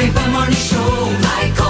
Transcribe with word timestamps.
Jovem 0.00 0.12
Pan 0.14 0.32
Morning 0.32 0.56
Show. 0.56 1.10
Vai 1.20 1.69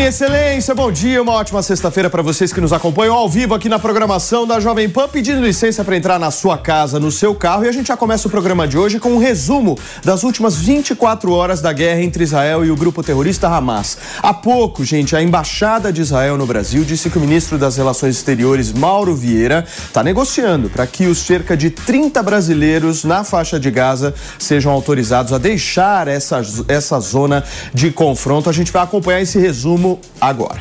minha 0.00 0.08
excelência, 0.08 0.74
bom 0.74 0.90
dia, 0.90 1.20
uma 1.20 1.32
ótima 1.32 1.62
sexta-feira 1.62 2.08
para 2.08 2.22
vocês 2.22 2.54
que 2.54 2.60
nos 2.60 2.72
acompanham 2.72 3.14
ao 3.14 3.28
vivo 3.28 3.54
aqui 3.54 3.68
na 3.68 3.78
programação 3.78 4.46
da 4.46 4.58
Jovem 4.58 4.88
Pan, 4.88 5.06
pedindo 5.06 5.42
licença 5.42 5.84
para 5.84 5.94
entrar 5.94 6.18
na 6.18 6.30
sua 6.30 6.56
casa, 6.56 6.98
no 6.98 7.12
seu 7.12 7.34
carro, 7.34 7.66
e 7.66 7.68
a 7.68 7.72
gente 7.72 7.88
já 7.88 7.98
começa 7.98 8.26
o 8.26 8.30
programa 8.30 8.66
de 8.66 8.78
hoje 8.78 8.98
com 8.98 9.10
um 9.10 9.18
resumo 9.18 9.78
das 10.02 10.22
últimas 10.22 10.56
24 10.56 11.30
horas 11.30 11.60
da 11.60 11.70
guerra 11.70 12.00
entre 12.00 12.24
Israel 12.24 12.64
e 12.64 12.70
o 12.70 12.76
grupo 12.76 13.02
terrorista 13.02 13.46
Hamas. 13.48 13.98
Há 14.22 14.32
pouco, 14.32 14.82
gente, 14.86 15.14
a 15.14 15.22
embaixada 15.22 15.92
de 15.92 16.00
Israel 16.00 16.38
no 16.38 16.46
Brasil 16.46 16.82
disse 16.82 17.10
que 17.10 17.18
o 17.18 17.20
ministro 17.20 17.58
das 17.58 17.76
Relações 17.76 18.16
Exteriores, 18.16 18.72
Mauro 18.72 19.14
Vieira, 19.14 19.66
está 19.86 20.02
negociando 20.02 20.70
para 20.70 20.86
que 20.86 21.08
os 21.08 21.18
cerca 21.18 21.54
de 21.54 21.68
30 21.68 22.22
brasileiros 22.22 23.04
na 23.04 23.22
faixa 23.22 23.60
de 23.60 23.70
Gaza 23.70 24.14
sejam 24.38 24.72
autorizados 24.72 25.34
a 25.34 25.36
deixar 25.36 26.08
essa, 26.08 26.40
essa 26.68 26.98
zona 27.00 27.44
de 27.74 27.90
confronto. 27.90 28.48
A 28.48 28.52
gente 28.52 28.72
vai 28.72 28.82
acompanhar 28.82 29.20
esse 29.20 29.38
resumo 29.38 29.89
agora. 30.20 30.60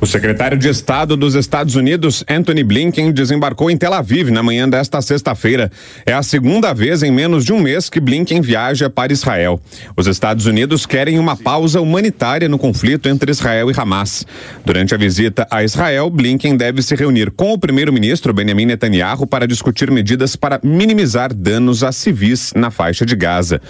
O 0.00 0.06
secretário 0.06 0.58
de 0.58 0.68
Estado 0.68 1.16
dos 1.16 1.34
Estados 1.34 1.76
Unidos, 1.76 2.24
Anthony 2.28 2.62
Blinken, 2.62 3.12
desembarcou 3.12 3.70
em 3.70 3.76
Tel 3.76 3.94
Aviv 3.94 4.30
na 4.30 4.42
manhã 4.42 4.68
desta 4.68 5.00
sexta-feira. 5.00 5.70
É 6.04 6.12
a 6.12 6.22
segunda 6.22 6.74
vez 6.74 7.02
em 7.02 7.10
menos 7.10 7.44
de 7.44 7.52
um 7.52 7.60
mês 7.60 7.88
que 7.88 8.00
Blinken 8.00 8.40
viaja 8.40 8.90
para 8.90 9.12
Israel. 9.12 9.58
Os 9.96 10.06
Estados 10.06 10.46
Unidos 10.46 10.84
querem 10.84 11.18
uma 11.18 11.36
pausa 11.36 11.80
humanitária 11.80 12.48
no 12.48 12.58
conflito 12.58 13.08
entre 13.08 13.30
Israel 13.30 13.70
e 13.70 13.74
Hamas. 13.74 14.26
Durante 14.64 14.94
a 14.94 14.98
visita 14.98 15.46
a 15.50 15.62
Israel, 15.62 16.10
Blinken 16.10 16.56
deve 16.56 16.82
se 16.82 16.94
reunir 16.94 17.30
com 17.30 17.52
o 17.52 17.58
primeiro-ministro 17.58 18.34
Benjamin 18.34 18.66
Netanyahu 18.66 19.26
para 19.26 19.46
discutir 19.46 19.90
medidas 19.90 20.36
para 20.36 20.60
minimizar 20.62 21.32
danos 21.32 21.82
a 21.82 21.92
civis 21.92 22.52
na 22.54 22.70
faixa 22.70 23.06
de 23.06 23.16
Gaza. 23.16 23.60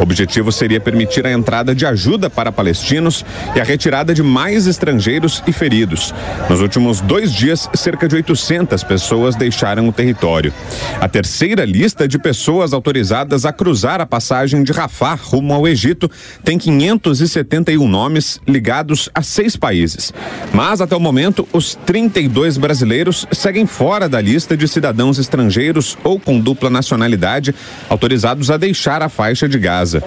O 0.00 0.02
objetivo 0.02 0.50
seria 0.50 0.80
permitir 0.80 1.26
a 1.26 1.30
entrada 1.30 1.74
de 1.74 1.86
ajuda 1.86 2.28
para 2.28 2.50
palestinos 2.50 3.24
e 3.54 3.60
a 3.60 3.64
retirada 3.64 4.12
de 4.12 4.22
mais 4.22 4.66
estrangeiros 4.66 5.42
e 5.46 5.52
feridos. 5.52 5.73
Nos 6.48 6.60
últimos 6.60 7.00
dois 7.00 7.32
dias, 7.32 7.68
cerca 7.74 8.06
de 8.06 8.14
800 8.14 8.84
pessoas 8.84 9.34
deixaram 9.34 9.88
o 9.88 9.92
território. 9.92 10.52
A 11.00 11.08
terceira 11.08 11.64
lista 11.64 12.06
de 12.06 12.18
pessoas 12.18 12.72
autorizadas 12.72 13.44
a 13.44 13.52
cruzar 13.52 14.00
a 14.00 14.06
passagem 14.06 14.62
de 14.62 14.72
Rafah 14.72 15.14
rumo 15.14 15.52
ao 15.52 15.66
Egito 15.66 16.10
tem 16.44 16.58
571 16.58 17.88
nomes 17.88 18.40
ligados 18.46 19.08
a 19.14 19.22
seis 19.22 19.56
países. 19.56 20.12
Mas, 20.52 20.80
até 20.80 20.94
o 20.94 21.00
momento, 21.00 21.48
os 21.52 21.74
32 21.74 22.56
brasileiros 22.56 23.26
seguem 23.32 23.66
fora 23.66 24.08
da 24.08 24.20
lista 24.20 24.56
de 24.56 24.68
cidadãos 24.68 25.18
estrangeiros 25.18 25.98
ou 26.04 26.20
com 26.20 26.38
dupla 26.38 26.70
nacionalidade 26.70 27.54
autorizados 27.88 28.50
a 28.50 28.56
deixar 28.56 29.02
a 29.02 29.08
faixa 29.08 29.48
de 29.48 29.58
Gaza. 29.58 30.02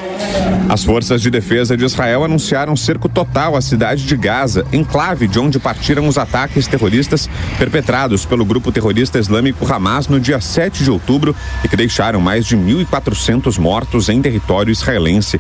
As 0.70 0.84
forças 0.84 1.22
de 1.22 1.30
defesa 1.30 1.78
de 1.78 1.86
Israel 1.86 2.24
anunciaram 2.24 2.76
cerco 2.76 3.08
total 3.08 3.56
à 3.56 3.62
cidade 3.62 4.06
de 4.06 4.18
Gaza, 4.18 4.66
enclave 4.72 5.28
de 5.28 5.40
onde 5.40 5.57
partiram 5.60 6.08
os 6.08 6.18
ataques 6.18 6.68
terroristas 6.68 7.30
perpetrados 7.58 8.26
pelo 8.26 8.46
grupo 8.46 8.72
terrorista 8.72 9.20
islâmico 9.20 9.72
Hamas 9.72 10.08
no 10.08 10.20
dia 10.20 10.40
7 10.40 10.84
de 10.84 10.92
outubro 10.92 11.36
e 11.64 11.68
que 11.68 11.76
deixaram 11.76 12.20
mais 12.20 12.46
de 12.46 12.58
1.400 12.58 13.58
mortos 13.58 14.10
em 14.10 14.22
território 14.22 14.72
israelense. 14.72 15.40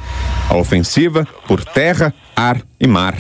A 0.50 0.56
ofensiva 0.56 1.28
por 1.48 1.64
terra, 1.64 2.14
ar 2.36 2.62
e 2.80 2.88
mar. 2.88 3.16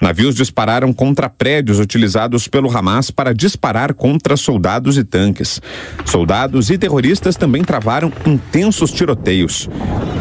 Navios 0.00 0.34
dispararam 0.34 0.92
contra 0.92 1.28
prédios 1.28 1.80
utilizados 1.80 2.46
pelo 2.46 2.74
Hamas 2.76 3.10
para 3.10 3.34
disparar 3.34 3.94
contra 3.94 4.36
soldados 4.36 4.96
e 4.96 5.04
tanques. 5.04 5.60
Soldados 6.04 6.70
e 6.70 6.78
terroristas 6.78 7.36
também 7.36 7.64
travaram 7.64 8.12
intensos 8.24 8.92
tiroteios. 8.92 9.68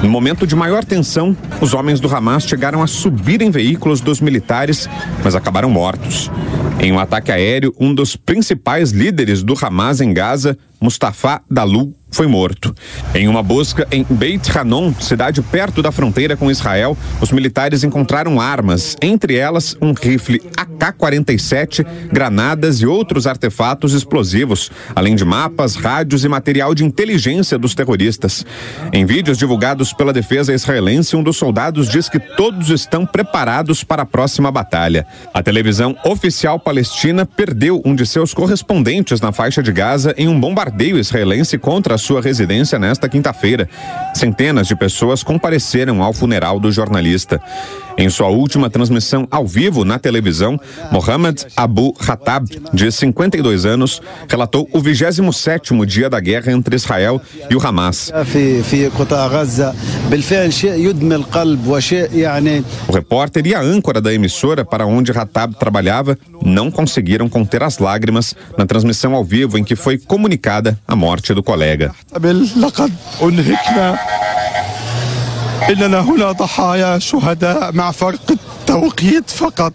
No 0.01 0.09
momento 0.09 0.47
de 0.47 0.55
maior 0.55 0.83
tensão, 0.83 1.35
os 1.61 1.73
homens 1.73 1.99
do 1.99 2.13
Hamas 2.13 2.43
chegaram 2.43 2.81
a 2.81 2.87
subir 2.87 3.41
em 3.41 3.51
veículos 3.51 4.01
dos 4.01 4.19
militares, 4.19 4.89
mas 5.23 5.35
acabaram 5.35 5.69
mortos. 5.69 6.31
Em 6.79 6.91
um 6.91 6.99
ataque 6.99 7.31
aéreo, 7.31 7.73
um 7.79 7.93
dos 7.93 8.15
principais 8.15 8.91
líderes 8.91 9.41
do 9.41 9.53
Hamas 9.59 10.01
em 10.01 10.13
Gaza, 10.13 10.57
Mustafa 10.79 11.41
Dalu, 11.49 11.93
foi 12.09 12.27
morto. 12.27 12.73
Em 13.13 13.27
uma 13.27 13.43
busca 13.43 13.87
em 13.91 14.05
Beit 14.09 14.57
Hanon, 14.57 14.93
cidade 14.99 15.41
perto 15.41 15.81
da 15.81 15.91
fronteira 15.91 16.37
com 16.37 16.49
Israel, 16.49 16.97
os 17.21 17.31
militares 17.31 17.83
encontraram 17.83 18.39
armas, 18.39 18.95
entre 19.01 19.35
elas 19.35 19.75
um 19.81 19.93
rifle 19.93 20.41
AK-47, 20.55 21.85
granadas 22.11 22.77
e 22.77 22.85
outros 22.85 23.27
artefatos 23.27 23.93
explosivos, 23.93 24.71
além 24.95 25.15
de 25.15 25.25
mapas, 25.25 25.75
rádios 25.75 26.23
e 26.23 26.29
material 26.29 26.73
de 26.73 26.85
inteligência 26.85 27.57
dos 27.57 27.75
terroristas. 27.75 28.45
Em 28.93 29.05
vídeos 29.05 29.37
divulgados 29.37 29.93
pela 29.93 30.13
defesa 30.13 30.53
israelense, 30.53 31.15
um 31.15 31.23
dos 31.23 31.37
soldados 31.37 31.89
diz 31.89 32.07
que 32.07 32.19
todos 32.19 32.69
estão 32.69 33.05
preparados 33.05 33.83
para 33.83 34.03
a 34.03 34.05
próxima 34.05 34.51
batalha. 34.51 35.05
A 35.33 35.43
televisão 35.43 35.95
oficial 36.05 36.59
palestina 36.59 37.25
perdeu 37.25 37.81
um 37.85 37.93
de 37.93 38.05
seus 38.05 38.33
correspondentes 38.33 39.19
na 39.19 39.31
faixa 39.31 39.61
de 39.61 39.71
Gaza 39.71 40.13
em 40.17 40.27
um 40.27 40.39
bombardeio 40.39 40.97
israelense 40.97 41.57
contra 41.57 41.96
sua 41.97 42.21
residência 42.21 42.77
nesta 42.79 43.09
quinta-feira. 43.09 43.69
Centenas 44.13 44.67
de 44.67 44.75
pessoas 44.75 45.23
compareceram 45.23 46.01
ao 46.01 46.13
funeral 46.13 46.59
do 46.59 46.71
jornalista. 46.71 47.41
Em 47.97 48.09
sua 48.09 48.27
última 48.27 48.69
transmissão 48.69 49.27
ao 49.31 49.47
vivo 49.47 49.83
na 49.83 49.97
televisão, 49.97 50.59
Mohammed 50.91 51.47
Abu 51.55 51.93
Khattab, 51.93 52.45
de 52.71 52.91
52 52.91 53.65
anos, 53.65 53.99
relatou 54.29 54.69
o 54.71 54.79
27º 54.79 55.83
dia 55.83 56.07
da 56.07 56.19
guerra 56.19 56.51
entre 56.51 56.75
Israel 56.75 57.19
e 57.49 57.55
o 57.55 57.67
Hamas. 57.67 58.11
O 62.87 62.91
repórter 62.91 63.47
e 63.47 63.55
a 63.55 63.61
âncora 63.61 63.99
da 63.99 64.13
emissora 64.13 64.63
para 64.63 64.85
onde 64.85 65.11
Khattab 65.11 65.55
trabalhava 65.55 66.15
não 66.43 66.69
conseguiram 66.69 67.27
conter 67.27 67.63
as 67.63 67.79
lágrimas 67.79 68.35
na 68.55 68.67
transmissão 68.67 69.15
ao 69.15 69.23
vivo 69.23 69.57
em 69.57 69.63
que 69.63 69.75
foi 69.75 69.97
comunicada 69.97 70.79
a 70.87 70.95
morte 70.95 71.33
do 71.33 71.41
colega. 71.41 71.91
إننا 75.69 75.99
هنا 75.99 76.31
ضحايا 76.31 76.99
شهداء 76.99 77.71
مع 77.71 77.91
فرق 77.91 78.31
التوقيت 78.31 79.29
فقط. 79.29 79.73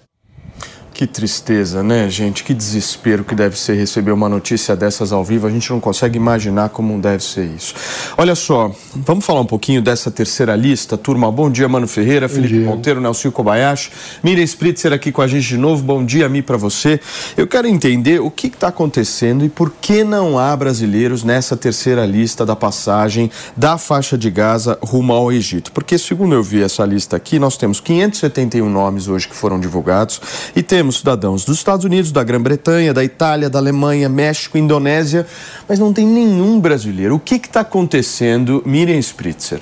Que 0.95 1.07
tristeza, 1.07 1.83
né, 1.83 2.09
gente? 2.11 2.45
Que 2.45 2.53
desespero 2.53 3.25
que 3.25 3.35
deve 3.35 3.59
ser 3.59 3.75
receber 3.75 4.13
uma 4.13 4.29
notícia 4.29 4.77
dessas 4.77 5.11
ao 5.11 5.25
vivo. 5.25 5.47
A 5.47 5.51
gente 5.51 5.71
não 5.71 5.81
consegue 5.81 6.19
imaginar 6.19 6.69
como 6.69 7.01
deve 7.01 7.25
ser 7.25 7.47
isso. 7.47 7.75
Olha 8.17 8.35
só, 8.35 8.71
vamos 8.95 9.25
falar 9.25 9.41
um 9.41 9.47
pouquinho 9.47 9.81
dessa 9.81 10.11
terceira 10.11 10.55
lista. 10.55 10.99
Turma, 10.99 11.33
bom 11.33 11.51
dia, 11.51 11.67
Mano 11.67 11.89
Ferreira, 11.89 12.29
Felipe 12.29 12.59
Monteiro, 12.59 13.01
Nelson 13.01 13.31
Kobayashi, 13.31 13.91
Miriam 14.23 14.45
Spritzer 14.45 14.93
aqui 14.93 15.11
com 15.11 15.23
a 15.23 15.27
gente 15.27 15.49
de 15.49 15.57
novo. 15.57 15.83
Bom 15.83 16.05
dia 16.05 16.27
a 16.27 16.29
mim 16.29 16.43
para 16.43 16.59
você. 16.59 17.01
Eu 17.39 17.47
quero 17.47 17.67
entender 17.67 18.21
o 18.21 18.31
que 18.31 18.49
está 18.49 18.69
acontecendo 18.69 19.47
e 19.47 19.49
por 19.49 19.73
que 19.81 20.05
não 20.05 20.39
há 20.39 20.55
brasileiros 20.55 21.25
nessa 21.25 21.57
terceira 21.57 22.05
lista 22.05 22.45
da 22.45 22.55
passagem 22.55 23.31
da 23.57 23.79
faixa 23.79 24.19
de 24.19 24.31
Gaza 24.31 24.79
rumo 24.83 25.15
ao 25.15 25.33
Egito. 25.33 25.73
Porque, 25.73 25.97
segundo 25.97 26.35
eu 26.35 26.43
vi 26.43 26.63
essa 26.63 26.85
lista 26.85 27.17
aqui, 27.17 27.39
nós 27.39 27.57
temos 27.57 27.81
571 27.81 28.69
nomes 28.69 29.09
hoje 29.09 29.27
que 29.27 29.35
foram 29.35 29.59
divulgados 29.59 30.21
e 30.55 30.63
temos 30.63 30.82
cidadãos 30.91 31.45
dos 31.45 31.59
Estados 31.59 31.85
Unidos, 31.85 32.11
da 32.11 32.25
Grã-Bretanha, 32.25 32.93
da 32.93 33.05
Itália, 33.05 33.49
da 33.49 33.59
Alemanha, 33.59 34.09
México, 34.09 34.59
Indonésia, 34.59 35.27
mas 35.69 35.79
não 35.79 35.93
tem 35.93 36.07
nenhum 36.07 36.59
brasileiro. 36.59 37.15
O 37.15 37.21
que 37.21 37.37
está 37.37 37.61
acontecendo, 37.61 38.63
Miriam 38.67 38.99
Spritzer? 38.99 39.61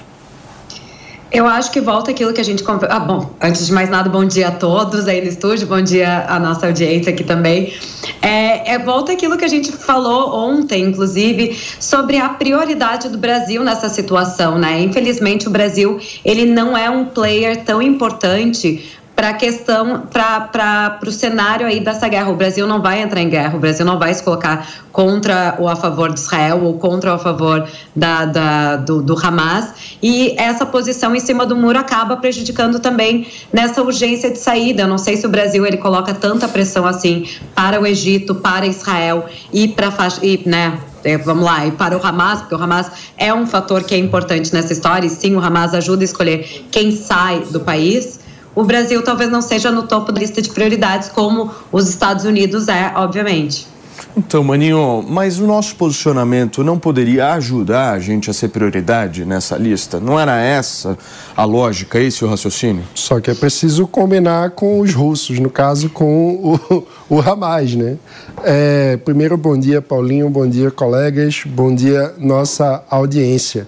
Eu 1.33 1.47
acho 1.47 1.71
que 1.71 1.81
volta 1.81 2.11
aquilo 2.11 2.33
que 2.33 2.41
a 2.41 2.45
gente. 2.45 2.65
Ah, 2.89 2.99
bom, 2.99 3.31
antes 3.41 3.65
de 3.65 3.73
mais 3.73 3.89
nada, 3.89 4.11
bom 4.11 4.25
dia 4.25 4.49
a 4.49 4.51
todos 4.51 5.07
aí 5.07 5.21
no 5.21 5.29
estúdio, 5.29 5.65
bom 5.65 5.81
dia 5.81 6.27
à 6.29 6.41
nossa 6.41 6.67
audiência 6.67 7.13
aqui 7.13 7.23
também. 7.23 7.73
É, 8.21 8.75
é, 8.75 8.79
volta 8.81 9.13
aquilo 9.13 9.39
que 9.39 9.45
a 9.45 9.49
gente 9.49 9.71
falou 9.71 10.35
ontem, 10.35 10.83
inclusive, 10.87 11.57
sobre 11.79 12.19
a 12.19 12.31
prioridade 12.31 13.09
do 13.09 13.17
Brasil 13.17 13.63
nessa 13.63 13.89
situação, 13.89 14.59
né? 14.59 14.81
Infelizmente, 14.83 15.47
o 15.47 15.51
Brasil 15.51 16.01
ele 16.25 16.47
não 16.47 16.77
é 16.77 16.91
um 16.91 17.05
player 17.05 17.65
tão 17.65 17.81
importante 17.81 19.00
para 19.21 19.29
a 19.29 19.35
questão, 19.35 20.05
para 20.11 20.99
o 21.07 21.11
cenário 21.11 21.67
aí 21.67 21.79
dessa 21.79 22.09
guerra. 22.09 22.31
O 22.31 22.37
Brasil 22.37 22.67
não 22.67 22.81
vai 22.81 23.03
entrar 23.03 23.21
em 23.21 23.29
guerra, 23.29 23.55
o 23.55 23.61
Brasil 23.61 23.85
não 23.85 23.99
vai 23.99 24.15
se 24.15 24.23
colocar 24.23 24.67
contra 24.91 25.57
ou 25.59 25.69
a 25.69 25.77
favor 25.77 26.11
de 26.11 26.19
Israel 26.19 26.65
ou 26.65 26.79
contra 26.79 27.11
ou 27.11 27.17
a 27.17 27.19
favor 27.19 27.69
da, 27.95 28.25
da 28.25 28.77
do, 28.77 29.03
do 29.03 29.15
Hamas. 29.15 29.75
E 30.03 30.35
essa 30.39 30.65
posição 30.65 31.15
em 31.15 31.21
cima 31.21 31.45
do 31.45 31.55
muro 31.55 31.79
acaba 31.79 32.17
prejudicando 32.17 32.79
também 32.79 33.27
nessa 33.53 33.83
urgência 33.83 34.31
de 34.31 34.39
saída. 34.39 34.85
Eu 34.85 34.89
não 34.89 34.97
sei 34.97 35.19
se 35.19 35.27
o 35.27 35.29
Brasil 35.29 35.67
ele 35.67 35.77
coloca 35.77 36.15
tanta 36.15 36.49
pressão 36.49 36.87
assim 36.87 37.29
para 37.55 37.79
o 37.79 37.87
Egito, 37.87 38.37
para 38.37 38.67
Israel 38.67 39.27
e 39.53 39.69
para 39.69 39.91
e, 40.23 40.41
né, 40.47 40.81
é, 41.05 41.19
vamos 41.19 41.45
lá, 41.45 41.67
e 41.67 41.73
para 41.73 41.97
o 41.97 42.07
Hamas, 42.07 42.41
porque 42.41 42.55
o 42.55 42.63
Hamas 42.63 42.91
é 43.17 43.33
um 43.33 43.47
fator 43.47 43.85
que 43.85 43.95
é 43.95 43.99
importante 43.99 44.53
nessa 44.53 44.73
história, 44.73 45.07
e 45.07 45.11
sim, 45.11 45.35
o 45.35 45.41
Hamas 45.41 45.75
ajuda 45.75 46.03
a 46.03 46.05
escolher 46.05 46.67
quem 46.71 46.91
sai 46.91 47.41
do 47.51 47.61
país. 47.61 48.20
O 48.61 48.65
Brasil 48.65 49.03
talvez 49.03 49.31
não 49.31 49.41
seja 49.41 49.71
no 49.71 49.85
topo 49.85 50.13
da 50.13 50.21
lista 50.21 50.43
de 50.43 50.51
prioridades, 50.51 51.09
como 51.09 51.51
os 51.73 51.89
Estados 51.89 52.27
Unidos 52.27 52.69
é, 52.69 52.93
obviamente. 52.95 53.67
Então, 54.15 54.45
Maninho, 54.45 55.03
mas 55.09 55.41
o 55.41 55.47
nosso 55.47 55.75
posicionamento 55.77 56.63
não 56.63 56.79
poderia 56.79 57.33
ajudar 57.33 57.93
a 57.93 57.99
gente 57.99 58.29
a 58.29 58.35
ser 58.35 58.49
prioridade 58.49 59.25
nessa 59.25 59.57
lista? 59.57 59.99
Não 59.99 60.21
era 60.21 60.39
essa 60.39 60.99
a 61.35 61.45
lógica, 61.47 61.99
esse 61.99 62.23
o 62.23 62.29
raciocínio? 62.29 62.85
Só 62.95 63.19
que 63.19 63.31
é 63.31 63.35
preciso 63.35 63.87
combinar 63.87 64.51
com 64.51 64.81
os 64.81 64.93
russos, 64.93 65.39
no 65.39 65.49
caso 65.49 65.89
com 65.89 66.59
o, 66.69 66.87
o 67.09 67.19
Hamas, 67.19 67.75
né? 67.75 67.97
É, 68.45 68.99
primeiro, 68.99 69.39
bom 69.39 69.59
dia, 69.59 69.81
Paulinho, 69.81 70.29
bom 70.29 70.47
dia, 70.47 70.71
colegas, 70.71 71.45
bom 71.47 71.75
dia, 71.75 72.13
nossa 72.19 72.85
audiência 72.91 73.67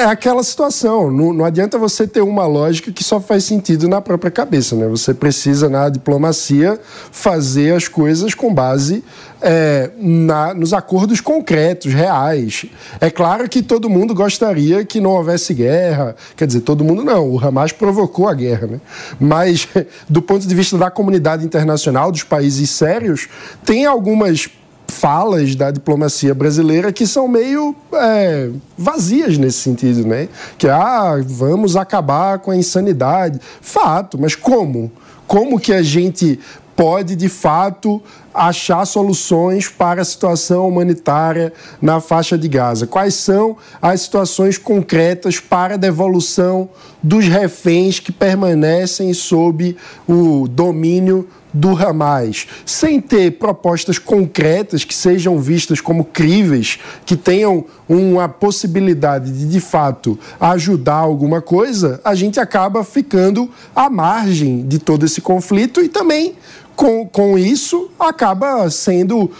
é 0.00 0.04
aquela 0.04 0.42
situação. 0.42 1.10
Não, 1.10 1.32
não, 1.32 1.44
adianta 1.44 1.78
você 1.78 2.06
ter 2.06 2.22
uma 2.22 2.46
lógica 2.46 2.90
que 2.90 3.04
só 3.04 3.20
faz 3.20 3.44
sentido 3.44 3.88
na 3.88 4.00
própria 4.00 4.30
cabeça, 4.30 4.74
né? 4.74 4.88
Você 4.88 5.12
precisa, 5.12 5.68
na 5.68 5.88
diplomacia, 5.88 6.80
fazer 7.12 7.74
as 7.74 7.86
coisas 7.86 8.34
com 8.34 8.52
base 8.52 9.04
é, 9.42 9.90
na, 9.98 10.54
nos 10.54 10.72
acordos 10.72 11.20
concretos, 11.20 11.92
reais. 11.92 12.66
É 13.00 13.10
claro 13.10 13.48
que 13.48 13.62
todo 13.62 13.88
mundo 13.88 14.14
gostaria 14.14 14.84
que 14.84 15.00
não 15.00 15.10
houvesse 15.10 15.54
guerra. 15.54 16.16
Quer 16.36 16.46
dizer, 16.46 16.60
todo 16.60 16.84
mundo 16.84 17.04
não. 17.04 17.30
O 17.30 17.38
Hamas 17.38 17.72
provocou 17.72 18.28
a 18.28 18.34
guerra, 18.34 18.66
né? 18.66 18.80
Mas, 19.18 19.68
do 20.08 20.22
ponto 20.22 20.46
de 20.46 20.54
vista 20.54 20.76
da 20.76 20.90
comunidade 20.90 21.44
internacional, 21.44 22.10
dos 22.10 22.22
países 22.22 22.70
sérios, 22.70 23.28
tem 23.64 23.86
algumas 23.86 24.48
falas 24.90 25.54
da 25.54 25.70
diplomacia 25.70 26.34
brasileira 26.34 26.92
que 26.92 27.06
são 27.06 27.26
meio 27.26 27.74
é, 27.94 28.50
vazias 28.76 29.38
nesse 29.38 29.58
sentido, 29.58 30.06
né? 30.06 30.28
Que, 30.58 30.68
ah, 30.68 31.20
vamos 31.24 31.76
acabar 31.76 32.38
com 32.40 32.50
a 32.50 32.56
insanidade. 32.56 33.40
Fato, 33.60 34.18
mas 34.18 34.34
como? 34.34 34.90
Como 35.26 35.60
que 35.60 35.72
a 35.72 35.82
gente 35.82 36.40
pode, 36.74 37.14
de 37.14 37.28
fato, 37.28 38.02
achar 38.32 38.86
soluções 38.86 39.68
para 39.68 40.00
a 40.00 40.04
situação 40.04 40.66
humanitária 40.66 41.52
na 41.80 42.00
faixa 42.00 42.38
de 42.38 42.48
Gaza? 42.48 42.86
Quais 42.86 43.14
são 43.14 43.56
as 43.82 44.00
situações 44.00 44.56
concretas 44.56 45.38
para 45.38 45.74
a 45.74 45.76
devolução 45.76 46.70
dos 47.02 47.26
reféns 47.26 48.00
que 48.00 48.10
permanecem 48.10 49.12
sob 49.12 49.76
o 50.08 50.48
domínio 50.48 51.28
do 51.52 51.76
Hamas, 51.76 52.46
sem 52.64 53.00
ter 53.00 53.32
propostas 53.32 53.98
concretas 53.98 54.84
que 54.84 54.94
sejam 54.94 55.38
vistas 55.38 55.80
como 55.80 56.04
críveis, 56.04 56.78
que 57.04 57.16
tenham 57.16 57.64
uma 57.88 58.28
possibilidade 58.28 59.32
de, 59.32 59.48
de 59.48 59.60
fato, 59.60 60.18
ajudar 60.40 60.96
alguma 60.96 61.40
coisa, 61.40 62.00
a 62.04 62.14
gente 62.14 62.38
acaba 62.38 62.84
ficando 62.84 63.50
à 63.74 63.90
margem 63.90 64.66
de 64.66 64.78
todo 64.78 65.04
esse 65.04 65.20
conflito 65.20 65.80
e 65.82 65.88
também, 65.88 66.34
com, 66.76 67.06
com 67.06 67.38
isso, 67.38 67.90
acaba 67.98 68.70
sendo 68.70 69.30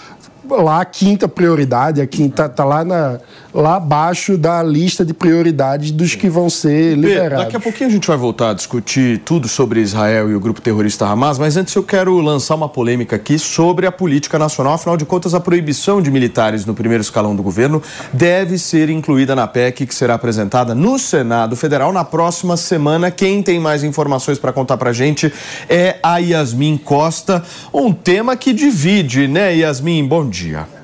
lá 0.49 0.81
a 0.81 0.85
quinta 0.85 1.29
prioridade, 1.29 2.01
a 2.01 2.07
quinta 2.07 2.47
está 2.47 2.65
lá 2.65 2.85
na, 2.85 3.21
lá 3.53 3.77
abaixo 3.77 4.37
da 4.37 4.63
lista 4.63 5.05
de 5.05 5.13
prioridades 5.13 5.91
dos 5.91 6.15
que 6.15 6.29
vão 6.29 6.49
ser 6.49 6.97
liberados. 6.97 7.45
Daqui 7.45 7.57
a 7.57 7.61
pouquinho 7.61 7.91
a 7.91 7.93
gente 7.93 8.07
vai 8.07 8.17
voltar 8.17 8.51
a 8.51 8.55
discutir 8.55 9.19
tudo 9.25 9.49
sobre 9.49 9.81
Israel 9.81 10.31
e 10.31 10.35
o 10.35 10.41
grupo 10.41 10.61
terrorista 10.61 11.07
Hamas, 11.07 11.39
mas 11.39 11.57
antes 11.57 11.75
eu 11.75 11.83
quero 11.83 12.19
lançar 12.21 12.55
uma 12.55 12.69
polêmica 12.69 13.17
aqui 13.17 13.39
sobre 13.39 13.87
a 13.87 13.93
política 13.93 14.39
nacional. 14.39 14.75
Afinal 14.75 14.97
de 14.97 15.05
contas, 15.05 15.35
a 15.35 15.41
proibição 15.41 16.01
de 16.01 16.11
militares 16.11 16.65
no 16.65 16.75
primeiro 16.75 17.03
escalão 17.03 17.35
do 17.35 17.43
governo 17.43 17.83
deve 18.13 18.59
ser 18.59 18.89
incluída 18.91 19.35
na 19.35 19.47
PEC 19.47 19.87
que 19.87 19.95
será 19.95 20.15
apresentada 20.15 20.75
no 20.75 20.99
Senado 20.99 21.57
Federal 21.57 21.93
na 21.93 22.05
próxima 22.05 22.57
semana. 22.57 23.11
Quem 23.11 23.43
tem 23.43 23.59
mais 23.59 23.83
informações 23.85 24.39
para 24.39 24.53
contar 24.53 24.77
para 24.77 24.91
a 24.91 24.95
gente 24.95 25.33
é 25.69 25.97
a 26.03 26.19
Yasmin 26.19 26.77
Costa. 26.77 27.43
Um 27.73 27.93
tema 27.93 28.37
que 28.37 28.53
divide, 28.53 29.27
né, 29.27 29.55
Yasmin? 29.57 30.07
Bom 30.07 30.29
dia. 30.29 30.80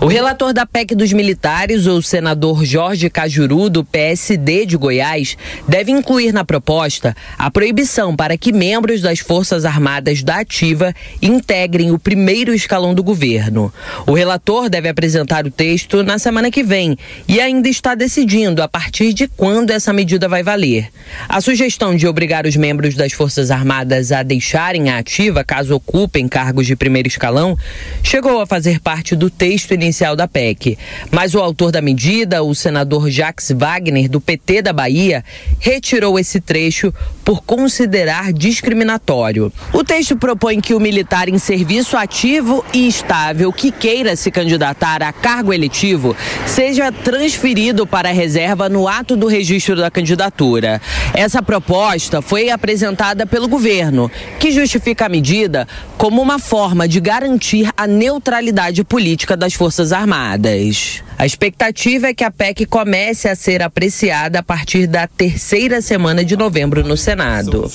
O 0.00 0.06
relator 0.06 0.52
da 0.52 0.64
PEC 0.64 0.94
dos 0.94 1.12
militares, 1.12 1.86
o 1.86 2.00
senador 2.00 2.64
Jorge 2.64 3.10
Cajuru, 3.10 3.68
do 3.68 3.84
PSD 3.84 4.64
de 4.64 4.76
Goiás, 4.76 5.36
deve 5.68 5.92
incluir 5.92 6.32
na 6.32 6.44
proposta 6.44 7.14
a 7.38 7.50
proibição 7.50 8.16
para 8.16 8.36
que 8.36 8.52
membros 8.52 9.00
das 9.00 9.18
Forças 9.18 9.64
Armadas 9.64 10.22
da 10.22 10.40
Ativa 10.40 10.94
integrem 11.20 11.90
o 11.90 11.98
primeiro 11.98 12.54
escalão 12.54 12.94
do 12.94 13.02
governo. 13.02 13.72
O 14.06 14.12
relator 14.12 14.68
deve 14.68 14.88
apresentar 14.88 15.46
o 15.46 15.50
texto 15.50 16.02
na 16.02 16.18
semana 16.18 16.50
que 16.50 16.62
vem 16.62 16.96
e 17.28 17.40
ainda 17.40 17.68
está 17.68 17.94
decidindo 17.94 18.62
a 18.62 18.68
partir 18.68 19.12
de 19.12 19.28
quando 19.28 19.70
essa 19.70 19.92
medida 19.92 20.28
vai 20.28 20.42
valer. 20.42 20.88
A 21.28 21.40
sugestão 21.40 21.94
de 21.94 22.06
obrigar 22.06 22.46
os 22.46 22.56
membros 22.56 22.94
das 22.94 23.12
Forças 23.12 23.50
Armadas 23.50 24.12
a 24.12 24.22
deixarem 24.22 24.88
a 24.88 24.98
ativa 24.98 25.44
caso 25.44 25.74
ocupem 25.74 26.26
cargos 26.26 26.66
de 26.66 26.74
primeiro 26.74 27.08
escalão 27.08 27.56
chegou 28.02 28.40
a 28.40 28.46
fazer 28.46 28.80
parte 28.80 29.14
do 29.14 29.30
texto 29.30 29.69
texto 29.70 29.74
inicial 29.74 30.16
da 30.16 30.26
PEC. 30.26 30.76
Mas 31.10 31.34
o 31.34 31.38
autor 31.38 31.70
da 31.70 31.80
medida, 31.80 32.42
o 32.42 32.54
senador 32.54 33.08
Jacques 33.10 33.50
Wagner, 33.52 34.08
do 34.08 34.20
PT 34.20 34.62
da 34.62 34.72
Bahia, 34.72 35.24
retirou 35.58 36.18
esse 36.18 36.40
trecho 36.40 36.92
por 37.24 37.42
considerar 37.42 38.32
discriminatório. 38.32 39.52
O 39.72 39.84
texto 39.84 40.16
propõe 40.16 40.60
que 40.60 40.74
o 40.74 40.80
militar 40.80 41.28
em 41.28 41.38
serviço 41.38 41.96
ativo 41.96 42.64
e 42.72 42.88
estável 42.88 43.52
que 43.52 43.70
queira 43.70 44.16
se 44.16 44.30
candidatar 44.30 45.02
a 45.02 45.12
cargo 45.12 45.52
eletivo 45.52 46.16
seja 46.46 46.90
transferido 46.90 47.86
para 47.86 48.08
a 48.08 48.12
reserva 48.12 48.68
no 48.68 48.88
ato 48.88 49.16
do 49.16 49.26
registro 49.26 49.76
da 49.76 49.90
candidatura. 49.90 50.80
Essa 51.14 51.42
proposta 51.42 52.20
foi 52.20 52.50
apresentada 52.50 53.26
pelo 53.26 53.48
governo, 53.48 54.10
que 54.38 54.50
justifica 54.50 55.06
a 55.06 55.08
medida 55.08 55.68
como 55.96 56.20
uma 56.20 56.38
forma 56.38 56.88
de 56.88 57.00
garantir 57.00 57.70
a 57.76 57.86
neutralidade 57.86 58.82
política 58.82 59.36
das 59.36 59.49
Forças 59.54 59.92
Armadas. 59.92 61.02
A 61.18 61.26
expectativa 61.26 62.08
é 62.08 62.14
que 62.14 62.24
a 62.24 62.30
PEC 62.30 62.66
comece 62.66 63.28
a 63.28 63.34
ser 63.34 63.62
apreciada 63.62 64.38
a 64.38 64.42
partir 64.42 64.86
da 64.86 65.06
terceira 65.06 65.82
semana 65.82 66.24
de 66.24 66.36
novembro 66.36 66.82
no 66.82 66.96
Senado. 66.96 67.70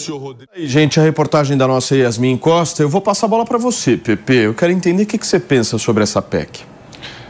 Gente, 0.58 1.00
a 1.00 1.04
reportagem 1.04 1.58
da 1.58 1.68
nossa 1.68 1.96
Yasmin 1.96 2.38
Costa, 2.38 2.84
eu 2.84 2.90
vou 2.90 3.02
passar 3.02 3.28
a 3.28 3.30
bola 3.30 3.46
para 3.46 3.58
você, 3.58 3.98
Pepe. 3.98 4.36
Eu 4.36 4.54
quero 4.54 4.72
entender 4.72 5.04
o 5.04 5.06
que 5.06 5.18
você 5.18 5.40
pensa 5.40 5.78
sobre 5.78 6.04
essa 6.04 6.22
PEC. 6.22 6.62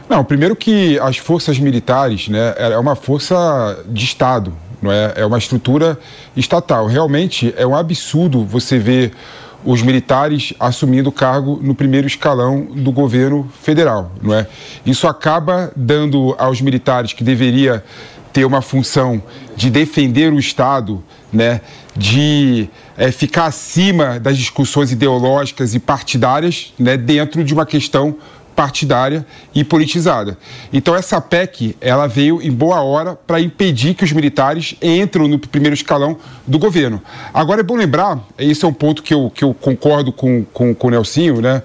Não, 0.07 0.23
primeiro 0.23 0.55
que 0.55 0.99
as 0.99 1.17
forças 1.17 1.57
militares, 1.57 2.27
né, 2.27 2.53
é 2.57 2.77
uma 2.77 2.95
força 2.95 3.83
de 3.87 4.05
Estado, 4.05 4.53
não 4.81 4.91
é? 4.91 5.13
É 5.15 5.25
uma 5.25 5.37
estrutura 5.37 5.97
estatal. 6.37 6.85
Realmente 6.85 7.53
é 7.57 7.65
um 7.65 7.75
absurdo 7.75 8.45
você 8.45 8.77
ver 8.77 9.11
os 9.65 9.81
militares 9.81 10.53
assumindo 10.60 11.12
cargo 11.12 11.60
no 11.62 11.74
primeiro 11.74 12.05
escalão 12.05 12.67
do 12.72 12.91
governo 12.91 13.51
federal, 13.62 14.12
não 14.22 14.34
é? 14.34 14.48
Isso 14.86 15.07
acaba 15.07 15.72
dando 15.75 16.36
aos 16.38 16.62
militares 16.62 17.13
que 17.13 17.24
deveria 17.24 17.84
ter 18.31 18.45
uma 18.45 18.62
função 18.62 19.24
de 19.55 19.69
defender 19.69 20.31
o 20.31 20.38
Estado, 20.38 21.01
né, 21.31 21.62
de 21.95 22.69
é, 22.98 23.10
ficar 23.10 23.45
acima 23.45 24.19
das 24.19 24.38
discussões 24.38 24.91
ideológicas 24.91 25.74
e 25.74 25.79
partidárias, 25.79 26.74
né, 26.77 26.98
dentro 26.98 27.43
de 27.45 27.53
uma 27.53 27.65
questão 27.65 28.17
partidária 28.55 29.25
e 29.53 29.63
politizada. 29.63 30.38
Então 30.71 30.95
essa 30.95 31.19
PEC, 31.19 31.75
ela 31.81 32.07
veio 32.07 32.41
em 32.41 32.51
boa 32.51 32.81
hora 32.81 33.15
para 33.15 33.41
impedir 33.41 33.93
que 33.93 34.03
os 34.03 34.12
militares 34.12 34.75
entrem 34.81 35.27
no 35.27 35.38
primeiro 35.38 35.74
escalão 35.74 36.17
do 36.47 36.57
governo. 36.57 37.01
Agora 37.33 37.59
é 37.59 37.63
bom 37.63 37.75
lembrar, 37.75 38.19
esse 38.38 38.63
é 38.63 38.67
um 38.67 38.74
ponto 38.74 39.03
que 39.03 39.13
eu, 39.13 39.31
que 39.33 39.43
eu 39.43 39.53
concordo 39.53 40.12
com, 40.12 40.45
com, 40.53 40.74
com 40.74 40.88
o 40.88 40.91
Nelsinho, 40.91 41.41
né? 41.41 41.62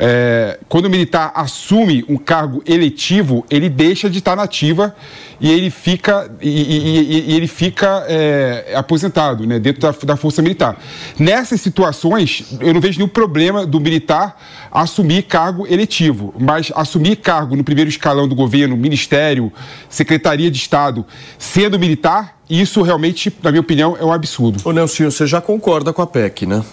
É, 0.00 0.60
quando 0.68 0.84
o 0.84 0.90
militar 0.90 1.32
assume 1.34 2.04
um 2.08 2.16
cargo 2.16 2.62
eletivo, 2.64 3.44
ele 3.50 3.68
deixa 3.68 4.08
de 4.08 4.18
estar 4.18 4.36
na 4.36 4.44
ativa 4.44 4.94
e 5.40 5.50
ele 5.50 5.70
fica, 5.70 6.30
e, 6.40 6.48
e, 6.48 7.30
e 7.32 7.36
ele 7.36 7.48
fica 7.48 8.04
é, 8.08 8.72
aposentado 8.76 9.44
né, 9.44 9.58
dentro 9.58 9.82
da, 9.82 9.90
da, 9.90 10.16
Força 10.16 10.40
Militar. 10.40 10.76
Nessas 11.18 11.60
situações, 11.60 12.56
eu 12.60 12.72
não 12.72 12.80
vejo 12.80 12.98
nenhum 12.98 13.08
problema 13.08 13.66
do 13.66 13.80
militar 13.80 14.40
assumir 14.70 15.22
cargo 15.22 15.66
eletivo, 15.66 16.32
mas 16.38 16.70
assumir 16.76 17.16
cargo 17.16 17.56
no 17.56 17.64
primeiro 17.64 17.90
escalão 17.90 18.28
do 18.28 18.36
governo, 18.36 18.76
ministério, 18.76 19.52
secretaria 19.88 20.50
de 20.50 20.58
Estado, 20.58 21.04
sendo 21.38 21.78
militar, 21.78 22.38
isso 22.48 22.82
realmente, 22.82 23.32
na 23.42 23.50
minha 23.50 23.60
opinião, 23.60 23.96
é 23.98 24.04
um 24.04 24.12
absurdo. 24.12 24.60
Ô 24.64 24.72
Nelson, 24.72 25.10
você 25.10 25.26
já 25.26 25.40
concorda 25.40 25.92
com 25.92 26.02
a 26.02 26.06
PEC, 26.06 26.46
né? 26.46 26.64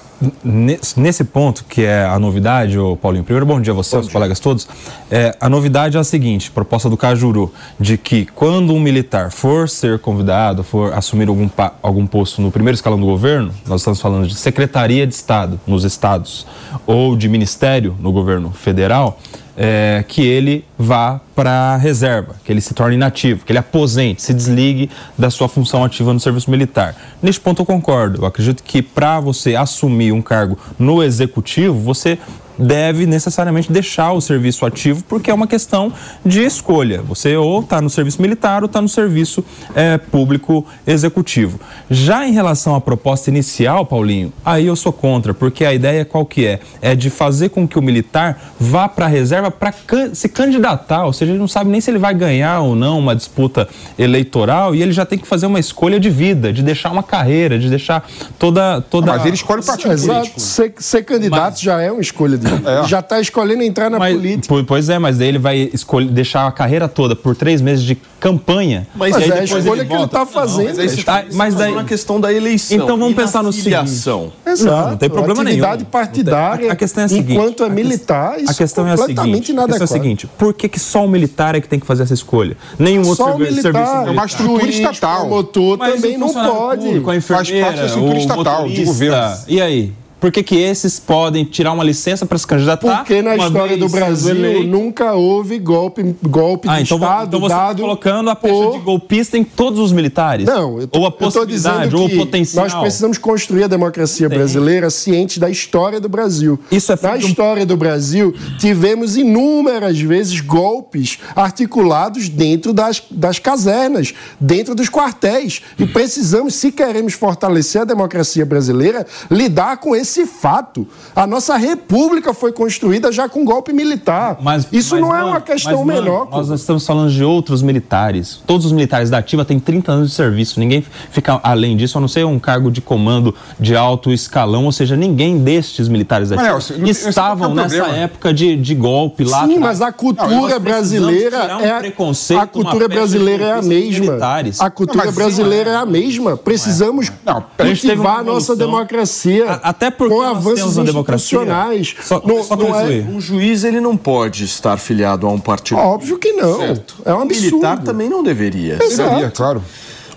Nesse 0.44 1.26
ponto, 1.26 1.66
que 1.66 1.84
é 1.84 2.06
a 2.06 2.18
novidade, 2.18 2.80
ô 2.80 2.96
Paulinho, 2.96 3.24
primeiro 3.24 3.46
bom 3.46 3.60
dia 3.60 3.74
a 3.74 3.76
você, 3.76 3.98
aos 3.98 4.08
colegas 4.08 4.40
todos. 4.40 4.66
É, 5.12 5.36
a 5.42 5.50
novidade 5.50 5.98
é 5.98 6.00
a 6.00 6.04
seguinte: 6.04 6.50
proposta 6.50 6.90
do 6.90 6.96
Cajuru, 6.96 7.52
de 7.78 7.98
que 7.98 8.26
quando 8.26 8.74
um 8.74 8.80
militar 8.80 9.30
for 9.30 9.68
ser 9.68 10.00
convidado, 10.00 10.64
for 10.64 10.94
assumir 10.94 11.28
algum, 11.28 11.50
algum 11.84 12.08
posto 12.08 12.42
no 12.42 12.50
primeiro 12.50 12.76
escalão 12.76 13.00
do 13.00 13.06
governo, 13.06 13.52
nós 13.68 13.82
estamos 13.82 14.00
falando 14.00 14.28
de 14.28 14.36
Secretaria 14.36 15.06
de 15.06 15.14
Estado 15.14 15.60
nos 15.68 15.84
estados 15.84 16.48
ou 16.86 17.18
de 17.18 17.28
Ministério 17.28 17.96
no 18.00 18.12
governo 18.12 18.52
federal, 18.52 19.20
é, 19.58 20.04
que 20.08 20.26
ele 20.26 20.66
vá 20.78 21.20
para 21.36 21.52
a 21.74 21.78
reserva, 21.78 22.36
que 22.44 22.52
ele 22.52 22.62
se 22.62 22.74
torne 22.74 22.96
inativo, 22.96 23.46
que 23.46 23.52
ele 23.52 23.60
aposente, 23.60 24.22
se 24.22 24.34
desligue 24.34 24.90
da 25.18 25.30
sua 25.30 25.48
função 25.48 25.84
ativa 25.84 26.14
no 26.14 26.20
serviço 26.20 26.50
militar. 26.52 26.96
Neste 27.22 27.42
ponto 27.42 27.62
eu 27.62 27.66
concordo. 27.66 28.22
Eu 28.22 28.26
acredito 28.26 28.64
que 28.64 28.82
para 28.82 29.20
você 29.20 29.56
assumir 29.56 30.12
um 30.12 30.22
cargo 30.22 30.58
no 30.78 31.02
executivo, 31.04 31.80
você 31.80 32.18
deve 32.58 33.06
necessariamente 33.06 33.72
deixar 33.72 34.14
o 34.14 34.22
serviço 34.22 34.66
ativo, 34.66 35.04
porque 35.08 35.30
é 35.30 35.34
uma 35.34 35.48
questão 35.48 35.92
de 36.26 36.42
escolha. 36.42 37.02
Você 37.04 37.36
ou 37.36 37.62
está 37.62 37.82
no 37.82 37.90
serviço 37.90 38.22
militar 38.22 38.62
ou 38.62 38.68
está 38.68 38.82
no 38.82 38.90
serviço 38.90 39.44
é, 39.74 39.98
público 39.98 40.66
executivo. 40.86 41.60
Já 41.90 42.28
em 42.28 42.32
relação 42.32 42.76
à 42.76 42.82
proposta 42.82 43.30
inicial, 43.30 43.86
Paulinho, 43.86 44.32
aí 44.44 44.66
eu 44.66 44.76
sou 44.76 44.94
contra, 44.94 45.34
porque 45.34 45.66
a 45.66 45.74
ideia 45.74 46.06
qual 46.06 46.26
que 46.26 46.46
é? 46.46 46.60
É 46.82 46.96
de 46.96 47.10
fazer 47.10 47.50
com 47.50 47.68
que 47.68 47.78
o 47.78 47.82
militar 47.82 48.54
vá 48.60 48.88
para 48.88 49.06
a 49.06 49.10
reserva 49.10 49.52
para 49.52 49.72
can 49.72 50.14
se 50.14 50.30
candidatar, 50.30 51.06
ou 51.06 51.14
seja, 51.14 51.32
ele 51.32 51.40
não 51.40 51.48
sabe 51.48 51.70
nem 51.70 51.82
se 51.82 51.92
ele 51.92 52.00
vai 52.00 52.14
ganhar 52.14 52.62
ou 52.62 52.76
não 52.76 53.00
uma 53.00 53.16
disputa 53.16 53.68
eleitoral 53.98 54.74
e 54.76 54.82
ele 54.82 54.92
já 54.92 55.06
tem 55.06 55.18
que 55.18 55.28
fazer 55.28 55.46
uma 55.46 55.60
escolha 55.60 56.00
de 56.00 56.10
vida, 56.10 56.54
de 56.54 56.64
deixar 56.64 56.92
uma 56.92 57.04
carreira, 57.04 57.60
de 57.60 57.70
deixar 57.70 58.08
toda... 58.40 58.82
toda... 58.82 59.08
Mas 59.08 59.26
ele 59.26 59.36
escolhe 59.36 59.62
o 59.62 59.66
partido 59.66 59.92
Exato. 59.92 60.20
político. 60.20 60.40
Ser, 60.40 60.74
ser 60.78 61.04
candidato 61.04 61.54
Mas... 61.54 61.62
já 61.62 61.82
é 61.82 61.92
uma 61.92 62.02
escolha 62.02 62.38
de 62.38 62.45
é. 62.66 62.88
Já 62.88 63.00
está 63.00 63.20
escolhendo 63.20 63.64
entrar 63.64 63.90
na 63.90 64.00
mas, 64.00 64.16
política. 64.16 64.64
Pois 64.68 64.90
é, 64.90 65.00
mas 65.00 65.18
daí 65.18 65.28
ele 65.28 65.40
vai 65.40 65.70
escolher, 65.74 66.10
deixar 66.10 66.48
a 66.48 66.52
carreira 66.52 66.88
toda 66.88 67.16
por 67.16 67.36
três 67.36 67.62
meses 67.62 67.84
de 67.84 67.98
campanha. 68.20 68.88
Mas, 68.96 69.12
mas 69.12 69.30
é 69.30 69.40
a 69.40 69.44
escolha 69.44 69.82
ele 69.82 69.86
que 69.86 69.94
ele 69.94 70.04
está 70.04 70.26
fazendo. 70.26 70.70
Não, 70.70 70.84
mas, 70.84 71.04
tá, 71.04 71.26
mas 71.34 71.56
daí 71.56 71.74
na 71.76 71.84
questão 71.84 72.20
da 72.20 72.34
eleição. 72.34 72.78
Então 72.78 72.98
vamos 72.98 73.16
pensar 73.16 73.44
no 73.44 73.54
seguinte. 73.54 73.76
Exato. 73.86 74.32
Não, 74.64 74.90
não 74.92 74.98
tem 74.98 75.10
problema 75.10 75.42
atividade 75.42 75.78
nenhum. 75.78 75.90
partidária. 75.90 76.72
A 76.72 76.76
questão 76.76 77.04
é 77.04 77.06
a 77.06 77.10
seguinte. 77.10 77.34
Enquanto 77.34 77.64
é 77.64 77.70
militar, 77.70 78.40
isso 78.40 78.52
a 78.52 78.56
questão 78.56 78.88
é 78.88 78.94
a 78.94 78.98
seguinte. 78.98 79.52
A 79.52 79.66
questão 79.66 79.80
é 79.80 79.84
a 79.84 79.88
seguinte. 79.88 80.28
Por 80.38 80.54
que, 80.54 80.68
que 80.68 80.80
só 80.80 81.06
o 81.06 81.08
militar 81.08 81.56
é 81.56 81.62
que 81.62 81.68
tem 81.68 81.80
que 81.80 81.86
fazer 81.86 82.04
essa 82.04 82.14
escolha? 82.14 82.58
Nenhum 82.80 83.04
só 83.16 83.28
outro 83.28 83.40
militar, 83.40 83.62
serviço 83.62 83.86
militar. 83.86 84.08
É 84.08 84.12
uma 84.12 84.26
estrutura 84.26 84.70
estatal. 84.70 85.26
O 85.26 85.30
motor 85.30 85.78
também 85.78 86.18
não 86.18 86.34
pode. 86.34 87.00
Com 87.02 87.12
a 87.12 87.16
enfermeira, 87.16 87.36
Faz 87.36 87.62
parte 87.62 87.80
da 87.80 87.86
estrutura 87.86 88.18
estatal, 88.18 88.68
de 88.68 88.84
governo. 88.84 89.38
E 89.48 89.62
aí? 89.62 89.94
Por 90.26 90.32
que, 90.32 90.42
que 90.42 90.56
esses 90.56 91.00
podem 91.00 91.46
tirar 91.46 91.72
uma 91.72 91.84
licença 91.84 92.26
para 92.26 92.36
se 92.36 92.48
candidatar? 92.48 92.98
Porque 92.98 93.22
na 93.22 93.36
história 93.36 93.78
do 93.78 93.88
Brasil 93.88 94.66
nunca 94.66 95.14
houve 95.14 95.60
golpe, 95.60 96.16
golpe 96.24 96.68
ah, 96.68 96.78
de 96.78 96.82
então, 96.82 96.98
Estado 96.98 97.28
então 97.28 97.40
você 97.40 97.54
tá 97.54 97.68
dado 97.68 97.72
está 97.74 97.84
colocando 97.84 98.30
a 98.32 98.36
pecha 98.36 98.56
por... 98.56 98.72
de 98.72 98.80
golpista 98.80 99.38
em 99.38 99.44
todos 99.44 99.80
os 99.80 99.92
militares? 99.92 100.48
Não, 100.48 100.82
eu 100.82 100.88
tô, 100.88 100.98
ou 100.98 101.06
a 101.06 101.12
possibilidade, 101.12 101.96
ou 101.96 102.08
o 102.08 102.18
potencial. 102.18 102.64
Nós 102.64 102.74
precisamos 102.74 103.20
construir 103.20 103.66
a 103.66 103.68
democracia 103.68 104.28
brasileira 104.28 104.90
ciente 104.90 105.40
da 105.40 105.48
história 105.48 106.02
do 106.02 106.10
Brasil. 106.10 106.60
Isso 106.72 106.92
é 106.92 106.98
Na 107.00 107.18
história 107.18 107.64
do 107.64 107.78
Brasil, 107.78 108.34
tivemos 108.58 109.16
inúmeras 109.16 110.02
vezes 110.02 110.42
golpes 110.42 111.20
articulados 111.36 112.30
dentro 112.30 112.74
das, 112.74 113.04
das 113.12 113.38
casernas, 113.38 114.12
dentro 114.40 114.74
dos 114.74 114.90
quartéis. 114.90 115.62
E 115.78 115.86
precisamos, 115.86 116.56
se 116.56 116.72
queremos 116.72 117.14
fortalecer 117.14 117.82
a 117.82 117.86
democracia 117.86 118.44
brasileira, 118.44 119.06
lidar 119.30 119.78
com 119.78 119.96
esse 119.96 120.15
esse 120.16 120.26
fato. 120.26 120.88
A 121.16 121.28
nossa 121.28 121.58
república 121.58 122.34
foi 122.34 122.54
construída 122.54 123.12
já 123.12 123.28
com 123.28 123.44
golpe 123.44 123.74
militar. 123.74 124.38
Mas, 124.42 124.68
Isso 124.72 124.96
mas, 124.96 125.02
não 125.02 125.16
é 125.16 125.24
uma 125.24 125.42
questão 125.42 125.84
mas, 125.84 125.96
menor. 125.96 126.30
Mano, 126.32 126.48
nós 126.48 126.50
estamos 126.50 126.86
falando 126.86 127.12
de 127.12 127.24
outros 127.24 127.62
militares. 127.62 128.42
Todos 128.48 128.66
os 128.66 128.72
militares 128.72 129.10
da 129.10 129.18
ativa 129.18 129.44
têm 129.44 129.60
30 129.60 129.92
anos 129.92 130.10
de 130.10 130.16
serviço. 130.16 130.60
Ninguém 130.60 130.86
fica 131.12 131.40
além 131.44 131.76
disso, 131.76 131.98
a 131.98 132.02
não 132.02 132.08
ser 132.08 132.26
um 132.26 132.40
cargo 132.40 132.72
de 132.72 132.82
comando 132.82 133.36
de 133.60 133.76
alto 133.76 134.12
escalão, 134.12 134.66
ou 134.66 134.72
seja, 134.72 134.96
ninguém 134.96 135.40
destes 135.40 135.90
militares 135.90 136.30
da 136.30 136.36
ativa 136.36 136.90
estavam 136.90 137.54
nessa 137.54 137.86
época 137.88 138.34
de, 138.34 138.56
de 138.56 138.76
golpe 138.76 139.24
lá. 139.24 139.46
Sim, 139.46 139.60
mas 139.60 139.82
a 139.82 139.92
cultura 139.92 140.30
não, 140.30 140.60
brasileira 140.60 141.58
um 141.58 141.60
é 141.60 141.80
preconceito, 141.80 142.40
a 142.40 142.48
cultura 142.48 142.88
brasileira 142.88 143.44
é 143.44 143.52
a 143.54 143.62
mesma. 143.62 144.06
Militares. 144.06 144.62
A 144.62 144.70
cultura 144.70 145.12
brasileira 145.12 145.72
é 145.72 145.76
a 145.76 145.86
mesma. 145.86 146.38
Precisamos 146.38 147.12
não, 147.26 147.44
cultivar 147.58 148.20
a 148.20 148.24
nossa 148.24 148.56
democracia. 148.56 149.60
até 149.64 149.90
por 149.96 150.10
com 150.10 150.22
avanços 150.22 150.78
institucionais. 150.78 151.96
Só, 152.02 152.22
não, 152.26 152.44
só 152.44 152.56
não 152.56 152.80
é... 152.80 153.00
Um 153.02 153.20
juiz 153.20 153.64
ele 153.64 153.80
não 153.80 153.98
pode 153.98 154.44
estar 154.44 154.78
filiado 154.78 155.26
a 155.28 155.32
um 155.32 155.40
partido. 155.40 155.80
Óbvio 155.80 156.18
que 156.18 156.32
não. 156.34 156.60
Certo. 156.60 156.96
É 157.06 157.14
um 157.14 157.22
absurdo. 157.22 157.58
Militar 157.58 157.84
também 157.84 158.10
não 158.10 158.24
deveria. 158.24 158.78
Deveria, 158.78 159.32
claro. 159.32 159.62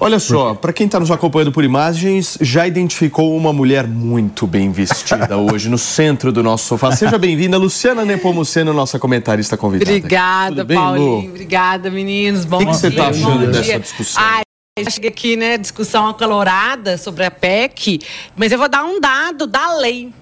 Olha 0.01 0.21
só, 0.21 0.55
para 0.55 0.73
quem 0.73 0.87
está 0.87 1.01
nos 1.01 1.11
acompanhando 1.11 1.51
por 1.51 1.65
imagens, 1.65 2.39
já 2.41 2.69
identificou 2.69 3.37
uma 3.37 3.53
mulher 3.53 3.89
muito 3.89 4.47
bem 4.47 4.71
vestida 4.71 5.37
hoje 5.39 5.69
no 5.69 5.77
centro 5.77 6.31
do 6.31 6.41
nosso 6.41 6.67
sofá. 6.67 6.93
Seja 6.93 7.19
bem-vinda, 7.19 7.59
Luciana 7.59 8.05
Nepomuceno, 8.05 8.73
nossa 8.73 8.97
comentarista 8.97 9.57
convidada. 9.57 9.91
Obrigada, 9.91 10.65
bem, 10.65 10.77
Paulinho. 10.77 11.23
Lu? 11.23 11.29
Obrigada, 11.31 11.91
meninos. 11.91 12.45
Bom 12.45 12.59
dia. 12.59 12.69
O 12.69 12.71
que 12.71 12.77
você 12.77 12.89
está 12.89 13.09
achando 13.09 13.51
dessa 13.51 13.81
discussão? 13.81 14.23
Ai, 14.23 14.43
Cheguei 14.91 15.11
aqui, 15.11 15.37
né, 15.37 15.59
discussão 15.59 16.09
acalorada 16.09 16.97
sobre 16.99 17.25
a 17.25 17.31
PEC, 17.31 18.01
mas 18.37 18.53
eu 18.53 18.59
vou 18.59 18.69
dar 18.69 18.85
um 18.85 19.01
dado 19.01 19.47
da 19.47 19.75
lei. 19.77 20.13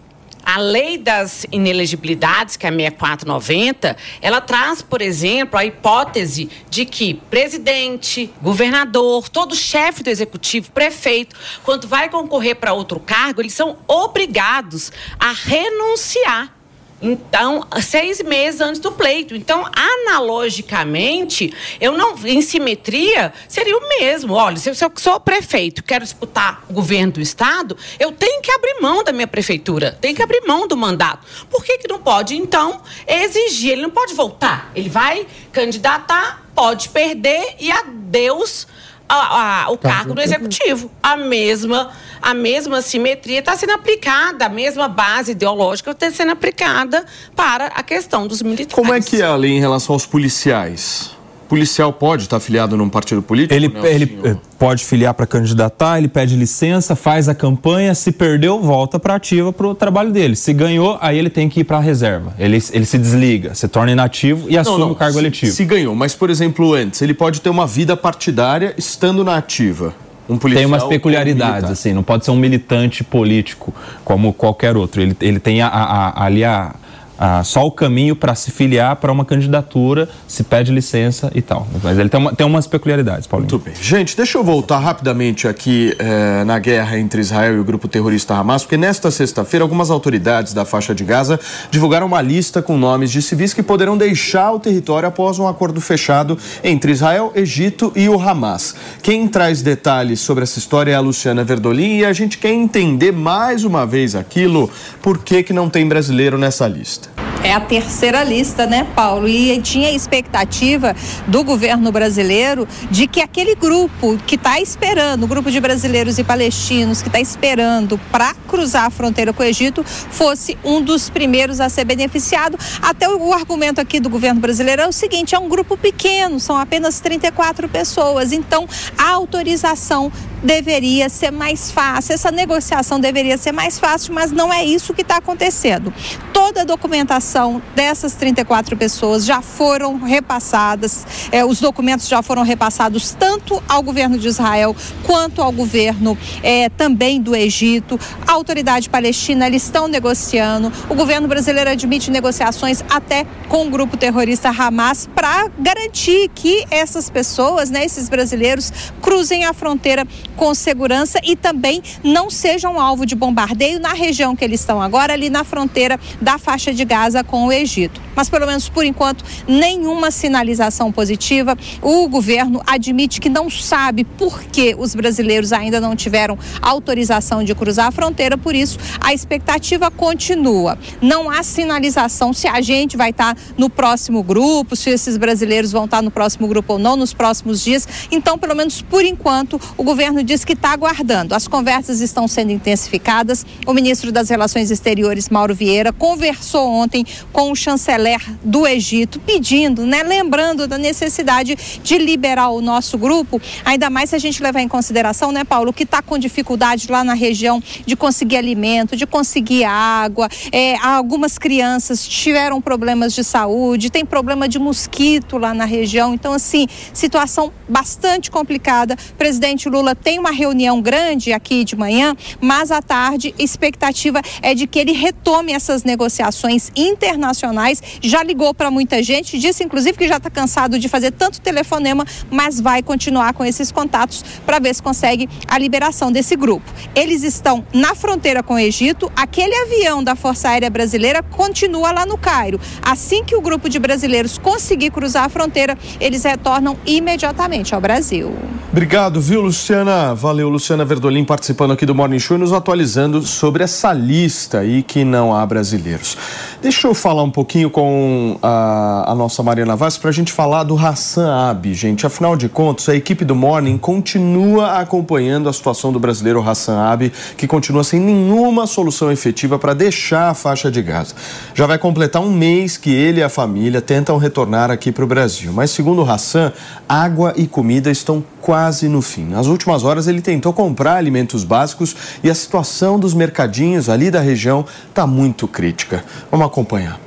A 0.45 0.59
lei 0.59 0.97
das 0.97 1.45
inelegibilidades, 1.51 2.57
que 2.57 2.67
é 2.67 2.69
a 2.69 2.73
6490, 2.73 3.97
ela 4.23 4.41
traz, 4.41 4.81
por 4.81 5.03
exemplo, 5.03 5.59
a 5.59 5.65
hipótese 5.65 6.49
de 6.71 6.85
que 6.85 7.15
presidente, 7.15 8.33
governador, 8.41 9.29
todo 9.29 9.57
chefe 9.57 10.05
do 10.05 10.09
executivo, 10.09 10.71
prefeito, 10.71 11.35
quando 11.65 11.89
vai 11.89 12.09
concorrer 12.09 12.55
para 12.55 12.73
outro 12.73 13.01
cargo, 13.01 13.43
eles 13.43 13.55
são 13.55 13.79
obrigados 13.89 14.93
a 15.19 15.33
renunciar 15.33 16.56
então, 17.01 17.67
seis 17.83 18.23
meses 18.23 18.61
antes 18.61 18.81
do 18.81 18.91
pleito. 18.91 19.37
Então, 19.37 19.69
analogicamente, 19.75 21.53
eu 21.81 21.97
não. 21.97 22.17
Em 22.25 22.41
simetria, 22.41 23.33
seria 23.49 23.77
o 23.77 23.89
mesmo. 23.89 24.33
Olha, 24.33 24.57
se 24.57 24.71
eu 24.71 24.75
sou 24.97 25.21
prefeito, 25.21 25.85
quero 25.85 26.05
disputar 26.05 26.65
o 26.69 26.73
governo 26.73 27.13
do 27.13 27.21
Estado, 27.21 27.77
eu 28.01 28.13
tenho 28.13 28.41
que 28.41 28.51
abrir 28.51 28.81
mão 28.81 29.05
da 29.05 29.13
minha 29.13 29.27
prefeitura, 29.27 29.97
tenho 30.01 30.15
que 30.15 30.23
abrir 30.23 30.43
mão 30.47 30.67
do 30.67 30.77
mandato. 30.77 31.27
Por 31.51 31.63
que, 31.63 31.79
que 31.79 31.89
não 31.89 31.99
pode, 31.99 32.35
então, 32.35 32.81
exigir? 33.07 33.73
Ele 33.73 33.83
não 33.83 33.91
pode 33.91 34.15
voltar. 34.15 34.71
Ele 34.75 34.89
vai 34.89 35.27
candidatar, 35.53 36.47
pode 36.55 36.89
perder 36.89 37.57
e 37.61 37.71
adeus 37.71 38.67
a, 39.09 39.65
a, 39.65 39.71
o 39.71 39.77
tá 39.77 39.89
cargo 39.89 40.15
do 40.15 40.21
executivo. 40.21 40.91
A 41.03 41.17
mesma, 41.17 41.91
a 42.21 42.35
mesma 42.35 42.83
simetria 42.83 43.39
está 43.39 43.57
sendo 43.57 43.73
aplicada, 43.73 44.47
a 44.47 44.49
mesma 44.49 44.89
base 44.89 45.33
ideológica 45.33 45.93
está 45.93 46.11
sendo 46.11 46.33
aplicada 46.33 47.05
para 47.35 47.67
a 47.67 47.83
questão 47.83 48.27
dos 48.27 48.43
militares. 48.43 48.75
Como 48.75 48.93
é 48.93 49.01
que 49.01 49.23
é 49.23 49.25
a 49.25 49.37
lei 49.37 49.53
em 49.53 49.61
relação 49.61 49.95
aos 49.95 50.07
policiais? 50.07 51.16
Policial 51.49 51.93
pode 51.93 52.25
estar 52.25 52.37
afiliado 52.37 52.77
num 52.77 52.89
partido 52.89 53.23
político? 53.23 53.55
Ele, 53.55 53.69
né, 53.69 53.95
ele 53.95 54.37
pode 54.59 54.85
filiar 54.85 55.15
para 55.15 55.27
candidatar, 55.27 55.99
ele 55.99 56.09
pede 56.09 56.37
licença, 56.37 56.97
faz 56.97 57.29
a 57.29 57.35
campanha, 57.35 57.95
se 57.95 58.13
perdeu, 58.13 58.61
volta 58.61 58.99
para 58.99 59.15
ativa 59.15 59.53
para 59.53 59.67
o 59.67 59.75
trabalho 59.75 60.13
dele. 60.13 60.37
Se 60.37 60.53
ganhou, 60.53 60.99
aí 61.01 61.19
ele 61.19 61.31
tem 61.31 61.49
que 61.49 61.61
ir 61.61 61.65
para 61.65 61.79
a 61.79 61.81
reserva. 61.81 62.35
Ele, 62.39 62.63
ele 62.73 62.85
se 62.85 62.99
desliga, 62.99 63.55
se 63.55 63.69
torna 63.69 63.93
inativo 63.93 64.47
e 64.49 64.57
assume 64.59 64.79
não, 64.79 64.87
não, 64.87 64.93
o 64.93 64.97
cargo 64.97 65.15
se, 65.15 65.19
eletivo. 65.19 65.53
Se 65.53 65.65
ganhou, 65.65 65.95
mas 65.95 66.15
por 66.15 66.31
exemplo, 66.31 66.75
antes, 66.75 67.01
ele 67.03 67.15
pode 67.15 67.41
ter 67.41 67.51
uma 67.51 67.67
vida 67.67 67.97
partidária 67.97 68.75
estando 68.77 69.25
na 69.25 69.37
ativa. 69.37 69.95
Um 70.29 70.39
tem 70.39 70.67
umas 70.67 70.83
peculiaridades, 70.83 71.71
assim, 71.71 71.93
não 71.93 72.03
pode 72.03 72.25
ser 72.25 72.33
um 72.33 72.37
militante 72.37 73.05
político 73.05 73.73
como 74.05 74.33
qualquer 74.33 74.77
outro. 74.77 75.01
Ele, 75.01 75.17
ele 75.21 75.39
tem 75.39 75.63
a, 75.63 75.69
a, 75.69 76.09
a, 76.09 76.25
ali 76.25 76.43
a 76.45 76.75
ah, 77.19 77.43
só 77.45 77.67
o 77.67 77.71
caminho 77.71 78.15
para 78.15 78.35
se 78.35 78.51
filiar 78.51 78.97
para 78.97 79.11
uma 79.11 79.25
candidatura, 79.25 80.09
se 80.27 80.45
pede 80.45 80.73
licença 80.73 81.31
e 81.35 81.43
tal. 81.43 81.67
Mas 81.83 81.99
ele 81.99 82.09
tem, 82.09 82.21
uma, 82.21 82.35
tem 82.35 82.47
umas 82.47 82.67
peculiaridades, 82.67 83.27
Paulinho. 83.27 83.51
Muito 83.51 83.65
bem. 83.65 83.75
Gente, 83.81 84.17
deixa 84.17 84.39
eu 84.39 84.45
voltar 84.45 84.79
rapidamente 84.79 85.49
aqui 85.49 85.95
eh, 85.99 86.45
na 86.45 86.59
guerra 86.59 86.99
entre 86.99 87.21
Israel 87.21 87.57
e 87.57 87.61
o 87.61 87.65
grupo 87.65 87.89
terrorista 87.89 88.35
Hamas, 88.35 88.63
porque 88.63 88.77
nesta 88.77 89.11
sexta-feira 89.11 89.65
algumas 89.65 89.91
autoridades 89.91 90.53
da 90.53 90.65
faixa 90.65 90.95
de 90.95 91.05
Gaza 91.05 91.41
divulgaram 91.71 92.07
uma 92.07 92.21
lista 92.21 92.61
com 92.61 92.77
nomes 92.77 93.11
de 93.11 93.23
civis 93.23 93.55
que 93.55 93.63
poderão 93.63 93.97
deixar 93.97 94.53
o 94.53 94.61
território 94.61 95.09
após 95.09 95.39
um 95.39 95.47
acordo 95.47 95.81
fechado 95.81 96.39
entre 96.63 96.93
Israel, 96.93 97.33
Egito 97.35 97.93
e 97.97 98.09
o 98.09 98.21
Hamas. 98.21 98.75
Quem 99.03 99.27
traz 99.29 99.63
detalhes 99.63 100.21
sobre 100.21 100.45
essa 100.45 100.59
história 100.59 100.93
é 100.93 100.95
a 100.95 101.01
Luciana 101.01 101.45
Verdolim 101.45 101.99
e 101.99 102.05
a 102.05 102.13
gente 102.13 102.39
quer 102.39 102.53
entender 102.53 103.13
mais 103.13 103.65
uma 103.65 103.87
vez 103.87 104.15
aquilo, 104.15 104.71
por 105.03 105.19
que, 105.19 105.43
que 105.43 105.53
não 105.53 105.71
tem 105.71 105.87
brasileiro 105.89 106.37
nessa 106.37 106.67
lista. 106.67 107.06
podcast. 107.15 107.36
É 107.47 107.53
a 107.53 107.61
terceira 107.61 108.25
lista, 108.25 108.67
né, 108.67 108.85
Paulo? 108.97 109.29
E 109.29 109.63
tinha 109.63 109.93
expectativa 109.93 110.97
do 111.29 111.45
governo 111.45 111.93
brasileiro 111.93 112.67
de 112.91 113.07
que 113.07 113.21
aquele 113.21 113.55
grupo 113.55 114.19
que 114.27 114.35
está 114.35 114.61
esperando, 114.61 115.23
o 115.23 115.27
grupo 115.29 115.49
de 115.49 115.61
brasileiros 115.61 116.19
e 116.19 116.25
palestinos 116.25 117.01
que 117.01 117.09
está 117.09 117.21
esperando 117.21 118.01
para 118.11 118.35
cruzar 118.49 118.87
a 118.87 118.91
fronteira 118.91 119.33
com 119.33 119.45
o 119.45 119.47
Egito, 119.47 119.85
fosse 119.85 120.59
um 120.65 120.83
dos 120.83 121.09
primeiros 121.09 121.61
a 121.61 121.69
ser 121.69 121.85
beneficiado. 121.85 122.59
Até 122.83 123.09
o 123.09 123.33
argumento 123.33 123.81
aqui 123.81 124.01
do 124.01 124.11
governo 124.11 124.41
brasileiro 124.41 124.83
é 124.83 124.89
o 124.89 124.93
seguinte: 124.93 125.37
é 125.37 125.39
um 125.39 125.49
grupo 125.49 125.77
pequeno, 125.77 126.41
são 126.41 126.57
apenas 126.57 126.99
34 126.99 127.69
pessoas. 127.69 128.33
Então, 128.33 128.69
a 128.99 129.11
autorização 129.11 130.11
deveria 130.43 131.09
ser 131.09 131.31
mais 131.31 131.71
fácil, 131.71 132.13
essa 132.13 132.31
negociação 132.33 132.99
deveria 133.01 133.39
ser 133.39 133.53
mais 133.53 133.79
fácil, 133.79 134.13
mas 134.13 134.33
não 134.33 134.53
é 134.53 134.65
isso 134.65 134.93
que 134.93 135.03
está 135.03 135.19
acontecendo. 135.19 135.95
Toda 136.33 136.63
a 136.63 136.65
documentação 136.65 137.36
dessas 137.75 138.15
34 138.15 138.77
pessoas 138.77 139.25
já 139.25 139.43
foram 139.43 139.99
repassadas, 139.99 141.29
eh, 141.31 141.45
os 141.45 141.61
documentos 141.61 142.09
já 142.09 142.23
foram 142.23 142.43
repassados 142.43 143.15
tanto 143.19 143.63
ao 143.69 143.83
governo 143.83 144.19
de 144.19 144.27
Israel 144.27 144.75
quanto 145.03 145.43
ao 145.43 145.53
governo 145.53 146.17
eh, 146.43 146.71
também 146.71 147.21
do 147.21 147.37
Egito. 147.37 148.01
A 148.27 148.33
autoridade 148.33 148.89
palestina, 148.89 149.47
eles 149.47 149.65
estão 149.65 149.87
negociando. 149.87 150.73
O 150.89 150.95
governo 150.95 151.29
brasileiro 151.29 151.69
admite 151.69 152.11
negociações 152.11 152.83
até 152.89 153.27
com 153.49 153.67
o 153.67 153.71
grupo 153.71 153.99
terrorista 153.99 154.49
Hamas 154.49 155.07
para 155.15 155.51
garantir 155.59 156.31
que 156.35 156.65
essas 156.71 157.11
pessoas, 157.11 157.69
né, 157.69 157.85
esses 157.85 158.09
brasileiros, 158.09 158.73
cruzem 159.03 159.45
a 159.45 159.53
fronteira 159.53 160.07
com 160.37 160.55
segurança 160.55 161.21
e 161.23 161.37
também 161.37 161.83
não 162.03 162.31
sejam 162.31 162.81
alvo 162.81 163.05
de 163.05 163.15
bombardeio 163.15 163.79
na 163.79 163.93
região 163.93 164.35
que 164.35 164.45
eles 164.45 164.61
estão 164.61 164.81
agora, 164.81 165.13
ali 165.13 165.29
na 165.29 165.45
fronteira 165.45 166.01
da 166.21 166.39
faixa 166.39 166.73
de 166.73 166.85
Gaza 166.85 167.16
com 167.25 167.47
o 167.47 167.53
Egito. 167.53 168.01
Mas, 168.15 168.31
pelo 168.31 168.47
menos 168.47 168.69
por 168.69 168.85
enquanto, 168.85 169.25
nenhuma 169.47 170.11
sinalização 170.11 170.91
positiva. 170.91 171.57
O 171.83 172.09
governo 172.09 172.63
admite 172.67 173.21
que 173.21 173.29
não 173.29 173.51
sabe 173.51 174.05
por 174.05 174.43
que 174.45 174.75
os 174.79 174.95
brasileiros 174.95 175.53
ainda 175.53 175.81
não 175.81 175.95
tiveram 175.95 176.39
autorização 176.63 177.45
de 177.45 177.55
cruzar 177.55 177.87
a 177.87 177.91
fronteira, 177.91 178.39
por 178.39 178.55
isso 178.55 178.79
a 179.01 179.13
expectativa 179.13 179.91
continua. 179.91 180.79
Não 181.01 181.31
há 181.31 181.43
sinalização 181.43 182.33
se 182.33 182.49
a 182.49 182.61
gente 182.61 182.97
vai 182.97 183.11
estar 183.11 183.37
no 183.57 183.71
próximo 183.71 184.23
grupo, 184.23 184.75
se 184.75 184.91
esses 184.91 185.17
brasileiros 185.17 185.73
vão 185.73 185.85
estar 185.85 186.03
no 186.03 186.11
próximo 186.11 186.49
grupo 186.49 186.75
ou 186.75 186.79
não 186.79 186.97
nos 186.97 187.13
próximos 187.13 187.63
dias. 187.63 187.87
Então, 188.11 188.39
pelo 188.39 188.55
menos 188.55 188.83
por 188.83 189.05
enquanto, 189.05 189.61
o 189.77 189.85
governo 189.85 190.23
diz 190.23 190.45
que 190.45 190.55
está 190.55 190.71
aguardando. 190.73 191.35
As 191.35 191.47
conversas 191.47 192.01
estão 192.01 192.27
sendo 192.27 192.53
intensificadas. 192.53 193.45
O 193.67 193.73
ministro 193.73 194.11
das 194.11 194.29
Relações 194.29 194.71
Exteriores, 194.71 195.29
Mauro 195.29 195.55
Vieira, 195.55 195.93
conversou 195.93 196.69
ontem 196.71 197.05
com 197.33 197.51
o 197.51 197.57
chanceler 197.57 198.21
do 198.43 198.67
Egito, 198.67 199.21
pedindo, 199.21 199.85
né, 199.87 200.03
lembrando 200.03 200.67
da 200.67 200.79
necessidade 200.79 201.57
de 201.83 201.99
liberar 201.99 202.51
o 202.51 202.61
nosso 202.61 202.99
grupo, 202.99 203.41
ainda 203.65 203.91
mais 203.91 204.11
se 204.11 204.17
a 204.17 204.19
gente 204.19 204.43
levar 204.43 204.61
em 204.61 204.69
consideração, 204.69 205.33
né, 205.33 205.45
Paulo, 205.45 205.73
que 205.73 205.83
está 205.83 206.03
com 206.03 206.19
dificuldade 206.19 206.91
lá 206.91 207.03
na 207.05 207.15
região 207.15 207.63
de 207.85 207.97
conseguir 207.97 208.37
alimento, 208.37 208.97
de 208.97 209.07
conseguir 209.07 209.65
água. 209.65 210.29
É, 210.53 210.77
algumas 210.77 211.39
crianças 211.39 212.07
tiveram 212.07 212.61
problemas 212.61 213.15
de 213.15 213.25
saúde, 213.25 213.91
tem 213.91 214.05
problema 214.05 214.49
de 214.49 214.59
mosquito 214.59 215.39
lá 215.39 215.55
na 215.55 215.65
região. 215.65 216.15
Então, 216.15 216.33
assim, 216.33 216.67
situação 216.93 217.53
bastante 217.69 218.31
complicada. 218.31 218.97
Presidente 219.19 219.69
Lula 219.69 219.95
tem 219.95 220.19
uma 220.19 220.31
reunião 220.31 220.81
grande 220.81 221.33
aqui 221.33 221.65
de 221.65 221.77
manhã, 221.77 222.15
mas 222.41 222.71
à 222.71 222.81
tarde, 222.83 223.35
expectativa 223.39 224.21
é 224.43 224.55
de 224.55 224.67
que 224.67 224.79
ele 224.79 224.93
retome 224.93 225.53
essas 225.53 225.85
negociações 225.85 226.71
internacionais. 226.97 227.83
Já 228.01 228.23
ligou 228.23 228.55
para 228.55 228.71
muita 228.71 229.03
gente, 229.03 229.39
disse 229.39 229.63
inclusive 229.63 229.97
que 229.97 230.09
já 230.09 230.17
está 230.17 230.31
cansado 230.31 230.79
de 230.79 230.89
fazer 230.89 231.13
tanto 231.13 231.41
telefonema, 231.41 232.05
mas 232.31 232.61
vai 232.61 232.83
continuar 232.83 233.35
com 233.35 233.45
esses 233.45 233.71
contatos 233.71 234.25
para 234.45 234.59
ver 234.59 234.75
se 234.75 234.83
consegue 234.83 235.29
a 235.47 235.59
liberação 235.59 236.11
desse 236.11 236.35
grupo. 236.35 236.71
Eles 236.95 237.23
estão 237.23 237.65
na 237.73 237.95
fronteira 237.95 238.43
com 238.43 238.55
o 238.55 238.59
Egito, 238.59 239.11
aquele 239.15 239.55
avião 239.55 240.03
da 240.03 240.17
Força 240.17 240.49
Aérea 240.49 240.71
Brasileira 240.71 241.23
continua 241.23 241.93
lá 241.93 242.07
no 242.07 242.17
Cairo. 242.17 242.59
Assim 242.83 243.23
que 243.23 243.37
o 243.37 243.41
grupo 243.41 243.69
de 243.69 243.79
brasileiros 243.79 244.39
conseguir 244.39 244.91
cruzar 244.91 245.25
a 245.25 245.29
fronteira, 245.29 245.77
eles 246.01 246.25
retornam 246.25 246.77
imediatamente 246.87 247.75
ao 247.75 247.81
Brasil. 247.81 248.35
Obrigado, 248.71 249.21
viu, 249.21 249.41
Luciana? 249.41 250.15
Valeu, 250.15 250.49
Luciana 250.49 250.85
Verdolim 250.85 251.25
participando 251.25 251.73
aqui 251.73 251.87
do 251.87 251.95
Morning 251.95 252.19
Show 252.19 252.37
e 252.37 252.41
nos 252.41 252.53
atualizando 252.53 253.23
sobre 253.23 253.65
essa 253.65 253.93
lista 253.93 254.61
aí 254.61 254.83
que 254.83 255.05
não 255.05 255.35
há 255.35 255.45
brasileiros. 255.47 256.17
Deixa 256.61 256.86
eu 256.87 256.95
falar 256.95 257.25
um 257.25 257.31
pouquinho 257.31 257.69
com 257.69 258.39
a, 258.41 259.11
a 259.11 259.15
nossa 259.15 259.43
Mariana 259.43 259.75
Vaz 259.75 259.99
para 259.99 260.11
a 260.11 260.13
gente 260.13 260.33
falar 260.33 260.63
do 260.63 260.77
Hassan 260.77 261.51
Abi, 261.51 261.75
gente. 261.75 262.07
Afinal 262.07 262.37
de 262.37 262.49
contas, 262.49 262.89
a 262.89 262.95
equipe 262.95 263.25
do 263.25 263.35
Morning 263.35 263.77
continua 263.77 264.79
acompanhando 264.79 265.49
a 265.49 265.53
situação 265.53 265.93
do 265.93 265.99
brasileiro 265.99 266.41
Hassan 266.41 266.79
Abi, 266.79 267.13
que 267.37 267.49
continua 267.49 267.83
sem 267.83 267.99
nenhuma 267.99 268.69
solução 268.69 269.11
efetiva 269.11 269.59
para 269.59 269.75
deixar 269.75 270.31
a 270.31 270.35
faixa 270.35 270.71
de 270.71 270.81
Gaza. 270.81 271.15
Já 271.55 271.67
vai 271.67 271.77
completar 271.77 272.23
um 272.23 272.31
mês 272.31 272.77
que 272.77 272.95
ele 272.95 273.19
e 273.19 273.23
a 273.23 273.29
família 273.29 273.83
tentam 273.83 274.17
retornar 274.17 274.71
aqui 274.71 274.93
para 274.93 275.03
o 275.03 275.09
Brasil. 275.09 275.53
Mas, 275.53 275.73
segundo 275.73 276.03
o 276.03 276.09
Hassan, 276.09 276.53
água 276.89 277.35
e 277.37 277.49
comida 277.49 277.91
estão 277.91 278.23
quase 278.47 278.89
no 278.89 279.03
fim. 279.03 279.25
Nas 279.25 279.49
últimas 279.49 279.83
horas, 279.83 280.07
ele 280.07 280.21
tentou 280.21 280.53
comprar 280.53 280.95
alimentos 280.95 281.43
básicos 281.43 281.97
e 282.23 282.31
a 282.31 282.35
situação 282.35 282.97
dos 282.97 283.13
mercadinhos 283.13 283.89
ali 283.89 284.09
da 284.09 284.21
região 284.21 284.65
está 284.89 285.05
muito 285.05 285.49
crítica. 285.49 286.05
Vamos 286.31 286.47
acompanhar. 286.47 287.01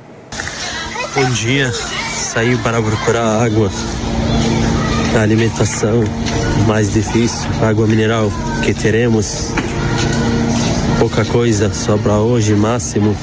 Bom 1.14 1.30
dia. 1.30 1.72
Saí 1.72 2.58
para 2.58 2.82
procurar 2.82 3.42
água. 3.42 3.70
A 5.16 5.22
alimentação 5.22 6.04
mais 6.66 6.92
difícil, 6.92 7.48
água 7.62 7.86
mineral 7.86 8.30
que 8.62 8.74
teremos. 8.74 9.50
Pouca 10.98 11.24
coisa, 11.24 11.72
só 11.72 11.96
para 11.96 12.18
hoje, 12.18 12.54
máximo. 12.54 13.16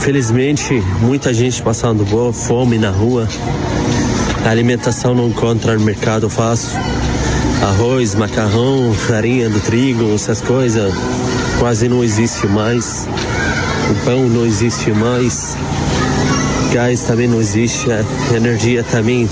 Felizmente, 0.00 0.82
muita 1.00 1.32
gente 1.32 1.62
passando 1.62 2.04
boa 2.04 2.32
fome 2.32 2.76
na 2.76 2.90
rua. 2.90 3.28
A 4.44 4.50
alimentação 4.50 5.14
não 5.14 5.28
encontra 5.28 5.74
no 5.78 5.84
mercado 5.84 6.28
fácil. 6.28 6.76
Arroz, 7.62 8.16
macarrão, 8.16 8.92
farinha 8.92 9.48
do 9.48 9.60
trigo, 9.60 10.12
essas 10.12 10.40
coisas 10.40 10.92
quase 11.60 11.88
não 11.88 12.02
existe 12.02 12.48
mais. 12.48 13.06
O 13.88 14.04
pão 14.04 14.28
não 14.28 14.44
existe 14.44 14.90
mais. 14.90 15.56
Gás 16.72 17.02
também 17.02 17.28
não 17.28 17.40
existe. 17.40 17.86
A 17.92 18.36
energia 18.36 18.82
também, 18.82 19.28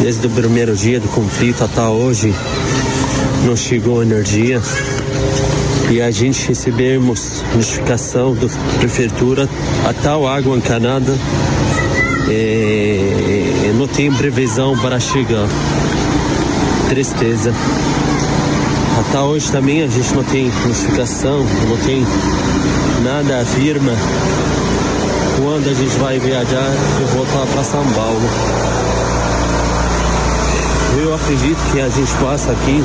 desde 0.00 0.26
o 0.26 0.30
primeiro 0.30 0.76
dia 0.76 1.00
do 1.00 1.08
conflito 1.08 1.64
até 1.64 1.82
hoje, 1.82 2.34
não 3.46 3.56
chegou 3.56 4.02
energia. 4.02 4.60
E 5.90 6.02
a 6.02 6.10
gente 6.10 6.48
recebemos 6.48 7.42
notificação 7.54 8.34
da 8.34 8.48
prefeitura 8.78 9.48
a 9.88 9.94
tal 9.94 10.26
água 10.28 10.56
encanada 10.56 11.14
é, 12.28 12.81
não 13.82 13.88
tem 13.88 14.12
previsão 14.12 14.78
para 14.78 15.00
chegar. 15.00 15.48
Tristeza. 16.88 17.52
Até 19.00 19.18
hoje 19.18 19.50
também 19.50 19.82
a 19.82 19.88
gente 19.88 20.14
não 20.14 20.22
tem 20.22 20.52
notificação, 20.64 21.44
não 21.68 21.76
tem 21.78 22.06
nada 23.02 23.40
afirma 23.40 23.90
quando 25.36 25.68
a 25.68 25.74
gente 25.74 25.96
vai 25.96 26.20
viajar 26.20 26.70
e 27.00 27.16
voltar 27.16 27.44
para 27.52 27.64
São 27.64 27.84
Paulo. 27.92 28.22
Eu 31.02 31.14
acredito 31.16 31.72
que 31.72 31.80
a 31.80 31.88
gente 31.88 32.12
passa 32.22 32.52
aqui 32.52 32.84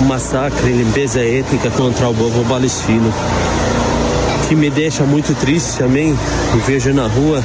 um 0.00 0.04
massacre, 0.04 0.70
limpeza 0.70 1.20
étnica 1.20 1.68
contra 1.70 2.08
o 2.08 2.14
povo 2.14 2.44
palestino. 2.48 3.12
Que 4.48 4.54
me 4.54 4.70
deixa 4.70 5.02
muito 5.02 5.34
triste 5.40 5.78
também, 5.78 6.16
vejo 6.64 6.94
na 6.94 7.08
rua 7.08 7.42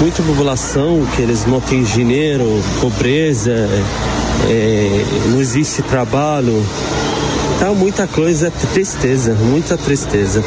muita 0.00 0.22
população 0.22 1.06
que 1.14 1.22
eles 1.22 1.46
não 1.46 1.60
têm 1.60 1.82
dinheiro, 1.82 2.44
pobreza, 2.80 3.68
é, 4.48 5.04
não 5.30 5.40
existe 5.40 5.82
trabalho. 5.82 6.64
Tá 7.58 7.72
muita 7.72 8.06
coisa, 8.06 8.50
tristeza, 8.72 9.34
muita 9.34 9.76
tristeza. 9.78 10.44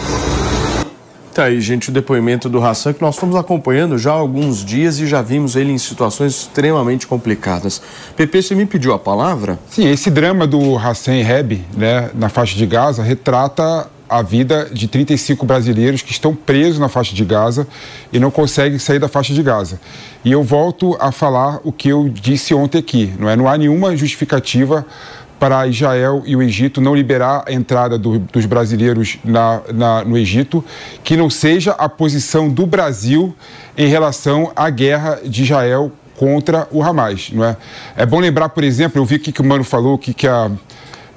Tá 1.33 1.45
aí, 1.45 1.61
gente, 1.61 1.89
o 1.89 1.91
depoimento 1.91 2.49
do 2.49 2.63
Hassan 2.63 2.93
que 2.93 3.01
nós 3.01 3.15
estamos 3.15 3.35
acompanhando 3.35 3.97
já 3.97 4.11
há 4.11 4.15
alguns 4.15 4.63
dias 4.63 4.99
e 4.99 5.07
já 5.07 5.21
vimos 5.21 5.55
ele 5.55 5.71
em 5.71 5.77
situações 5.77 6.33
extremamente 6.33 7.07
complicadas. 7.07 7.81
Pepe, 8.15 8.41
você 8.43 8.53
me 8.53 8.65
pediu 8.65 8.93
a 8.93 8.99
palavra? 8.99 9.57
Sim, 9.69 9.89
esse 9.89 10.11
drama 10.11 10.45
do 10.45 10.77
Hassan 10.77 11.23
Reb, 11.23 11.63
né, 11.75 12.09
na 12.13 12.29
faixa 12.29 12.57
de 12.57 12.65
Gaza, 12.65 13.01
retrata 13.03 13.87
a 14.09 14.21
vida 14.21 14.69
de 14.71 14.87
35 14.87 15.45
brasileiros 15.45 16.01
que 16.01 16.11
estão 16.11 16.33
presos 16.33 16.79
na 16.79 16.89
faixa 16.89 17.13
de 17.13 17.23
Gaza 17.23 17.67
e 18.11 18.19
não 18.19 18.31
conseguem 18.31 18.79
sair 18.79 18.99
da 18.99 19.07
faixa 19.07 19.33
de 19.33 19.43
Gaza. 19.43 19.79
E 20.25 20.31
eu 20.31 20.43
volto 20.43 20.97
a 20.99 21.11
falar 21.11 21.59
o 21.63 21.71
que 21.71 21.89
eu 21.89 22.09
disse 22.09 22.53
ontem 22.53 22.79
aqui, 22.79 23.13
não 23.19 23.29
é? 23.29 23.35
Não 23.35 23.47
há 23.47 23.57
nenhuma 23.57 23.95
justificativa 23.95 24.85
para 25.39 25.65
Israel 25.67 26.23
e 26.25 26.35
o 26.35 26.41
Egito 26.41 26.81
não 26.81 26.93
liberar 26.93 27.45
a 27.47 27.53
entrada 27.53 27.97
do, 27.97 28.19
dos 28.19 28.45
brasileiros 28.45 29.17
na, 29.23 29.61
na, 29.73 30.03
no 30.03 30.17
Egito, 30.17 30.63
que 31.03 31.15
não 31.15 31.29
seja 31.29 31.71
a 31.71 31.87
posição 31.87 32.49
do 32.49 32.65
Brasil 32.65 33.33
em 33.77 33.87
relação 33.87 34.51
à 34.55 34.69
guerra 34.69 35.19
de 35.23 35.43
Israel 35.43 35.91
contra 36.17 36.67
o 36.69 36.83
Hamas, 36.83 37.29
não 37.31 37.45
é? 37.45 37.55
É 37.95 38.05
bom 38.05 38.19
lembrar, 38.19 38.49
por 38.49 38.65
exemplo, 38.65 38.99
eu 38.99 39.05
vi 39.05 39.15
o 39.15 39.19
que, 39.19 39.31
que 39.31 39.41
o 39.41 39.45
Mano 39.45 39.63
falou, 39.63 39.97
que, 39.97 40.13
que 40.13 40.27
a 40.27 40.51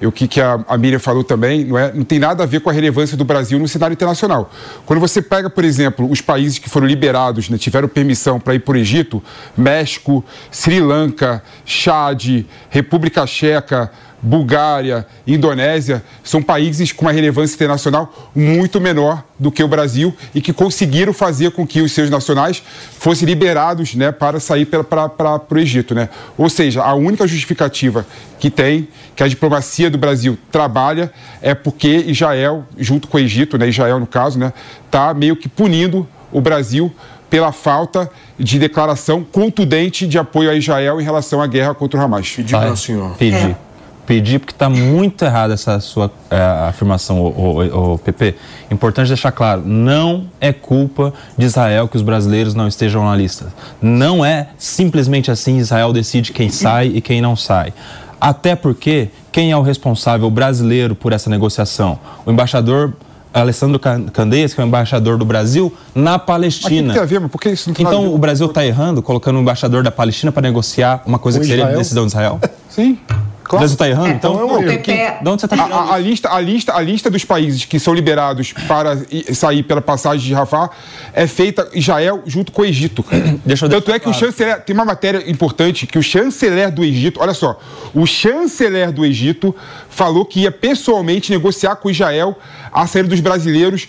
o 0.06 0.12
que, 0.12 0.26
que 0.26 0.40
a, 0.40 0.64
a 0.66 0.76
Miriam 0.76 0.98
falou 0.98 1.22
também, 1.22 1.64
não, 1.64 1.78
é, 1.78 1.92
não 1.92 2.04
tem 2.04 2.18
nada 2.18 2.42
a 2.42 2.46
ver 2.46 2.60
com 2.60 2.70
a 2.70 2.72
relevância 2.72 3.16
do 3.16 3.24
Brasil 3.24 3.58
no 3.58 3.68
cenário 3.68 3.94
internacional. 3.94 4.50
Quando 4.84 5.00
você 5.00 5.22
pega, 5.22 5.48
por 5.48 5.64
exemplo, 5.64 6.10
os 6.10 6.20
países 6.20 6.58
que 6.58 6.68
foram 6.68 6.86
liberados, 6.86 7.48
né, 7.48 7.58
tiveram 7.58 7.88
permissão 7.88 8.40
para 8.40 8.54
ir 8.54 8.60
para 8.60 8.74
o 8.74 8.76
Egito, 8.76 9.22
México, 9.56 10.24
Sri 10.50 10.80
Lanka, 10.80 11.42
Chad, 11.64 12.44
República 12.68 13.26
Checa, 13.26 13.90
Bulgária, 14.22 15.04
Indonésia, 15.26 16.00
são 16.22 16.40
países 16.40 16.92
com 16.92 17.06
uma 17.06 17.12
relevância 17.12 17.56
internacional 17.56 18.30
muito 18.32 18.80
menor 18.80 19.24
do 19.36 19.50
que 19.50 19.64
o 19.64 19.66
Brasil 19.66 20.14
e 20.32 20.40
que 20.40 20.52
conseguiram 20.52 21.12
fazer 21.12 21.50
com 21.50 21.66
que 21.66 21.80
os 21.80 21.90
seus 21.90 22.08
nacionais 22.08 22.62
fossem 22.98 23.26
liberados 23.26 23.96
né, 23.96 24.12
para 24.12 24.38
sair 24.38 24.64
para 24.64 25.42
o 25.50 25.58
Egito. 25.58 25.92
Né? 25.92 26.08
Ou 26.38 26.48
seja, 26.48 26.84
a 26.84 26.94
única 26.94 27.26
justificativa 27.26 28.06
que 28.38 28.48
tem, 28.48 28.86
que 29.16 29.24
a 29.24 29.28
diplomacia 29.28 29.90
do 29.90 29.98
Brasil 29.98 30.38
trabalha, 30.52 31.12
é 31.40 31.52
porque 31.52 31.88
Israel, 32.06 32.64
junto 32.78 33.08
com 33.08 33.16
o 33.16 33.20
Egito, 33.20 33.58
né, 33.58 33.68
Israel 33.68 33.98
no 33.98 34.06
caso, 34.06 34.38
está 34.38 34.46
né, 34.46 34.52
tá 34.88 35.14
meio 35.14 35.34
que 35.34 35.48
punindo 35.48 36.06
o 36.30 36.40
Brasil 36.40 36.94
pela 37.28 37.50
falta 37.50 38.08
de 38.38 38.58
declaração 38.58 39.24
contundente 39.24 40.06
de 40.06 40.18
apoio 40.18 40.50
a 40.50 40.54
Israel 40.54 41.00
em 41.00 41.04
relação 41.04 41.42
à 41.42 41.46
guerra 41.46 41.74
contra 41.74 41.98
o 41.98 42.02
Hamas. 42.02 42.30
Pediu 42.30 42.58
para 42.58 42.72
o 42.72 42.76
senhor. 42.76 43.16
Pedi. 43.16 43.36
É 43.36 43.71
pedir, 44.06 44.38
porque 44.38 44.52
está 44.52 44.68
muito 44.68 45.24
errada 45.24 45.54
essa 45.54 45.78
sua 45.80 46.10
é, 46.30 46.36
afirmação, 46.68 47.20
o, 47.20 47.98
PP. 48.04 48.34
Importante 48.70 49.08
deixar 49.08 49.32
claro, 49.32 49.62
não 49.64 50.26
é 50.40 50.52
culpa 50.52 51.12
de 51.36 51.46
Israel 51.46 51.88
que 51.88 51.96
os 51.96 52.02
brasileiros 52.02 52.54
não 52.54 52.66
estejam 52.66 53.04
na 53.04 53.16
lista. 53.16 53.52
Não 53.80 54.24
é 54.24 54.48
simplesmente 54.58 55.30
assim 55.30 55.58
Israel 55.58 55.92
decide 55.92 56.32
quem 56.32 56.50
sai 56.50 56.88
e 56.88 57.00
quem 57.00 57.20
não 57.20 57.36
sai. 57.36 57.72
Até 58.20 58.54
porque 58.54 59.08
quem 59.30 59.50
é 59.50 59.56
o 59.56 59.62
responsável 59.62 60.30
brasileiro 60.30 60.94
por 60.94 61.12
essa 61.12 61.28
negociação? 61.28 61.98
O 62.24 62.30
embaixador 62.30 62.92
Alessandro 63.32 63.80
Candeias, 64.12 64.52
que 64.52 64.60
é 64.60 64.64
o 64.64 64.66
embaixador 64.66 65.16
do 65.16 65.24
Brasil 65.24 65.72
na 65.94 66.18
Palestina. 66.18 66.92
Mas 66.92 67.00
que 67.00 67.06
ver? 67.06 67.20
Mas 67.20 67.30
por 67.30 67.40
que 67.40 67.48
isso 67.50 67.70
não 67.70 67.74
tem 67.74 67.86
Então 67.86 68.14
o 68.14 68.18
Brasil 68.18 68.46
está 68.46 68.64
errando 68.64 69.02
colocando 69.02 69.36
o 69.36 69.40
embaixador 69.40 69.82
da 69.82 69.90
Palestina 69.90 70.30
para 70.30 70.42
negociar 70.42 71.02
uma 71.06 71.18
coisa 71.18 71.38
o 71.38 71.40
que 71.40 71.46
Israel? 71.46 71.64
seria 71.66 71.78
decisão 71.78 72.04
de 72.04 72.10
Israel? 72.10 72.38
Sim. 72.68 72.98
Claro. 73.44 73.56
O 73.56 73.58
Brasil 73.58 73.74
está 73.74 73.88
errando, 73.88 74.08
é, 74.08 74.12
então? 74.12 74.34
Não, 74.34 74.40
é 74.40 74.44
um 74.44 74.62
De 74.62 75.28
onde 75.28 75.40
você 75.40 75.46
está 75.46 75.56
tirando 75.56 75.72
a, 75.72 75.94
a, 75.94 75.98
lista, 75.98 76.32
a, 76.32 76.40
lista, 76.40 76.74
a 76.74 76.80
lista 76.80 77.10
dos 77.10 77.24
países 77.24 77.64
que 77.64 77.78
são 77.78 77.94
liberados 77.94 78.52
para 78.66 78.96
sair 79.32 79.62
pela 79.62 79.80
passagem 79.80 80.26
de 80.26 80.34
Rafah 80.34 80.70
é 81.12 81.26
feita 81.26 81.68
Israel 81.74 82.22
junto 82.26 82.52
com 82.52 82.62
o 82.62 82.64
Egito. 82.64 83.04
Deixa 83.44 83.66
eu 83.66 83.70
Tanto 83.70 83.90
é 83.90 83.98
que 83.98 84.04
claro. 84.04 84.16
o 84.16 84.20
chanceler... 84.20 84.60
Tem 84.62 84.74
uma 84.74 84.84
matéria 84.84 85.30
importante 85.30 85.86
que 85.86 85.98
o 85.98 86.02
chanceler 86.02 86.70
do 86.70 86.84
Egito... 86.84 87.20
Olha 87.20 87.34
só. 87.34 87.58
O 87.94 88.06
chanceler 88.06 88.92
do 88.92 89.04
Egito 89.04 89.54
falou 89.88 90.24
que 90.24 90.40
ia 90.40 90.52
pessoalmente 90.52 91.30
negociar 91.30 91.76
com 91.76 91.90
Israel 91.90 92.38
a 92.72 92.86
saída 92.86 93.08
dos 93.08 93.20
brasileiros 93.20 93.88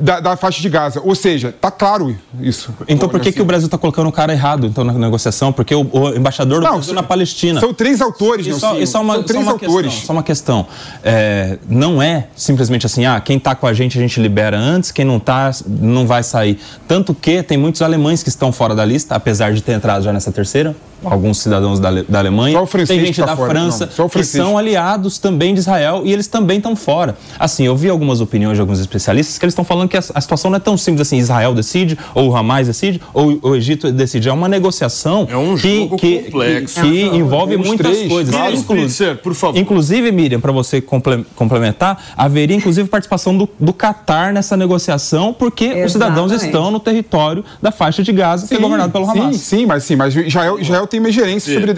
da, 0.00 0.20
da, 0.20 0.36
faixa 0.36 0.60
de 0.60 0.68
Gaza. 0.68 1.00
Ou 1.04 1.14
seja, 1.14 1.54
tá 1.58 1.70
claro 1.70 2.16
isso. 2.40 2.74
Então 2.88 3.08
por 3.08 3.20
que, 3.20 3.28
assim. 3.28 3.36
que 3.36 3.42
o 3.42 3.44
Brasil 3.44 3.66
está 3.66 3.78
colocando 3.78 4.08
o 4.08 4.12
cara 4.12 4.32
errado 4.32 4.66
então, 4.66 4.84
na 4.84 4.92
negociação? 4.92 5.52
Porque 5.52 5.74
o, 5.74 5.88
o 5.92 6.16
embaixador 6.16 6.60
do 6.60 6.64
não, 6.64 6.74
Brasil 6.74 6.94
na 6.94 7.02
Palestina. 7.02 7.60
São 7.60 7.74
três 7.74 8.00
autores, 8.00 8.46
isso, 8.46 8.64
não, 8.64 8.78
isso 8.78 8.96
é 8.96 9.00
uma, 9.00 9.14
são 9.14 9.22
três 9.24 9.44
só 9.44 9.50
uma 9.50 9.52
autores. 9.52 9.92
Questão, 9.92 10.06
só 10.06 10.12
uma 10.12 10.22
questão. 10.22 10.66
É, 11.02 11.58
não 11.68 12.02
é 12.02 12.28
simplesmente 12.36 12.86
assim, 12.86 13.06
ah, 13.06 13.20
quem 13.20 13.36
está 13.36 13.54
com 13.54 13.66
a 13.66 13.72
gente 13.72 13.98
a 13.98 14.00
gente 14.00 14.20
libera 14.20 14.58
antes, 14.58 14.90
quem 14.90 15.04
não 15.04 15.16
está 15.16 15.50
não 15.66 16.06
vai 16.06 16.22
sair. 16.22 16.58
Tanto 16.86 17.14
que 17.14 17.42
tem 17.42 17.58
muitos 17.58 17.82
alemães 17.82 18.22
que 18.22 18.28
estão 18.28 18.52
fora 18.52 18.74
da 18.74 18.84
lista, 18.84 19.14
apesar 19.14 19.52
de 19.52 19.62
ter 19.62 19.72
entrado 19.72 20.04
já 20.04 20.12
nessa 20.12 20.32
terceira 20.32 20.74
alguns 21.04 21.38
cidadãos 21.38 21.78
da, 21.78 21.90
da 22.02 22.18
Alemanha, 22.18 22.58
tem 22.86 23.04
gente 23.04 23.20
tá 23.20 23.26
da 23.26 23.36
fora. 23.36 23.50
França, 23.50 23.88
não, 23.96 24.08
que 24.08 24.24
são 24.24 24.58
aliados 24.58 25.18
também 25.18 25.54
de 25.54 25.60
Israel 25.60 26.02
e 26.04 26.12
eles 26.12 26.26
também 26.26 26.58
estão 26.58 26.74
fora. 26.74 27.16
Assim, 27.38 27.64
eu 27.64 27.76
vi 27.76 27.88
algumas 27.88 28.20
opiniões 28.20 28.56
de 28.56 28.60
alguns 28.60 28.80
especialistas 28.80 29.38
que 29.38 29.44
eles 29.44 29.52
estão 29.52 29.64
falando 29.64 29.87
que 29.88 29.96
a, 29.96 30.00
a, 30.14 30.20
situação 30.20 30.50
não 30.50 30.56
é 30.56 30.60
tão 30.60 30.76
simples 30.76 31.02
assim, 31.02 31.18
Israel 31.18 31.54
decide, 31.54 31.98
ou 32.14 32.30
o 32.30 32.36
Hamas 32.36 32.66
decide, 32.66 33.00
ou 33.12 33.38
o 33.42 33.56
Egito 33.56 33.90
decide. 33.92 34.28
É 34.28 34.32
uma 34.32 34.48
negociação 34.48 35.26
é 35.30 35.36
um 35.36 35.56
que, 35.56 35.88
que, 35.96 36.18
complexo. 36.24 36.80
que, 36.80 37.10
que 37.10 37.16
envolve 37.16 37.56
muitas 37.56 37.96
três. 37.96 38.08
coisas. 38.08 38.34
Claro, 38.34 38.54
inclusive, 38.54 39.14
por 39.16 39.34
favor. 39.34 39.58
inclusive, 39.58 40.12
Miriam, 40.12 40.40
para 40.40 40.52
você 40.52 40.80
complementar, 40.80 42.12
haveria 42.16 42.56
inclusive 42.56 42.88
participação 42.88 43.36
do, 43.36 43.48
do 43.58 43.72
Qatar 43.72 44.32
nessa 44.32 44.56
negociação, 44.56 45.32
porque 45.32 45.64
Exatamente. 45.64 45.86
os 45.86 45.92
cidadãos 45.92 46.32
estão 46.32 46.70
no 46.70 46.80
território 46.80 47.44
da 47.62 47.70
faixa 47.70 48.02
de 48.02 48.12
Gaza, 48.12 48.46
sim, 48.46 48.48
que 48.48 48.54
é 48.54 48.58
governado 48.60 48.92
pelo 48.92 49.08
Hamas. 49.08 49.36
Sim, 49.36 49.58
sim, 49.58 49.66
mas 49.66 49.84
sim, 49.84 49.96
mas 49.96 50.14
Israel, 50.14 50.58
Israel 50.58 50.86
tem 50.86 51.00
uma 51.00 51.10
gerência 51.10 51.52
sobre. 51.52 51.74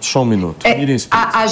Só 0.00 0.22
um 0.22 0.24
minuto. 0.24 0.64
É, 0.64 0.76
a, 1.10 1.42
a, 1.42 1.46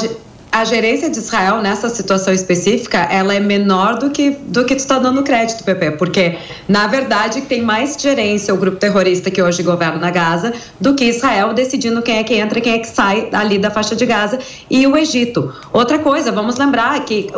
a 0.61 0.65
gerência 0.65 1.11
de 1.11 1.19
Israel 1.19 1.61
nessa 1.61 1.89
situação 1.89 2.33
específica 2.33 2.99
ela 3.11 3.35
é 3.35 3.41
menor 3.41 3.99
do 3.99 4.11
que 4.11 4.31
do 4.31 4.65
que 4.65 4.75
tu 4.75 4.79
está 4.79 4.99
dando 4.99 5.23
crédito, 5.23 5.63
Pepe, 5.65 5.91
porque 5.93 6.39
na 6.67 6.87
verdade 6.87 7.43
tem 7.43 7.61
mais 7.61 7.97
gerência 8.01 8.55
o 8.55 8.57
grupo 8.57 8.79
terrorista 8.79 9.31
que 9.31 9.43
hoje 9.43 9.63
governa 9.63 10.11
Gaza 10.11 10.55
do 10.81 10.95
que 10.95 11.05
Israel 11.05 11.53
decidindo 11.53 12.01
quem 12.01 12.19
é 12.19 12.25
que 12.25 12.35
entra 12.35 12.61
quem 12.61 12.75
é 12.75 12.79
que 12.79 12.89
sai 12.89 13.29
ali 13.33 13.59
da 13.59 13.71
faixa 13.71 13.95
de 13.95 14.07
Gaza 14.07 14.39
e 14.71 14.87
o 14.87 14.97
Egito. 14.97 15.53
Outra 15.73 15.99
coisa, 15.99 16.33
vamos 16.33 16.57
lembrar 16.57 17.05
que 17.05 17.31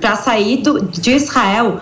para 0.00 0.16
sair 0.16 0.58
do, 0.58 0.82
de 0.82 1.12
Israel 1.12 1.80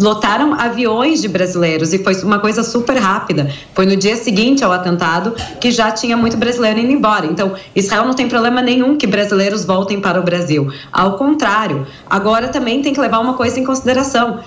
lotaram 0.00 0.54
aviões 0.54 1.20
de 1.20 1.28
brasileiros 1.28 1.92
e 1.92 1.98
foi 1.98 2.14
uma 2.22 2.38
coisa 2.38 2.62
super 2.62 2.96
rápida. 2.96 3.50
Foi 3.74 3.86
no 3.86 3.96
dia 3.96 4.16
seguinte 4.16 4.64
ao 4.64 4.72
atentado 4.72 5.34
que 5.60 5.70
já 5.70 5.90
tinha 5.90 6.16
muito 6.16 6.36
brasileiro 6.36 6.80
indo 6.80 6.92
embora. 6.92 7.26
Então, 7.26 7.54
Israel 7.74 8.04
não 8.04 8.14
tem 8.14 8.28
problema 8.28 8.60
nenhum 8.60 8.96
que 8.96 9.06
brasileiros 9.06 9.64
voltem 9.64 10.00
para 10.00 10.20
o 10.20 10.22
Brasil. 10.22 10.72
Ao 10.92 11.16
contrário, 11.16 11.86
agora 12.08 12.48
também 12.48 12.82
tem 12.82 12.92
que 12.92 13.00
levar 13.00 13.20
uma 13.20 13.34
coisa 13.34 13.58
em 13.58 13.64
consideração 13.64 14.40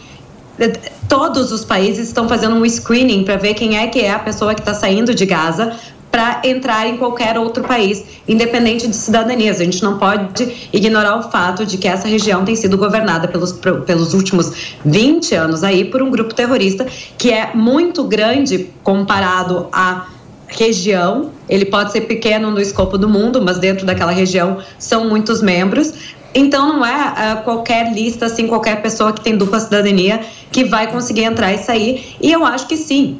todos 1.07 1.51
os 1.51 1.65
países 1.65 2.07
estão 2.07 2.27
fazendo 2.27 2.55
um 2.55 2.65
screening 2.69 3.23
para 3.23 3.35
ver 3.35 3.53
quem 3.53 3.77
é 3.77 3.87
que 3.87 3.99
é 3.99 4.11
a 4.11 4.19
pessoa 4.19 4.53
que 4.53 4.61
está 4.61 4.73
saindo 4.73 5.15
de 5.15 5.25
Gaza 5.25 5.75
para 6.11 6.41
entrar 6.43 6.87
em 6.87 6.97
qualquer 6.97 7.37
outro 7.37 7.63
país, 7.63 8.03
independente 8.27 8.85
de 8.87 8.95
cidadanias. 8.95 9.61
A 9.61 9.63
gente 9.63 9.81
não 9.81 9.97
pode 9.97 10.69
ignorar 10.73 11.17
o 11.17 11.31
fato 11.31 11.65
de 11.65 11.77
que 11.77 11.87
essa 11.87 12.07
região 12.07 12.43
tem 12.43 12.55
sido 12.55 12.77
governada 12.77 13.27
pelos, 13.27 13.53
pelos 13.53 14.13
últimos 14.13 14.75
20 14.83 15.33
anos 15.35 15.63
aí 15.63 15.85
por 15.85 16.01
um 16.01 16.11
grupo 16.11 16.33
terrorista 16.33 16.85
que 17.17 17.31
é 17.31 17.51
muito 17.53 18.03
grande 18.03 18.69
comparado 18.83 19.67
à 19.71 20.07
região. 20.49 21.31
Ele 21.47 21.65
pode 21.65 21.93
ser 21.93 22.01
pequeno 22.01 22.51
no 22.51 22.59
escopo 22.59 22.97
do 22.97 23.07
mundo, 23.07 23.41
mas 23.41 23.57
dentro 23.57 23.85
daquela 23.85 24.11
região 24.11 24.57
são 24.77 25.07
muitos 25.07 25.41
membros. 25.41 25.93
Então 26.33 26.73
não 26.73 26.85
é 26.85 26.93
uh, 27.39 27.43
qualquer 27.43 27.93
lista, 27.93 28.25
assim, 28.25 28.47
qualquer 28.47 28.81
pessoa 28.81 29.11
que 29.11 29.21
tem 29.21 29.35
dupla 29.35 29.59
cidadania 29.59 30.21
que 30.51 30.63
vai 30.63 30.91
conseguir 30.91 31.23
entrar 31.23 31.53
e 31.53 31.57
sair. 31.57 32.15
E 32.21 32.31
eu 32.31 32.45
acho 32.45 32.67
que 32.67 32.77
sim, 32.77 33.19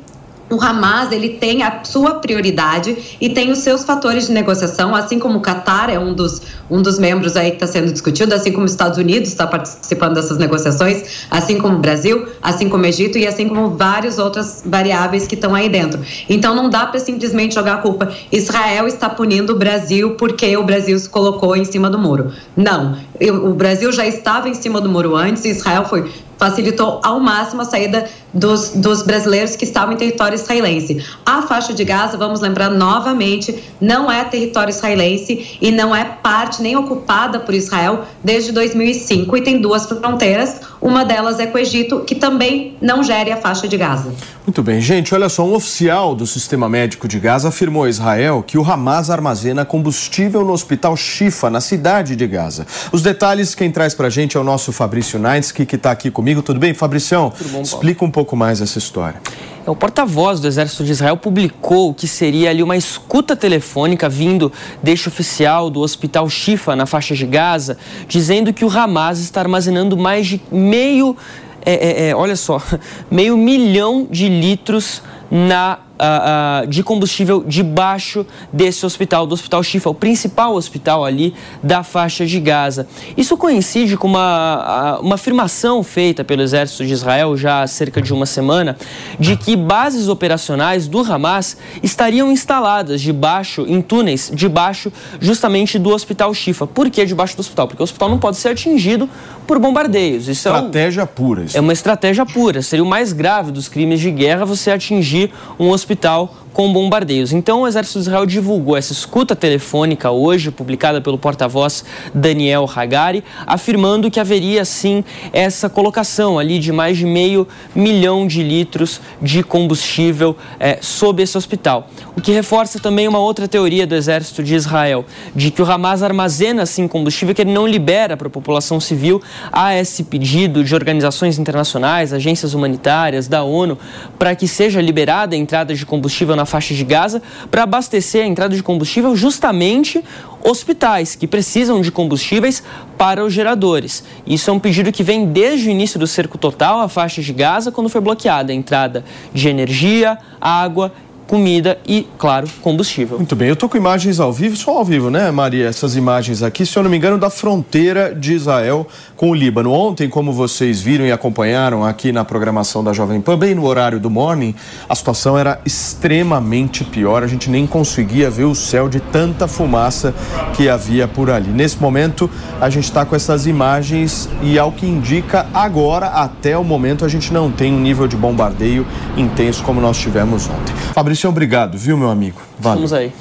o 0.51 0.61
Hamas 0.61 1.11
ele 1.11 1.29
tem 1.29 1.63
a 1.63 1.83
sua 1.83 2.15
prioridade 2.15 3.17
e 3.19 3.29
tem 3.29 3.51
os 3.51 3.59
seus 3.59 3.83
fatores 3.83 4.27
de 4.27 4.33
negociação, 4.33 4.93
assim 4.93 5.17
como 5.17 5.39
o 5.39 5.41
Qatar 5.41 5.89
é 5.89 5.97
um 5.97 6.13
dos, 6.13 6.41
um 6.69 6.81
dos 6.81 6.99
membros 6.99 7.37
aí 7.37 7.51
que 7.51 7.55
está 7.55 7.67
sendo 7.67 7.91
discutido, 7.91 8.35
assim 8.35 8.51
como 8.51 8.65
os 8.65 8.71
Estados 8.71 8.97
Unidos 8.97 9.29
está 9.29 9.47
participando 9.47 10.15
dessas 10.15 10.37
negociações, 10.37 11.25
assim 11.31 11.57
como 11.57 11.77
o 11.77 11.79
Brasil, 11.79 12.27
assim 12.41 12.67
como 12.67 12.83
o 12.83 12.85
Egito 12.85 13.17
e 13.17 13.25
assim 13.25 13.47
como 13.47 13.69
várias 13.69 14.19
outras 14.19 14.61
variáveis 14.65 15.25
que 15.25 15.35
estão 15.35 15.55
aí 15.55 15.69
dentro. 15.69 16.01
Então 16.29 16.53
não 16.53 16.69
dá 16.69 16.85
para 16.85 16.99
simplesmente 16.99 17.55
jogar 17.55 17.75
a 17.75 17.77
culpa. 17.77 18.11
Israel 18.31 18.87
está 18.87 19.09
punindo 19.09 19.53
o 19.53 19.55
Brasil 19.57 20.15
porque 20.15 20.55
o 20.57 20.63
Brasil 20.63 20.99
se 20.99 21.07
colocou 21.07 21.55
em 21.55 21.63
cima 21.63 21.89
do 21.89 21.97
muro. 21.97 22.33
Não, 22.57 22.97
o 23.43 23.53
Brasil 23.53 23.91
já 23.93 24.05
estava 24.05 24.49
em 24.49 24.53
cima 24.53 24.81
do 24.81 24.89
muro 24.89 25.15
antes, 25.15 25.45
Israel 25.45 25.85
foi 25.85 26.11
facilitou 26.41 26.99
ao 27.03 27.19
máximo 27.19 27.61
a 27.61 27.65
saída 27.65 28.09
dos, 28.33 28.71
dos 28.71 29.03
brasileiros 29.03 29.55
que 29.55 29.63
estavam 29.63 29.93
em 29.93 29.97
território 29.97 30.33
israelense. 30.33 31.05
A 31.23 31.43
faixa 31.43 31.71
de 31.71 31.83
Gaza, 31.85 32.17
vamos 32.17 32.41
lembrar 32.41 32.71
novamente, 32.71 33.63
não 33.79 34.11
é 34.11 34.23
território 34.23 34.71
israelense 34.71 35.59
e 35.61 35.69
não 35.69 35.95
é 35.95 36.03
parte 36.03 36.59
nem 36.59 36.75
ocupada 36.75 37.39
por 37.39 37.53
Israel 37.53 38.05
desde 38.23 38.51
2005 38.53 39.37
e 39.37 39.41
tem 39.41 39.61
duas 39.61 39.85
fronteiras, 39.85 40.61
Uma 40.81 41.05
delas 41.05 41.39
é 41.39 41.45
com 41.45 41.59
o 41.59 41.61
Egito, 41.61 41.99
que 41.99 42.15
também 42.15 42.75
não 42.81 43.03
gere 43.03 43.31
a 43.31 43.37
faixa 43.37 43.67
de 43.67 43.77
Gaza. 43.77 44.11
Muito 44.45 44.63
bem, 44.63 44.81
gente. 44.81 45.13
Olha 45.13 45.29
só, 45.29 45.45
um 45.45 45.53
oficial 45.53 46.15
do 46.15 46.25
sistema 46.25 46.67
médico 46.67 47.07
de 47.07 47.19
Gaza 47.19 47.49
afirmou 47.49 47.83
a 47.83 47.89
Israel 47.89 48.43
que 48.45 48.57
o 48.57 48.63
Hamas 48.63 49.11
armazena 49.11 49.63
combustível 49.63 50.43
no 50.43 50.51
hospital 50.51 50.97
Shifa, 50.97 51.51
na 51.51 51.61
cidade 51.61 52.15
de 52.15 52.25
Gaza. 52.25 52.65
Os 52.91 53.03
detalhes, 53.03 53.53
quem 53.53 53.69
traz 53.69 53.93
pra 53.93 54.09
gente 54.09 54.35
é 54.35 54.39
o 54.39 54.43
nosso 54.43 54.71
Fabrício 54.71 55.19
Nainski, 55.19 55.67
que 55.67 55.75
está 55.75 55.91
aqui 55.91 56.09
comigo. 56.09 56.41
Tudo 56.41 56.59
bem, 56.59 56.73
Fabricião? 56.73 57.29
Tudo 57.29 57.45
bom, 57.45 57.51
Paulo. 57.51 57.63
Explica 57.63 58.03
um 58.03 58.09
pouco 58.09 58.35
mais 58.35 58.59
essa 58.59 58.79
história. 58.79 59.21
É, 59.65 59.69
o 59.69 59.75
porta-voz 59.75 60.39
do 60.39 60.47
Exército 60.47 60.83
de 60.83 60.91
Israel 60.91 61.15
publicou 61.15 61.93
que 61.93 62.07
seria 62.07 62.49
ali 62.49 62.63
uma 62.63 62.75
escuta 62.75 63.35
telefônica 63.35 64.09
vindo 64.09 64.51
deste 64.81 65.07
oficial 65.07 65.69
do 65.69 65.81
Hospital 65.81 66.27
Shifa, 66.29 66.75
na 66.75 66.85
faixa 66.85 67.15
de 67.15 67.25
Gaza, 67.25 67.77
dizendo 68.07 68.51
que 68.51 68.65
o 68.65 68.69
Hamas 68.69 69.19
está 69.19 69.41
armazenando 69.41 69.95
mais 69.95 70.25
de 70.25 70.41
meio, 70.71 71.17
é, 71.65 71.73
é, 71.73 72.09
é, 72.09 72.15
olha 72.15 72.37
só, 72.37 72.61
meio 73.11 73.35
milhão 73.37 74.07
de 74.09 74.29
litros 74.29 75.03
na 75.29 75.79
uh, 76.01 76.63
uh, 76.63 76.67
de 76.67 76.83
combustível 76.83 77.43
debaixo 77.45 78.25
desse 78.51 78.85
hospital, 78.85 79.27
do 79.27 79.33
Hospital 79.33 79.61
Shifa, 79.61 79.89
o 79.89 79.93
principal 79.93 80.55
hospital 80.55 81.05
ali 81.05 81.33
da 81.61 81.83
faixa 81.83 82.25
de 82.25 82.39
Gaza. 82.39 82.87
Isso 83.15 83.37
coincide 83.37 83.95
com 83.95 84.07
uma, 84.07 84.99
uma 85.01 85.15
afirmação 85.15 85.83
feita 85.83 86.23
pelo 86.23 86.41
exército 86.41 86.85
de 86.85 86.93
Israel 86.93 87.37
já 87.37 87.61
há 87.61 87.67
cerca 87.67 88.01
de 88.01 88.11
uma 88.11 88.25
semana 88.25 88.75
de 89.19 89.37
que 89.37 89.55
bases 89.55 90.07
operacionais 90.07 90.87
do 90.87 90.99
Hamas 90.99 91.57
estariam 91.83 92.31
instaladas 92.31 93.01
debaixo, 93.01 93.65
em 93.67 93.81
túneis 93.81 94.31
debaixo 94.33 94.91
justamente 95.19 95.77
do 95.77 95.91
Hospital 95.91 96.33
Shifa. 96.33 96.65
Por 96.65 96.89
que 96.89 97.05
debaixo 97.05 97.35
do 97.35 97.41
hospital? 97.41 97.67
Porque 97.67 97.81
o 97.81 97.85
hospital 97.85 98.09
não 98.09 98.17
pode 98.17 98.37
ser 98.37 98.49
atingido 98.49 99.07
por 99.45 99.59
bombardeios. 99.59 100.27
Isso 100.27 100.47
estratégia 100.47 101.01
é, 101.01 101.03
um, 101.03 101.07
pura. 101.07 101.43
Isso. 101.43 101.57
é 101.57 101.61
uma 101.61 101.73
estratégia 101.73 102.25
pura. 102.25 102.61
Seria 102.61 102.83
o 102.83 102.87
mais 102.87 103.13
grave 103.13 103.51
dos 103.51 103.67
crimes 103.67 103.99
de 103.99 104.09
guerra 104.09 104.45
você 104.45 104.71
atingir 104.71 105.31
um 105.59 105.69
hospital 105.69 105.90
hospital 105.91 106.29
com 106.53 106.71
bombardeios. 106.71 107.31
Então, 107.31 107.61
o 107.61 107.67
Exército 107.67 107.99
de 107.99 108.05
Israel 108.05 108.25
divulgou 108.25 108.75
essa 108.75 108.91
escuta 108.93 109.35
telefônica 109.35 110.11
hoje, 110.11 110.51
publicada 110.51 111.01
pelo 111.01 111.17
porta-voz 111.17 111.83
Daniel 112.13 112.69
Hagari, 112.73 113.23
afirmando 113.45 114.11
que 114.11 114.19
haveria 114.19 114.65
sim 114.65 115.03
essa 115.31 115.69
colocação 115.69 116.37
ali 116.37 116.59
de 116.59 116.71
mais 116.71 116.97
de 116.97 117.05
meio 117.05 117.47
milhão 117.73 118.27
de 118.27 118.43
litros 118.43 118.99
de 119.21 119.43
combustível 119.43 120.35
é, 120.59 120.79
sob 120.81 121.21
esse 121.23 121.37
hospital. 121.37 121.87
O 122.15 122.21
que 122.21 122.31
reforça 122.31 122.79
também 122.79 123.07
uma 123.07 123.19
outra 123.19 123.47
teoria 123.47 123.87
do 123.87 123.95
Exército 123.95 124.43
de 124.43 124.55
Israel, 124.55 125.05
de 125.35 125.51
que 125.51 125.61
o 125.61 125.71
Hamas 125.71 126.03
armazena 126.03 126.65
sim 126.65 126.87
combustível 126.87 127.33
que 127.33 127.41
ele 127.41 127.51
não 127.51 127.67
libera 127.67 128.17
para 128.17 128.27
a 128.27 128.31
população 128.31 128.79
civil. 128.79 129.21
Há 129.51 129.75
esse 129.75 130.03
pedido 130.03 130.63
de 130.63 130.75
organizações 130.75 131.39
internacionais, 131.39 132.13
agências 132.13 132.53
humanitárias, 132.53 133.27
da 133.27 133.43
ONU, 133.43 133.77
para 134.19 134.35
que 134.35 134.47
seja 134.47 134.81
liberada 134.81 135.35
a 135.35 135.37
entrada 135.37 135.73
de 135.73 135.85
combustível 135.85 136.35
na 136.35 136.40
faixa 136.45 136.73
de 136.73 136.83
Gaza 136.83 137.21
para 137.49 137.63
abastecer 137.63 138.23
a 138.23 138.27
entrada 138.27 138.55
de 138.55 138.63
combustível 138.63 139.15
justamente 139.15 140.03
hospitais 140.43 141.15
que 141.15 141.27
precisam 141.27 141.81
de 141.81 141.91
combustíveis 141.91 142.63
para 142.97 143.23
os 143.23 143.33
geradores. 143.33 144.03
Isso 144.25 144.49
é 144.49 144.53
um 144.53 144.59
pedido 144.59 144.91
que 144.91 145.03
vem 145.03 145.25
desde 145.25 145.67
o 145.67 145.71
início 145.71 145.99
do 145.99 146.07
cerco 146.07 146.37
total 146.37 146.79
à 146.79 146.87
faixa 146.87 147.21
de 147.21 147.31
Gaza, 147.33 147.71
quando 147.71 147.89
foi 147.89 148.01
bloqueada 148.01 148.51
a 148.51 148.55
entrada 148.55 149.03
de 149.33 149.49
energia, 149.49 150.17
água 150.39 150.91
comida 151.31 151.79
e, 151.87 152.05
claro, 152.17 152.45
combustível. 152.61 153.15
Muito 153.15 153.37
bem, 153.37 153.47
eu 153.47 153.53
estou 153.53 153.69
com 153.69 153.77
imagens 153.77 154.19
ao 154.19 154.33
vivo, 154.33 154.57
só 154.57 154.79
ao 154.79 154.83
vivo, 154.83 155.09
né, 155.09 155.31
Maria? 155.31 155.65
Essas 155.65 155.95
imagens 155.95 156.43
aqui, 156.43 156.65
se 156.65 156.77
eu 156.77 156.83
não 156.83 156.89
me 156.89 156.97
engano, 156.97 157.17
da 157.17 157.29
fronteira 157.29 158.13
de 158.13 158.33
Israel 158.33 158.85
com 159.15 159.29
o 159.29 159.33
Líbano. 159.33 159.71
Ontem, 159.71 160.09
como 160.09 160.33
vocês 160.33 160.81
viram 160.81 161.05
e 161.05 161.11
acompanharam 161.11 161.85
aqui 161.85 162.11
na 162.11 162.25
programação 162.25 162.83
da 162.83 162.91
Jovem 162.91 163.21
Pan, 163.21 163.37
bem 163.37 163.55
no 163.55 163.65
horário 163.65 163.97
do 163.97 164.09
morning, 164.09 164.53
a 164.89 164.93
situação 164.93 165.37
era 165.37 165.61
extremamente 165.65 166.83
pior. 166.83 167.23
A 167.23 167.27
gente 167.27 167.49
nem 167.49 167.65
conseguia 167.65 168.29
ver 168.29 168.43
o 168.43 168.53
céu 168.53 168.89
de 168.89 168.99
tanta 168.99 169.47
fumaça 169.47 170.13
que 170.53 170.67
havia 170.67 171.07
por 171.07 171.29
ali. 171.29 171.49
Nesse 171.49 171.81
momento, 171.81 172.29
a 172.59 172.69
gente 172.69 172.83
está 172.83 173.05
com 173.05 173.15
essas 173.15 173.47
imagens 173.47 174.27
e, 174.43 174.59
ao 174.59 174.73
que 174.73 174.85
indica 174.85 175.47
agora, 175.53 176.07
até 176.07 176.57
o 176.57 176.63
momento, 176.65 177.05
a 177.05 177.07
gente 177.07 177.31
não 177.31 177.49
tem 177.49 177.73
um 177.73 177.79
nível 177.79 178.05
de 178.05 178.17
bombardeio 178.17 178.85
intenso 179.15 179.63
como 179.63 179.79
nós 179.79 179.97
tivemos 179.97 180.49
ontem. 180.49 180.75
Fabrício, 180.93 181.20
Christian, 181.21 181.29
obrigado, 181.29 181.77
viu, 181.77 181.95
meu 181.97 182.09
amigo? 182.09 182.41
Valeu. 182.59 182.77
Vamos 182.77 182.93
aí. 182.93 183.13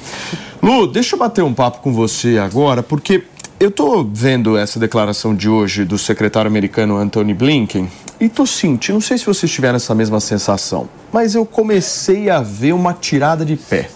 Lu, 0.61 0.87
deixa 0.87 1.15
eu 1.15 1.19
bater 1.19 1.43
um 1.43 1.53
papo 1.53 1.81
com 1.81 1.93
você 1.93 2.39
agora, 2.39 2.81
porque 2.81 3.23
eu 3.59 3.69
estou 3.69 4.09
vendo 4.11 4.57
essa 4.57 4.79
declaração 4.79 5.35
de 5.35 5.47
hoje 5.47 5.85
do 5.85 5.99
secretário 5.99 6.49
americano 6.49 6.97
Anthony 6.97 7.33
Blinken 7.33 7.87
e 8.19 8.25
estou 8.25 8.47
sentindo, 8.47 8.95
não 8.95 9.01
sei 9.01 9.19
se 9.19 9.25
vocês 9.25 9.51
tiveram 9.51 9.75
essa 9.75 9.93
mesma 9.93 10.19
sensação, 10.19 10.89
mas 11.13 11.35
eu 11.35 11.45
comecei 11.45 12.29
a 12.29 12.41
ver 12.41 12.73
uma 12.73 12.91
tirada 12.93 13.45
de 13.45 13.55
pé. 13.55 13.89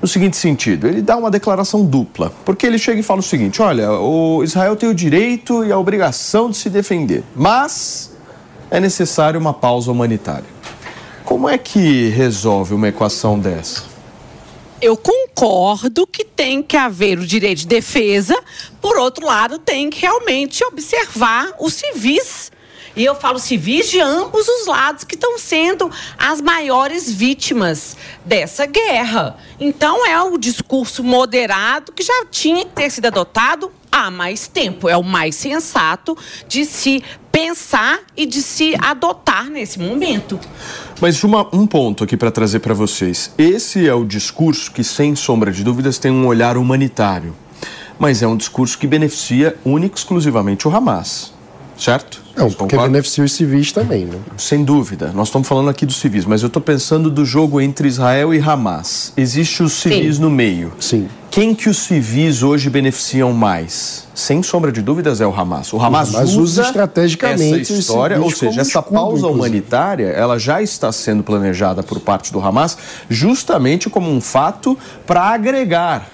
No 0.00 0.06
seguinte 0.06 0.36
sentido, 0.36 0.86
ele 0.86 1.02
dá 1.02 1.16
uma 1.16 1.32
declaração 1.32 1.84
dupla, 1.84 2.32
porque 2.44 2.64
ele 2.64 2.78
chega 2.78 3.00
e 3.00 3.02
fala 3.02 3.18
o 3.18 3.24
seguinte: 3.24 3.60
olha, 3.60 3.90
o 3.90 4.44
Israel 4.44 4.76
tem 4.76 4.88
o 4.88 4.94
direito 4.94 5.64
e 5.64 5.72
a 5.72 5.78
obrigação 5.78 6.48
de 6.48 6.56
se 6.56 6.70
defender, 6.70 7.24
mas 7.34 8.12
é 8.70 8.78
necessário 8.78 9.40
uma 9.40 9.52
pausa 9.52 9.90
humanitária. 9.90 10.57
Como 11.28 11.46
é 11.46 11.58
que 11.58 12.08
resolve 12.08 12.72
uma 12.72 12.88
equação 12.88 13.38
dessa? 13.38 13.84
Eu 14.80 14.96
concordo 14.96 16.06
que 16.06 16.24
tem 16.24 16.62
que 16.62 16.74
haver 16.74 17.18
o 17.18 17.26
direito 17.26 17.58
de 17.58 17.66
defesa, 17.66 18.34
por 18.80 18.96
outro 18.96 19.26
lado, 19.26 19.58
tem 19.58 19.90
que 19.90 20.00
realmente 20.00 20.64
observar 20.64 21.52
os 21.60 21.74
civis. 21.74 22.50
E 22.96 23.04
eu 23.04 23.14
falo 23.14 23.38
civis 23.38 23.90
de 23.90 24.00
ambos 24.00 24.48
os 24.48 24.66
lados 24.66 25.04
que 25.04 25.16
estão 25.16 25.38
sendo 25.38 25.90
as 26.16 26.40
maiores 26.40 27.12
vítimas 27.12 27.94
dessa 28.24 28.64
guerra. 28.64 29.36
Então 29.60 30.06
é 30.06 30.22
o 30.22 30.38
discurso 30.38 31.04
moderado 31.04 31.92
que 31.92 32.02
já 32.02 32.24
tinha 32.30 32.64
que 32.64 32.72
ter 32.72 32.88
sido 32.90 33.04
adotado 33.04 33.70
há 33.92 34.10
mais 34.10 34.48
tempo. 34.48 34.88
É 34.88 34.96
o 34.96 35.04
mais 35.04 35.36
sensato 35.36 36.16
de 36.48 36.64
se 36.64 37.04
pensar 37.30 38.00
e 38.16 38.26
de 38.26 38.42
se 38.42 38.74
adotar 38.80 39.48
nesse 39.48 39.78
momento. 39.78 40.40
Mas 41.00 41.22
uma, 41.22 41.46
um 41.52 41.64
ponto 41.64 42.02
aqui 42.02 42.16
para 42.16 42.30
trazer 42.30 42.58
para 42.58 42.74
vocês. 42.74 43.32
Esse 43.38 43.86
é 43.86 43.94
o 43.94 44.04
discurso 44.04 44.72
que, 44.72 44.82
sem 44.82 45.14
sombra 45.14 45.52
de 45.52 45.62
dúvidas, 45.62 45.96
tem 45.96 46.10
um 46.10 46.26
olhar 46.26 46.56
humanitário. 46.56 47.36
Mas 47.96 48.20
é 48.20 48.26
um 48.26 48.36
discurso 48.36 48.76
que 48.76 48.86
beneficia 48.86 49.56
única 49.64 49.94
e 49.94 49.98
exclusivamente 49.98 50.66
o 50.66 50.74
Hamas. 50.74 51.37
Certo? 51.78 52.20
Não, 52.36 52.50
porque 52.50 52.76
beneficia 52.76 53.22
os 53.22 53.32
civis 53.32 53.70
também, 53.70 54.04
né? 54.04 54.18
Sem 54.36 54.64
dúvida. 54.64 55.12
Nós 55.14 55.28
estamos 55.28 55.46
falando 55.46 55.70
aqui 55.70 55.86
dos 55.86 55.96
civis, 55.96 56.24
mas 56.24 56.42
eu 56.42 56.48
estou 56.48 56.60
pensando 56.60 57.08
do 57.08 57.24
jogo 57.24 57.60
entre 57.60 57.86
Israel 57.86 58.34
e 58.34 58.40
Hamas. 58.40 59.12
Existe 59.16 59.62
os 59.62 59.72
civis 59.74 60.16
Sim. 60.16 60.22
no 60.22 60.30
meio. 60.30 60.72
Sim. 60.80 61.08
Quem 61.30 61.54
que 61.54 61.68
os 61.68 61.78
civis 61.78 62.42
hoje 62.42 62.68
beneficiam 62.68 63.32
mais? 63.32 64.08
Sem 64.14 64.42
sombra 64.42 64.72
de 64.72 64.82
dúvidas 64.82 65.20
é 65.20 65.26
o 65.26 65.32
Hamas. 65.32 65.72
O 65.72 65.80
Hamas, 65.80 66.12
o 66.12 66.16
Hamas 66.16 66.30
usa, 66.30 66.40
usa 66.40 66.62
estrategicamente 66.62 67.60
essa 67.60 67.72
história, 67.74 68.20
ou 68.20 68.30
seja, 68.30 68.60
essa 68.60 68.80
escudo, 68.80 68.94
pausa 68.94 69.18
inclusive. 69.18 69.38
humanitária, 69.38 70.06
ela 70.06 70.38
já 70.38 70.60
está 70.60 70.90
sendo 70.90 71.22
planejada 71.22 71.82
por 71.82 72.00
parte 72.00 72.32
do 72.32 72.40
Hamas 72.40 72.76
justamente 73.08 73.88
como 73.88 74.10
um 74.10 74.20
fato 74.20 74.76
para 75.06 75.22
agregar 75.22 76.08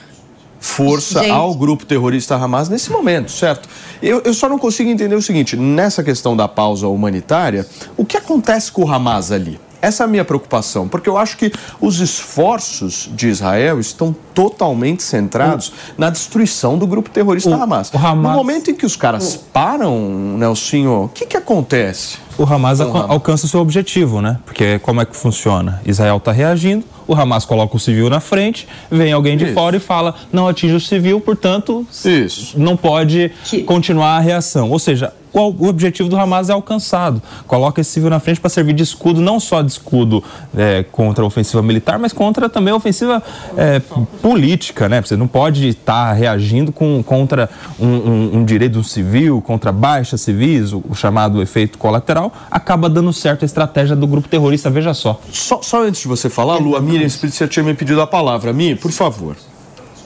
força 0.64 1.20
Gente. 1.20 1.30
ao 1.30 1.54
grupo 1.54 1.84
terrorista 1.84 2.36
Hamas 2.36 2.70
nesse 2.70 2.90
momento, 2.90 3.30
certo? 3.30 3.68
Eu, 4.02 4.22
eu 4.24 4.32
só 4.32 4.48
não 4.48 4.58
consigo 4.58 4.88
entender 4.88 5.14
o 5.14 5.20
seguinte: 5.20 5.56
nessa 5.56 6.02
questão 6.02 6.34
da 6.34 6.48
pausa 6.48 6.88
humanitária, 6.88 7.66
o 7.98 8.04
que 8.04 8.16
acontece 8.16 8.72
com 8.72 8.82
o 8.82 8.90
Hamas 8.90 9.30
ali? 9.30 9.60
Essa 9.84 10.04
é 10.04 10.06
a 10.06 10.08
minha 10.08 10.24
preocupação, 10.24 10.88
porque 10.88 11.08
eu 11.08 11.18
acho 11.18 11.36
que 11.36 11.52
os 11.80 12.00
esforços 12.00 13.10
de 13.12 13.28
Israel 13.28 13.78
estão 13.78 14.14
totalmente 14.32 15.02
centrados 15.02 15.68
o... 15.68 15.72
na 15.98 16.10
destruição 16.10 16.78
do 16.78 16.86
grupo 16.86 17.10
terrorista 17.10 17.50
o... 17.50 17.62
Hamas. 17.62 17.92
O 17.92 17.98
Hamas. 17.98 18.32
No 18.32 18.38
momento 18.38 18.70
em 18.70 18.74
que 18.74 18.86
os 18.86 18.96
caras 18.96 19.36
param, 19.52 20.36
Nelsinho, 20.38 21.04
o 21.04 21.08
que, 21.08 21.26
que 21.26 21.36
acontece? 21.36 22.18
O 22.38 22.42
Hamas, 22.44 22.80
Hamas 22.80 23.10
alcança 23.10 23.46
o 23.46 23.48
seu 23.48 23.60
objetivo, 23.60 24.20
né? 24.20 24.38
Porque 24.44 24.78
como 24.80 25.00
é 25.00 25.04
que 25.04 25.14
funciona? 25.14 25.80
Israel 25.84 26.16
está 26.16 26.32
reagindo, 26.32 26.84
o 27.06 27.14
Hamas 27.14 27.44
coloca 27.44 27.76
o 27.76 27.80
civil 27.80 28.08
na 28.08 28.20
frente, 28.20 28.66
vem 28.90 29.12
alguém 29.12 29.36
de 29.36 29.44
Isso. 29.44 29.54
fora 29.54 29.76
e 29.76 29.80
fala: 29.80 30.14
não 30.32 30.48
atinge 30.48 30.74
o 30.74 30.80
civil, 30.80 31.20
portanto, 31.20 31.86
Isso. 32.04 32.58
não 32.58 32.76
pode 32.76 33.30
que... 33.44 33.62
continuar 33.62 34.16
a 34.16 34.20
reação. 34.20 34.70
Ou 34.70 34.78
seja, 34.78 35.12
qual 35.34 35.50
o 35.50 35.66
objetivo 35.66 36.08
do 36.08 36.16
Hamas 36.16 36.48
é 36.48 36.52
alcançado. 36.52 37.20
Coloca 37.48 37.80
esse 37.80 37.90
civil 37.90 38.08
na 38.08 38.20
frente 38.20 38.40
para 38.40 38.48
servir 38.48 38.72
de 38.72 38.84
escudo, 38.84 39.20
não 39.20 39.40
só 39.40 39.62
de 39.62 39.72
escudo 39.72 40.22
é, 40.56 40.84
contra 40.92 41.24
a 41.24 41.26
ofensiva 41.26 41.60
militar, 41.60 41.98
mas 41.98 42.12
contra 42.12 42.48
também 42.48 42.72
a 42.72 42.76
ofensiva 42.76 43.20
é, 43.56 43.80
política, 44.22 44.88
né? 44.88 45.02
Você 45.02 45.16
não 45.16 45.26
pode 45.26 45.66
estar 45.66 46.10
tá 46.10 46.12
reagindo 46.12 46.70
com, 46.70 47.02
contra 47.02 47.50
um, 47.80 47.88
um, 47.88 48.30
um, 48.36 48.44
direito 48.44 48.84
civil, 48.84 49.42
contra 49.42 49.72
baixas 49.72 50.20
civis, 50.20 50.72
o, 50.72 50.84
o, 50.88 50.94
chamado 50.94 51.42
efeito 51.42 51.78
colateral, 51.78 52.32
acaba 52.48 52.88
dando 52.88 53.12
certo 53.12 53.42
a 53.42 53.46
estratégia 53.46 53.96
do 53.96 54.06
grupo 54.06 54.28
terrorista, 54.28 54.70
veja 54.70 54.94
só. 54.94 55.20
Só, 55.32 55.60
só 55.62 55.82
antes 55.82 56.02
de 56.02 56.06
você 56.06 56.30
falar, 56.30 56.58
Lu, 56.58 56.76
a 56.76 56.80
Miriam 56.80 57.06
Espírito 57.06 57.48
tinha 57.48 57.64
me 57.64 57.74
pedido 57.74 58.00
a 58.00 58.06
palavra. 58.06 58.52
Mi, 58.52 58.76
por 58.76 58.92
favor. 58.92 59.34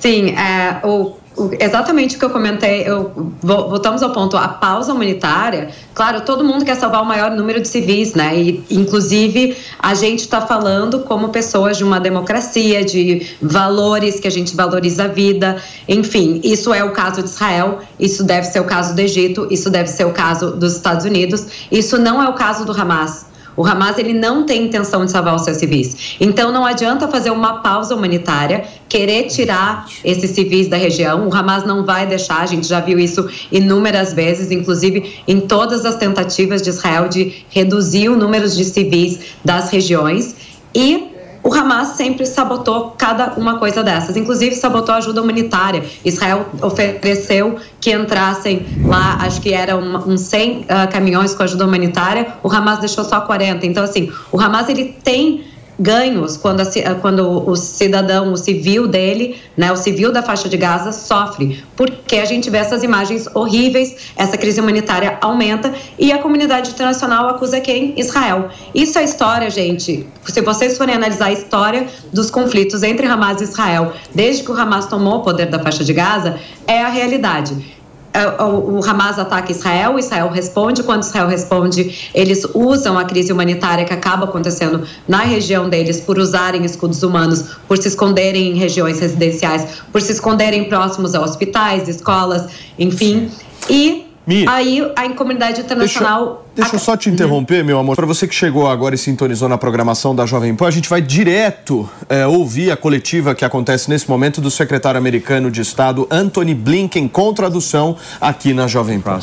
Sim, 0.01 0.31
é, 0.31 0.81
o 0.87 1.18
exatamente 1.59 2.17
o 2.17 2.19
que 2.19 2.25
eu 2.25 2.31
comentei, 2.31 2.83
eu, 2.87 3.13
voltamos 3.43 4.03
ao 4.03 4.11
ponto, 4.11 4.37
a 4.37 4.49
pausa 4.49 4.93
humanitária, 4.93 5.71
claro, 5.95 6.23
todo 6.23 6.45
mundo 6.45 6.65
quer 6.65 6.77
salvar 6.77 7.03
o 7.03 7.05
maior 7.05 7.31
número 7.31 7.61
de 7.61 7.69
civis, 7.69 8.15
né? 8.15 8.37
E, 8.37 8.65
inclusive, 8.71 9.57
a 9.79 9.95
gente 9.95 10.21
está 10.21 10.41
falando 10.41 11.01
como 11.01 11.29
pessoas 11.29 11.77
de 11.77 11.85
uma 11.85 12.01
democracia, 12.01 12.85
de 12.85 13.27
valores 13.41 14.19
que 14.21 14.27
a 14.27 14.31
gente 14.31 14.57
valoriza 14.57 15.05
a 15.05 15.09
vida, 15.09 15.63
enfim, 15.89 16.41
isso 16.43 16.73
é 16.73 16.83
o 16.83 16.93
caso 16.93 17.23
de 17.23 17.29
Israel, 17.29 17.79
isso 17.99 18.25
deve 18.25 18.47
ser 18.47 18.61
o 18.61 18.65
caso 18.65 18.95
do 18.95 19.01
Egito, 19.01 19.47
isso 19.51 19.71
deve 19.71 19.89
ser 19.89 20.07
o 20.07 20.13
caso 20.13 20.53
dos 20.53 20.75
Estados 20.75 21.05
Unidos, 21.05 21.47
isso 21.71 21.99
não 21.99 22.23
é 22.23 22.29
o 22.29 22.35
caso 22.35 22.65
do 22.65 22.73
Hamas. 22.73 23.29
O 23.59 23.67
Hamas 23.67 23.99
ele 23.99 24.13
não 24.13 24.47
tem 24.47 24.67
intenção 24.67 25.05
de 25.05 25.11
salvar 25.11 25.35
os 25.35 25.43
seus 25.43 25.57
civis. 25.57 26.17
Então 26.21 26.53
não 26.53 26.65
adianta 26.65 27.09
fazer 27.09 27.31
uma 27.31 27.55
pausa 27.55 27.93
humanitária, 27.93 28.65
querer 28.89 29.25
tirar 29.25 29.85
esses 30.05 30.31
civis 30.31 30.69
da 30.69 30.77
região. 30.77 31.27
O 31.27 31.35
Hamas 31.35 31.67
não 31.67 31.85
vai 31.85 32.07
deixar, 32.07 32.39
a 32.41 32.47
gente 32.47 32.69
já 32.69 32.79
viu 32.79 33.01
isso 33.01 33.29
inúmeras 33.51 34.13
vezes, 34.13 34.53
inclusive 34.53 35.21
em 35.27 35.41
todas 35.41 35.85
as 35.85 35.97
tentativas 35.97 36.63
de 36.63 36.71
Israel 36.71 37.09
de 37.09 37.45
reduzir 37.51 38.09
o 38.09 38.17
número 38.17 38.49
de 38.49 38.65
civis 38.65 39.19
das 39.45 39.71
regiões. 39.71 40.37
E 40.73 41.08
o 41.49 41.55
Hamas 41.55 41.97
sempre 41.97 42.27
sabotou 42.27 42.95
cada 42.99 43.33
uma 43.39 43.59
coisa 43.59 43.83
dessas, 43.83 44.19
inclusive 44.19 44.55
sabotou 44.55 44.95
a 44.95 44.99
ajuda 44.99 45.23
humanitária. 45.23 45.83
Israel 46.05 46.45
ofereceu 46.61 47.57
que 47.81 47.91
entrassem 47.91 48.67
lá, 48.85 49.17
acho 49.23 49.41
que 49.41 49.55
eram 49.55 49.81
uns 50.07 50.21
100 50.21 50.59
uh, 50.59 50.65
caminhões 50.93 51.35
com 51.35 51.43
ajuda 51.43 51.65
humanitária, 51.65 52.35
o 52.43 52.53
Hamas 52.53 52.81
deixou 52.81 53.03
só 53.03 53.23
40. 53.23 53.65
Então, 53.65 53.83
assim, 53.83 54.13
o 54.31 54.39
Hamas 54.39 54.69
ele 54.69 54.95
tem 55.03 55.48
ganhos 55.79 56.37
quando, 56.37 56.61
a, 56.61 56.95
quando 56.97 57.49
o 57.49 57.55
cidadão, 57.55 58.33
o 58.33 58.37
civil 58.37 58.89
dele, 58.89 59.37
né, 59.57 59.71
o 59.71 59.77
civil 59.77 60.11
da 60.13 60.23
faixa 60.23 60.49
de 60.49 60.57
Gaza 60.57 60.93
sofre, 60.93 61.63
porque 61.77 62.17
a 62.17 62.25
gente 62.25 62.51
vê 62.51 62.59
essas 62.59 62.83
imagens 62.83 63.29
horríveis, 63.35 64.13
essa 64.17 64.37
crise 64.37 64.61
humanitária 64.61 65.19
aumenta 65.21 65.73
e 65.99 66.13
a 66.13 66.19
comunidade 66.19 66.71
internacional 66.71 67.29
acusa 67.29 67.61
quem? 67.61 67.95
Israel. 67.99 68.49
Isso 68.75 68.99
é 68.99 69.05
história, 69.05 69.49
gente. 69.51 70.07
Se 70.27 70.41
vocês 70.41 70.77
forem 70.77 70.95
analisar 70.95 71.27
a 71.27 71.33
história 71.33 71.87
dos 72.13 72.31
conflitos 72.31 72.83
entre 72.83 73.07
Hamas 73.07 73.41
e 73.41 73.45
Israel, 73.45 73.93
desde 74.15 74.43
que 74.43 74.51
o 74.51 74.55
Hamas 74.55 74.87
tomou 74.87 75.19
o 75.19 75.23
poder 75.23 75.47
da 75.47 75.59
faixa 75.59 75.85
de 75.85 75.93
Gaza, 75.93 76.39
é 76.67 76.83
a 76.83 76.89
realidade. 76.89 77.79
É, 78.13 78.27
o 78.43 78.81
Hamas 78.85 79.19
ataca 79.19 79.53
Israel, 79.53 79.99
Israel 79.99 80.31
responde. 80.31 80.83
Quando 80.83 81.03
Israel 81.03 81.29
responde, 81.29 82.11
eles 82.15 82.47
usam 82.55 82.99
a 82.99 83.05
crise 83.05 83.33
humanitária 83.33 83.85
que 83.85 83.93
acaba 83.93 84.25
acontecendo 84.25 84.87
na 85.07 85.21
região 85.21 85.69
deles 85.69 86.01
por 86.01 86.19
usarem 86.19 86.65
escudos 86.65 87.03
humanos, 87.03 87.57
por 87.67 87.77
se 87.79 87.89
esconderem 87.89 88.53
em 88.53 88.55
regiões 88.55 88.99
residenciais, 88.99 89.83
por 89.93 90.01
se 90.01 90.13
esconderem 90.13 90.65
próximos 90.65 91.15
a 91.15 91.21
hospitais, 91.21 91.89
escolas, 91.89 92.47
enfim. 92.79 93.31
E 93.69 94.07
Mi, 94.27 94.47
aí 94.47 94.93
a 94.95 95.09
comunidade 95.15 95.63
internacional. 95.63 96.45
Deixa, 96.59 96.75
eu 96.75 96.81
só 96.81 96.97
te 96.97 97.09
interromper, 97.09 97.63
meu 97.63 97.79
amor. 97.79 97.95
Para 97.95 98.05
você 98.05 98.27
que 98.27 98.35
chegou 98.35 98.69
agora 98.69 98.93
e 98.93 98.99
sintonizou 98.99 99.49
na 99.49 99.57
programação 99.57 100.13
da 100.13 100.27
Jovem 100.27 100.57
Pan, 100.57 100.67
a 100.67 100.73
gente 100.73 100.89
vai 100.89 101.01
direto 101.01 101.89
é, 102.09 102.27
ouvir 102.27 102.73
a 102.73 102.77
coletiva 102.77 103.33
que 103.33 103.45
acontece 103.45 103.89
nesse 103.89 104.11
momento 104.11 104.41
do 104.41 104.51
secretário 104.51 104.99
americano 104.99 105.53
de 105.53 105.61
Estado, 105.61 106.09
Anthony 106.11 106.55
Blinken, 106.55 107.07
com 107.07 107.33
tradução 107.33 107.97
aqui 108.21 108.53
na 108.53 108.67
Jovem 108.67 109.01
Pan. 109.01 109.21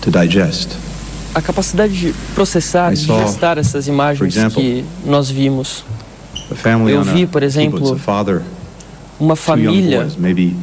To 0.00 0.10
digest. 0.10 0.70
A 1.32 1.40
capacidade 1.40 1.96
de 1.96 2.12
processar, 2.34 2.92
de 2.92 3.06
digestar 3.06 3.56
essas 3.56 3.86
imagens 3.86 4.36
example, 4.36 4.60
que 4.60 4.84
nós 5.04 5.30
vimos. 5.30 5.84
Eu 6.88 7.04
vi, 7.04 7.24
por 7.24 7.44
exemplo, 7.44 7.96
uma 9.20 9.36
família 9.36 10.08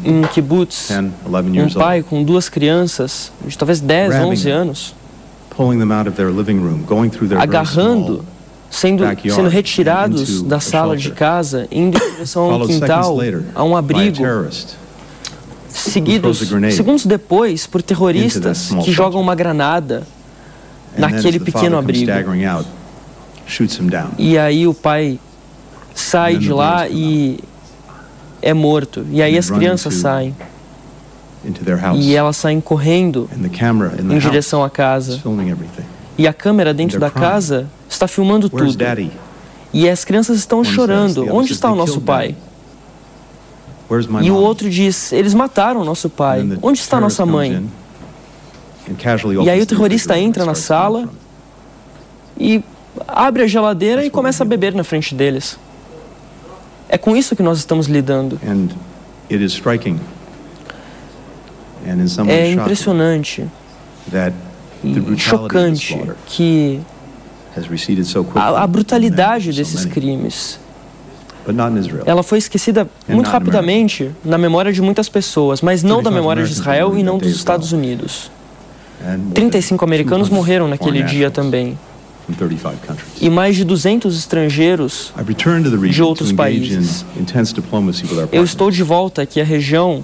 em 0.04 0.24
kibbutz, 0.24 0.90
um 0.92 1.70
pai 1.70 2.04
com 2.04 2.22
duas 2.22 2.50
crianças, 2.50 3.32
de 3.48 3.58
talvez 3.58 3.80
10, 3.80 4.16
11 4.16 4.50
anos, 4.50 4.96
agarrando, 7.44 8.26
sendo, 8.70 9.04
sendo 9.36 9.50
retirados 9.50 10.42
da 10.44 10.60
sala 10.60 10.96
de 10.98 11.12
casa, 11.12 11.68
indo 11.72 11.98
em 11.98 12.12
direção 12.12 12.44
a 12.44 12.48
um 12.48 12.68
quintal, 12.68 13.18
a 13.56 13.64
um 13.64 13.76
abrigo, 13.78 14.24
seguidos 15.70 16.38
segundos 16.76 17.06
depois 17.06 17.66
por 17.68 17.82
terroristas 17.82 18.70
que 18.84 18.92
jogam 18.92 19.20
uma 19.22 19.36
granada 19.36 20.04
naquele 20.98 21.40
pequeno 21.40 21.78
abrigo. 21.78 22.06
E 24.18 24.38
aí 24.38 24.68
o 24.68 24.74
pai 24.74 25.20
sai 25.96 26.38
de 26.38 26.50
lá 26.52 26.88
e 26.88 27.40
é 28.42 28.54
morto. 28.54 29.06
E 29.12 29.22
aí 29.22 29.38
as 29.38 29.50
crianças 29.60 29.94
saem. 29.96 30.36
E 32.02 32.16
elas 32.16 32.38
saem 32.38 32.62
correndo 32.62 33.30
em 34.16 34.20
direção 34.20 34.64
à 34.64 34.70
casa. 34.70 35.14
E 36.18 36.28
a 36.28 36.34
câmera 36.34 36.74
dentro 36.74 37.00
da 37.00 37.10
casa 37.10 37.68
está 37.90 38.08
filmando 38.08 38.48
tudo. 38.50 38.78
E 39.74 39.90
as 39.90 40.06
crianças 40.06 40.38
estão 40.38 40.64
chorando. 40.64 41.26
Onde 41.36 41.52
está 41.54 41.72
o 41.72 41.76
nosso 41.76 42.00
pai? 42.02 42.36
E 44.26 44.32
o 44.32 44.36
outro 44.36 44.70
diz: 44.70 45.12
Eles 45.12 45.34
mataram 45.34 45.82
o 45.82 45.86
nosso 45.86 46.10
pai. 46.10 46.42
Onde 46.62 46.80
está 46.80 46.98
a 46.98 47.02
nossa 47.02 47.26
mãe? 47.26 47.52
E 49.44 49.50
aí 49.50 49.62
o 49.62 49.66
terrorista 49.66 50.18
entra 50.20 50.46
na 50.46 50.54
sala 50.56 51.10
e 52.40 52.64
abre 53.08 53.44
a 53.44 53.48
geladeira 53.48 54.06
e 54.06 54.10
começa 54.10 54.44
a 54.44 54.46
beber 54.48 54.74
na 54.74 54.84
frente 54.84 55.16
deles. 55.16 55.58
É 56.90 56.98
com 56.98 57.16
isso 57.16 57.36
que 57.36 57.42
nós 57.42 57.58
estamos 57.58 57.88
lidando. 57.88 58.40
É 62.28 62.52
impressionante 62.52 63.46
e 64.84 65.18
chocante 65.18 66.00
que 66.26 66.82
a, 68.36 68.64
a 68.64 68.68
brutalidade 68.68 69.52
desses 69.54 69.86
crimes. 69.86 70.60
Ela 72.06 72.24
foi 72.24 72.38
esquecida 72.38 72.88
muito 73.08 73.30
rapidamente 73.30 74.12
na 74.24 74.38
memória 74.38 74.72
de 74.72 74.82
muitas 74.82 75.10
pessoas, 75.10 75.62
mas 75.62 75.84
não 75.84 76.02
da 76.02 76.10
memória 76.10 76.44
de 76.44 76.52
Israel 76.52 76.98
e 76.98 77.04
não 77.04 77.18
dos 77.18 77.36
Estados 77.36 77.72
Unidos. 77.72 78.32
35 79.34 79.84
americanos 79.84 80.30
morreram 80.30 80.68
naquele 80.68 81.04
dia 81.04 81.30
também 81.30 81.78
e 83.22 83.30
mais 83.30 83.56
de 83.56 83.64
200 83.64 84.18
estrangeiros 84.18 85.14
de 85.92 86.02
outros 86.04 86.32
países. 86.32 87.06
Eu 88.32 88.44
estou 88.44 88.72
de 88.72 88.84
volta 88.84 89.22
aqui 89.22 89.42
à 89.42 89.44
região 89.44 90.04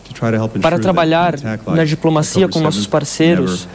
para 0.62 0.78
trabalhar 0.80 1.36
na 1.68 1.86
diplomacia 1.86 2.48
com 2.48 2.60
nossos 2.60 2.86
parceiros 2.88 3.68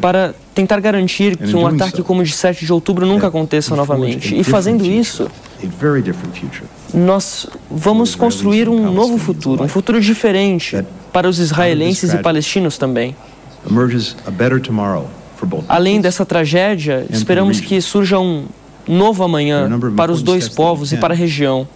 para 0.00 0.34
tentar 0.54 0.80
garantir 0.80 1.36
que 1.36 1.54
um 1.56 1.66
ataque 1.66 2.02
como 2.02 2.20
o 2.20 2.24
de 2.24 2.32
7 2.32 2.64
de 2.66 2.72
outubro 2.72 3.06
nunca 3.06 3.26
aconteça 3.28 3.74
novamente. 3.76 4.38
E 4.38 4.44
fazendo 4.44 4.84
isso, 4.84 5.30
nós 6.92 7.46
vamos 7.70 8.14
construir 8.14 8.68
um 8.68 8.92
novo 8.92 9.16
futuro, 9.18 9.62
um 9.62 9.68
futuro 9.68 10.00
diferente 10.00 10.84
para 11.12 11.28
os 11.28 11.38
israelenses 11.38 12.12
e 12.12 12.18
palestinos 12.18 12.76
também. 12.78 13.16
Além 15.68 16.00
dessa 16.00 16.24
tragédia, 16.24 17.06
esperamos 17.10 17.60
que 17.60 17.80
surja 17.80 18.18
um 18.18 18.46
novo 18.88 19.22
amanhã 19.22 19.68
para 19.96 20.10
os 20.10 20.22
dois 20.22 20.48
povos 20.48 20.92
e 20.92 20.96
para 20.96 21.14
a 21.14 21.16
região. 21.16 21.66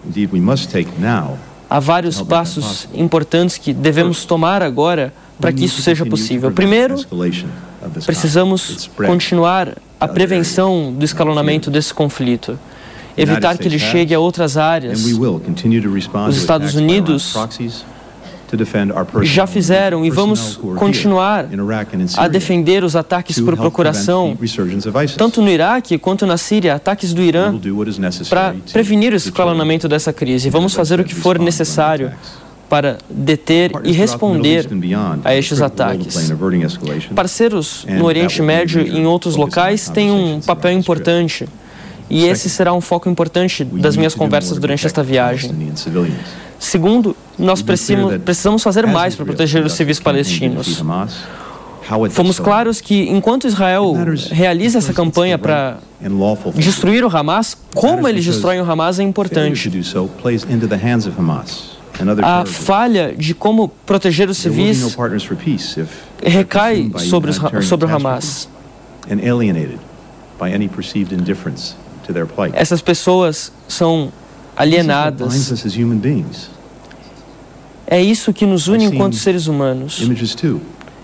Há 1.69 1.81
vários 1.81 2.21
passos 2.23 2.89
importantes 2.95 3.59
que 3.59 3.73
devemos 3.73 4.25
tomar 4.25 4.63
agora 4.63 5.13
para 5.41 5.53
que 5.53 5.65
isso 5.65 5.83
seja 5.83 6.05
possível. 6.07 6.51
Primeiro, 6.51 6.97
precisamos 8.05 8.91
continuar 8.97 9.77
a 10.01 10.09
prevenção 10.09 10.93
do 10.93 11.05
escalonamento 11.05 11.71
desse 11.71 11.93
conflito, 11.93 12.59
evitar 13.17 13.57
que 13.57 13.67
ele 13.67 13.79
chegue 13.79 14.15
a 14.15 14.21
outras 14.21 14.57
áreas. 14.57 15.05
Os 16.29 16.37
Estados 16.37 16.75
Unidos 16.75 17.35
já 19.23 19.47
fizeram 19.47 20.05
e 20.05 20.11
vamos 20.11 20.59
continuar 20.77 21.47
a 22.17 22.29
defender 22.29 22.85
os 22.85 22.97
ataques 22.97 23.41
por 23.41 23.57
procuração, 23.57 24.37
tanto 25.17 25.43
no 25.43 25.49
Iraque 25.49 25.99
quanto 25.99 26.27
na 26.27 26.37
Síria, 26.37 26.75
ataques 26.75 27.13
do 27.13 27.23
Irã, 27.23 27.55
para 28.29 28.55
prevenir 28.73 29.13
o 29.13 29.17
escalonamento 29.17 29.89
dessa 29.89 30.13
crise. 30.13 30.51
Vamos 30.51 30.75
fazer 30.75 31.01
o 31.01 31.05
que 31.05 31.15
for 31.15 31.39
necessário 31.39 32.13
para 32.69 32.99
deter 33.09 33.71
e 33.85 33.93
responder 33.93 34.67
a 35.25 35.35
estes 35.35 35.61
ataques. 35.61 36.33
Parceiros 37.15 37.87
no 37.89 38.05
Oriente 38.05 38.43
Médio 38.43 38.83
e 38.83 38.99
em 38.99 39.07
outros 39.07 39.37
locais 39.37 39.89
têm 39.89 40.11
um 40.11 40.41
papel 40.41 40.73
importante. 40.73 41.49
E 42.11 42.27
esse 42.27 42.51
será 42.51 42.73
um 42.75 42.81
foco 42.81 43.09
importante 43.09 43.65
das 43.65 43.97
minhas 43.97 44.15
conversas 44.15 44.59
durante 44.59 44.87
esta 44.87 45.03
viagem. 45.03 45.73
Segundo, 46.59 47.17
nós 47.39 47.63
precisamos 47.63 48.63
fazer 48.63 48.87
mais 48.87 49.15
para 49.15 49.25
proteger 49.25 49.65
os 49.65 49.73
civis 49.73 50.01
palestinos. 50.01 50.83
Fomos 52.11 52.39
claros 52.41 52.81
que 52.81 53.09
enquanto 53.11 53.47
Israel 53.47 53.95
realiza 54.31 54.79
essa 54.79 54.93
campanha 54.93 55.37
para 55.39 55.79
destruir 56.55 57.05
o 57.05 57.15
Hamas, 57.15 57.57
como 57.75 58.09
eles 58.09 58.25
destroem 58.25 58.61
o 58.61 58.71
Hamas 58.71 58.99
é 58.99 59.03
importante. 59.03 59.69
a 62.23 62.45
falha 62.47 63.15
de 63.17 63.35
como 63.35 63.69
proteger 63.69 64.29
os 64.29 64.39
civis 64.39 64.97
recai 66.25 66.91
sobre, 66.99 67.31
os, 67.31 67.41
sobre 67.67 67.87
o 67.87 67.95
Hamas. 67.95 68.49
Essas 72.55 72.81
pessoas 72.81 73.53
são 73.69 74.11
alienadas. 74.57 75.53
É 77.87 78.01
isso 78.01 78.33
que 78.33 78.47
nos 78.47 78.69
une 78.69 78.85
enquanto 78.85 79.17
seres 79.17 79.47
humanos. 79.47 80.01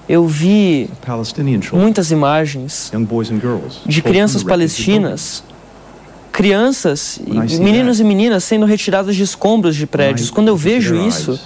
Eu 0.09 0.27
vi 0.27 0.91
muitas 1.73 2.11
imagens 2.11 2.91
de 3.87 4.03
crianças 4.03 4.43
palestinas, 4.43 5.45
crianças, 6.33 7.21
meninos 7.61 8.01
e 8.01 8.05
meninas 8.05 8.43
sendo 8.43 8.67
retirados 8.67 9.15
de 9.15 9.23
escombros 9.23 9.77
de 9.77 9.87
prédios. 9.87 10.31
Quando 10.31 10.49
eu 10.49 10.57
vejo 10.57 10.97
isso, 10.97 11.39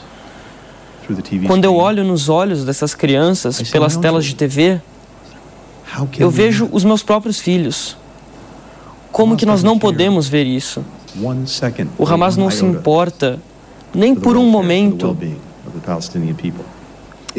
quando 1.47 1.65
eu 1.65 1.75
olho 1.75 2.05
nos 2.05 2.29
olhos 2.31 2.65
dessas 2.65 2.95
crianças 2.95 3.61
pelas 3.71 3.97
telas 3.97 4.25
de 4.25 4.35
TV, 4.35 4.81
eu 6.19 6.31
vejo 6.31 6.69
os 6.73 6.85
meus 6.85 7.03
próprios 7.03 7.39
filhos. 7.41 7.97
Como 9.13 9.37
que 9.37 9.45
nós 9.45 9.63
não 9.63 9.79
podemos 9.79 10.27
ver 10.27 10.47
isso? 10.47 10.83
O 11.99 12.07
Hamas 12.07 12.37
não 12.37 12.51
se 12.51 12.65
importa 12.65 13.39
nem 13.95 14.15
por 14.15 14.37
um 14.37 14.49
momento 14.49 15.17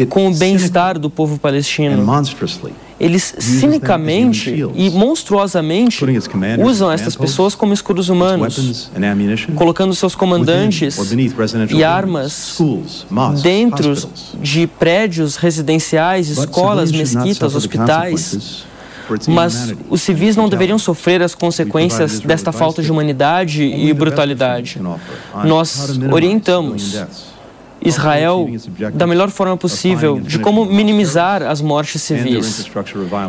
com 0.10 0.28
o 0.28 0.34
bem-estar 0.34 1.00
do 1.00 1.10
povo 1.10 1.38
palestino. 1.40 2.06
Eles 2.98 3.36
cinicamente 3.40 4.66
e 4.74 4.90
monstruosamente 4.90 6.06
usam 6.64 6.90
essas 6.90 7.16
pessoas 7.16 7.54
como 7.54 7.74
escudos 7.74 8.08
humanos, 8.08 8.90
colocando 9.56 9.94
seus 9.94 10.16
comandantes 10.16 10.98
e 11.72 11.84
armas 11.84 12.58
dentro 13.44 13.94
de 14.42 14.68
prédios 14.68 15.36
residenciais, 15.36 16.30
escolas, 16.30 16.92
mesquitas, 16.92 17.54
hospitais. 17.54 18.66
Mas 19.28 19.74
os 19.90 20.02
civis 20.02 20.36
não 20.36 20.50
deveriam 20.50 20.80
sofrer 20.80 21.22
as 21.22 21.36
consequências 21.36 22.20
desta 22.20 22.52
falta 22.52 22.82
de 22.82 22.92
humanidade 22.92 23.64
e 23.64 23.94
brutalidade. 23.94 24.80
Nós 25.44 25.98
orientamos 26.12 27.06
Israel 27.82 28.50
da 28.94 29.06
melhor 29.06 29.30
forma 29.30 29.56
possível 29.56 30.20
de 30.20 30.40
como 30.40 30.66
minimizar 30.66 31.44
as 31.44 31.62
mortes 31.62 32.02
civis, 32.02 32.70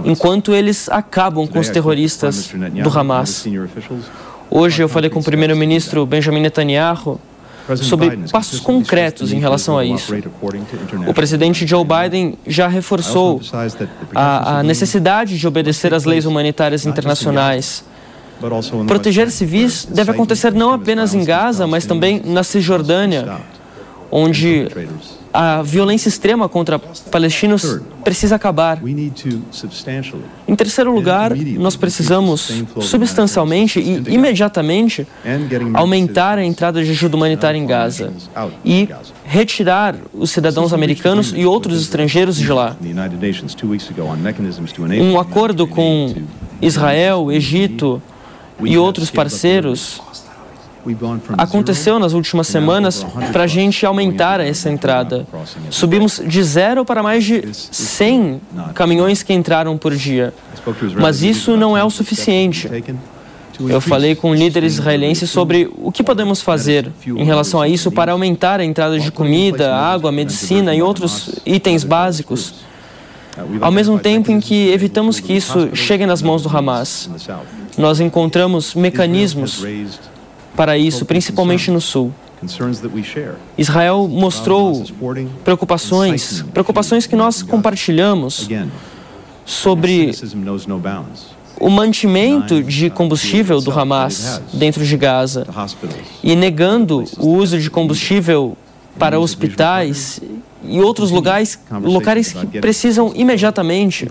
enquanto 0.04 0.54
eles 0.54 0.88
acabam 0.88 1.46
com 1.46 1.58
os 1.58 1.68
terroristas 1.68 2.50
do 2.82 2.98
Hamas. 2.98 3.46
Hoje 4.50 4.82
eu 4.82 4.88
falei 4.88 5.10
com 5.10 5.18
o 5.18 5.24
primeiro-ministro 5.24 6.06
Benjamin 6.06 6.40
Netanyahu 6.40 7.20
sobre 7.74 8.16
passos 8.30 8.60
concretos 8.60 9.32
em 9.32 9.40
relação 9.40 9.78
a 9.78 9.84
isso. 9.84 10.12
O 11.06 11.14
presidente 11.14 11.66
Joe 11.66 11.84
Biden 11.84 12.38
já 12.46 12.68
reforçou 12.68 13.40
a, 14.14 14.58
a 14.58 14.62
necessidade 14.62 15.38
de 15.38 15.46
obedecer 15.46 15.92
às 15.92 16.04
leis 16.04 16.24
humanitárias 16.26 16.86
internacionais. 16.86 17.84
Proteger 18.86 19.30
civis 19.30 19.86
deve 19.90 20.10
acontecer 20.10 20.52
não 20.52 20.72
apenas 20.72 21.14
em 21.14 21.24
Gaza, 21.24 21.66
mas 21.66 21.86
também 21.86 22.20
na 22.24 22.42
Cisjordânia, 22.42 23.40
onde 24.10 24.68
a 25.36 25.60
violência 25.60 26.08
extrema 26.08 26.48
contra 26.48 26.78
palestinos 26.78 27.80
precisa 28.02 28.36
acabar. 28.36 28.80
Em 30.48 30.56
terceiro 30.56 30.94
lugar, 30.94 31.32
nós 31.58 31.76
precisamos 31.76 32.64
substancialmente 32.80 33.78
e 33.78 34.14
imediatamente 34.14 35.06
aumentar 35.74 36.38
a 36.38 36.44
entrada 36.44 36.82
de 36.82 36.90
ajuda 36.90 37.16
humanitária 37.16 37.58
em 37.58 37.66
Gaza 37.66 38.14
e 38.64 38.88
retirar 39.26 39.96
os 40.14 40.30
cidadãos 40.30 40.72
americanos 40.72 41.34
e 41.36 41.44
outros 41.44 41.82
estrangeiros 41.82 42.38
de 42.38 42.50
lá. 42.50 42.74
Um 44.98 45.20
acordo 45.20 45.66
com 45.66 46.14
Israel, 46.62 47.30
Egito 47.30 48.00
e 48.64 48.78
outros 48.78 49.10
parceiros 49.10 50.00
aconteceu 51.36 51.98
nas 51.98 52.12
últimas 52.12 52.46
semanas 52.46 53.04
para 53.32 53.44
a 53.44 53.46
gente 53.46 53.84
aumentar 53.84 54.40
essa 54.40 54.70
entrada. 54.70 55.26
Subimos 55.70 56.22
de 56.24 56.42
zero 56.42 56.84
para 56.84 57.02
mais 57.02 57.24
de 57.24 57.42
100 57.52 58.40
caminhões 58.74 59.22
que 59.22 59.32
entraram 59.32 59.76
por 59.76 59.94
dia. 59.94 60.32
Mas 61.00 61.22
isso 61.22 61.56
não 61.56 61.76
é 61.76 61.84
o 61.84 61.90
suficiente. 61.90 62.68
Eu 63.60 63.80
falei 63.80 64.14
com 64.14 64.34
líderes 64.34 64.74
israelenses 64.74 65.30
sobre 65.30 65.70
o 65.78 65.90
que 65.90 66.02
podemos 66.02 66.42
fazer 66.42 66.92
em 67.06 67.24
relação 67.24 67.60
a 67.60 67.68
isso 67.68 67.90
para 67.90 68.12
aumentar 68.12 68.60
a 68.60 68.64
entrada 68.64 68.98
de 68.98 69.10
comida, 69.10 69.74
água, 69.74 70.12
medicina 70.12 70.74
e 70.74 70.82
outros 70.82 71.40
itens 71.46 71.82
básicos, 71.82 72.54
ao 73.60 73.72
mesmo 73.72 73.98
tempo 73.98 74.30
em 74.30 74.40
que 74.40 74.68
evitamos 74.68 75.20
que 75.20 75.32
isso 75.32 75.74
chegue 75.74 76.04
nas 76.04 76.20
mãos 76.20 76.42
do 76.42 76.54
Hamas. 76.54 77.08
Nós 77.78 78.00
encontramos 78.00 78.74
mecanismos 78.74 79.64
para 80.56 80.76
isso, 80.78 81.04
principalmente 81.04 81.70
no 81.70 81.80
sul. 81.80 82.12
Israel 83.56 84.08
mostrou 84.08 84.84
preocupações, 85.44 86.44
preocupações 86.52 87.06
que 87.06 87.16
nós 87.16 87.42
compartilhamos 87.42 88.48
sobre 89.44 90.12
o 91.58 91.70
mantimento 91.70 92.62
de 92.62 92.90
combustível 92.90 93.60
do 93.60 93.70
Hamas 93.70 94.42
dentro 94.52 94.84
de 94.84 94.96
Gaza 94.96 95.46
e 96.22 96.36
negando 96.36 97.04
o 97.18 97.28
uso 97.28 97.58
de 97.58 97.70
combustível 97.70 98.56
para 98.98 99.18
hospitais 99.18 100.20
e 100.62 100.80
outros 100.80 101.10
locais, 101.10 101.58
locais 101.82 102.34
que 102.50 102.60
precisam 102.60 103.12
imediatamente 103.14 104.10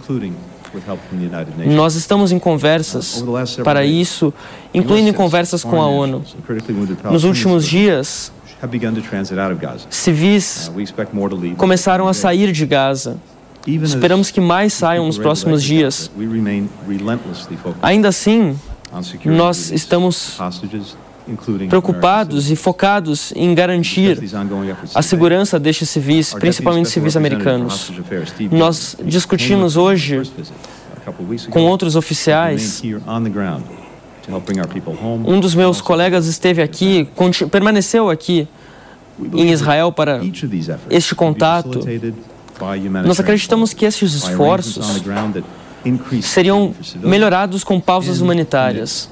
nós 1.68 1.96
estamos 1.96 2.32
em 2.32 2.40
conversas 2.40 3.24
para 3.64 3.86
isso, 3.86 4.34
incluindo 4.74 5.10
em 5.10 5.14
conversas 5.14 5.64
com 5.64 5.82
a 5.82 5.88
ONU. 5.88 6.24
Nos 7.12 7.24
últimos 7.24 7.66
dias, 7.68 8.32
civis 9.90 10.72
começaram 11.58 12.08
a 12.08 12.14
sair 12.14 12.52
de 12.52 12.66
Gaza. 12.66 13.18
Esperamos 13.68 14.30
que 14.30 14.40
mais 14.40 14.74
saiam 14.74 15.06
nos 15.08 15.18
próximos 15.18 15.64
dias. 15.64 16.12
Ainda 17.82 18.08
assim, 18.10 18.56
nós 19.26 19.72
estamos 19.72 20.38
preocupados 21.70 22.52
e 22.52 22.56
focados 22.56 23.34
em 23.36 23.54
garantir 23.56 24.20
a 24.94 25.02
segurança 25.02 25.60
destes 25.60 25.90
civis, 25.90 26.34
principalmente 26.34 26.90
civis 26.90 27.18
americanos. 27.18 27.92
Nós 28.52 28.96
discutimos 29.04 29.76
hoje 29.76 30.22
com 31.50 31.64
outros 31.64 31.96
oficiais. 31.96 32.82
Um 35.26 35.40
dos 35.40 35.54
meus 35.54 35.82
colegas 35.82 36.26
esteve 36.26 36.62
aqui, 36.62 37.08
permaneceu 37.52 38.10
aqui 38.10 38.48
em 39.34 39.52
Israel 39.52 39.92
para 39.92 40.22
este 40.90 41.16
contato. 41.16 41.82
Nós 43.06 43.20
acreditamos 43.20 43.74
que 43.74 43.86
esses 43.86 44.14
esforços 44.14 45.02
seriam 46.24 46.74
melhorados 47.04 47.64
com 47.64 47.80
pausas 47.80 48.22
humanitárias. 48.22 49.10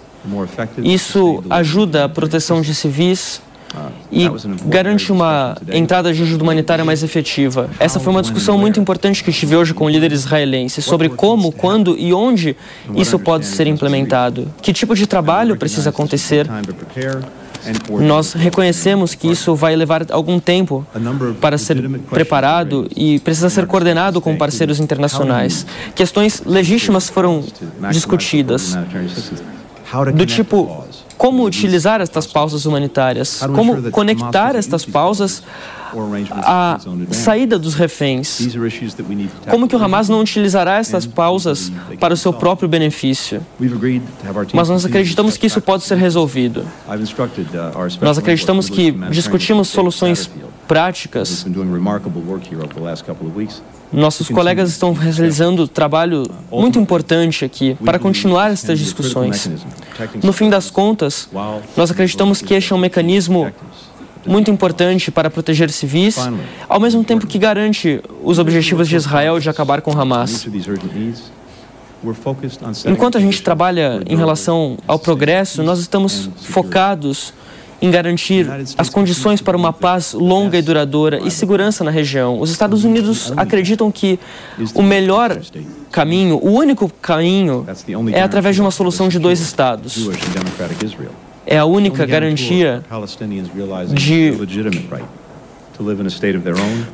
Isso 0.83 1.43
ajuda 1.49 2.05
a 2.05 2.09
proteção 2.09 2.61
de 2.61 2.73
civis 2.73 3.41
e 4.11 4.29
garante 4.65 5.11
uma 5.11 5.57
entrada 5.71 6.13
de 6.13 6.21
ajuda 6.21 6.43
humanitária 6.43 6.85
mais 6.85 7.01
efetiva. 7.01 7.69
Essa 7.79 7.99
foi 7.99 8.11
uma 8.13 8.21
discussão 8.21 8.57
muito 8.57 8.79
importante 8.79 9.23
que 9.23 9.31
tive 9.31 9.55
hoje 9.55 9.73
com 9.73 9.89
líderes 9.89 10.19
israelenses 10.19 10.85
sobre 10.85 11.09
como, 11.09 11.51
quando 11.51 11.97
e 11.97 12.13
onde 12.13 12.55
isso 12.95 13.17
pode 13.17 13.45
ser 13.45 13.65
implementado. 13.67 14.47
Que 14.61 14.71
tipo 14.71 14.95
de 14.95 15.07
trabalho 15.07 15.57
precisa 15.57 15.89
acontecer? 15.89 16.47
Nós 18.01 18.33
reconhecemos 18.33 19.15
que 19.15 19.31
isso 19.31 19.55
vai 19.55 19.73
levar 19.75 20.05
algum 20.11 20.37
tempo 20.39 20.85
para 21.39 21.57
ser 21.57 21.81
preparado 22.09 22.87
e 22.95 23.19
precisa 23.19 23.49
ser 23.49 23.65
coordenado 23.65 24.19
com 24.19 24.35
parceiros 24.35 24.79
internacionais. 24.81 25.65
Questões 25.95 26.43
legítimas 26.45 27.09
foram 27.09 27.43
discutidas 27.89 28.77
do 30.13 30.25
tipo 30.25 30.85
como 31.17 31.43
utilizar 31.43 32.01
estas 32.01 32.27
pausas 32.27 32.65
humanitárias, 32.65 33.41
como 33.55 33.91
conectar 33.91 34.55
estas 34.55 34.85
pausas 34.85 35.43
à 36.31 36.79
saída 37.11 37.59
dos 37.59 37.73
reféns, 37.73 38.39
como 39.49 39.67
que 39.67 39.75
o 39.75 39.83
Hamas 39.83 40.09
não 40.09 40.21
utilizará 40.21 40.77
estas 40.77 41.05
pausas 41.05 41.71
para 41.99 42.13
o 42.13 42.17
seu 42.17 42.33
próprio 42.33 42.67
benefício. 42.67 43.41
Mas 44.53 44.69
nós 44.69 44.85
acreditamos 44.85 45.37
que 45.37 45.47
isso 45.47 45.61
pode 45.61 45.83
ser 45.83 45.97
resolvido. 45.97 46.65
Nós 48.01 48.17
acreditamos 48.17 48.69
que 48.69 48.91
discutimos 49.09 49.67
soluções 49.69 50.29
práticas. 50.67 51.45
Nossos 53.91 54.27
colegas 54.27 54.69
estão 54.71 54.91
realizando 54.91 55.67
trabalho 55.67 56.23
muito 56.51 56.79
importante 56.79 57.45
aqui 57.45 57.77
para 57.85 57.99
continuar 57.99 58.51
estas 58.51 58.79
discussões. 58.79 59.47
No 60.23 60.33
fim 60.33 60.49
das 60.49 60.71
contas, 60.71 61.29
nós 61.77 61.91
acreditamos 61.91 62.41
que 62.41 62.55
este 62.55 62.73
é 62.73 62.75
um 62.75 62.79
mecanismo 62.79 63.51
muito 64.25 64.49
importante 64.51 65.11
para 65.11 65.29
proteger 65.29 65.69
civis, 65.69 66.17
ao 66.67 66.79
mesmo 66.79 67.03
tempo 67.03 67.27
que 67.27 67.37
garante 67.37 68.01
os 68.23 68.39
objetivos 68.39 68.87
de 68.87 68.95
Israel 68.95 69.39
de 69.39 69.49
acabar 69.49 69.81
com 69.81 69.91
Hamas. 69.91 70.45
Enquanto 72.85 73.17
a 73.17 73.21
gente 73.21 73.41
trabalha 73.41 74.01
em 74.05 74.15
relação 74.17 74.77
ao 74.87 74.99
progresso, 74.99 75.63
nós 75.63 75.79
estamos 75.79 76.29
focados 76.41 77.33
em 77.81 77.91
garantir 77.91 78.47
as 78.77 78.89
condições 78.89 79.41
para 79.41 79.57
uma 79.57 79.73
paz 79.73 80.13
longa 80.13 80.57
e 80.57 80.61
duradoura 80.61 81.19
e 81.25 81.29
segurança 81.29 81.83
na 81.83 81.91
região. 81.91 82.39
Os 82.39 82.49
Estados 82.49 82.85
Unidos 82.85 83.33
acreditam 83.35 83.91
que 83.91 84.17
o 84.73 84.81
melhor 84.81 85.37
caminho, 85.91 86.39
o 86.41 86.49
único 86.51 86.89
caminho, 87.01 87.65
é 88.13 88.21
através 88.21 88.55
de 88.55 88.61
uma 88.61 88.71
solução 88.71 89.09
de 89.09 89.19
dois 89.19 89.41
estados. 89.41 89.97
É 91.53 91.57
a 91.59 91.65
única 91.65 92.03
garantia 92.03 92.83
de 93.93 94.89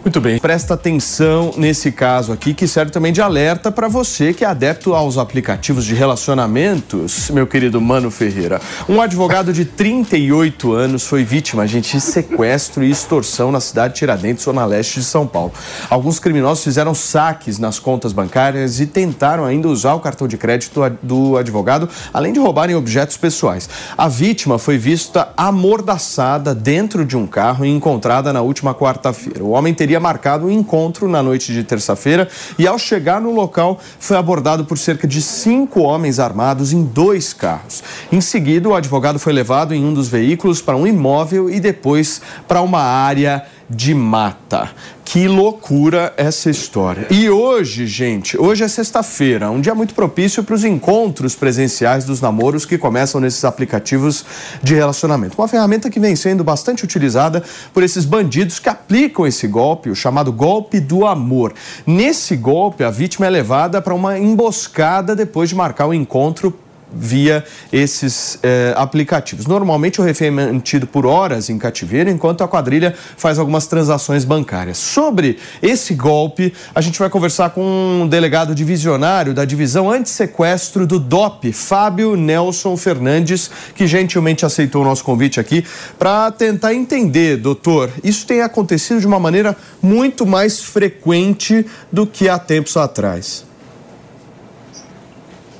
muito 0.03 0.21
bem, 0.21 0.39
presta 0.39 0.73
atenção 0.73 1.53
nesse 1.57 1.91
caso 1.91 2.32
aqui 2.32 2.53
que 2.53 2.67
serve 2.67 2.91
também 2.91 3.11
de 3.11 3.21
alerta 3.21 3.71
para 3.71 3.88
você 3.88 4.34
que 4.34 4.45
é 4.45 4.47
adepto 4.47 4.93
aos 4.93 5.17
aplicativos 5.17 5.86
de 5.86 5.93
relacionamentos, 5.93 7.30
meu 7.30 7.45
querido 7.45 7.82
Mano 7.82 8.09
Ferreira. 8.09 8.61
Um 8.88 9.01
advogado 9.01 9.51
de 9.51 9.65
38 9.65 10.73
anos 10.73 11.05
foi 11.05 11.23
vítima, 11.23 11.67
gente, 11.67 11.91
de 11.91 12.01
sequestro 12.01 12.84
e 12.84 12.91
extorsão 12.91 13.51
na 13.51 13.59
cidade 13.59 13.93
de 13.93 13.99
Tiradentes, 13.99 14.43
zona 14.43 14.65
leste 14.65 14.99
de 14.99 15.05
São 15.05 15.27
Paulo. 15.27 15.51
Alguns 15.89 16.19
criminosos 16.19 16.63
fizeram 16.63 16.93
saques 16.93 17.59
nas 17.59 17.80
contas 17.80 18.13
bancárias 18.13 18.80
e 18.80 18.86
tentaram 18.86 19.45
ainda 19.45 19.67
usar 19.67 19.93
o 19.93 19.99
cartão 19.99 20.27
de 20.27 20.38
crédito 20.38 20.82
do 21.01 21.38
advogado, 21.38 21.89
além 22.13 22.34
de 22.34 22.39
roubarem 22.39 22.75
objetos 22.75 23.17
pessoais. 23.17 23.69
A 23.97 24.07
vítima 24.07 24.57
foi 24.57 24.77
vista 24.77 25.30
amordaçada 25.36 26.55
dentro 26.55 27.05
de 27.05 27.17
um 27.17 27.27
carro 27.27 27.65
e 27.65 27.69
encontrada 27.69 28.32
na 28.32 28.41
última 28.41 28.68
quarta-feira. 28.74 29.43
O 29.43 29.51
homem 29.51 29.74
teria 29.74 29.99
marcado 29.99 30.47
um 30.47 30.51
encontro 30.51 31.07
na 31.07 31.22
noite 31.22 31.53
de 31.53 31.63
terça-feira 31.63 32.28
e, 32.57 32.67
ao 32.67 32.78
chegar 32.78 33.22
no 33.22 33.32
local, 33.32 33.80
foi 33.99 34.17
abordado 34.17 34.65
por 34.65 34.78
cerca 34.78 35.07
de 35.07 35.22
cinco 35.22 35.82
homens 35.82 36.20
armados 36.20 36.74
em 36.74 36.84
dois 36.84 37.34
carros. 37.34 37.84
Em 38.11 38.22
seguida, 38.22 38.70
o 38.70 38.76
advogado 38.76 39.20
foi 39.20 39.34
levado 39.34 39.74
em 39.74 39.86
um 39.86 39.93
dos 39.93 40.07
veículos 40.07 40.61
para 40.61 40.76
um 40.76 40.88
imóvel 40.88 41.49
e 41.49 41.59
depois 41.59 42.22
para 42.47 42.61
uma 42.61 42.82
área 42.82 43.45
de 43.70 43.93
mata. 43.93 44.72
Que 45.12 45.28
loucura 45.28 46.14
essa 46.18 46.51
história. 46.51 47.07
E 47.10 47.32
hoje, 47.32 47.88
gente, 47.88 48.39
hoje 48.39 48.64
é 48.64 48.68
sexta-feira, 48.68 49.49
um 49.49 49.60
dia 49.60 49.74
muito 49.74 49.95
propício 49.95 50.43
para 50.43 50.53
os 50.53 50.64
encontros 50.64 51.34
presenciais 51.34 52.05
dos 52.05 52.22
namoros 52.22 52.64
que 52.64 52.78
começam 52.78 53.20
nesses 53.20 53.43
aplicativos 53.43 54.24
de 54.62 54.76
relacionamento. 54.76 55.34
Uma 55.36 55.47
ferramenta 55.47 55.89
que 55.89 55.99
vem 55.99 56.16
sendo 56.16 56.43
bastante 56.43 56.84
utilizada 56.84 57.41
por 57.74 57.82
esses 57.82 58.05
bandidos 58.05 58.60
que 58.60 58.70
aplicam 58.70 59.26
esse 59.26 59.47
golpe, 59.47 59.89
o 59.89 59.95
chamado 59.95 60.32
golpe 60.32 60.80
do 60.80 61.07
amor. 61.07 61.55
Nesse 61.88 62.36
golpe, 62.36 62.84
a 62.84 62.91
vítima 62.91 63.26
é 63.26 63.32
levada 63.32 63.82
para 63.82 63.95
uma 63.95 64.16
emboscada 64.20 65.16
depois 65.16 65.49
de 65.49 65.55
marcar 65.55 65.88
o 65.88 65.89
um 65.89 65.93
encontro 65.95 66.53
via 66.92 67.44
esses 67.72 68.40
eh, 68.42 68.74
aplicativos. 68.76 69.46
Normalmente 69.46 70.02
o 70.02 70.04
refém 70.04 70.30
é 70.30 70.32
mantido 70.32 70.88
por 70.88 71.06
horas 71.06 71.50
em 71.50 71.58
cativeiro, 71.58 72.10
enquanto 72.10 72.44
a 72.44 72.48
quadrilha 72.48 72.94
faz 73.18 73.38
algumas 73.38 73.68
transações 73.68 74.26
bancárias. 74.26 74.78
Sobre 74.78 75.38
esse 75.62 75.94
golpe, 75.94 76.54
a 76.74 76.82
gente 76.82 76.98
vai 76.98 77.10
conversar 77.10 77.52
com 77.52 78.02
um 78.04 78.08
delegado 78.08 78.56
divisionário 78.56 79.34
da 79.34 79.46
divisão 79.46 79.90
anti-sequestro 79.90 80.88
do 80.88 81.00
DOP, 81.00 81.52
Fábio 81.52 82.16
Nelson 82.16 82.76
Fernandes, 82.76 83.50
que 83.76 83.88
gentilmente 83.88 84.46
aceitou 84.46 84.82
o 84.82 84.86
nosso 84.86 85.04
convite 85.04 85.40
aqui 85.40 85.64
para 85.98 86.32
tentar 86.32 86.74
entender, 86.74 87.38
doutor, 87.38 87.92
isso 88.04 88.26
tem 88.26 88.42
acontecido 88.42 89.00
de 89.00 89.08
uma 89.08 89.20
maneira 89.20 89.56
muito 89.82 90.26
mais 90.26 90.62
frequente 90.62 91.66
do 91.92 92.06
que 92.06 92.28
há 92.30 92.38
tempos 92.38 92.78
atrás. 92.78 93.49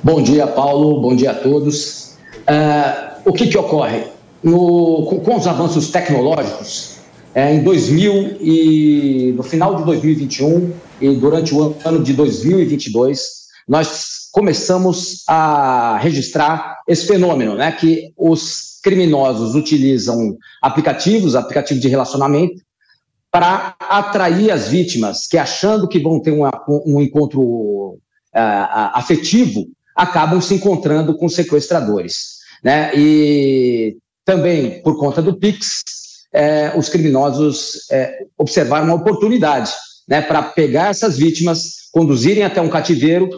Bom 0.02 0.22
dia, 0.22 0.46
Paulo. 0.46 0.98
Bom 0.98 1.14
dia 1.14 1.32
a 1.32 1.34
todos. 1.34 2.16
Uh, 2.48 3.20
o 3.28 3.34
que, 3.34 3.48
que 3.48 3.58
ocorre? 3.58 4.04
No, 4.42 5.04
com, 5.04 5.20
com, 5.20 5.36
os 5.36 5.46
avanços 5.46 5.90
tecnológicos, 5.90 6.96
é, 7.34 7.54
em 7.54 7.62
2000 7.62 8.38
e 8.40 9.34
no 9.36 9.42
final 9.42 9.76
de 9.76 9.84
2021 9.84 10.72
e 11.02 11.14
durante 11.16 11.54
o 11.54 11.76
ano 11.84 12.02
de 12.02 12.14
2022, 12.14 13.20
nós 13.68 14.30
começamos 14.32 15.22
a 15.28 15.98
registrar 15.98 16.78
esse 16.88 17.06
fenômeno, 17.06 17.54
né, 17.54 17.70
que 17.70 18.14
os 18.16 18.80
criminosos 18.82 19.54
utilizam 19.54 20.34
aplicativos, 20.62 21.36
aplicativos 21.36 21.82
de 21.82 21.88
relacionamento, 21.88 22.62
para 23.30 23.76
atrair 23.78 24.50
as 24.50 24.68
vítimas, 24.68 25.26
que 25.26 25.36
achando 25.36 25.86
que 25.86 25.98
vão 25.98 26.18
ter 26.20 26.32
um, 26.32 26.48
um 26.86 27.02
encontro 27.02 27.42
uh, 27.42 27.98
afetivo, 28.94 29.66
acabam 30.00 30.40
se 30.40 30.54
encontrando 30.54 31.14
com 31.14 31.28
sequestradores. 31.28 32.38
Né? 32.64 32.90
E 32.96 33.98
também, 34.24 34.80
por 34.82 34.98
conta 34.98 35.20
do 35.20 35.38
PIX, 35.38 35.82
é, 36.32 36.72
os 36.74 36.88
criminosos 36.88 37.86
é, 37.90 38.24
observaram 38.38 38.86
uma 38.86 38.94
oportunidade 38.94 39.70
né, 40.08 40.22
para 40.22 40.42
pegar 40.42 40.88
essas 40.88 41.18
vítimas, 41.18 41.90
conduzirem 41.92 42.44
até 42.44 42.62
um 42.62 42.70
cativeiro 42.70 43.28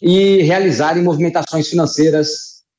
e 0.00 0.42
realizarem 0.42 1.02
movimentações 1.02 1.68
financeiras 1.68 2.28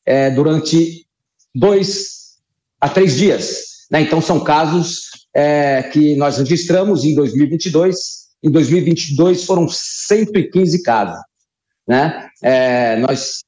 é, 0.06 0.30
durante 0.32 1.06
dois 1.54 2.38
a 2.80 2.88
três 2.88 3.18
dias. 3.18 3.64
Né? 3.92 4.02
Então, 4.02 4.22
são 4.22 4.42
casos 4.42 5.02
é, 5.36 5.84
que 5.84 6.16
nós 6.16 6.38
registramos 6.38 7.04
em 7.04 7.14
2022. 7.14 7.98
Em 8.42 8.50
2022 8.50 9.44
foram 9.44 9.68
115 9.68 10.82
casos. 10.82 11.20
Né? 11.88 12.28
É, 12.42 12.96
nós 12.98 13.42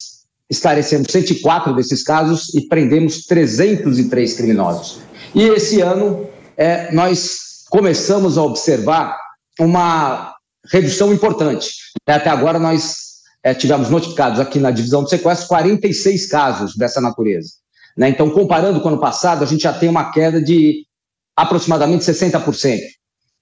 esclarecemos 0.49 1.07
104 1.09 1.73
desses 1.75 2.03
casos 2.03 2.53
e 2.53 2.67
prendemos 2.67 3.25
303 3.25 4.33
criminosos. 4.33 4.99
E 5.33 5.43
esse 5.43 5.81
ano 5.81 6.27
é, 6.57 6.91
nós 6.93 7.63
começamos 7.69 8.37
a 8.37 8.43
observar 8.43 9.17
uma 9.59 10.33
redução 10.71 11.13
importante. 11.13 11.69
Até 12.07 12.29
agora 12.29 12.59
nós 12.59 12.95
é, 13.43 13.53
tivemos 13.53 13.89
notificados 13.89 14.39
aqui 14.39 14.59
na 14.59 14.71
divisão 14.71 15.03
de 15.03 15.09
sequestro 15.09 15.47
46 15.47 16.27
casos 16.27 16.75
dessa 16.75 17.01
natureza. 17.01 17.49
Né? 17.97 18.09
Então, 18.09 18.29
comparando 18.29 18.81
com 18.81 18.87
o 18.87 18.91
ano 18.91 18.99
passado, 19.01 19.43
a 19.43 19.47
gente 19.47 19.61
já 19.61 19.73
tem 19.73 19.89
uma 19.89 20.11
queda 20.11 20.41
de 20.41 20.85
aproximadamente 21.35 22.03
60%. 22.03 22.79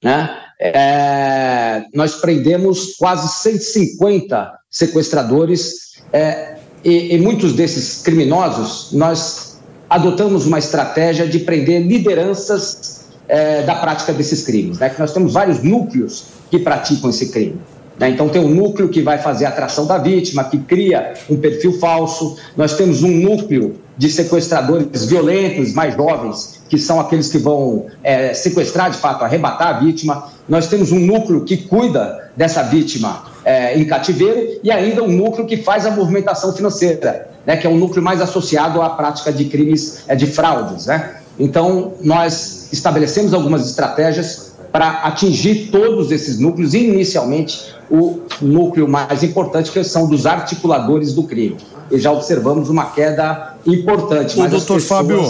Né? 0.03 0.39
É, 0.59 1.85
nós 1.93 2.15
prendemos 2.15 2.95
quase 2.95 3.27
150 3.41 4.51
sequestradores 4.73 6.01
é, 6.11 6.55
e, 6.83 7.15
e 7.15 7.17
muitos 7.19 7.53
desses 7.53 8.01
criminosos 8.01 8.91
nós 8.91 9.59
adotamos 9.87 10.47
uma 10.47 10.57
estratégia 10.57 11.27
de 11.27 11.39
prender 11.39 11.85
lideranças 11.85 13.05
é, 13.27 13.61
da 13.61 13.75
prática 13.75 14.11
desses 14.11 14.43
crimes. 14.43 14.79
Né? 14.79 14.89
Que 14.89 14.99
nós 14.99 15.13
temos 15.13 15.33
vários 15.33 15.61
núcleos 15.61 16.25
que 16.49 16.57
praticam 16.57 17.11
esse 17.11 17.29
crime. 17.29 17.61
Né? 17.99 18.09
Então, 18.09 18.27
tem 18.27 18.41
um 18.41 18.49
núcleo 18.49 18.89
que 18.89 19.03
vai 19.03 19.19
fazer 19.19 19.45
a 19.45 19.49
atração 19.49 19.85
da 19.85 19.99
vítima, 19.99 20.43
que 20.45 20.57
cria 20.57 21.13
um 21.29 21.37
perfil 21.37 21.77
falso. 21.79 22.37
Nós 22.57 22.75
temos 22.75 23.03
um 23.03 23.11
núcleo 23.11 23.75
de 23.95 24.09
sequestradores 24.09 25.05
violentos, 25.05 25.73
mais 25.73 25.95
jovens, 25.95 26.63
que 26.67 26.79
são 26.79 26.99
aqueles 26.99 27.29
que 27.29 27.37
vão 27.37 27.85
é, 28.03 28.33
sequestrar, 28.33 28.89
de 28.89 28.97
fato, 28.97 29.23
arrebatar 29.23 29.75
a 29.75 29.79
vítima. 29.79 30.27
Nós 30.49 30.67
temos 30.67 30.91
um 30.91 30.99
núcleo 30.99 31.45
que 31.45 31.57
cuida 31.57 32.31
dessa 32.35 32.63
vítima 32.63 33.31
é, 33.45 33.77
em 33.77 33.85
cativeiro 33.85 34.59
e 34.63 34.71
ainda 34.71 35.03
um 35.03 35.11
núcleo 35.11 35.45
que 35.45 35.57
faz 35.57 35.85
a 35.85 35.91
movimentação 35.91 36.53
financeira, 36.53 37.29
né, 37.45 37.57
que 37.57 37.67
é 37.67 37.69
um 37.69 37.77
núcleo 37.77 38.03
mais 38.03 38.21
associado 38.21 38.81
à 38.81 38.89
prática 38.89 39.31
de 39.31 39.45
crimes 39.45 40.03
é, 40.07 40.15
de 40.15 40.27
fraudes. 40.27 40.85
Né? 40.85 41.17
Então, 41.39 41.93
nós 42.01 42.69
estabelecemos 42.71 43.33
algumas 43.33 43.67
estratégias 43.67 44.53
para 44.71 45.03
atingir 45.03 45.69
todos 45.71 46.11
esses 46.11 46.39
núcleos, 46.39 46.73
e 46.73 46.79
inicialmente 46.79 47.73
o 47.91 48.21
núcleo 48.41 48.87
mais 48.87 49.21
importante, 49.21 49.71
que 49.71 49.83
são 49.83 50.07
dos 50.07 50.25
articuladores 50.25 51.13
do 51.13 51.23
crime. 51.23 51.57
E 51.91 51.99
já 51.99 52.11
observamos 52.11 52.69
uma 52.69 52.85
queda 52.85 53.55
importante. 53.67 54.39
O 54.39 54.47
doutor 54.47 54.75
pessoas... 54.75 54.85
Fábio 54.85 55.21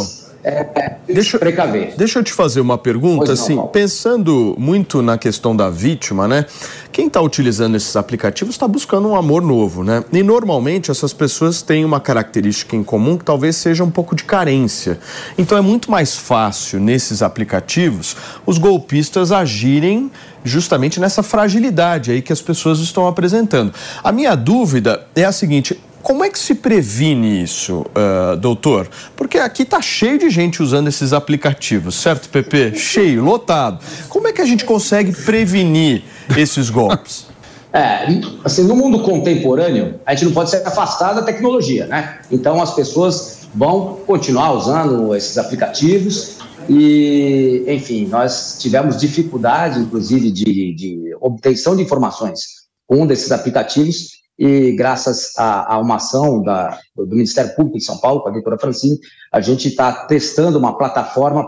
é, 0.43 0.97
deixa, 1.07 1.39
precaver. 1.39 1.93
Deixa 1.95 2.19
eu 2.19 2.23
te 2.23 2.33
fazer 2.33 2.59
uma 2.59 2.77
pergunta, 2.77 3.27
não, 3.27 3.33
assim, 3.33 3.55
Paulo. 3.55 3.71
pensando 3.71 4.53
muito 4.57 5.01
na 5.01 5.17
questão 5.17 5.55
da 5.55 5.69
vítima, 5.69 6.27
né? 6.27 6.45
Quem 6.91 7.07
está 7.07 7.21
utilizando 7.21 7.75
esses 7.75 7.95
aplicativos 7.95 8.55
está 8.55 8.67
buscando 8.67 9.07
um 9.07 9.15
amor 9.15 9.41
novo, 9.41 9.83
né? 9.83 10.03
E 10.11 10.21
normalmente 10.21 10.91
essas 10.91 11.13
pessoas 11.13 11.61
têm 11.61 11.85
uma 11.85 11.99
característica 11.99 12.75
em 12.75 12.83
comum 12.83 13.17
que 13.17 13.23
talvez 13.23 13.55
seja 13.55 13.85
um 13.85 13.89
pouco 13.89 14.15
de 14.15 14.25
carência. 14.25 14.99
Então 15.37 15.57
é 15.57 15.61
muito 15.61 15.89
mais 15.89 16.15
fácil 16.15 16.79
nesses 16.79 17.21
aplicativos 17.21 18.15
os 18.45 18.57
golpistas 18.57 19.31
agirem 19.31 20.11
justamente 20.43 20.99
nessa 20.99 21.23
fragilidade 21.23 22.11
aí 22.11 22.21
que 22.21 22.33
as 22.33 22.41
pessoas 22.41 22.79
estão 22.79 23.07
apresentando. 23.07 23.73
A 24.03 24.11
minha 24.11 24.35
dúvida 24.35 25.07
é 25.15 25.23
a 25.23 25.31
seguinte: 25.31 25.79
Como 26.03 26.21
é 26.21 26.29
que 26.29 26.37
se 26.37 26.53
previne 26.53 27.41
isso, 27.41 27.85
uh, 27.95 28.35
doutor? 28.35 28.89
Porque 29.15 29.37
aqui 29.37 29.63
está 29.63 29.81
cheio 29.81 30.19
de 30.19 30.29
gente 30.29 30.61
usando 30.61 30.89
esses 30.89 31.13
aplicativos, 31.13 31.95
certo, 31.95 32.27
Pepe? 32.27 32.75
Cheio, 32.77 33.23
lotado. 33.23 33.79
Como 34.09 34.27
é 34.27 34.33
que 34.33 34.41
a 34.41 34.45
gente 34.45 34.65
consegue 34.65 35.13
prevenir 35.13 36.03
esses 36.37 36.69
golpes? 36.69 37.27
É, 37.71 38.05
assim, 38.43 38.65
no 38.65 38.75
mundo 38.75 38.99
contemporâneo, 38.99 39.99
a 40.05 40.13
gente 40.13 40.25
não 40.25 40.33
pode 40.33 40.49
ser 40.49 40.57
afastado 40.67 41.15
da 41.15 41.23
tecnologia, 41.23 41.87
né? 41.87 42.19
Então 42.29 42.61
as 42.61 42.75
pessoas 42.75 43.47
vão 43.55 43.99
continuar 44.05 44.51
usando 44.51 45.15
esses 45.15 45.37
aplicativos 45.37 46.37
e, 46.69 47.63
enfim, 47.67 48.07
nós 48.07 48.57
tivemos 48.59 48.97
dificuldade, 48.97 49.79
inclusive, 49.79 50.29
de, 50.31 50.75
de 50.75 51.15
obtenção 51.21 51.75
de 51.75 51.81
informações 51.81 52.41
com 52.85 53.03
um 53.03 53.07
desses 53.07 53.31
aplicativos 53.31 54.22
e 54.37 54.71
graças 54.75 55.37
a, 55.37 55.75
a 55.75 55.79
uma 55.79 55.95
ação 55.95 56.41
da, 56.41 56.79
do 56.95 57.07
Ministério 57.07 57.55
Público 57.55 57.77
de 57.77 57.83
São 57.83 57.97
Paulo, 57.99 58.21
com 58.21 58.29
a 58.29 58.31
doutora 58.31 58.57
Francine, 58.57 58.99
a 59.31 59.39
gente 59.39 59.67
está 59.67 60.05
testando 60.05 60.57
uma 60.57 60.77
plataforma 60.77 61.47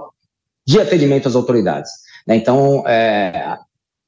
de 0.65 0.79
atendimento 0.79 1.27
às 1.27 1.35
autoridades. 1.35 1.91
Né? 2.27 2.35
Então, 2.35 2.83
é, 2.87 3.57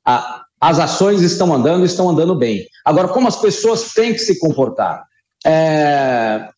a, 0.05 0.45
as 0.59 0.79
ações 0.79 1.21
estão 1.21 1.53
andando, 1.53 1.85
estão 1.85 2.09
andando 2.09 2.35
bem. 2.35 2.67
Agora, 2.83 3.07
como 3.07 3.27
as 3.27 3.39
pessoas 3.39 3.93
têm 3.93 4.13
que 4.13 4.19
se 4.19 4.39
comportar? 4.39 5.03
É, 5.45 6.49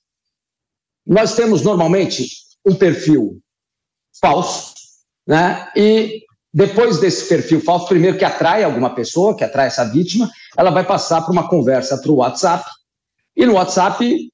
nós 1.06 1.36
temos 1.36 1.62
normalmente 1.62 2.26
um 2.66 2.76
perfil 2.76 3.40
falso, 4.22 4.74
né? 5.28 5.70
E 5.76 6.24
depois 6.54 7.00
desse 7.00 7.28
perfil 7.28 7.62
falso, 7.62 7.88
primeiro 7.88 8.18
que 8.18 8.26
atrai 8.26 8.64
alguma 8.64 8.90
pessoa, 8.94 9.36
que 9.36 9.44
atrai 9.44 9.68
essa 9.68 9.86
vítima, 9.86 10.30
ela 10.58 10.72
vai 10.72 10.84
passar 10.84 11.22
para 11.22 11.32
uma 11.32 11.48
conversa 11.48 11.98
para 11.98 12.12
o 12.12 12.16
WhatsApp, 12.16 12.64
e 13.36 13.46
no 13.46 13.54
WhatsApp 13.54 14.30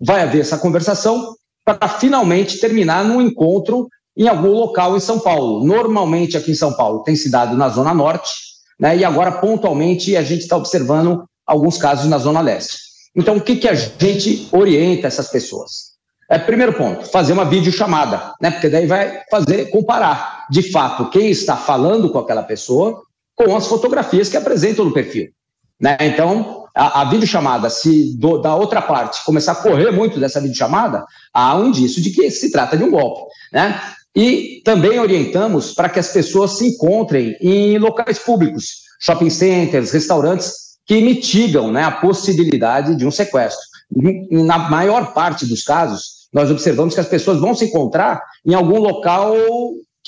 vai 0.00 0.22
haver 0.22 0.42
essa 0.42 0.58
conversação 0.58 1.34
para 1.64 1.88
finalmente 1.88 2.58
terminar 2.58 3.04
num 3.04 3.20
encontro 3.20 3.88
em 4.16 4.28
algum 4.28 4.50
local 4.50 4.96
em 4.96 5.00
São 5.00 5.18
Paulo. 5.18 5.64
Normalmente 5.64 6.36
aqui 6.36 6.52
em 6.52 6.54
São 6.54 6.72
Paulo 6.72 7.02
tem 7.02 7.16
se 7.16 7.30
dado 7.30 7.56
na 7.56 7.68
Zona 7.68 7.94
Norte, 7.94 8.30
né, 8.78 8.96
e 8.96 9.04
agora 9.04 9.32
pontualmente 9.32 10.16
a 10.16 10.22
gente 10.22 10.42
está 10.42 10.56
observando 10.56 11.24
alguns 11.46 11.78
casos 11.78 12.06
na 12.06 12.18
Zona 12.18 12.40
Leste. 12.40 12.76
Então, 13.16 13.36
o 13.36 13.40
que, 13.40 13.56
que 13.56 13.66
a 13.66 13.74
gente 13.74 14.48
orienta 14.52 15.06
essas 15.06 15.28
pessoas? 15.28 15.87
É, 16.30 16.38
primeiro 16.38 16.74
ponto, 16.74 17.06
fazer 17.06 17.32
uma 17.32 17.44
videochamada, 17.44 18.34
né? 18.40 18.50
Porque 18.50 18.68
daí 18.68 18.86
vai 18.86 19.22
fazer, 19.30 19.70
comparar, 19.70 20.46
de 20.50 20.70
fato, 20.70 21.08
quem 21.08 21.30
está 21.30 21.56
falando 21.56 22.10
com 22.10 22.18
aquela 22.18 22.42
pessoa 22.42 23.02
com 23.38 23.56
as 23.56 23.68
fotografias 23.68 24.28
que 24.28 24.36
apresentam 24.36 24.84
no 24.84 24.92
perfil. 24.92 25.28
Né? 25.80 25.96
Então, 26.00 26.64
a, 26.74 27.02
a 27.02 27.04
videochamada, 27.04 27.70
se 27.70 28.16
do, 28.18 28.38
da 28.38 28.54
outra 28.54 28.82
parte 28.82 29.24
começar 29.24 29.52
a 29.52 29.56
correr 29.56 29.92
muito 29.92 30.18
dessa 30.18 30.40
videochamada, 30.40 31.04
há 31.32 31.56
um 31.56 31.68
indício 31.68 32.02
de 32.02 32.10
que 32.10 32.28
se 32.32 32.50
trata 32.50 32.76
de 32.76 32.82
um 32.82 32.90
golpe. 32.90 33.22
Né? 33.52 33.80
E 34.14 34.60
também 34.64 34.98
orientamos 34.98 35.72
para 35.72 35.88
que 35.88 36.00
as 36.00 36.08
pessoas 36.08 36.58
se 36.58 36.66
encontrem 36.66 37.36
em 37.40 37.78
locais 37.78 38.18
públicos, 38.18 38.82
shopping 39.00 39.30
centers, 39.30 39.92
restaurantes, 39.92 40.52
que 40.84 41.00
mitigam 41.00 41.70
né, 41.70 41.84
a 41.84 41.92
possibilidade 41.92 42.96
de 42.96 43.06
um 43.06 43.10
sequestro. 43.10 43.64
Na 44.30 44.58
maior 44.58 45.12
parte 45.12 45.46
dos 45.46 45.62
casos, 45.62 46.17
nós 46.32 46.50
observamos 46.50 46.94
que 46.94 47.00
as 47.00 47.08
pessoas 47.08 47.40
vão 47.40 47.54
se 47.54 47.66
encontrar 47.66 48.22
em 48.44 48.54
algum 48.54 48.78
local 48.78 49.34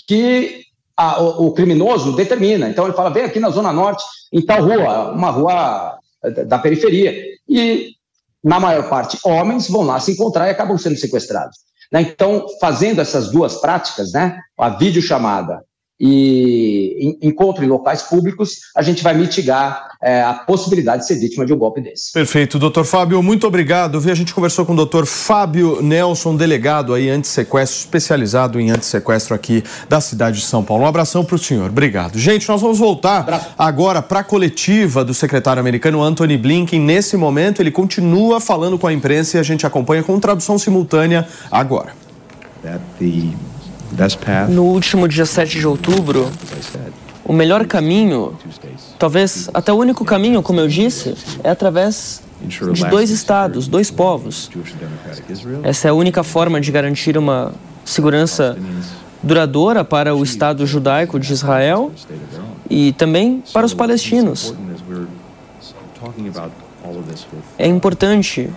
que 0.07 0.63
a, 0.97 1.21
o, 1.21 1.47
o, 1.47 1.53
criminoso 1.53 2.15
determina. 2.15 2.69
Então 2.69 2.85
ele 2.85 2.95
fala: 2.95 3.11
vem 3.11 3.25
aqui 3.25 3.41
na 3.41 3.51
Zona 3.51 3.73
Norte, 3.73 4.05
em 4.33 4.45
tal 4.45 4.63
rua, 4.63 5.13
uma 5.13 5.31
rua 5.31 5.99
eh, 6.25 6.45
da 6.45 6.59
periferia. 6.59 7.15
E, 7.49 7.95
na 8.43 8.61
maior 8.61 8.89
parte, 8.89 9.19
homens 9.25 9.69
vão 9.69 9.83
lá 9.83 9.99
se 10.01 10.13
encontrar 10.13 10.49
e 10.49 10.51
acabam 10.51 10.79
sendo 10.79 10.97
sequestrados. 10.97 11.57
Né? 11.93 12.03
Então, 12.03 12.47
fazendo 12.61 13.01
essas 13.01 13.31
duas 13.31 13.61
práticas, 13.61 14.13
né, 14.13 14.39
a 14.59 14.71
videochamada 14.71 15.63
e 16.01 17.19
encontro 17.21 17.63
em 17.63 17.69
locais 17.69 18.03
públicos, 18.03 18.61
a 18.75 18.81
gente 18.81 19.03
vai 19.03 19.13
mitigar 19.15 19.91
é, 20.03 20.23
a 20.23 20.33
possibilidade 20.33 21.03
de 21.03 21.09
ser 21.09 21.17
vítima 21.17 21.45
de 21.45 21.53
um 21.53 21.59
golpe 21.59 21.83
desse. 21.83 22.13
Perfeito, 22.13 22.59
doutor 22.59 22.87
Fábio, 22.87 23.23
muito 23.23 23.47
obrigado. 23.47 23.99
A 23.99 24.15
gente 24.15 24.33
conversou 24.33 24.65
com 24.65 24.73
o 24.73 24.77
doutor 24.77 25.05
Fábio 25.05 25.83
Nelson, 25.83 26.35
delegado 26.37 26.95
aí 26.95 27.11
anti-sequestro, 27.11 27.81
especializado 27.81 28.59
em 28.59 28.71
anti-sequestro 28.71 29.35
aqui 29.35 29.63
da 29.91 30.01
cidade 30.01 30.39
de 30.39 30.47
São 30.47 30.65
Paulo. 30.65 30.85
Um 30.85 30.87
abração 30.87 31.23
para 31.23 31.37
o 31.37 31.39
senhor, 31.39 31.69
obrigado. 31.69 32.19
Gente, 32.19 32.49
nós 32.49 32.63
vamos 32.63 32.79
voltar 32.79 33.55
agora 33.59 34.01
para 34.01 34.21
a 34.21 34.25
coletiva 34.25 35.05
do 35.05 35.13
secretário 35.13 35.61
americano 35.61 36.03
Anthony 36.03 36.39
Blinken. 36.39 36.81
Nesse 36.81 37.15
momento, 37.19 37.61
ele 37.61 37.71
continua 37.71 38.41
falando 38.41 38.79
com 38.79 38.87
a 38.87 38.93
imprensa 38.93 39.37
e 39.37 39.41
a 39.41 39.43
gente 39.43 39.67
acompanha 39.67 40.03
com 40.03 40.19
tradução 40.19 40.59
simultânea 40.59 41.29
agora. 41.51 41.93
That 42.63 42.81
the 42.99 43.33
no 44.49 44.65
último 44.65 45.09
dia 45.09 45.27
7 45.27 45.59
de 45.59 45.67
outubro, 45.67 46.31
o 47.25 47.33
melhor 47.33 47.67
caminho, 47.67 48.37
talvez 48.99 49.49
até 49.55 49.73
o 49.73 49.77
único 49.77 50.05
caminho, 50.05 50.43
como 50.43 50.61
eu 50.61 50.69
disse, 50.69 51.15
é 51.45 51.51
através 51.51 52.23
de 52.43 52.85
dois 52.87 53.11
estados, 53.11 53.69
dois 53.69 53.91
povos. 53.91 54.51
Essa 55.63 55.89
é 55.89 55.91
a 55.91 55.95
única 55.95 56.23
forma 56.23 56.61
de 56.61 56.73
garantir 56.73 57.17
uma 57.17 57.53
segurança 57.85 58.57
duradoura 59.23 59.85
para 59.85 60.15
o 60.15 60.23
Estado 60.23 60.67
judaico 60.67 61.19
de 61.21 61.33
Israel 61.33 61.93
e 62.69 62.93
também 62.93 63.43
para 63.53 63.67
os 63.67 63.75
palestinos. 63.75 64.55
É 67.59 67.67
importante 67.67 68.51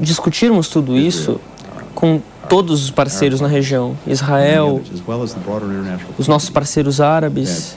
discutirmos 0.00 0.68
tudo 0.68 0.98
isso 0.98 1.40
com 1.94 2.20
todos 2.48 2.84
os 2.84 2.90
parceiros 2.90 3.40
na 3.40 3.48
região, 3.48 3.96
Israel, 4.06 4.80
os 6.18 6.28
nossos 6.28 6.50
parceiros 6.50 7.00
árabes. 7.00 7.74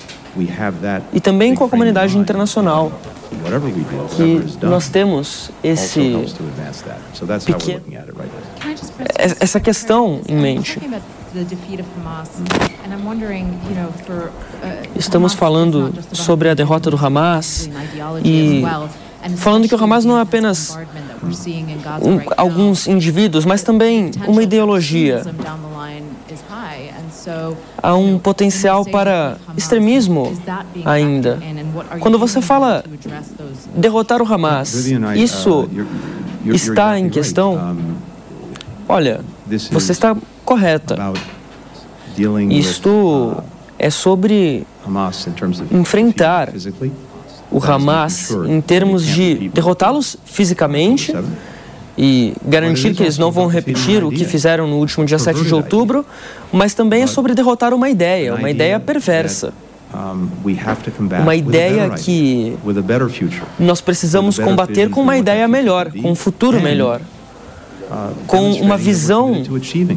e 1.14 1.20
também 1.22 1.56
com 1.56 1.64
a 1.64 1.70
comunidade 1.70 2.18
internacional, 2.18 2.92
que 4.16 4.66
nós 4.66 4.90
temos 4.90 5.50
esse 5.64 6.26
pequeno, 7.46 7.82
essa 9.18 9.60
questão 9.60 10.20
em 10.28 10.36
mente. 10.36 10.80
Estamos 14.96 15.34
falando 15.34 15.94
sobre 16.12 16.50
a 16.50 16.54
derrota 16.54 16.90
do 16.92 16.98
Hamas 16.98 17.70
e 18.24 18.62
falando 19.38 19.68
que 19.68 19.76
o 19.76 19.84
Hamas 19.84 20.06
não 20.06 20.18
é 20.18 20.22
apenas 20.22 20.78
um, 22.02 22.20
alguns 22.38 22.88
indivíduos, 22.88 23.46
mas 23.46 23.64
também 23.64 24.12
uma 24.28 24.44
ideologia. 24.44 25.24
Há 27.82 27.96
um 27.96 28.20
potencial 28.20 28.86
para 28.86 29.38
extremismo 29.58 30.34
ainda. 30.84 31.40
Quando 32.00 32.20
você 32.20 32.42
fala 32.42 32.84
derrotar 33.76 34.22
o 34.22 34.34
Hamas, 34.34 34.88
isso 35.16 35.70
está 36.46 37.00
em 37.00 37.10
questão? 37.10 37.76
Olha, 38.88 39.22
você 39.72 39.92
está 39.92 40.16
correta. 40.44 40.96
Isto 42.50 43.44
é 43.78 43.90
sobre 43.90 44.66
enfrentar 45.72 46.50
o 47.56 47.64
Hamas 47.64 48.32
em 48.50 48.60
termos 48.60 49.06
de 49.06 49.48
derrotá-los 49.48 50.18
fisicamente 50.26 51.16
e 51.98 52.34
garantir 52.46 52.94
que 52.94 53.02
eles 53.02 53.18
não 53.18 53.32
vão 53.32 53.48
repetir 53.48 54.04
o 54.04 54.10
que 54.10 54.26
fizeram 54.26 54.68
no 54.68 54.76
último 54.76 55.06
dia 55.06 55.18
7 55.18 55.42
de 55.42 55.54
outubro, 55.54 56.06
mas 56.52 56.74
também 56.74 57.04
é 57.04 57.08
sobre 57.08 57.34
derrotar 57.34 57.74
uma 57.74 57.90
ideia, 57.90 58.36
uma 58.36 58.52
ideia 58.52 58.78
perversa. 58.78 59.54
Uma 61.22 61.36
ideia 61.36 61.90
que 61.92 62.58
nós 63.58 63.80
precisamos 63.80 64.38
combater 64.38 64.90
com 64.90 65.02
uma 65.02 65.18
ideia 65.18 65.48
melhor, 65.48 65.90
com 65.94 66.12
um 66.12 66.16
futuro 66.16 66.60
melhor, 66.60 67.00
com 68.28 68.52
uma 68.56 68.76
visão 68.76 69.42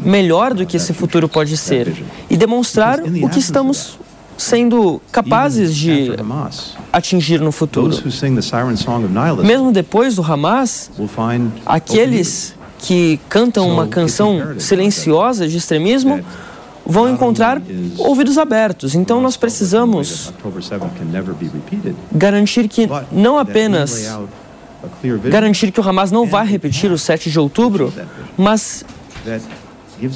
melhor 0.05 0.53
do 0.53 0.65
que 0.65 0.77
esse 0.77 0.93
futuro 0.93 1.27
pode 1.27 1.57
ser 1.57 1.91
e 2.29 2.37
demonstrar 2.37 3.01
o 3.01 3.27
que 3.27 3.39
estamos 3.39 3.99
sendo 4.39 5.01
capazes 5.11 5.75
de 5.75 6.11
atingir 6.91 7.39
no 7.39 7.51
futuro. 7.51 7.93
Mesmo 9.43 9.71
depois 9.71 10.15
do 10.15 10.23
Hamas, 10.23 10.89
aqueles 11.65 12.55
que 12.79 13.19
cantam 13.27 13.69
uma 13.69 13.85
canção 13.87 14.55
silenciosa 14.57 15.47
de 15.47 15.57
extremismo 15.57 16.23
vão 16.85 17.09
encontrar 17.09 17.61
ouvidos 17.97 18.37
abertos. 18.37 18.95
Então 18.95 19.21
nós 19.21 19.37
precisamos 19.37 20.33
garantir 22.11 22.67
que 22.67 22.89
não 23.11 23.37
apenas 23.37 24.09
garantir 25.25 25.71
que 25.71 25.79
o 25.79 25.87
Hamas 25.87 26.11
não 26.11 26.25
vai 26.25 26.47
repetir 26.47 26.89
o 26.91 26.97
7 26.97 27.29
de 27.29 27.37
outubro, 27.37 27.93
mas 28.37 28.85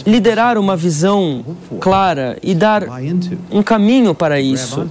liderar 0.05 0.57
uma 0.57 0.75
visão 0.75 1.43
clara 1.79 2.38
e 2.41 2.53
dar 2.55 2.84
um 3.51 3.61
caminho 3.63 4.13
para 4.13 4.39
isso. 4.39 4.88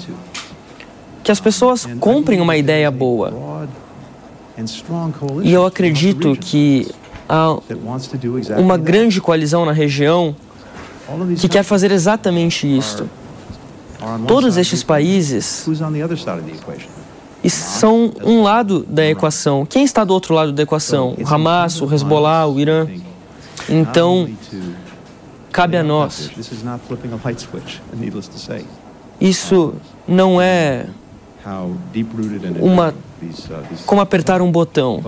Que 1.23 1.31
as 1.31 1.41
pessoas 1.41 1.87
comprem 2.01 2.41
uma 2.41 2.57
ideia 2.57 2.91
boa. 2.91 3.69
E 5.43 5.53
eu 5.53 5.65
acredito 5.65 6.37
que 6.37 6.89
há 7.29 7.57
uma 8.59 8.77
grande 8.77 9.21
coalizão 9.21 9.65
na 9.65 9.73
região 9.73 10.35
que 11.39 11.49
quer 11.49 11.63
fazer 11.63 11.91
exatamente 11.91 12.67
isto. 12.67 13.09
Todos 14.27 14.57
estes 14.57 14.83
países 14.83 15.65
são 17.49 18.13
um 18.25 18.43
lado 18.43 18.85
da 18.89 19.07
equação. 19.07 19.65
Quem 19.67 19.85
está 19.85 20.05
do 20.05 20.13
outro 20.13 20.35
lado 20.35 20.53
da 20.53 20.63
equação? 20.63 21.17
O 21.19 21.27
Hamas, 21.35 21.81
o 21.81 21.93
Hezbollah, 21.93 22.47
o 22.47 22.59
Irã. 22.59 22.87
Então, 23.69 24.29
cabe 25.53 25.77
a 25.77 25.83
nós. 25.83 26.31
Isso 29.21 29.75
não 30.09 30.41
é 30.41 30.87
uma 32.61 32.95
como 33.87 34.01
apertar 34.01 34.41
um 34.41 34.51
botão. 34.51 35.03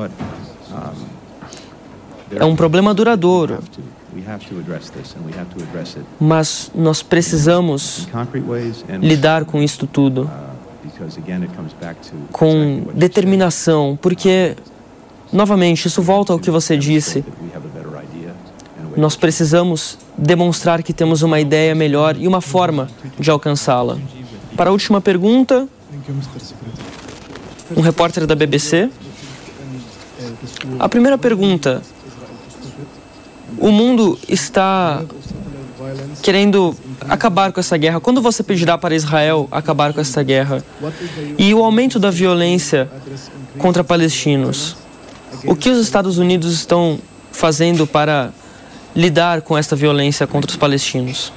É 2.31 2.45
um 2.45 2.57
problema 2.57 2.93
duradouro. 2.93 3.59
Mas 6.21 6.71
nós 6.75 7.03
precisamos 7.03 8.09
lidar 9.01 9.45
com 9.45 9.63
isto 9.63 9.87
tudo 9.87 10.31
com 12.33 12.87
determinação, 12.95 13.99
porque, 14.01 14.57
novamente, 15.33 15.87
isso 15.87 16.03
volta 16.03 16.33
ao 16.33 16.39
que 16.39 16.51
você 16.51 16.77
disse. 16.77 17.25
Nós 18.97 19.17
precisamos 19.17 19.99
demonstrar 20.17 20.83
que 20.83 20.93
temos 20.93 21.23
uma 21.23 21.41
ideia 21.41 21.75
melhor 21.75 22.17
e 22.17 22.27
uma 22.27 22.41
forma 22.41 22.89
de 23.19 23.31
alcançá-la. 23.31 23.99
Para 24.57 24.71
a 24.71 24.73
última 24.73 25.01
pergunta, 25.01 25.69
um 27.77 27.81
repórter 27.81 28.27
da 28.27 28.35
BBC. 28.35 28.91
A 30.79 30.89
primeira 30.89 31.19
pergunta: 31.19 31.83
o 33.59 33.71
mundo 33.71 34.19
está 34.29 35.03
querendo 36.23 36.75
acabar 37.09 37.53
com 37.53 37.61
essa 37.61 37.77
guerra? 37.77 38.01
Quando 38.01 38.23
você 38.23 38.43
pedirá 38.43 38.79
para 38.79 38.95
Israel 38.95 39.49
acabar 39.51 39.93
com 39.93 40.01
essa 40.01 40.23
guerra? 40.23 40.65
E 41.37 41.53
o 41.53 41.63
aumento 41.63 41.99
da 41.99 42.11
violência 42.11 42.89
contra 43.59 43.83
palestinos? 43.83 44.77
O 45.47 45.57
que 45.57 45.69
os 45.69 45.79
Estados 45.79 46.17
Unidos 46.19 46.55
estão 46.55 46.99
fazendo 47.33 47.87
para 47.87 48.33
lidar 48.95 49.43
com 49.43 49.57
essa 49.57 49.75
violência 49.75 50.27
contra 50.27 50.51
os 50.51 50.57
palestinos? 50.57 51.33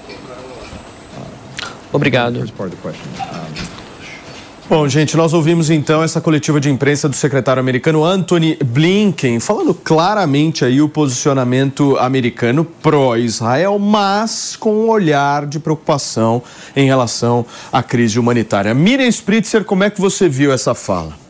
Obrigado. 1.92 2.44
Bom, 4.70 4.86
gente, 4.90 5.16
nós 5.16 5.32
ouvimos 5.32 5.70
então 5.70 6.04
essa 6.04 6.20
coletiva 6.20 6.60
de 6.60 6.70
imprensa 6.70 7.08
do 7.08 7.16
secretário 7.16 7.62
americano 7.62 8.04
Anthony 8.04 8.58
Blinken, 8.62 9.40
falando 9.40 9.74
claramente 9.74 10.66
aí 10.66 10.82
o 10.82 10.90
posicionamento 10.90 11.98
americano 11.98 12.66
pró-Israel, 12.66 13.80
mas 13.80 14.58
com 14.60 14.74
um 14.74 14.90
olhar 14.90 15.46
de 15.46 15.58
preocupação 15.58 16.44
em 16.76 16.86
relação 16.86 17.46
à 17.72 17.82
crise 17.82 18.20
humanitária. 18.20 18.74
Miriam 18.74 19.08
Spritzer, 19.08 19.64
como 19.64 19.86
é 19.86 19.90
que 19.90 20.02
você 20.02 20.28
viu 20.28 20.52
essa 20.52 20.76
fala? 20.76 21.27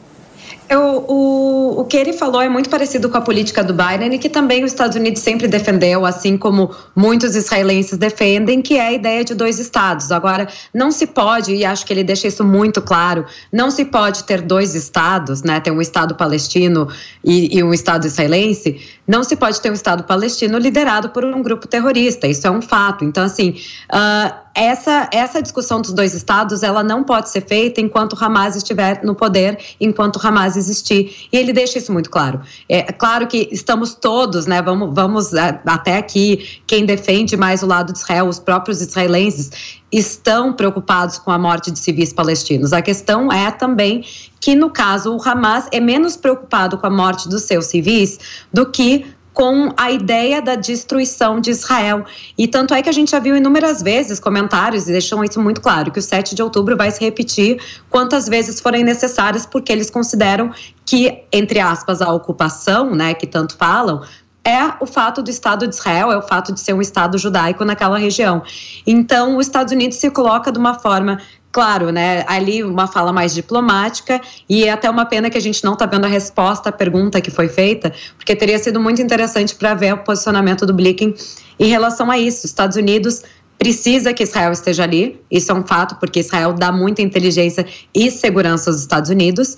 Eu, 0.70 1.05
o, 1.07 1.82
o 1.82 1.86
que 1.86 1.95
ele 1.95 2.11
falou 2.11 2.41
é 2.41 2.49
muito 2.49 2.70
parecido 2.70 3.09
com 3.09 3.18
a 3.18 3.22
política 3.22 3.63
do 3.63 3.74
Biden 3.74 4.13
e 4.13 4.20
que 4.20 4.28
também 4.28 4.65
os 4.65 4.72
Estados 4.72 4.97
Unidos 4.97 5.22
sempre 5.22 5.47
defendeu, 5.47 6.05
assim 6.05 6.38
como 6.38 6.76
muitos 6.93 7.36
israelenses 7.36 7.97
defendem, 7.97 8.61
que 8.61 8.76
é 8.76 8.88
a 8.88 8.91
ideia 8.91 9.24
de 9.24 9.34
dois 9.34 9.59
estados. 9.59 10.11
Agora, 10.11 10.47
não 10.74 10.91
se 10.91 11.07
pode, 11.07 11.53
e 11.55 11.63
acho 11.63 11.86
que 11.86 11.93
ele 11.93 12.03
deixa 12.03 12.28
isso 12.28 12.43
muito 12.43 12.82
claro, 12.82 13.26
não 13.51 13.72
se 13.72 13.86
pode 13.86 14.26
ter 14.26 14.41
dois 14.41 14.76
estados, 14.76 15.41
né? 15.41 15.59
Ter 15.61 15.72
um 15.72 15.82
estado 15.82 16.15
palestino 16.15 16.89
e, 17.24 17.57
e 17.57 17.63
um 17.63 17.74
estado 17.74 18.05
israelense, 18.05 18.82
não 19.07 19.24
se 19.24 19.38
pode 19.38 19.61
ter 19.61 19.70
um 19.70 19.74
estado 19.74 20.03
palestino 20.03 20.57
liderado 20.57 21.09
por 21.09 21.24
um 21.24 21.41
grupo 21.41 21.65
terrorista. 21.65 22.28
Isso 22.28 22.45
é 22.45 22.51
um 22.51 22.61
fato. 22.61 23.05
Então, 23.05 23.24
assim. 23.24 23.55
Uh, 23.89 24.47
essa, 24.58 25.08
essa 25.14 25.39
discussão 25.39 25.80
dos 25.80 25.93
dois 25.93 26.16
estados 26.16 26.64
ela 26.64 26.82
não 26.82 27.03
pode 27.03 27.30
ser 27.30 27.41
feita 27.41 27.80
enquanto 27.80 28.18
Hamas 28.20 28.55
estiver 28.55 29.03
no 29.03 29.14
poder, 29.14 29.60
enquanto 29.80 30.20
Hamas 30.26 30.58
existir. 30.58 31.28
E 31.32 31.38
ele 31.38 31.53
deixa 31.53 31.78
isso 31.78 31.93
muito 31.93 32.10
claro. 32.10 32.41
É 32.68 32.91
claro 32.91 33.28
que 33.28 33.47
estamos 33.51 33.93
todos, 33.93 34.47
né? 34.47 34.60
Vamos, 34.64 34.89
vamos 34.95 35.34
é, 35.34 35.62
até 35.64 35.97
aqui, 35.97 36.60
quem 36.66 36.88
defende 36.88 37.38
mais 37.38 37.62
o 37.62 37.68
lado 37.68 37.93
de 37.93 37.99
Israel, 37.99 38.28
os 38.28 38.39
próprios 38.39 38.82
israelenses, 38.82 39.78
estão 39.91 40.51
preocupados 40.51 41.20
com 41.20 41.32
a 41.32 41.38
morte 41.38 41.70
de 41.70 41.78
civis 41.78 42.12
palestinos. 42.12 42.74
A 42.74 42.82
questão 42.82 43.32
é 43.32 43.51
também 43.51 44.03
que, 44.41 44.55
no 44.55 44.72
caso, 44.72 45.16
o 45.16 45.22
Hamas 45.22 45.68
é 45.72 45.80
menos 45.80 46.18
preocupado 46.18 46.80
com 46.80 46.88
a 46.88 46.89
morte 46.89 47.30
dos 47.30 47.43
seus 47.43 47.68
civis 47.68 48.20
do 48.51 48.66
que 48.66 49.05
com 49.38 49.72
a 49.78 49.92
ideia 49.92 50.42
da 50.42 50.56
destruição 50.56 51.40
de 51.40 51.52
Israel. 51.52 52.04
E 52.36 52.48
tanto 52.48 52.74
é 52.74 52.82
que 52.82 52.90
a 52.90 52.92
gente 52.92 53.12
já 53.12 53.20
viu 53.20 53.38
inúmeras 53.38 53.84
vezes 53.84 54.20
comentários 54.20 54.90
e 54.90 54.92
deixam 54.92 55.24
isso 55.24 55.40
muito 55.40 55.62
claro, 55.62 55.92
que 55.92 56.00
o 56.00 56.02
7 56.02 56.34
de 56.34 56.42
outubro 56.42 56.76
vai 56.76 56.90
se 56.90 57.00
repetir 57.00 57.62
quantas 57.88 58.28
vezes 58.28 58.60
forem 58.60 58.84
necessárias, 58.84 59.46
porque 59.46 59.72
eles 59.72 59.92
consideram 59.92 60.52
que, 60.84 61.22
entre 61.32 61.60
aspas, 61.60 62.02
a 62.02 62.12
ocupação, 62.12 62.96
né, 62.96 63.14
que 63.14 63.28
tanto 63.28 63.56
falam, 63.56 64.02
é 64.44 64.74
o 64.80 64.88
fato 64.88 65.22
do 65.22 65.30
Estado 65.30 65.68
de 65.68 65.76
Israel, 65.76 66.12
é 66.12 66.18
o 66.18 66.24
fato 66.24 66.52
de 66.52 66.60
ser 66.60 66.74
um 66.74 66.82
Estado 66.82 67.16
judaico 67.20 67.64
naquela 67.64 68.00
região. 68.00 68.42
Então, 68.88 69.38
os 69.38 69.46
Estados 69.46 69.72
Unidos 69.72 70.00
se 70.00 70.10
coloca 70.10 70.52
de 70.52 70.58
uma 70.58 70.80
forma 70.80 71.20
claro, 71.58 71.91
né, 71.91 72.24
ali 72.28 72.64
uma 72.64 72.86
fala 72.86 73.12
mais 73.12 73.34
diplomática 73.34 74.22
e 74.47 74.66
é 74.66 74.70
até 74.70 74.88
uma 74.88 75.08
pena 75.08 75.28
que 75.28 75.39
a 75.39 75.41
gente 75.41 75.64
não 75.64 75.74
está 75.74 75.88
vendo 75.88 76.05
a 76.05 76.08
resposta 76.08 76.70
à 76.70 76.72
pergunta 76.72 77.20
que 77.20 77.32
foi 77.32 77.49
feita, 77.49 77.91
porque 78.16 78.36
teria 78.36 78.60
sido 78.60 78.80
muito 78.80 79.01
interessante 79.01 79.55
para 79.55 79.74
ver 79.74 79.91
o 79.91 79.97
posicionamento 79.97 80.68
do 80.68 80.74
Blinken 80.76 81.16
em 81.60 81.66
relação 81.66 82.12
a 82.12 82.20
isso. 82.20 82.45
Estados 82.45 82.78
Unidos 82.78 83.24
precisa 83.58 84.14
que 84.14 84.22
Israel 84.22 84.51
esteja 84.51 84.84
ali, 84.84 85.20
isso 85.32 85.51
é 85.51 85.55
um 85.55 85.66
fato, 85.66 85.95
porque 85.95 86.20
Israel 86.20 86.53
dá 86.53 86.72
muita 86.72 87.01
inteligência 87.01 87.66
e 87.91 88.12
segurança 88.12 88.70
aos 88.70 88.80
Estados 88.80 89.10
Unidos, 89.10 89.58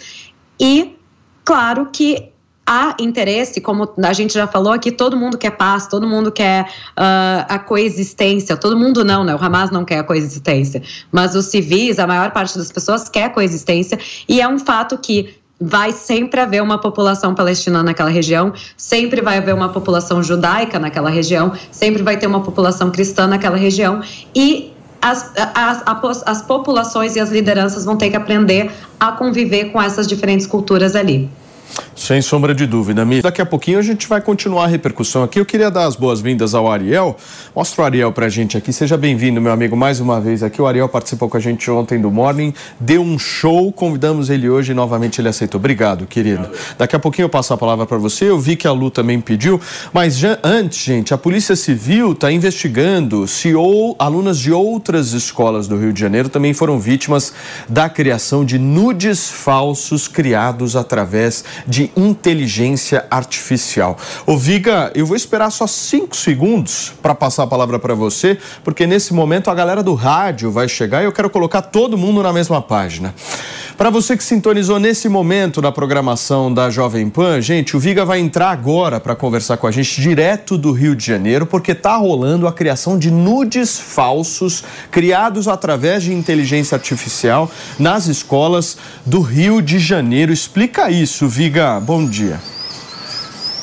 e 0.58 0.96
claro 1.44 1.90
que 1.92 2.32
há 2.70 2.96
interesse, 3.00 3.60
como 3.60 3.90
a 3.98 4.14
gente 4.14 4.36
já 4.36 4.46
falou 4.46 4.72
aqui, 4.72 4.92
todo 4.92 5.18
mundo 5.18 5.40
quer 5.40 5.50
paz, 5.50 5.88
todo 5.88 6.08
mundo 6.08 6.32
quer 6.32 6.66
uh, 6.66 7.46
a 7.50 7.58
coexistência. 7.58 8.56
Todo 8.56 8.78
mundo 8.78 9.04
não, 9.04 9.24
né? 9.24 9.34
O 9.34 9.44
Hamas 9.44 9.72
não 9.72 9.84
quer 9.84 9.98
a 9.98 10.04
coexistência. 10.04 10.84
Mas 11.12 11.34
os 11.34 11.46
civis, 11.46 11.98
a 11.98 12.06
maior 12.06 12.30
parte 12.30 12.56
das 12.56 12.72
pessoas 12.72 13.10
quer 13.10 13.34
coexistência. 13.34 13.98
E 14.28 14.40
é 14.40 14.48
um 14.48 14.60
fato 14.60 15.00
que 15.00 15.36
vai 15.60 15.92
sempre 15.92 16.40
haver 16.40 16.62
uma 16.62 16.78
população 16.78 17.34
palestina 17.34 17.82
naquela 17.82 18.10
região, 18.10 18.54
sempre 18.78 19.20
vai 19.20 19.40
haver 19.40 19.56
uma 19.56 19.70
população 19.70 20.22
judaica 20.22 20.78
naquela 20.78 21.10
região, 21.10 21.52
sempre 21.72 22.04
vai 22.04 22.18
ter 22.18 22.28
uma 22.28 22.42
população 22.42 22.92
cristã 22.92 23.26
naquela 23.26 23.58
região. 23.58 24.00
E 24.36 24.72
as, 25.02 25.32
as, 25.56 26.24
as 26.26 26.42
populações 26.44 27.16
e 27.16 27.20
as 27.20 27.32
lideranças 27.32 27.84
vão 27.84 27.98
ter 27.98 28.12
que 28.12 28.16
aprender 28.16 28.72
a 29.00 29.12
conviver 29.12 29.72
com 29.72 29.82
essas 29.82 30.06
diferentes 30.06 30.46
culturas 30.46 30.96
ali. 30.96 31.30
Sem 31.96 32.22
sombra 32.22 32.56
de 32.56 32.66
dúvida, 32.66 33.06
Mi. 33.06 33.22
Daqui 33.22 33.42
a 33.42 33.46
pouquinho 33.46 33.78
a 33.78 33.82
gente 33.82 34.08
vai 34.08 34.22
continuar 34.22 34.64
a 34.64 34.68
repercussão 34.68 35.22
aqui. 35.22 35.40
Eu 35.40 35.46
queria 35.46 35.70
dar 35.70 35.86
as 35.86 35.96
boas-vindas 35.96 36.56
ao 36.56 36.72
Ariel. 36.72 37.16
Mostra 37.56 37.82
o 37.82 37.86
Ariel 37.86 38.12
pra 38.12 38.30
gente 38.30 38.58
aqui. 38.58 38.72
Seja 38.72 38.98
bem-vindo, 38.98 39.42
meu 39.42 39.52
amigo, 39.52 39.76
mais 39.76 40.00
uma 40.00 40.20
vez 40.20 40.42
aqui. 40.42 40.62
O 40.62 40.68
Ariel 40.68 40.88
participou 40.88 41.30
com 41.30 41.38
a 41.38 41.40
gente 41.40 41.70
ontem 41.70 42.00
do 42.00 42.10
Morning, 42.10 42.54
deu 42.80 43.02
um 43.02 43.20
show, 43.20 43.72
convidamos 43.72 44.30
ele 44.30 44.50
hoje 44.50 44.72
e 44.72 44.76
novamente 44.76 45.20
ele 45.20 45.28
aceitou. 45.28 45.60
Obrigado, 45.60 46.06
querido. 46.06 46.46
Obrigado. 46.46 46.76
Daqui 46.78 46.96
a 46.96 47.00
pouquinho 47.00 47.26
eu 47.26 47.30
passo 47.30 47.54
a 47.54 47.58
palavra 47.58 47.86
para 47.86 47.98
você. 47.98 48.30
Eu 48.30 48.40
vi 48.40 48.56
que 48.56 48.68
a 48.68 48.72
Lu 48.72 48.90
também 48.90 49.20
pediu, 49.20 49.60
mas 49.94 50.18
já, 50.18 50.40
antes, 50.44 50.80
gente, 50.80 51.14
a 51.14 51.18
Polícia 51.18 51.56
Civil 51.56 52.14
está 52.14 52.32
investigando 52.32 53.28
se 53.28 53.54
ou, 53.54 53.96
alunas 54.00 54.40
de 54.40 54.52
outras 54.52 55.12
escolas 55.12 55.68
do 55.68 55.78
Rio 55.78 55.92
de 55.92 56.00
Janeiro 56.00 56.30
também 56.30 56.54
foram 56.54 56.80
vítimas 56.80 57.34
da 57.68 57.90
criação 57.90 58.46
de 58.46 58.58
nudes 58.58 59.30
falsos 59.30 60.08
criados 60.08 60.76
através 60.76 61.44
de 61.68 61.92
inteligência 61.96 63.06
artificial. 63.10 63.98
Ô 64.26 64.38
Viga, 64.38 64.92
eu 64.96 65.06
vou 65.06 65.16
esperar 65.16 65.50
só 65.52 65.68
cinco 65.68 66.16
segundos 66.16 66.94
para 67.02 67.16
passar 67.16 67.44
a 67.44 67.48
palavra 67.48 67.80
para 67.80 67.94
você, 67.94 68.38
porque 68.64 68.86
nesse 68.86 69.14
momento 69.14 69.50
a 69.50 69.56
galera 69.56 69.84
do 69.84 69.94
rádio 69.94 70.52
vai 70.52 70.68
chegar 70.68 71.02
e 71.02 71.06
eu 71.06 71.12
quero 71.12 71.30
colocar 71.30 71.62
todo 71.62 71.98
mundo 71.98 72.24
na 72.24 72.34
mesma 72.34 72.62
página. 72.62 73.14
Para 73.80 73.90
você 73.90 74.18
que 74.18 74.24
sintonizou 74.26 74.78
nesse 74.78 75.08
momento 75.08 75.62
na 75.62 75.72
programação 75.72 76.54
da 76.54 76.70
Jovem 76.70 77.10
Pan, 77.10 77.40
gente, 77.40 77.78
o 77.78 77.80
Viga 77.80 78.04
vai 78.04 78.20
entrar 78.20 78.50
agora 78.50 79.00
para 79.00 79.16
conversar 79.16 79.56
com 79.56 79.68
a 79.68 79.72
gente 79.72 80.02
direto 80.02 80.58
do 80.58 80.74
Rio 80.74 80.94
de 80.94 81.06
Janeiro, 81.06 81.46
porque 81.46 81.74
tá 81.74 81.96
rolando 81.96 82.46
a 82.46 82.52
criação 82.52 83.00
de 83.00 83.10
nudes 83.10 83.80
falsos 83.80 84.66
criados 84.92 85.48
através 85.48 86.04
de 86.04 86.14
inteligência 86.14 86.76
artificial 86.76 87.50
nas 87.80 88.08
escolas 88.08 88.78
do 89.06 89.22
Rio 89.22 89.62
de 89.62 89.80
Janeiro. 89.80 90.34
Explica 90.34 90.92
isso, 90.92 91.26
Viga. 91.30 91.80
Bom 91.80 92.06
dia. 92.06 92.38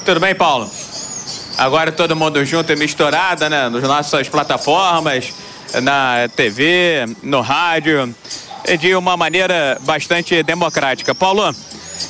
Tudo 0.06 0.18
bem, 0.18 0.34
Paulo? 0.34 0.66
Agora 1.58 1.92
todo 1.92 2.16
mundo 2.16 2.42
junto 2.42 2.72
e 2.72 2.76
misturado, 2.76 3.50
né? 3.50 3.68
Nas 3.68 3.82
nossas 3.82 4.30
plataformas, 4.30 5.34
na 5.82 6.26
TV, 6.34 7.04
no 7.22 7.42
rádio 7.42 8.14
de 8.78 8.94
uma 8.94 9.16
maneira 9.16 9.78
bastante 9.82 10.42
democrática. 10.42 11.14
Paulo, 11.14 11.54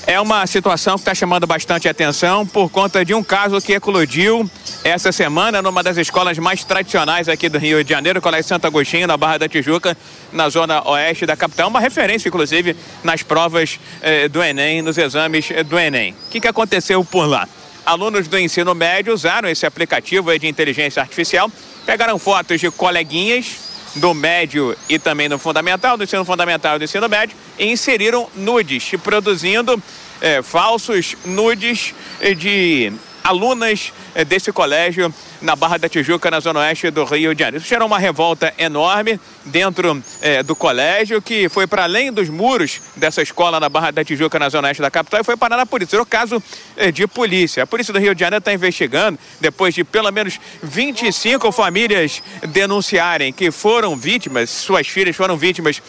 é 0.06 0.20
uma 0.20 0.46
situação 0.46 0.94
que 0.94 1.00
está 1.00 1.14
chamando 1.14 1.46
bastante 1.46 1.88
atenção 1.88 2.46
por 2.46 2.70
conta 2.70 3.04
de 3.04 3.14
um 3.14 3.22
caso 3.22 3.60
que 3.60 3.72
eclodiu 3.72 4.48
essa 4.82 5.12
semana 5.12 5.60
numa 5.60 5.82
das 5.82 5.96
escolas 5.96 6.38
mais 6.38 6.64
tradicionais 6.64 7.28
aqui 7.28 7.48
do 7.48 7.58
Rio 7.58 7.82
de 7.84 7.90
Janeiro, 7.90 8.20
Colégio 8.20 8.48
Santo 8.48 8.66
Agostinho, 8.66 9.06
na 9.06 9.16
Barra 9.16 9.38
da 9.38 9.48
Tijuca, 9.48 9.96
na 10.32 10.48
zona 10.48 10.88
oeste 10.88 11.26
da 11.26 11.36
capital. 11.36 11.68
Uma 11.68 11.80
referência, 11.80 12.28
inclusive, 12.28 12.76
nas 13.04 13.22
provas 13.22 13.78
eh, 14.00 14.28
do 14.28 14.42
Enem, 14.42 14.82
nos 14.82 14.96
exames 14.98 15.50
eh, 15.50 15.62
do 15.62 15.78
Enem. 15.78 16.12
O 16.12 16.30
que, 16.30 16.40
que 16.40 16.48
aconteceu 16.48 17.04
por 17.04 17.26
lá? 17.26 17.48
Alunos 17.84 18.26
do 18.26 18.38
ensino 18.38 18.74
médio 18.74 19.14
usaram 19.14 19.48
esse 19.48 19.66
aplicativo 19.66 20.36
de 20.38 20.48
inteligência 20.48 21.00
artificial, 21.00 21.50
pegaram 21.84 22.18
fotos 22.18 22.60
de 22.60 22.70
coleguinhas 22.70 23.75
do 23.96 24.14
médio 24.14 24.76
e 24.88 24.98
também 24.98 25.28
do 25.28 25.38
fundamental, 25.38 25.96
do 25.96 26.04
ensino 26.04 26.24
fundamental 26.24 26.76
e 26.76 26.78
do 26.78 26.84
ensino 26.84 27.08
médio, 27.08 27.36
e 27.58 27.66
inseriram 27.66 28.28
nudes, 28.34 28.90
produzindo 29.02 29.82
eh, 30.20 30.42
falsos 30.42 31.16
nudes 31.24 31.94
de 32.36 32.92
alunas 33.26 33.92
eh, 34.14 34.24
desse 34.24 34.52
colégio 34.52 35.12
na 35.42 35.56
Barra 35.56 35.78
da 35.78 35.88
Tijuca, 35.88 36.30
na 36.30 36.38
zona 36.38 36.60
oeste 36.60 36.90
do 36.90 37.04
Rio 37.04 37.34
de 37.34 37.40
Janeiro. 37.40 37.56
Isso 37.58 37.68
gerou 37.68 37.88
uma 37.88 37.98
revolta 37.98 38.54
enorme 38.56 39.20
dentro 39.44 40.00
eh, 40.22 40.44
do 40.44 40.54
colégio, 40.54 41.20
que 41.20 41.48
foi 41.48 41.66
para 41.66 41.82
além 41.82 42.12
dos 42.12 42.28
muros 42.28 42.80
dessa 42.94 43.20
escola 43.20 43.58
na 43.58 43.68
Barra 43.68 43.90
da 43.90 44.04
Tijuca, 44.04 44.38
na 44.38 44.48
zona 44.48 44.68
oeste 44.68 44.80
da 44.80 44.90
capital, 44.90 45.20
e 45.20 45.24
foi 45.24 45.36
parar 45.36 45.56
na 45.56 45.66
polícia. 45.66 45.96
Era 45.96 46.02
o 46.02 46.06
caso 46.06 46.40
eh, 46.76 46.92
de 46.92 47.06
polícia. 47.08 47.64
A 47.64 47.66
polícia 47.66 47.92
do 47.92 47.98
Rio 47.98 48.14
de 48.14 48.20
Janeiro 48.20 48.40
está 48.40 48.52
investigando, 48.52 49.18
depois 49.40 49.74
de 49.74 49.82
pelo 49.82 50.10
menos 50.12 50.38
25 50.62 51.50
famílias 51.50 52.22
denunciarem 52.48 53.32
que 53.32 53.50
foram 53.50 53.96
vítimas, 53.96 54.50
suas 54.50 54.86
filhas 54.86 55.16
foram 55.16 55.36
vítimas 55.36 55.82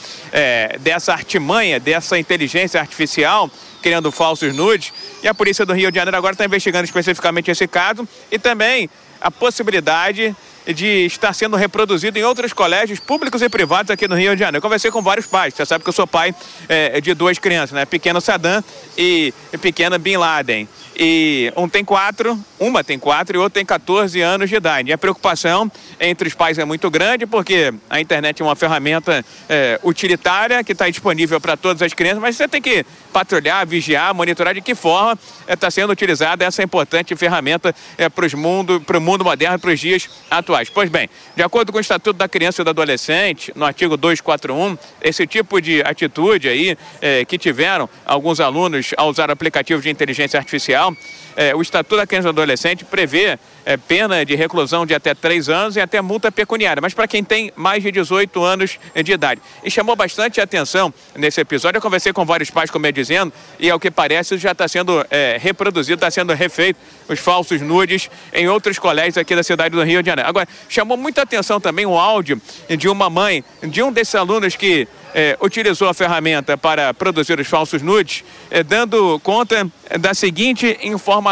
dessa 0.80 1.14
artimanha, 1.14 1.80
dessa 1.80 2.18
inteligência 2.18 2.80
artificial 2.80 3.50
criando 3.82 4.12
falsos 4.12 4.56
nudes. 4.56 4.94
E 5.24 5.28
a 5.28 5.34
polícia 5.34 5.66
do 5.66 5.74
Rio 5.74 5.92
de 5.92 5.98
Janeiro 5.98 6.18
agora 6.18 6.34
está 6.34 6.46
investigando 6.46 6.86
especificamente 6.86 7.52
esse 7.52 7.68
caso 7.68 8.08
e 8.32 8.38
também 8.40 8.90
a 9.20 9.32
possibilidade 9.32 10.36
de 10.74 11.06
estar 11.06 11.34
sendo 11.34 11.56
reproduzido 11.56 12.20
em 12.20 12.24
outros 12.24 12.52
colégios 12.52 13.00
públicos 13.00 13.42
e 13.42 13.50
privados 13.50 13.90
aqui 13.90 14.08
no 14.08 14.16
Rio 14.16 14.36
de 14.36 14.40
Janeiro. 14.40 14.58
Eu 14.58 14.62
conversei 14.62 14.92
com 14.92 15.02
vários 15.02 15.26
pais, 15.26 15.54
você 15.54 15.66
sabe 15.66 15.84
que 15.84 15.90
eu 15.90 15.94
sou 15.94 16.06
pai 16.06 16.36
é, 16.68 17.00
de 17.00 17.14
duas 17.14 17.40
crianças, 17.40 17.72
né? 17.72 17.86
Pequeno 17.86 18.20
Saddam 18.20 18.64
e 18.98 19.34
pequena 19.62 19.98
Bin 19.98 20.18
Laden. 20.18 20.68
E 21.00 21.54
um 21.56 21.70
tem 21.70 21.86
quatro, 21.86 22.40
uma 22.60 22.84
tem 22.84 22.98
quatro 22.98 23.38
e 23.38 23.40
outro 23.40 23.54
tem 23.54 23.66
14 23.66 24.20
anos 24.20 24.50
de 24.50 24.56
idade. 24.56 24.90
E 24.90 24.94
a 24.94 24.98
preocupação 24.98 25.72
entre 26.00 26.28
os 26.28 26.34
pais 26.34 26.58
é 26.58 26.66
muito 26.66 26.90
grande, 26.90 27.28
porque 27.28 27.72
a 27.88 28.02
internet 28.02 28.42
é 28.42 28.46
uma 28.46 28.56
ferramenta 28.56 29.24
é, 29.48 29.80
utilitária 29.84 30.64
que 30.64 30.72
está 30.72 30.90
disponível 30.90 31.40
para 31.40 31.56
todas 31.56 31.84
as 31.84 31.94
crianças, 31.94 32.20
mas 32.20 32.36
você 32.36 32.48
tem 32.48 32.60
que 32.60 32.84
patrulhar, 33.14 33.66
vigiar, 33.68 34.14
monitorar 34.14 34.56
de 34.56 34.62
que 34.62 34.74
forma 34.74 35.18
está 35.48 35.70
sendo 35.70 35.92
utilizada 35.92 36.44
essa 36.44 36.64
importante 36.64 37.16
ferramenta 37.16 37.76
é, 37.96 38.10
para 38.10 38.28
mundo, 38.36 38.84
o 38.88 39.00
mundo 39.00 39.24
moderno, 39.24 39.60
para 39.60 39.72
os 39.72 39.80
dias 39.80 40.10
atuais. 40.32 40.70
Pois 40.70 40.90
bem, 40.90 41.08
de 41.36 41.44
acordo 41.44 41.72
com 41.72 41.78
o 41.78 41.82
Estatuto 41.82 42.18
da 42.18 42.28
Criança 42.28 42.62
e 42.62 42.66
do 42.66 42.72
Adolescente, 42.72 43.52
no 43.56 43.66
artigo 43.66 43.98
241, 43.98 44.78
esse 45.02 45.28
tipo 45.28 45.62
de 45.62 45.82
atitude 45.82 46.50
aí 46.50 46.78
é, 47.02 47.24
que 47.24 47.38
tiveram 47.38 47.88
alguns 48.04 48.40
alunos 48.40 48.94
ao 48.98 49.10
usar 49.10 49.30
o 49.30 49.34
aplicativo 49.34 49.82
de 49.82 49.90
inteligência 49.90 50.40
artificial, 50.40 50.87
now. 50.90 50.98
É, 51.38 51.56
o 51.56 51.62
Estatuto 51.62 51.98
da 51.98 52.08
Criança 52.08 52.30
e 52.30 52.34
do 52.34 52.42
Adolescente 52.42 52.84
prevê 52.84 53.38
é, 53.64 53.78
pena 53.78 54.26
de 54.26 54.34
reclusão 54.34 54.88
de 54.88 54.96
até 54.96 55.14
três 55.14 55.50
anos 55.50 55.76
e 55.76 55.80
até 55.80 56.02
multa 56.02 56.32
pecuniária, 56.32 56.82
mas 56.82 56.96
para 56.96 57.08
quem 57.08 57.24
tem 57.24 57.54
mais 57.56 57.84
de 57.84 57.92
18 57.92 58.44
anos 58.44 58.80
de 59.04 59.12
idade. 59.12 59.40
E 59.64 59.70
chamou 59.70 59.96
bastante 59.96 60.42
atenção 60.42 60.92
nesse 61.16 61.40
episódio. 61.40 61.78
Eu 61.78 61.82
conversei 61.82 62.12
com 62.12 62.26
vários 62.26 62.50
pais, 62.50 62.72
como 62.72 62.88
eu 62.88 62.92
dizendo, 62.92 63.32
e 63.60 63.70
ao 63.70 63.80
que 63.80 63.92
parece 63.92 64.36
já 64.40 64.52
está 64.52 64.68
sendo 64.68 65.06
é, 65.12 65.38
reproduzido, 65.40 65.94
está 65.94 66.10
sendo 66.10 66.34
refeito 66.34 66.80
os 67.08 67.20
falsos 67.20 67.62
nudes 67.62 68.10
em 68.34 68.48
outros 68.48 68.80
colégios 68.80 69.18
aqui 69.18 69.36
da 69.36 69.44
cidade 69.44 69.76
do 69.76 69.84
Rio 69.84 70.02
de 70.02 70.08
Janeiro. 70.08 70.28
Agora, 70.28 70.48
chamou 70.68 70.98
muita 70.98 71.22
atenção 71.22 71.62
também 71.62 71.86
o 71.86 71.96
áudio 71.96 72.42
de 72.76 72.90
uma 72.90 73.12
mãe 73.12 73.44
de 73.62 73.84
um 73.84 73.92
desses 73.92 74.16
alunos 74.16 74.56
que 74.56 74.88
é, 75.14 75.38
utilizou 75.42 75.88
a 75.88 75.94
ferramenta 75.94 76.58
para 76.58 76.94
produzir 76.94 77.40
os 77.40 77.48
falsos 77.48 77.82
nudes, 77.82 78.24
é, 78.50 78.64
dando 78.64 79.20
conta 79.20 79.70
da 80.00 80.14
seguinte 80.14 80.78
informação. 80.84 81.27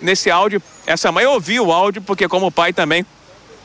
Nesse 0.00 0.30
áudio, 0.30 0.62
essa 0.86 1.10
mãe 1.12 1.26
ouviu 1.26 1.66
o 1.66 1.72
áudio, 1.72 2.02
porque 2.02 2.28
como 2.28 2.50
pai 2.50 2.72
também 2.72 3.04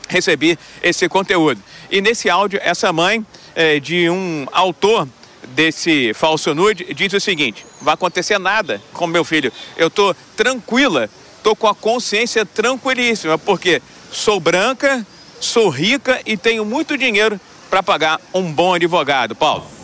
recebi 0.08 0.58
esse 0.82 1.08
conteúdo. 1.08 1.62
E 1.90 2.00
nesse 2.00 2.28
áudio, 2.28 2.60
essa 2.62 2.92
mãe 2.92 3.24
é, 3.54 3.78
de 3.80 4.10
um 4.10 4.46
autor 4.52 5.08
desse 5.48 6.12
falso 6.14 6.54
nude 6.54 6.92
diz 6.94 7.12
o 7.12 7.20
seguinte: 7.20 7.64
vai 7.80 7.94
acontecer 7.94 8.38
nada 8.38 8.80
com 8.92 9.06
meu 9.06 9.24
filho. 9.24 9.52
Eu 9.76 9.88
estou 9.88 10.14
tranquila, 10.36 11.08
estou 11.36 11.56
com 11.56 11.66
a 11.66 11.74
consciência 11.74 12.44
tranquilíssima, 12.44 13.38
porque 13.38 13.80
sou 14.12 14.40
branca, 14.40 15.06
sou 15.40 15.68
rica 15.68 16.20
e 16.26 16.36
tenho 16.36 16.64
muito 16.64 16.96
dinheiro 16.96 17.40
para 17.68 17.82
pagar 17.82 18.20
um 18.34 18.52
bom 18.52 18.74
advogado. 18.74 19.34
Paulo. 19.34 19.79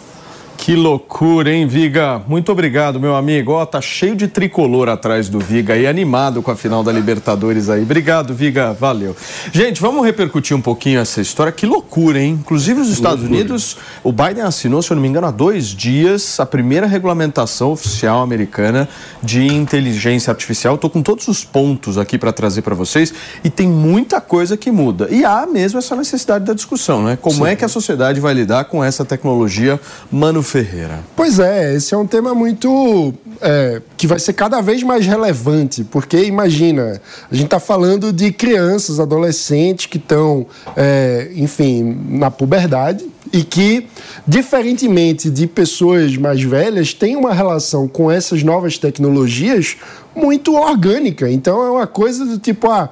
Que 0.67 0.75
loucura, 0.75 1.53
hein, 1.53 1.65
Viga? 1.65 2.21
Muito 2.27 2.51
obrigado, 2.51 2.99
meu 2.99 3.15
amigo. 3.15 3.53
Ó, 3.53 3.65
tá 3.65 3.81
cheio 3.81 4.17
de 4.17 4.27
tricolor 4.27 4.89
atrás 4.89 5.29
do 5.29 5.39
Viga 5.39 5.77
e 5.77 5.87
animado 5.87 6.43
com 6.43 6.51
a 6.51 6.57
final 6.57 6.83
da 6.83 6.91
Libertadores 6.91 7.71
aí. 7.71 7.83
Obrigado, 7.83 8.35
Viga. 8.35 8.73
Valeu. 8.73 9.15
Gente, 9.53 9.81
vamos 9.81 10.05
repercutir 10.05 10.57
um 10.57 10.61
pouquinho 10.61 10.99
essa 10.99 11.21
história. 11.21 11.53
Que 11.53 11.67
loucura, 11.67 12.21
hein? 12.21 12.37
Inclusive, 12.41 12.81
os 12.81 12.89
Estados 12.89 13.21
loucura. 13.21 13.43
Unidos, 13.43 13.77
o 14.03 14.11
Biden 14.11 14.43
assinou, 14.43 14.83
se 14.83 14.91
eu 14.91 14.97
não 14.97 15.03
me 15.03 15.07
engano, 15.09 15.29
há 15.29 15.31
dois 15.31 15.69
dias, 15.69 16.41
a 16.41 16.45
primeira 16.45 16.89
regulamentação 16.89 17.71
oficial 17.71 18.21
americana 18.21 18.89
de 19.23 19.47
inteligência 19.47 20.33
artificial. 20.33 20.75
Estou 20.75 20.91
com 20.91 21.01
todos 21.01 21.29
os 21.29 21.45
pontos 21.45 21.97
aqui 21.97 22.19
para 22.19 22.33
trazer 22.33 22.63
para 22.63 22.75
vocês 22.75 23.15
e 23.45 23.49
tem 23.49 23.69
muita 23.69 24.21
coisa 24.21 24.57
que 24.57 24.73
muda. 24.73 25.07
E 25.13 25.25
há 25.25 25.47
mesmo 25.47 25.79
essa 25.79 25.95
necessidade 25.95 26.45
da 26.45 26.55
discussão, 26.55 27.05
né? 27.05 27.17
Como 27.23 27.45
Sim. 27.45 27.53
é 27.53 27.55
que 27.55 27.65
a 27.65 27.69
sociedade 27.69 28.19
vai 28.19 28.35
lidar 28.35 28.65
com 28.65 28.83
essa 28.83 29.05
tecnologia 29.05 29.79
manufeturada? 30.11 30.56
Ferreira. 30.57 31.01
Pois 31.15 31.39
é, 31.39 31.75
esse 31.75 31.93
é 31.93 31.99
um 31.99 32.07
tema 32.07 32.35
muito. 32.35 33.13
É, 33.43 33.83
que 33.99 34.07
vai 34.07 34.19
ser 34.19 34.33
cada 34.33 34.63
vez 34.63 34.83
mais 34.83 35.07
relevante, 35.07 35.85
porque 35.85 36.25
imagina, 36.25 37.03
a 37.31 37.35
gente 37.35 37.45
está 37.45 37.61
falando 37.61 38.11
de 38.11 38.33
crianças, 38.33 38.99
adolescentes 38.99 39.85
que 39.85 39.99
estão, 39.99 40.47
é, 40.75 41.31
enfim, 41.35 41.99
na 42.09 42.31
puberdade 42.31 43.05
e 43.31 43.45
que, 43.45 43.87
diferentemente 44.27 45.29
de 45.29 45.47
pessoas 45.47 46.17
mais 46.17 46.43
velhas, 46.43 46.95
têm 46.95 47.15
uma 47.15 47.35
relação 47.35 47.87
com 47.87 48.11
essas 48.11 48.43
novas 48.43 48.79
tecnologias 48.79 49.77
muito 50.15 50.55
orgânica. 50.55 51.31
Então 51.31 51.63
é 51.63 51.71
uma 51.71 51.87
coisa 51.87 52.25
do 52.25 52.39
tipo, 52.39 52.71
ah, 52.71 52.89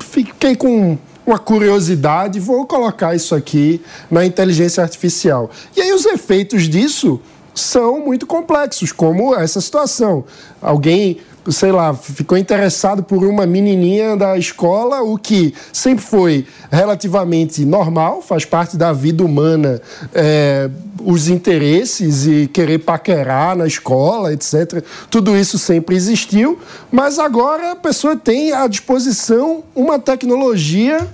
fiquei 0.00 0.54
com 0.54 0.96
uma 1.26 1.38
curiosidade, 1.38 2.40
vou 2.40 2.66
colocar 2.66 3.14
isso 3.14 3.34
aqui 3.34 3.80
na 4.10 4.24
inteligência 4.24 4.82
artificial. 4.82 5.50
E 5.76 5.80
aí 5.80 5.92
os 5.92 6.04
efeitos 6.04 6.68
disso 6.68 7.20
são 7.54 8.00
muito 8.00 8.26
complexos, 8.26 8.92
como 8.92 9.34
essa 9.34 9.60
situação. 9.60 10.24
Alguém 10.60 11.18
sei 11.50 11.72
lá, 11.72 11.92
ficou 11.94 12.38
interessado 12.38 13.02
por 13.02 13.24
uma 13.24 13.46
menininha 13.46 14.16
da 14.16 14.38
escola, 14.38 15.02
o 15.02 15.18
que 15.18 15.54
sempre 15.72 16.04
foi 16.04 16.46
relativamente 16.70 17.64
normal, 17.64 18.22
faz 18.22 18.44
parte 18.44 18.76
da 18.76 18.92
vida 18.92 19.24
humana, 19.24 19.80
é, 20.14 20.70
os 21.04 21.28
interesses 21.28 22.26
e 22.26 22.46
querer 22.46 22.78
paquerar 22.78 23.56
na 23.56 23.66
escola, 23.66 24.32
etc. 24.32 24.84
Tudo 25.10 25.36
isso 25.36 25.58
sempre 25.58 25.96
existiu, 25.96 26.58
mas 26.90 27.18
agora 27.18 27.72
a 27.72 27.76
pessoa 27.76 28.16
tem 28.16 28.52
à 28.52 28.66
disposição 28.66 29.64
uma 29.74 29.98
tecnologia 29.98 31.08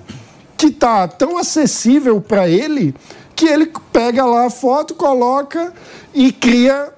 que 0.56 0.66
está 0.66 1.08
tão 1.08 1.38
acessível 1.38 2.20
para 2.20 2.48
ele 2.48 2.94
que 3.34 3.46
ele 3.46 3.70
pega 3.92 4.24
lá 4.24 4.46
a 4.46 4.50
foto, 4.50 4.94
coloca 4.94 5.72
e 6.12 6.32
cria 6.32 6.92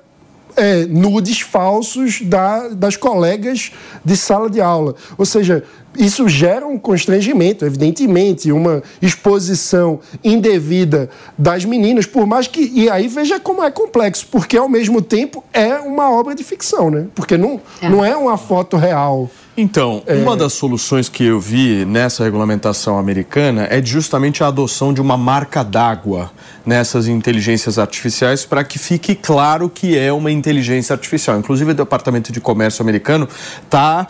é, 0.56 0.84
nudes 0.86 1.40
falsos 1.40 2.20
da, 2.22 2.68
das 2.68 2.96
colegas 2.96 3.72
de 4.04 4.16
sala 4.16 4.48
de 4.48 4.60
aula. 4.60 4.94
Ou 5.16 5.26
seja, 5.26 5.64
isso 5.98 6.28
gera 6.28 6.66
um 6.66 6.78
constrangimento, 6.78 7.64
evidentemente, 7.64 8.52
uma 8.52 8.82
exposição 9.02 10.00
indevida 10.22 11.10
das 11.36 11.64
meninas, 11.64 12.06
por 12.06 12.26
mais 12.26 12.46
que. 12.46 12.70
E 12.74 12.88
aí 12.88 13.08
veja 13.08 13.40
como 13.40 13.62
é 13.62 13.70
complexo, 13.70 14.26
porque 14.30 14.56
ao 14.56 14.68
mesmo 14.68 15.02
tempo 15.02 15.42
é 15.52 15.74
uma 15.74 16.10
obra 16.10 16.34
de 16.34 16.44
ficção, 16.44 16.90
né? 16.90 17.06
Porque 17.14 17.36
não 17.36 17.60
é, 17.82 17.88
não 17.88 18.04
é 18.04 18.16
uma 18.16 18.36
foto 18.36 18.76
real. 18.76 19.28
Então, 19.56 20.02
uma 20.08 20.36
das 20.36 20.52
soluções 20.54 21.08
que 21.08 21.24
eu 21.24 21.38
vi 21.38 21.84
nessa 21.84 22.24
regulamentação 22.24 22.98
americana 22.98 23.66
é 23.70 23.84
justamente 23.84 24.42
a 24.42 24.46
adoção 24.46 24.94
de 24.94 25.00
uma 25.00 25.16
marca 25.16 25.62
d'água 25.62 26.30
nessas 26.64 27.08
inteligências 27.08 27.78
artificiais 27.78 28.44
para 28.44 28.62
que 28.62 28.78
fique 28.78 29.14
claro 29.14 29.68
que 29.68 29.98
é 29.98 30.12
uma 30.12 30.30
inteligência 30.30 30.94
artificial. 30.94 31.38
Inclusive, 31.38 31.72
o 31.72 31.74
Departamento 31.74 32.32
de 32.32 32.40
Comércio 32.40 32.82
americano 32.82 33.28
está 33.62 34.06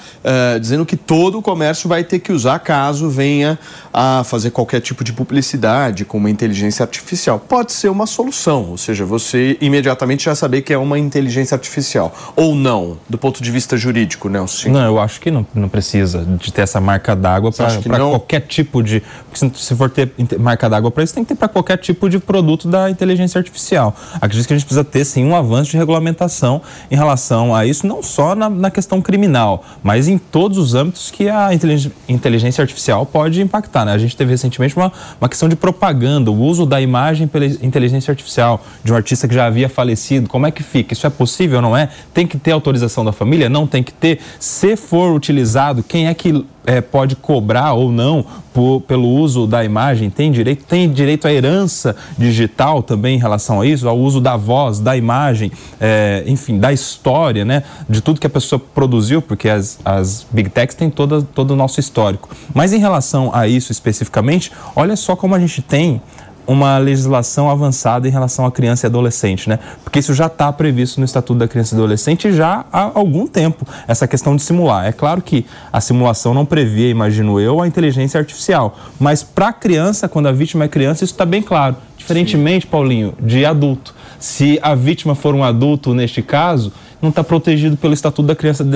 dizendo 0.60 0.86
que 0.86 0.96
todo 0.96 1.38
o 1.38 1.42
comércio 1.42 1.88
vai 1.88 2.04
ter 2.04 2.18
que 2.18 2.32
usar 2.32 2.58
caso 2.60 3.08
venha 3.08 3.58
a 3.92 4.22
fazer 4.24 4.50
qualquer 4.50 4.80
tipo 4.80 5.02
de 5.02 5.12
publicidade 5.12 6.04
com 6.04 6.18
uma 6.18 6.30
inteligência 6.30 6.84
artificial. 6.84 7.40
Pode 7.40 7.72
ser 7.72 7.88
uma 7.88 8.06
solução, 8.06 8.70
ou 8.70 8.76
seja, 8.76 9.04
você 9.04 9.56
imediatamente 9.60 10.24
já 10.24 10.34
saber 10.34 10.62
que 10.62 10.72
é 10.72 10.78
uma 10.78 10.98
inteligência 10.98 11.54
artificial. 11.54 12.14
Ou 12.36 12.54
não, 12.54 12.98
do 13.08 13.18
ponto 13.18 13.42
de 13.42 13.50
vista 13.50 13.76
jurídico, 13.76 14.28
Nelson? 14.28 14.68
Não, 14.68 14.84
eu 14.84 15.00
acho 15.00 15.20
que 15.20 15.30
não, 15.30 15.39
não 15.54 15.68
precisa 15.68 16.24
de 16.24 16.52
ter 16.52 16.62
essa 16.62 16.80
marca 16.80 17.14
d'água 17.16 17.50
para 17.52 17.98
não? 17.98 18.10
qualquer 18.10 18.40
tipo 18.40 18.82
de. 18.82 19.02
porque 19.30 19.58
Se 19.58 19.74
for 19.74 19.90
ter 19.90 20.12
marca 20.38 20.68
d'água 20.68 20.90
para 20.90 21.02
isso, 21.04 21.14
tem 21.14 21.24
que 21.24 21.28
ter 21.28 21.34
para 21.34 21.48
qualquer 21.48 21.78
tipo 21.78 22.08
de 22.08 22.18
produto 22.18 22.68
da 22.68 22.90
inteligência 22.90 23.38
artificial. 23.38 23.94
Acredito 24.20 24.46
que 24.46 24.52
a 24.52 24.56
gente 24.56 24.66
precisa 24.66 24.84
ter 24.84 25.04
sim 25.04 25.24
um 25.24 25.34
avanço 25.36 25.70
de 25.70 25.76
regulamentação 25.76 26.60
em 26.90 26.96
relação 26.96 27.54
a 27.54 27.64
isso, 27.66 27.86
não 27.86 28.02
só 28.02 28.34
na, 28.34 28.48
na 28.50 28.70
questão 28.70 29.00
criminal, 29.00 29.64
mas 29.82 30.08
em 30.08 30.18
todos 30.18 30.58
os 30.58 30.74
âmbitos 30.74 31.10
que 31.10 31.28
a 31.28 31.52
intelig- 31.54 31.92
inteligência 32.08 32.62
artificial 32.62 33.04
pode 33.06 33.40
impactar. 33.40 33.84
né? 33.84 33.92
A 33.92 33.98
gente 33.98 34.16
teve 34.16 34.30
recentemente 34.30 34.76
uma, 34.76 34.92
uma 35.20 35.28
questão 35.28 35.48
de 35.48 35.56
propaganda, 35.56 36.30
o 36.30 36.38
uso 36.40 36.66
da 36.66 36.80
imagem 36.80 37.26
pela 37.26 37.46
inteligência 37.46 38.10
artificial 38.10 38.62
de 38.82 38.92
um 38.92 38.96
artista 38.96 39.28
que 39.28 39.34
já 39.34 39.46
havia 39.46 39.68
falecido. 39.68 40.28
Como 40.28 40.46
é 40.46 40.50
que 40.50 40.62
fica? 40.62 40.92
Isso 40.94 41.06
é 41.06 41.10
possível 41.10 41.56
ou 41.56 41.62
não 41.62 41.76
é? 41.76 41.88
Tem 42.14 42.26
que 42.26 42.38
ter 42.38 42.52
autorização 42.52 43.04
da 43.04 43.12
família? 43.12 43.48
Não 43.48 43.66
tem 43.66 43.82
que 43.82 43.92
ter. 43.92 44.20
Se 44.38 44.76
for 44.76 45.19
utilizado, 45.20 45.82
quem 45.82 46.06
é 46.08 46.14
que 46.14 46.44
eh, 46.66 46.80
pode 46.80 47.14
cobrar 47.14 47.74
ou 47.74 47.92
não 47.92 48.24
por- 48.52 48.80
pelo 48.82 49.06
uso 49.08 49.46
da 49.46 49.62
imagem? 49.64 50.08
Tem 50.10 50.32
direito? 50.32 50.64
Tem 50.64 50.90
direito 50.90 51.28
à 51.28 51.32
herança 51.32 51.94
digital 52.18 52.82
também 52.82 53.16
em 53.16 53.18
relação 53.20 53.60
a 53.60 53.66
isso, 53.66 53.86
ao 53.88 53.98
uso 53.98 54.20
da 54.20 54.36
voz, 54.36 54.80
da 54.80 54.96
imagem, 54.96 55.52
eh, 55.80 56.24
enfim, 56.26 56.58
da 56.58 56.72
história, 56.72 57.44
né? 57.44 57.62
De 57.88 58.00
tudo 58.00 58.18
que 58.20 58.26
a 58.26 58.30
pessoa 58.30 58.58
produziu, 58.74 59.20
porque 59.22 59.48
as, 59.48 59.78
as 59.84 60.26
big 60.30 60.48
techs 60.50 60.74
têm 60.74 60.88
toda, 60.90 61.22
todo 61.22 61.52
o 61.52 61.56
nosso 61.56 61.78
histórico. 61.78 62.28
Mas 62.54 62.72
em 62.72 62.78
relação 62.78 63.30
a 63.34 63.46
isso 63.46 63.70
especificamente, 63.70 64.50
olha 64.74 64.96
só 64.96 65.14
como 65.14 65.34
a 65.34 65.38
gente 65.38 65.60
tem 65.62 66.00
uma 66.46 66.78
legislação 66.78 67.50
avançada 67.50 68.08
em 68.08 68.10
relação 68.10 68.44
à 68.44 68.50
criança 68.50 68.86
e 68.86 68.88
adolescente, 68.88 69.48
né? 69.48 69.58
Porque 69.82 69.98
isso 69.98 70.14
já 70.14 70.26
está 70.26 70.52
previsto 70.52 70.98
no 70.98 71.04
Estatuto 71.04 71.38
da 71.38 71.48
Criança 71.48 71.74
e 71.74 71.78
Adolescente 71.78 72.32
já 72.32 72.64
há 72.72 72.90
algum 72.94 73.26
tempo, 73.26 73.66
essa 73.86 74.06
questão 74.06 74.34
de 74.34 74.42
simular. 74.42 74.86
É 74.86 74.92
claro 74.92 75.22
que 75.22 75.46
a 75.72 75.80
simulação 75.80 76.34
não 76.34 76.44
previa, 76.44 76.88
imagino 76.88 77.40
eu, 77.40 77.60
a 77.60 77.66
inteligência 77.66 78.18
artificial, 78.18 78.76
mas 78.98 79.22
para 79.22 79.48
a 79.48 79.52
criança, 79.52 80.08
quando 80.08 80.26
a 80.26 80.32
vítima 80.32 80.64
é 80.64 80.68
criança, 80.68 81.04
isso 81.04 81.14
está 81.14 81.24
bem 81.24 81.42
claro. 81.42 81.76
Diferentemente, 81.96 82.66
Paulinho, 82.66 83.14
de 83.20 83.44
adulto. 83.44 83.94
Se 84.18 84.58
a 84.62 84.74
vítima 84.74 85.14
for 85.14 85.34
um 85.34 85.44
adulto, 85.44 85.94
neste 85.94 86.22
caso, 86.22 86.72
não 87.00 87.10
está 87.10 87.24
protegido 87.24 87.76
pelo 87.76 87.94
Estatuto 87.94 88.26
da 88.26 88.36
Criança 88.36 88.66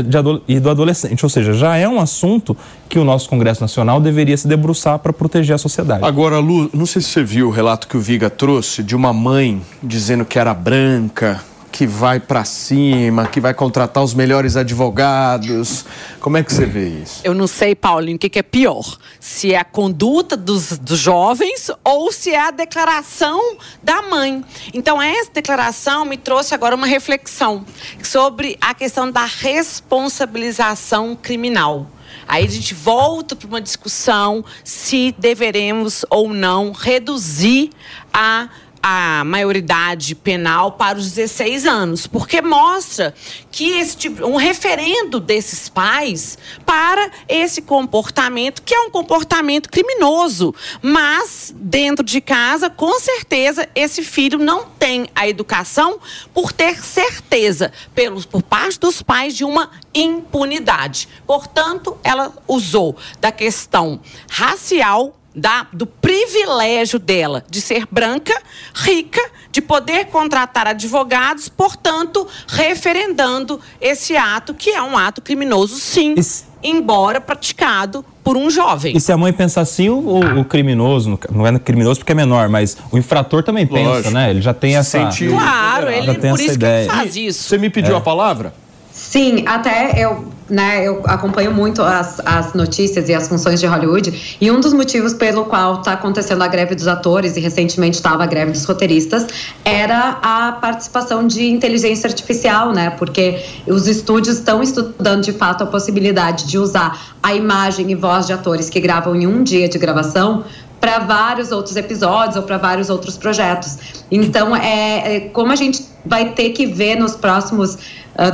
e 0.49 0.59
do 0.59 0.71
Adolescente. 0.71 1.25
Ou 1.25 1.29
seja, 1.29 1.53
já 1.53 1.77
é 1.77 1.89
um 1.89 2.01
assunto 2.01 2.57
que 2.89 2.99
o 2.99 3.05
nosso 3.05 3.29
Congresso 3.29 3.61
Nacional 3.61 4.01
deveria 4.01 4.37
se 4.37 4.49
debruçar 4.49 4.99
para 4.99 5.13
proteger 5.13 5.55
a 5.55 5.59
sociedade. 5.59 6.05
Agora, 6.05 6.39
Lu, 6.39 6.71
não 6.73 6.87
sei 6.87 7.03
se 7.03 7.09
você 7.09 7.23
viu 7.23 7.49
o 7.49 7.51
relato 7.51 7.87
que 7.87 7.97
o 7.97 8.01
Viga 8.01 8.31
trouxe 8.31 8.83
de 8.83 8.97
uma 8.97 9.13
mãe 9.13 9.61
dizendo 9.83 10.25
que 10.25 10.39
era 10.39 10.55
branca, 10.55 11.41
que 11.75 11.89
vai 11.89 12.21
pra 12.21 12.45
cima, 12.45 13.27
que 13.27 13.41
vai 13.41 13.53
contratar 13.53 14.01
os 14.01 14.15
melhores 14.15 14.55
advogados. 14.55 15.85
Como 16.21 16.37
é 16.37 16.43
que 16.45 16.55
você 16.55 16.65
vê 16.65 16.87
isso? 16.87 17.21
Eu 17.25 17.35
não 17.35 17.49
sei, 17.49 17.75
Paulinho, 17.75 18.15
o 18.15 18.19
que, 18.21 18.29
que 18.29 18.39
é 18.39 18.45
pior. 18.45 18.97
Se 19.19 19.53
é 19.53 19.59
a 19.59 19.65
conduta 19.65 20.37
dos, 20.37 20.79
dos 20.79 21.01
jovens 21.01 21.73
ou 21.83 22.13
se 22.13 22.31
é 22.31 22.47
a 22.47 22.53
declaração 22.53 23.57
da 23.83 24.03
mãe. 24.03 24.45
Então, 24.73 25.03
essa 25.03 25.33
declaração 25.33 26.05
me 26.05 26.17
trouxe 26.17 26.55
agora 26.55 26.77
uma 26.77 26.87
reflexão 26.87 27.67
sobre 28.01 28.57
a 28.61 28.73
questão 28.73 29.11
da 29.11 29.25
responsabilização 29.25 31.19
criminal. 31.21 31.89
Aí 32.29 32.45
a 32.45 32.49
gente 32.49 32.73
volta 32.73 33.35
para 33.35 33.49
uma 33.49 33.61
discussão 33.61 34.45
se 34.63 35.13
deveremos 35.19 36.07
ou 36.09 36.29
não 36.29 36.71
reduzir 36.71 37.71
a 38.13 38.49
a 38.87 39.25
maioridade 39.25 40.15
penal 40.15 40.73
para 40.73 40.99
os 40.99 41.13
16 41.13 41.65
anos, 41.65 42.07
porque 42.07 42.43
mostra 42.43 43.15
que 43.51 43.79
esse 43.79 43.97
tipo, 43.97 44.27
um 44.27 44.37
referendo 44.37 45.19
desses 45.19 45.71
pais 45.71 46.37
para 46.67 47.11
esse 47.27 47.63
comportamento 47.63 48.61
que 48.61 48.75
é 48.75 48.81
um 48.81 48.91
comportamento 48.91 49.71
criminoso, 49.71 50.55
mas 50.83 51.51
dentro 51.57 52.05
de 52.05 52.21
casa, 52.21 52.69
com 52.69 53.01
certeza, 53.01 53.67
esse 53.75 54.03
filho 54.03 54.39
não 54.39 54.67
tem 54.67 55.07
a 55.15 55.27
educação 55.27 55.99
por 56.35 56.53
ter 56.53 56.79
certeza 56.85 57.73
pelos 57.95 58.27
por 58.27 58.43
parte 58.43 58.79
dos 58.79 59.01
pais 59.01 59.35
de 59.35 59.47
uma 59.47 59.71
impunidade. 59.95 61.09
Portanto, 61.27 61.97
ela 62.05 62.35
usou 62.47 62.95
da 63.19 63.33
questão 63.33 63.99
racial 64.29 65.19
da, 65.35 65.67
do 65.73 65.87
privilégio 65.87 66.99
dela 66.99 67.45
de 67.51 67.61
ser 67.61 67.87
branca, 67.91 68.35
rica, 68.75 69.21
de 69.51 69.61
poder 69.61 70.07
contratar 70.07 70.67
advogados, 70.67 71.49
portanto, 71.49 72.27
referendando 72.49 73.61
esse 73.81 74.17
ato, 74.17 74.53
que 74.55 74.71
é 74.71 74.83
um 74.83 74.97
ato 74.97 75.23
criminoso, 75.23 75.77
sim, 75.77 76.15
embora 76.63 77.21
praticado 77.21 78.05
por 78.23 78.37
um 78.37 78.49
jovem. 78.51 78.97
E 78.97 79.01
se 79.01 79.13
a 79.13 79.17
mãe 79.17 79.33
pensa 79.33 79.61
assim, 79.61 79.89
o, 79.91 79.99
o- 79.99 80.41
o 80.41 80.45
criminoso, 80.45 81.19
não 81.31 81.47
é 81.47 81.59
criminoso 81.59 82.01
porque 82.01 82.13
é 82.13 82.15
menor, 82.15 82.49
mas 82.49 82.77
o 82.91 82.97
infrator 82.99 83.43
também 83.43 83.67
pensa, 83.67 83.91
Lógico. 83.91 84.11
né? 84.15 84.31
Ele 84.31 84.41
já 84.41 84.55
tem 84.55 84.77
essa. 84.77 84.99
Sente- 85.11 85.29
Claro, 85.29 85.87
já 85.87 85.93
ele 85.97 86.15
tem 86.15 86.31
por 86.31 86.41
essa 86.41 86.43
isso 86.45 86.55
ideia. 86.55 86.87
que 86.87 86.91
ele 86.93 86.99
faz 87.01 87.17
isso. 87.17 87.43
Você 87.45 87.59
me 87.59 87.69
pediu 87.71 87.95
É. 87.95 87.99
a 87.99 88.01
palavra? 88.01 88.55
Sim, 88.93 89.45
até 89.47 89.93
eu, 90.03 90.33
né, 90.49 90.87
eu 90.87 91.03
acompanho 91.07 91.53
muito 91.53 91.83
as, 91.83 92.21
as 92.25 92.53
notícias 92.53 93.09
e 93.09 93.15
as 93.15 93.29
funções 93.29 93.61
de 93.61 93.67
Hollywood, 93.67 94.37
e 94.41 94.51
um 94.51 94.61
dos 94.61 94.73
motivos 94.73 95.15
pelo 95.15 95.45
qual 95.47 95.81
está 95.81 95.93
acontecendo 95.93 96.43
a 96.43 96.49
greve 96.49 96.75
dos 96.75 96.87
atores, 96.87 97.37
e 97.37 97.41
recentemente 97.41 97.97
estava 97.97 98.25
a 98.25 98.27
greve 98.27 98.53
dos 98.53 98.65
roteiristas, 98.65 99.27
era 99.65 100.19
a 100.23 100.53
participação 100.53 101.27
de 101.27 101.47
inteligência 101.47 102.09
artificial, 102.09 102.73
né? 102.73 102.91
Porque 102.91 103.43
os 103.67 103.87
estúdios 103.87 104.39
estão 104.39 104.63
estudando 104.63 105.23
de 105.23 105.33
fato 105.33 105.65
a 105.65 105.67
possibilidade 105.67 106.47
de 106.47 106.59
usar 106.59 107.15
a 107.23 107.35
imagem 107.35 107.91
e 107.91 107.95
voz 107.95 108.27
de 108.27 108.33
atores 108.33 108.69
que 108.69 108.81
gravam 108.81 109.17
em 109.17 109.27
um 109.27 109.43
dia 109.43 109.69
de 109.69 109.79
gravação 109.79 110.45
para 110.85 110.99
vários 110.99 111.51
outros 111.51 111.77
episódios 111.77 112.37
ou 112.37 112.43
para 112.43 112.59
vários 112.59 112.91
outros 112.91 113.17
projetos. 113.17 113.79
Então, 114.11 114.55
é, 114.55 115.17
é 115.17 115.21
como 115.21 115.51
a 115.51 115.57
gente 115.57 115.83
vai 116.05 116.33
ter 116.33 116.51
que 116.51 116.67
ver 116.67 116.97
nos 116.97 117.17
próximos, 117.17 117.79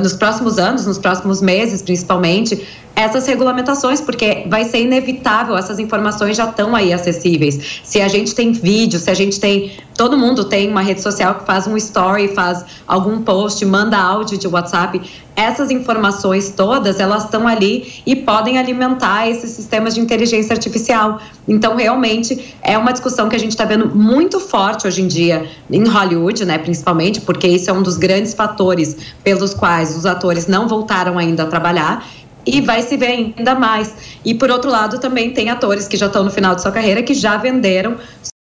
nos 0.01 0.13
próximos 0.15 0.59
anos, 0.59 0.87
nos 0.87 0.99
próximos 0.99 1.41
meses, 1.41 1.83
principalmente, 1.83 2.67
essas 3.01 3.27
regulamentações, 3.27 4.01
porque 4.01 4.45
vai 4.49 4.65
ser 4.65 4.83
inevitável, 4.83 5.57
essas 5.57 5.79
informações 5.79 6.37
já 6.37 6.45
estão 6.45 6.75
aí 6.75 6.93
acessíveis. 6.93 7.81
Se 7.83 8.01
a 8.01 8.09
gente 8.09 8.35
tem 8.35 8.53
vídeo, 8.53 8.99
se 8.99 9.11
a 9.11 9.15
gente 9.15 9.41
tem. 9.41 9.73
Todo 9.97 10.17
mundo 10.17 10.45
tem 10.45 10.71
uma 10.71 10.81
rede 10.81 11.03
social 11.03 11.35
que 11.35 11.45
faz 11.45 11.67
um 11.67 11.77
story, 11.77 12.29
faz 12.29 12.65
algum 12.87 13.21
post, 13.21 13.63
manda 13.67 13.99
áudio 13.99 14.39
de 14.39 14.49
WhatsApp. 14.49 15.01
Essas 15.37 15.71
informações 15.71 16.51
todas, 16.51 16.99
elas 16.99 17.25
estão 17.25 17.47
ali 17.47 18.03
e 18.07 18.17
podem 18.17 18.59
alimentar 18.59 19.29
esses 19.29 19.51
sistemas 19.51 19.95
de 19.95 20.01
inteligência 20.01 20.55
artificial. 20.55 21.21
Então, 21.47 21.77
realmente, 21.77 22.55
é 22.63 22.79
uma 22.79 22.93
discussão 22.93 23.29
que 23.29 23.37
a 23.37 23.39
gente 23.39 23.53
está 23.53 23.65
vendo 23.65 23.95
muito 23.95 24.41
forte 24.41 24.87
hoje 24.87 25.03
em 25.03 25.07
dia 25.07 25.47
em 25.71 25.87
Hollywood, 25.87 26.45
né, 26.47 26.57
principalmente, 26.57 27.21
porque 27.21 27.47
isso 27.47 27.69
é 27.69 27.73
um 27.73 27.83
dos 27.83 27.99
grandes 27.99 28.33
fatores 28.33 28.97
pelos 29.23 29.53
quais 29.53 29.97
os 29.97 30.07
atores 30.07 30.47
não 30.47 30.67
voltaram 30.67 31.19
ainda 31.19 31.43
a 31.43 31.47
trabalhar 31.47 32.07
e 32.47 32.61
vai 32.61 32.83
se 32.83 32.97
ver 32.97 33.35
ainda 33.37 33.55
mais. 33.55 34.19
E 34.25 34.35
por 34.35 34.51
outro 34.51 34.71
lado, 34.71 34.99
também 34.99 35.33
tem 35.33 35.51
atores 35.51 35.87
que 35.87 35.97
já 35.97 36.07
estão 36.07 36.25
no 36.25 36.31
final 36.31 36.55
de 36.55 36.63
sua 36.63 36.73
carreira 36.73 37.03
que 37.03 37.15
já 37.15 37.37
venderam 37.37 37.97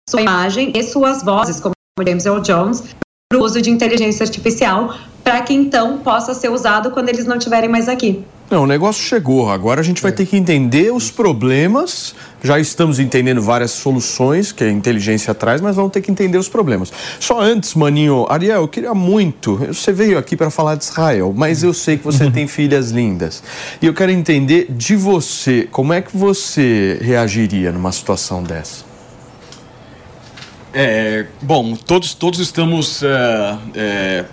sua 0.09 0.20
imagem 0.20 0.72
e 0.74 0.83
suas 0.83 1.22
vozes, 1.22 1.61
como 1.61 1.74
James 2.07 2.26
Earl 2.26 2.41
Jones, 2.41 2.83
para 3.30 3.41
o 3.41 3.45
uso 3.45 3.62
de 3.62 3.70
inteligência 3.70 4.24
artificial, 4.24 4.95
para 5.24 5.41
que 5.43 5.55
então 5.55 5.99
possa 5.99 6.35
ser 6.35 6.51
usado 6.51 6.91
quando 6.91 7.09
eles 7.09 7.26
não 7.26 7.37
estiverem 7.37 7.68
mais 7.68 7.89
aqui. 7.89 8.24
Não, 8.53 8.64
o 8.64 8.66
negócio 8.66 9.03
chegou. 9.03 9.48
Agora 9.48 9.80
a 9.80 9.82
gente 9.82 10.03
vai 10.03 10.12
ter 10.12 10.26
que 10.26 10.36
entender 10.36 10.92
os 10.92 11.11
problemas. 11.11 12.14
Já 12.42 12.61
estamos 12.61 12.98
entendendo 12.98 13.40
várias 13.40 13.70
soluções 13.70 14.53
que 14.53 14.62
a 14.62 14.70
inteligência 14.70 15.32
traz, 15.32 15.62
mas 15.62 15.74
vamos 15.74 15.90
ter 15.90 16.03
que 16.03 16.11
entender 16.11 16.36
os 16.36 16.50
problemas. 16.50 16.92
Só 17.18 17.40
antes, 17.40 17.74
Maninho, 17.74 18.26
Ariel, 18.28 18.61
eu 18.61 18.68
queria 18.68 18.92
muito. 18.92 19.57
Você 19.57 19.90
veio 19.90 20.18
aqui 20.18 20.36
para 20.36 20.50
falar 20.50 20.74
de 20.74 20.84
Israel, 20.84 21.32
mas 21.34 21.62
eu 21.62 21.72
sei 21.72 21.96
que 21.96 22.05
você 22.05 22.28
tem 22.30 22.46
filhas 22.46 22.90
lindas. 22.90 23.42
E 23.80 23.86
eu 23.86 23.94
quero 23.94 24.12
entender 24.12 24.66
de 24.68 24.96
você, 24.96 25.66
como 25.72 25.94
é 25.94 26.03
que 26.03 26.14
você 26.14 26.98
reagiria 27.00 27.72
numa 27.72 27.90
situação 27.90 28.42
dessa? 28.42 28.84
É, 30.74 31.24
bom, 31.40 31.74
todos, 31.74 32.12
todos 32.12 32.38
estamos 32.38 33.03
é, 33.03 33.59
é, 33.74 34.24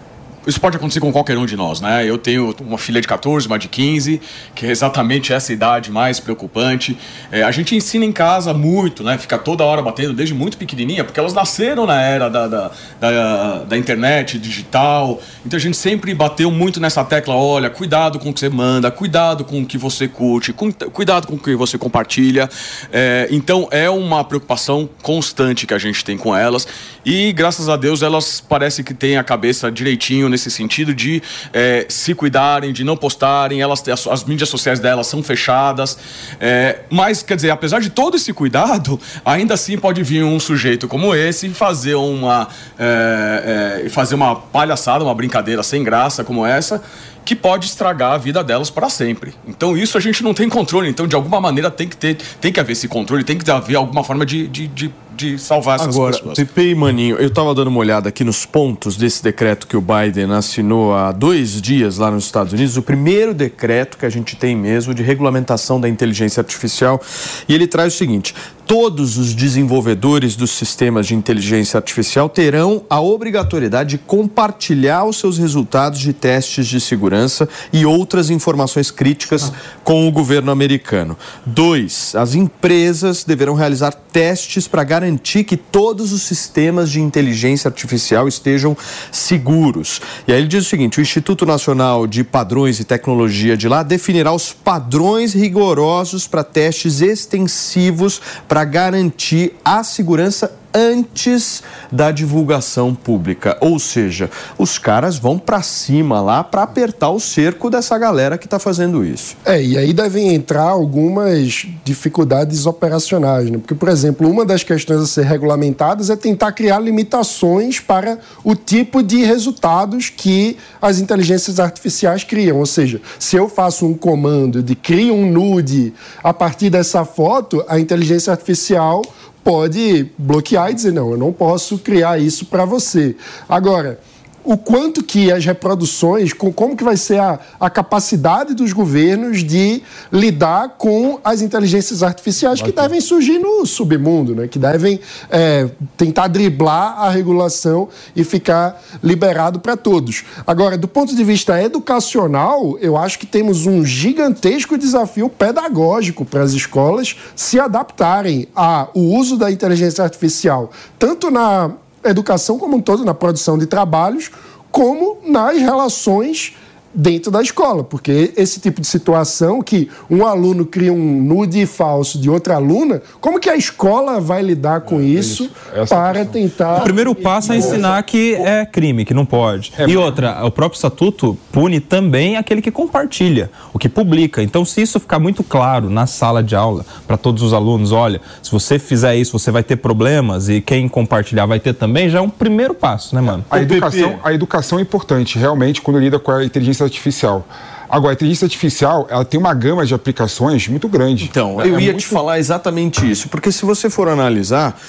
isso 0.49 0.59
pode 0.59 0.77
acontecer 0.77 0.99
com 0.99 1.11
qualquer 1.11 1.37
um 1.37 1.45
de 1.45 1.55
nós, 1.55 1.81
né? 1.81 2.05
Eu 2.05 2.17
tenho 2.17 2.55
uma 2.61 2.77
filha 2.77 3.01
de 3.01 3.07
14, 3.07 3.47
uma 3.47 3.59
de 3.59 3.67
15, 3.67 4.21
que 4.55 4.65
é 4.65 4.69
exatamente 4.69 5.33
essa 5.33 5.51
idade 5.51 5.91
mais 5.91 6.19
preocupante. 6.19 6.97
É, 7.31 7.43
a 7.43 7.51
gente 7.51 7.75
ensina 7.75 8.05
em 8.05 8.11
casa 8.11 8.53
muito, 8.53 9.03
né? 9.03 9.17
Fica 9.17 9.37
toda 9.37 9.63
hora 9.63 9.81
batendo, 9.81 10.13
desde 10.13 10.33
muito 10.33 10.57
pequenininha, 10.57 11.03
porque 11.03 11.19
elas 11.19 11.33
nasceram 11.33 11.85
na 11.85 12.01
era 12.01 12.29
da, 12.29 12.47
da, 12.47 12.71
da, 12.99 13.63
da 13.63 13.77
internet, 13.77 14.39
digital. 14.39 15.21
Então 15.45 15.57
a 15.57 15.59
gente 15.59 15.77
sempre 15.77 16.13
bateu 16.13 16.49
muito 16.51 16.79
nessa 16.79 17.03
tecla: 17.03 17.35
olha, 17.35 17.69
cuidado 17.69 18.17
com 18.19 18.29
o 18.29 18.33
que 18.33 18.39
você 18.39 18.49
manda, 18.49 18.89
cuidado 18.89 19.43
com 19.43 19.61
o 19.61 19.65
que 19.65 19.77
você 19.77 20.07
curte, 20.07 20.53
cuidado 20.53 21.27
com 21.27 21.35
o 21.35 21.39
que 21.39 21.55
você 21.55 21.77
compartilha. 21.77 22.49
É, 22.91 23.27
então 23.31 23.67
é 23.71 23.89
uma 23.89 24.23
preocupação 24.23 24.89
constante 25.01 25.67
que 25.67 25.73
a 25.73 25.77
gente 25.79 26.03
tem 26.03 26.17
com 26.17 26.35
elas. 26.35 26.67
E 27.05 27.33
graças 27.33 27.67
a 27.69 27.75
Deus 27.75 28.01
elas 28.01 28.39
parece 28.39 28.83
que 28.83 28.93
têm 28.93 29.17
a 29.17 29.23
cabeça 29.23 29.71
direitinho 29.71 30.29
nesse 30.29 30.38
sentido 30.47 30.93
de 30.93 31.23
é, 31.51 31.87
se 31.89 32.13
cuidarem, 32.13 32.71
de 32.71 32.83
não 32.83 32.95
postarem. 32.95 33.61
Elas, 33.61 33.87
as, 33.87 34.05
as 34.05 34.23
mídias 34.23 34.49
sociais 34.49 34.79
delas 34.79 35.07
são 35.07 35.23
fechadas. 35.23 35.97
É, 36.39 36.81
mas, 36.89 37.23
quer 37.23 37.35
dizer, 37.35 37.49
apesar 37.49 37.79
de 37.79 37.89
todo 37.89 38.15
esse 38.15 38.31
cuidado, 38.31 38.99
ainda 39.25 39.55
assim 39.55 39.75
pode 39.75 40.03
vir 40.03 40.23
um 40.23 40.39
sujeito 40.39 40.87
como 40.87 41.15
esse 41.15 41.49
fazer 41.49 41.95
uma, 41.95 42.47
é, 42.77 43.83
é, 43.85 43.89
fazer 43.89 44.13
uma 44.13 44.35
palhaçada, 44.35 45.03
uma 45.03 45.15
brincadeira 45.15 45.63
sem 45.63 45.83
graça 45.83 46.23
como 46.23 46.45
essa 46.45 46.83
que 47.25 47.35
pode 47.35 47.67
estragar 47.67 48.13
a 48.13 48.17
vida 48.17 48.43
delas 48.43 48.71
para 48.71 48.89
sempre. 48.89 49.35
Então 49.47 49.77
isso 49.77 49.97
a 49.99 50.01
gente 50.01 50.23
não 50.23 50.33
tem 50.33 50.49
controle. 50.49 50.89
Então 50.89 51.05
de 51.05 51.15
alguma 51.15 51.39
maneira 51.39 51.69
tem 51.69 51.87
que 51.87 51.95
ter, 51.95 52.17
tem 52.41 52.51
que 52.51 52.59
haver 52.59 52.71
esse 52.73 52.87
controle, 52.87 53.23
tem 53.23 53.37
que 53.37 53.51
haver 53.51 53.75
alguma 53.75 54.03
forma 54.03 54.25
de, 54.25 54.47
de, 54.47 54.67
de, 54.67 54.91
de 55.19 55.37
salvar 55.37 55.75
essas 55.75 55.95
Agora, 55.95 56.17
pessoas. 56.17 56.37
E 56.57 56.75
Maninho, 56.75 57.17
eu 57.17 57.27
estava 57.27 57.53
dando 57.53 57.67
uma 57.67 57.79
olhada 57.79 58.07
aqui 58.07 58.23
nos 58.23 58.45
pontos 58.45 58.95
desse 58.95 59.21
decreto 59.21 59.67
que 59.67 59.75
o 59.75 59.81
Biden 59.81 60.31
assinou 60.31 60.93
há 60.93 61.11
dois 61.11 61.61
dias 61.61 61.97
lá 61.97 62.09
nos 62.09 62.23
Estados 62.23 62.53
Unidos, 62.53 62.77
o 62.77 62.81
primeiro 62.81 63.33
decreto 63.33 63.97
que 63.97 64.05
a 64.05 64.09
gente 64.09 64.37
tem 64.37 64.55
mesmo 64.55 64.93
de 64.93 65.03
regulamentação 65.03 65.79
da 65.79 65.89
inteligência 65.89 66.39
artificial, 66.39 67.01
e 67.47 67.53
ele 67.53 67.67
traz 67.67 67.93
o 67.93 67.97
seguinte: 67.97 68.33
todos 68.69 69.17
os 69.17 69.33
desenvolvedores 69.33 70.35
dos 70.35 70.51
sistemas 70.51 71.07
de 71.07 71.15
inteligência 71.15 71.75
artificial 71.75 72.29
terão 72.29 72.83
a 72.87 73.01
obrigatoriedade 73.01 73.89
de 73.89 73.97
compartilhar 73.97 75.05
os 75.05 75.17
seus 75.17 75.39
resultados 75.39 75.99
de 75.99 76.13
testes 76.13 76.67
de 76.67 76.79
segurança 76.79 77.49
e 77.73 77.83
outras 77.83 78.29
informações 78.29 78.91
críticas 78.91 79.51
com 79.83 80.07
o 80.07 80.11
governo 80.11 80.51
americano. 80.51 81.17
Dois, 81.43 82.13
as 82.13 82.35
empresas 82.35 83.23
deverão 83.23 83.55
realizar 83.55 83.91
testes 83.91 84.67
para 84.67 84.83
garantir 84.83 85.45
que 85.45 85.57
todos 85.57 86.11
os 86.11 86.21
sistemas 86.21 86.91
de 86.91 87.01
inteligência 87.01 87.67
artificial 87.67 88.27
estejam 88.27 88.77
seguros. 89.11 89.99
E 90.27 90.31
aí 90.31 90.37
ele 90.37 90.47
diz 90.47 90.67
o 90.67 90.69
seguinte: 90.69 90.99
o 90.99 91.01
Instituto 91.01 91.43
Nacional 91.43 92.05
de 92.05 92.23
Padrões 92.23 92.79
e 92.79 92.83
Tecnologia 92.83 93.57
de 93.57 93.67
lá 93.67 93.81
definirá 93.81 94.31
os 94.31 94.53
padrões 94.53 95.33
rigorosos 95.33 96.27
para 96.27 96.43
testes 96.43 97.01
extensivos 97.01 98.21
para 98.47 98.58
garantir 98.63 99.55
a 99.63 99.83
segurança 99.83 100.58
antes 100.73 101.63
da 101.91 102.11
divulgação 102.11 102.93
pública. 102.93 103.57
Ou 103.59 103.79
seja, 103.79 104.29
os 104.57 104.77
caras 104.77 105.17
vão 105.17 105.37
para 105.37 105.61
cima 105.61 106.21
lá 106.21 106.43
para 106.43 106.63
apertar 106.63 107.09
o 107.09 107.19
cerco 107.19 107.69
dessa 107.69 107.97
galera 107.97 108.37
que 108.37 108.45
está 108.45 108.59
fazendo 108.59 109.03
isso. 109.03 109.35
É, 109.45 109.61
e 109.61 109.77
aí 109.77 109.93
devem 109.93 110.33
entrar 110.33 110.69
algumas 110.69 111.67
dificuldades 111.83 112.65
operacionais, 112.65 113.49
né? 113.49 113.57
Porque, 113.57 113.75
por 113.75 113.89
exemplo, 113.89 114.29
uma 114.29 114.45
das 114.45 114.63
questões 114.63 115.01
a 115.01 115.07
ser 115.07 115.25
regulamentadas 115.25 116.09
é 116.09 116.15
tentar 116.15 116.51
criar 116.51 116.79
limitações 116.79 117.79
para 117.79 118.19
o 118.43 118.55
tipo 118.55 119.01
de 119.01 119.23
resultados 119.23 120.09
que 120.09 120.57
as 120.81 120.99
inteligências 120.99 121.59
artificiais 121.59 122.23
criam. 122.23 122.57
Ou 122.57 122.65
seja, 122.65 123.01
se 123.17 123.35
eu 123.35 123.49
faço 123.49 123.85
um 123.85 123.93
comando 123.93 124.61
de 124.61 124.75
cria 124.75 125.13
um 125.13 125.29
nude 125.29 125.93
a 126.23 126.33
partir 126.33 126.69
dessa 126.69 127.03
foto, 127.05 127.63
a 127.67 127.79
inteligência 127.79 128.31
artificial 128.31 129.01
pode 129.43 130.11
bloquear 130.17 130.71
e 130.71 130.73
dizer 130.73 130.91
não, 130.91 131.11
eu 131.11 131.17
não 131.17 131.31
posso 131.31 131.77
criar 131.79 132.19
isso 132.19 132.45
para 132.45 132.65
você. 132.65 133.15
Agora, 133.47 133.99
o 134.43 134.57
quanto 134.57 135.03
que 135.03 135.31
as 135.31 135.45
reproduções, 135.45 136.33
com, 136.33 136.51
como 136.51 136.75
que 136.75 136.83
vai 136.83 136.97
ser 136.97 137.19
a, 137.19 137.39
a 137.59 137.69
capacidade 137.69 138.53
dos 138.53 138.73
governos 138.73 139.43
de 139.43 139.81
lidar 140.11 140.75
com 140.77 141.19
as 141.23 141.41
inteligências 141.41 142.03
artificiais 142.03 142.61
que 142.61 142.71
devem 142.71 143.01
surgir 143.01 143.39
no 143.39 143.65
submundo, 143.65 144.35
né? 144.35 144.47
que 144.47 144.59
devem 144.59 144.99
é, 145.29 145.69
tentar 145.97 146.27
driblar 146.27 146.99
a 146.99 147.09
regulação 147.09 147.89
e 148.15 148.23
ficar 148.23 148.81
liberado 149.03 149.59
para 149.59 149.75
todos. 149.75 150.23
Agora, 150.45 150.77
do 150.77 150.87
ponto 150.87 151.15
de 151.15 151.23
vista 151.23 151.61
educacional, 151.61 152.77
eu 152.79 152.97
acho 152.97 153.19
que 153.19 153.25
temos 153.25 153.65
um 153.65 153.85
gigantesco 153.85 154.77
desafio 154.77 155.29
pedagógico 155.29 156.25
para 156.25 156.43
as 156.43 156.53
escolas 156.53 157.15
se 157.35 157.59
adaptarem 157.59 158.47
ao 158.55 158.91
uso 158.95 159.37
da 159.37 159.51
inteligência 159.51 160.03
artificial, 160.03 160.71
tanto 160.97 161.29
na 161.29 161.71
educação 162.03 162.57
como 162.57 162.77
um 162.77 162.81
todo, 162.81 163.03
na 163.03 163.13
produção 163.13 163.57
de 163.57 163.65
trabalhos, 163.65 164.31
como 164.71 165.17
nas 165.25 165.57
relações 165.57 166.55
dentro 166.93 167.31
da 167.31 167.41
escola, 167.41 167.83
porque 167.83 168.33
esse 168.35 168.59
tipo 168.59 168.81
de 168.81 168.87
situação 168.87 169.61
que 169.61 169.89
um 170.09 170.25
aluno 170.25 170.65
cria 170.65 170.91
um 170.91 171.21
nude 171.21 171.65
falso 171.65 172.19
de 172.19 172.29
outra 172.29 172.55
aluna, 172.55 173.01
como 173.21 173.39
que 173.39 173.49
a 173.49 173.55
escola 173.55 174.19
vai 174.19 174.41
lidar 174.41 174.81
com 174.81 175.01
isso, 175.01 175.49
para 175.87 176.25
tentar... 176.25 176.79
O 176.79 176.83
primeiro 176.83 177.13
passo 177.13 177.53
é 177.53 177.57
ensinar 177.57 178.01
que 178.03 178.35
é 178.35 178.65
crime, 178.65 179.05
que 179.05 179.13
não 179.13 179.25
pode. 179.25 179.71
e 179.87 179.95
outra, 179.95 180.43
o 180.45 180.51
próprio 180.51 180.77
estatuto 180.77 181.37
pune 181.51 181.79
também 181.79 182.37
aquele 182.37 182.61
que 182.61 182.71
compartilha, 182.71 183.51
o 183.73 183.79
que 183.79 183.87
publica. 183.87 184.41
Então, 184.41 184.65
se 184.65 184.81
isso 184.81 184.99
ficar 184.99 185.19
muito 185.19 185.43
claro 185.43 185.89
na 185.89 186.07
sala 186.07 186.43
de 186.43 186.55
aula 186.55 186.85
para 187.07 187.17
todos 187.17 187.43
os 187.43 187.53
alunos, 187.53 187.91
olha, 187.91 188.21
se 188.41 188.51
você 188.51 188.79
fizer 188.79 189.15
isso, 189.15 189.37
você 189.37 189.51
vai 189.51 189.63
ter 189.63 189.75
problemas 189.75 190.49
e 190.49 190.61
quem 190.61 190.87
compartilhar 190.87 191.45
vai 191.45 191.59
ter 191.59 191.73
também, 191.73 192.09
já 192.09 192.19
é 192.19 192.21
um 192.21 192.29
primeiro 192.29 192.73
passo, 192.73 193.15
né, 193.15 193.21
mano? 193.21 193.45
A 193.49 193.61
educação, 193.61 194.19
a 194.23 194.33
educação 194.33 194.79
é 194.79 194.81
importante, 194.81 195.37
realmente, 195.37 195.81
quando 195.81 195.99
lida 195.99 196.17
com 196.17 196.31
a 196.31 196.43
inteligência 196.43 196.78
artificial. 196.85 197.45
Agora, 197.89 198.11
a 198.11 198.15
inteligência 198.15 198.45
artificial, 198.45 199.07
ela 199.09 199.25
tem 199.25 199.39
uma 199.39 199.53
gama 199.53 199.85
de 199.85 199.93
aplicações 199.95 200.67
muito 200.67 200.87
grande. 200.87 201.25
Então, 201.25 201.59
É- 201.59 201.67
eu 201.67 201.77
é 201.77 201.81
ia 201.81 201.91
muito- 201.91 201.99
te 202.01 202.05
falar 202.07 202.37
exatamente 202.37 203.09
isso, 203.09 203.27
porque 203.29 203.51
se 203.51 203.65
você 203.65 203.89
for 203.89 204.07
analisar, 204.07 204.79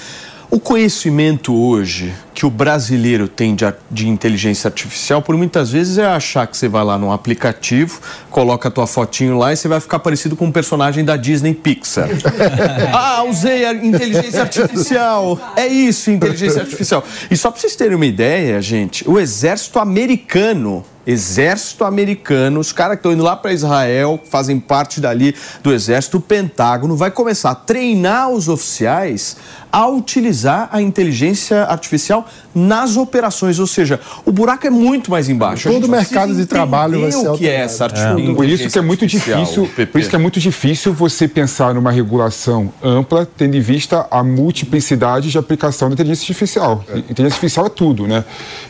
o 0.51 0.59
conhecimento 0.59 1.55
hoje 1.55 2.13
que 2.35 2.45
o 2.45 2.51
brasileiro 2.51 3.29
tem 3.29 3.55
de, 3.55 3.65
de 3.91 4.09
inteligência 4.09 4.67
artificial, 4.69 5.23
por 5.23 5.37
muitas 5.37 5.71
vezes 5.71 5.97
é 5.97 6.05
achar 6.07 6.47
que 6.47 6.57
você 6.57 6.69
vai 6.69 6.83
lá 6.85 6.99
num 6.99 7.13
aplicativo, 7.13 8.01
coloca 8.31 8.69
a 8.69 8.71
tua 8.71 8.87
fotinho 8.87 9.39
lá 9.39 9.53
e 9.53 9.57
você 9.57 9.69
vai 9.69 9.79
ficar 9.79 10.01
parecido 10.01 10.35
com 10.35 10.47
um 10.47 10.53
personagem 10.53 11.05
da 11.05 11.17
Disney 11.17 11.55
Pixar. 11.55 12.09
ah, 12.93 13.23
usei 13.25 13.65
a 13.65 13.73
inteligência 13.73 14.43
artificial. 14.43 15.39
É 15.57 15.67
isso, 15.69 16.11
inteligência 16.11 16.63
artificial. 16.63 17.05
E 17.31 17.37
só 17.37 17.51
para 17.51 17.61
vocês 17.61 17.77
terem 17.77 17.95
uma 17.95 18.07
ideia, 18.07 18.61
gente, 18.61 19.09
o 19.09 19.19
exército 19.21 19.79
americano 19.79 20.85
Exército 21.11 21.85
americano, 21.85 22.61
os 22.61 22.73
caras 22.73 22.95
que 22.95 23.01
estão 23.01 23.13
indo 23.13 23.23
lá 23.23 23.37
para 23.37 23.53
Israel, 23.53 24.21
fazem 24.31 24.59
parte 24.61 25.01
dali 25.01 25.35
do 25.63 25.73
exército, 25.73 26.19
o 26.19 26.21
Pentágono 26.21 26.97
vai 26.97 27.11
começar 27.11 27.51
a 27.51 27.55
treinar 27.55 28.31
os 28.31 28.49
oficiais 28.49 29.37
a 29.73 29.87
utilizar 29.87 30.69
a 30.73 30.83
inteligência 30.83 31.63
artificial 31.65 32.27
nas 32.53 32.97
operações, 32.97 33.61
ou 33.61 33.67
seja, 33.67 34.01
o 34.25 34.33
buraco 34.33 34.67
é 34.67 34.71
muito 34.71 35.13
mais 35.13 35.29
embaixo. 35.29 35.71
Todo 35.71 35.89
mercado 35.89 36.35
de 36.35 36.45
trabalho 36.45 37.01
vai 37.03 37.13
ser 37.13 37.29
o 37.29 37.39
que 37.39 37.49
é 37.49 37.55
essa 37.55 37.85
É, 37.85 37.87
artificial. 37.87 38.35
por 38.35 38.49
isso 38.49 38.69
que 38.69 38.79
é 38.79 38.83
muito 38.83 39.07
difícil, 39.07 39.71
por 39.93 40.01
isso 40.01 40.11
que 40.11 40.17
é 40.17 40.19
muito 40.19 40.41
difícil 40.41 40.93
você 40.93 41.29
pensar 41.29 41.73
numa 41.73 41.93
regulação 41.93 42.73
ampla, 42.83 43.29
tendo 43.37 43.57
em 43.57 43.61
vista 43.61 44.09
a 44.11 44.25
multiplicidade 44.25 45.31
de 45.31 45.39
aplicação 45.39 45.89
da 45.89 45.95
inteligência 45.95 46.25
artificial. 46.25 46.85
Inteligência 47.09 47.37
artificial 47.37 47.67
é 47.67 47.71
tudo, 47.71 48.09
né? 48.09 48.25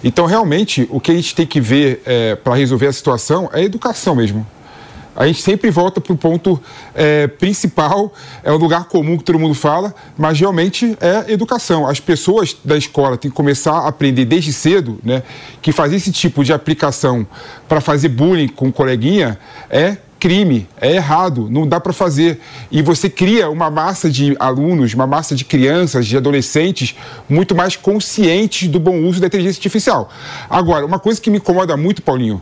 Então, 0.05 0.27
realmente, 0.27 0.87
o 0.91 1.01
que 1.01 1.11
a 1.11 1.15
gente 1.15 1.35
tem 1.35 1.47
que 1.47 1.61
ver 1.61 2.03
para 2.37 2.55
resolver 2.55 2.87
a 2.87 2.93
situação 2.93 3.49
é 3.53 3.61
a 3.61 3.63
educação 3.63 4.15
mesmo. 4.15 4.47
A 5.15 5.27
gente 5.27 5.43
sempre 5.43 5.71
volta 5.71 6.01
para 6.01 6.13
o 6.13 6.17
ponto 6.17 6.61
é, 6.95 7.27
principal, 7.27 8.13
é 8.43 8.51
o 8.53 8.57
lugar 8.57 8.85
comum 8.85 9.19
que 9.19 9.25
todo 9.25 9.39
mundo 9.39 9.55
fala, 9.55 9.95
mas 10.17 10.39
realmente 10.39 10.97
é 11.01 11.33
educação. 11.33 11.87
As 11.87 12.01
pessoas 12.01 12.57
da 12.65 12.77
escola 12.77 13.17
têm 13.17 13.31
que 13.31 13.37
começar 13.37 13.73
a 13.73 13.89
aprender 13.89 14.25
desde 14.25 14.53
cedo 14.53 14.99
né, 15.03 15.23
que 15.61 15.73
fazer 15.73 15.97
esse 15.97 16.13
tipo 16.13 16.45
de 16.45 16.53
aplicação 16.53 17.27
para 17.69 17.81
fazer 17.81 18.09
bullying 18.09 18.49
com 18.49 18.73
coleguinha 18.73 19.39
é 19.69 19.97
crime, 20.21 20.69
é 20.81 20.95
errado, 20.97 21.49
não 21.51 21.67
dá 21.67 21.81
para 21.81 21.93
fazer. 21.93 22.39
E 22.71 22.83
você 22.83 23.09
cria 23.09 23.49
uma 23.49 23.71
massa 23.71 24.11
de 24.11 24.37
alunos, 24.39 24.93
uma 24.93 25.07
massa 25.07 25.35
de 25.35 25.45
crianças, 25.45 26.07
de 26.07 26.17
adolescentes 26.17 26.95
muito 27.29 27.55
mais 27.55 27.75
conscientes 27.75 28.69
do 28.69 28.79
bom 28.79 29.01
uso 29.03 29.21
da 29.21 29.27
inteligência 29.27 29.59
artificial. 29.59 30.11
Agora, 30.49 30.85
uma 30.85 30.99
coisa 30.99 31.21
que 31.21 31.31
me 31.31 31.39
incomoda 31.39 31.77
muito, 31.77 32.03
Paulinho, 32.03 32.41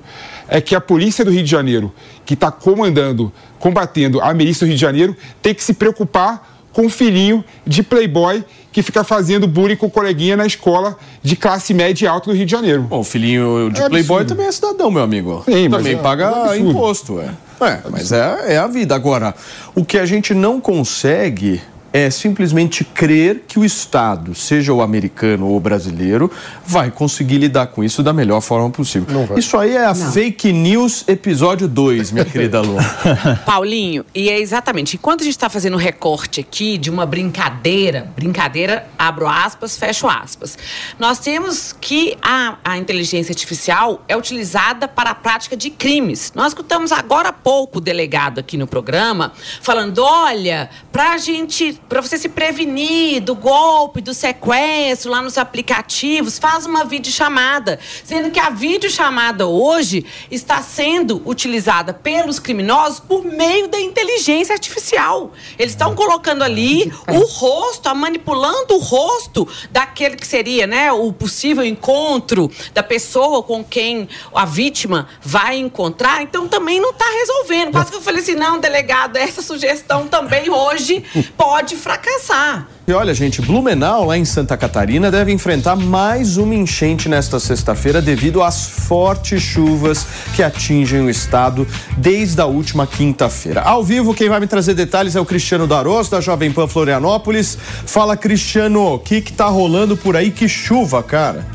é 0.48 0.60
que 0.60 0.74
a 0.74 0.80
polícia 0.80 1.24
do 1.24 1.30
Rio 1.30 1.44
de 1.44 1.50
Janeiro, 1.50 1.92
que 2.26 2.34
está 2.34 2.50
comandando, 2.50 3.32
combatendo 3.60 4.20
a 4.20 4.34
milícia 4.34 4.66
do 4.66 4.68
Rio 4.68 4.76
de 4.76 4.80
Janeiro, 4.82 5.16
tem 5.40 5.54
que 5.54 5.62
se 5.62 5.72
preocupar 5.72 6.56
com 6.72 6.82
um 6.86 6.90
filhinho 6.90 7.44
de 7.66 7.82
playboy 7.82 8.44
que 8.70 8.82
fica 8.82 9.02
fazendo 9.02 9.48
bullying 9.48 9.74
com 9.76 9.86
o 9.86 9.90
coleguinha 9.90 10.36
na 10.36 10.46
escola 10.46 10.96
de 11.22 11.34
classe 11.34 11.72
média 11.74 12.04
e 12.04 12.08
alta 12.08 12.30
do 12.30 12.36
Rio 12.36 12.44
de 12.46 12.52
Janeiro. 12.52 12.82
Bom, 12.82 13.00
o 13.00 13.04
filhinho 13.04 13.70
de 13.72 13.80
É 13.80 13.88
playboy 13.88 14.18
absurdo. 14.20 14.28
também 14.28 14.46
é 14.46 14.52
cidadão, 14.52 14.90
meu 14.90 15.02
amigo. 15.02 15.42
Sim, 15.44 15.68
também 15.70 15.94
é- 15.94 15.96
paga 15.96 16.32
é 16.54 16.58
imposto, 16.58 17.18
é. 17.20 17.30
É, 17.60 17.80
mas 17.90 18.12
é, 18.12 18.54
é 18.54 18.58
a 18.58 18.66
vida. 18.66 18.94
Agora, 18.94 19.34
o 19.74 19.84
que 19.84 19.98
a 19.98 20.06
gente 20.06 20.32
não 20.34 20.60
consegue 20.60 21.60
é 21.92 22.10
simplesmente 22.10 22.84
crer 22.84 23.44
que 23.46 23.58
o 23.58 23.64
Estado, 23.64 24.34
seja 24.34 24.72
o 24.72 24.82
americano 24.82 25.46
ou 25.46 25.56
o 25.56 25.60
brasileiro, 25.60 26.30
vai 26.64 26.90
conseguir 26.90 27.38
lidar 27.38 27.68
com 27.68 27.82
isso 27.82 28.02
da 28.02 28.12
melhor 28.12 28.40
forma 28.40 28.70
possível. 28.70 29.28
Isso 29.36 29.56
aí 29.56 29.74
é 29.74 29.84
a 29.84 29.94
fake 29.94 30.52
news 30.52 31.04
episódio 31.08 31.66
2, 31.66 32.12
minha 32.12 32.24
querida 32.24 32.60
Lu. 32.60 32.76
Paulinho, 33.46 34.04
e 34.14 34.28
é 34.28 34.38
exatamente, 34.38 34.96
enquanto 34.96 35.22
a 35.22 35.24
gente 35.24 35.34
está 35.34 35.48
fazendo 35.48 35.74
um 35.74 35.78
recorte 35.78 36.40
aqui 36.40 36.76
de 36.76 36.90
uma 36.90 37.06
brincadeira, 37.06 38.10
brincadeira, 38.14 38.86
abro 38.98 39.26
aspas, 39.26 39.76
fecho 39.76 40.06
aspas, 40.06 40.58
nós 40.98 41.18
temos 41.18 41.74
que 41.80 42.16
a, 42.20 42.56
a 42.64 42.78
inteligência 42.78 43.32
artificial 43.32 44.02
é 44.08 44.16
utilizada 44.16 44.86
para 44.86 45.10
a 45.10 45.14
prática 45.14 45.56
de 45.56 45.70
crimes. 45.70 46.32
Nós 46.34 46.48
escutamos 46.48 46.92
agora 46.92 47.30
há 47.30 47.32
pouco 47.32 47.78
o 47.78 47.80
delegado 47.80 48.40
aqui 48.40 48.56
no 48.56 48.66
programa 48.66 49.32
falando, 49.62 50.02
olha, 50.02 50.68
para 50.92 51.12
a 51.12 51.18
gente, 51.18 51.80
para 51.88 52.00
você 52.00 52.18
se 52.18 52.28
prevenir 52.28 53.22
do 53.22 53.34
golpe, 53.34 54.00
do 54.00 54.12
sequestro 54.12 55.10
lá 55.10 55.22
nos 55.22 55.38
aplicativos, 55.38 56.38
faz 56.38 56.66
uma 56.66 56.84
videochamada, 56.84 57.78
sendo 58.04 58.30
que 58.30 58.38
a 58.38 58.50
videochamada 58.50 59.46
hoje 59.46 60.04
está 60.30 60.60
sendo 60.60 61.22
utilizada 61.24 61.94
pelos 61.94 62.38
criminosos 62.38 63.00
por 63.00 63.24
meio 63.24 63.68
da 63.68 63.80
inteligência 63.80 64.52
artificial. 64.52 65.32
Eles 65.58 65.72
estão 65.72 65.94
colocando 65.94 66.42
ali 66.42 66.92
o 67.08 67.20
rosto, 67.24 67.94
manipulando 67.94 68.74
o 68.74 68.78
rosto 68.78 69.48
daquele 69.70 70.16
que 70.16 70.26
seria, 70.26 70.66
né, 70.66 70.92
o 70.92 71.12
possível 71.12 71.64
encontro 71.64 72.50
da 72.74 72.82
pessoa 72.82 73.42
com 73.42 73.64
quem 73.64 74.08
a 74.34 74.44
vítima 74.44 75.08
vai 75.22 75.56
encontrar. 75.56 76.22
Então 76.22 76.46
também 76.46 76.80
não 76.80 76.90
está 76.90 77.06
resolvendo. 77.08 77.72
Quase 77.72 77.90
que 77.90 77.96
eu 77.96 78.02
falei 78.02 78.20
assim, 78.20 78.34
não, 78.34 78.58
delegado, 78.58 79.16
essa 79.16 79.40
sugestão 79.40 80.06
também 80.06 80.50
hoje 80.50 81.04
pode 81.36 81.77
fracassar. 81.78 82.68
E 82.86 82.92
olha, 82.92 83.14
gente, 83.14 83.40
Blumenau, 83.40 84.04
lá 84.06 84.18
em 84.18 84.24
Santa 84.24 84.56
Catarina, 84.56 85.10
deve 85.10 85.32
enfrentar 85.32 85.76
mais 85.76 86.36
uma 86.36 86.54
enchente 86.54 87.08
nesta 87.08 87.38
sexta-feira 87.38 88.02
devido 88.02 88.42
às 88.42 88.66
fortes 88.66 89.40
chuvas 89.40 90.06
que 90.34 90.42
atingem 90.42 91.02
o 91.02 91.10
estado 91.10 91.66
desde 91.96 92.40
a 92.40 92.46
última 92.46 92.86
quinta-feira. 92.86 93.62
Ao 93.62 93.82
vivo, 93.82 94.14
quem 94.14 94.28
vai 94.28 94.40
me 94.40 94.46
trazer 94.46 94.74
detalhes 94.74 95.16
é 95.16 95.20
o 95.20 95.24
Cristiano 95.24 95.66
Daros, 95.66 96.08
da 96.08 96.20
Jovem 96.20 96.52
Pan 96.52 96.66
Florianópolis. 96.66 97.56
Fala, 97.86 98.16
Cristiano, 98.16 98.94
o 98.94 98.98
que 98.98 99.20
que 99.20 99.32
tá 99.32 99.46
rolando 99.46 99.96
por 99.96 100.16
aí? 100.16 100.30
Que 100.30 100.48
chuva, 100.48 101.02
cara. 101.02 101.46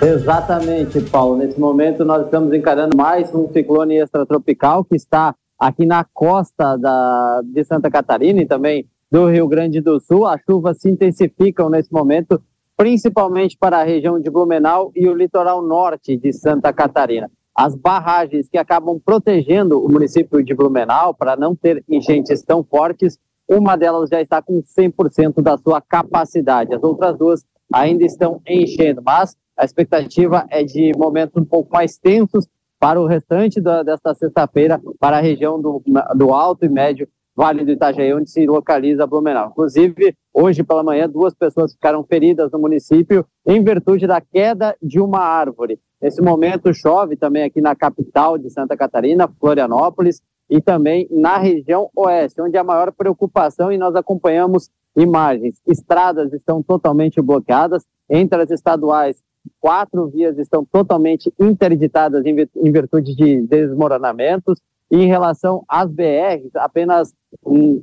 Exatamente, 0.00 1.00
Paulo. 1.00 1.36
Nesse 1.38 1.58
momento 1.58 2.04
nós 2.04 2.24
estamos 2.24 2.52
encarando 2.54 2.96
mais 2.96 3.34
um 3.34 3.50
ciclone 3.52 3.96
extratropical 3.96 4.84
que 4.84 4.94
está 4.94 5.34
aqui 5.58 5.84
na 5.84 6.04
costa 6.04 6.76
da, 6.76 7.42
de 7.44 7.64
Santa 7.64 7.90
Catarina 7.90 8.40
e 8.40 8.46
também 8.46 8.86
do 9.10 9.28
Rio 9.28 9.48
Grande 9.48 9.80
do 9.80 9.98
Sul. 9.98 10.26
As 10.26 10.40
chuvas 10.48 10.78
se 10.80 10.88
intensificam 10.88 11.68
nesse 11.68 11.92
momento, 11.92 12.40
principalmente 12.76 13.56
para 13.58 13.78
a 13.78 13.84
região 13.84 14.20
de 14.20 14.30
Blumenau 14.30 14.92
e 14.94 15.08
o 15.08 15.14
litoral 15.14 15.60
norte 15.62 16.16
de 16.16 16.32
Santa 16.32 16.72
Catarina. 16.72 17.30
As 17.54 17.74
barragens 17.74 18.48
que 18.48 18.56
acabam 18.56 19.00
protegendo 19.04 19.84
o 19.84 19.90
município 19.90 20.44
de 20.44 20.54
Blumenau 20.54 21.12
para 21.12 21.36
não 21.36 21.56
ter 21.56 21.82
enchentes 21.88 22.42
tão 22.42 22.62
fortes, 22.62 23.18
uma 23.48 23.76
delas 23.76 24.10
já 24.10 24.20
está 24.20 24.40
com 24.40 24.62
100% 24.62 25.42
da 25.42 25.58
sua 25.58 25.80
capacidade. 25.80 26.74
As 26.74 26.82
outras 26.84 27.18
duas 27.18 27.44
ainda 27.72 28.04
estão 28.04 28.40
enchendo, 28.46 29.02
mas 29.04 29.36
a 29.56 29.64
expectativa 29.64 30.46
é 30.50 30.62
de 30.62 30.92
momentos 30.96 31.40
um 31.40 31.44
pouco 31.44 31.72
mais 31.72 31.98
tensos 31.98 32.46
para 32.78 33.00
o 33.00 33.06
restante 33.06 33.60
da, 33.60 33.82
desta 33.82 34.14
sexta-feira, 34.14 34.80
para 34.98 35.18
a 35.18 35.20
região 35.20 35.60
do, 35.60 35.82
do 36.14 36.32
Alto 36.32 36.64
e 36.64 36.68
Médio 36.68 37.08
Vale 37.38 37.64
do 37.64 37.70
Itajaí, 37.70 38.12
onde 38.12 38.28
se 38.28 38.44
localiza 38.46 39.06
Blumenau. 39.06 39.50
Inclusive, 39.50 40.12
hoje 40.34 40.64
pela 40.64 40.82
manhã, 40.82 41.08
duas 41.08 41.32
pessoas 41.32 41.72
ficaram 41.72 42.02
feridas 42.02 42.50
no 42.50 42.58
município 42.58 43.24
em 43.46 43.62
virtude 43.62 44.08
da 44.08 44.20
queda 44.20 44.76
de 44.82 44.98
uma 44.98 45.20
árvore. 45.20 45.78
Nesse 46.02 46.20
momento, 46.20 46.74
chove 46.74 47.14
também 47.14 47.44
aqui 47.44 47.60
na 47.60 47.76
capital 47.76 48.36
de 48.36 48.50
Santa 48.50 48.76
Catarina, 48.76 49.28
Florianópolis, 49.38 50.20
e 50.50 50.60
também 50.60 51.06
na 51.12 51.36
região 51.36 51.88
oeste, 51.94 52.40
onde 52.40 52.56
a 52.56 52.64
maior 52.64 52.90
preocupação, 52.90 53.70
e 53.70 53.78
nós 53.78 53.94
acompanhamos 53.94 54.68
imagens. 54.96 55.62
Estradas 55.64 56.32
estão 56.32 56.60
totalmente 56.60 57.22
bloqueadas, 57.22 57.84
entre 58.10 58.42
as 58.42 58.50
estaduais, 58.50 59.22
quatro 59.60 60.08
vias 60.08 60.38
estão 60.38 60.64
totalmente 60.64 61.32
interditadas 61.38 62.24
em 62.24 62.34
vir- 62.34 62.50
em 62.56 62.72
virtude 62.72 63.14
de 63.14 63.42
desmoronamentos. 63.42 64.60
E 64.90 64.96
em 64.96 65.06
relação 65.06 65.64
às 65.68 65.90
BRs, 65.90 66.50
apenas 66.54 67.12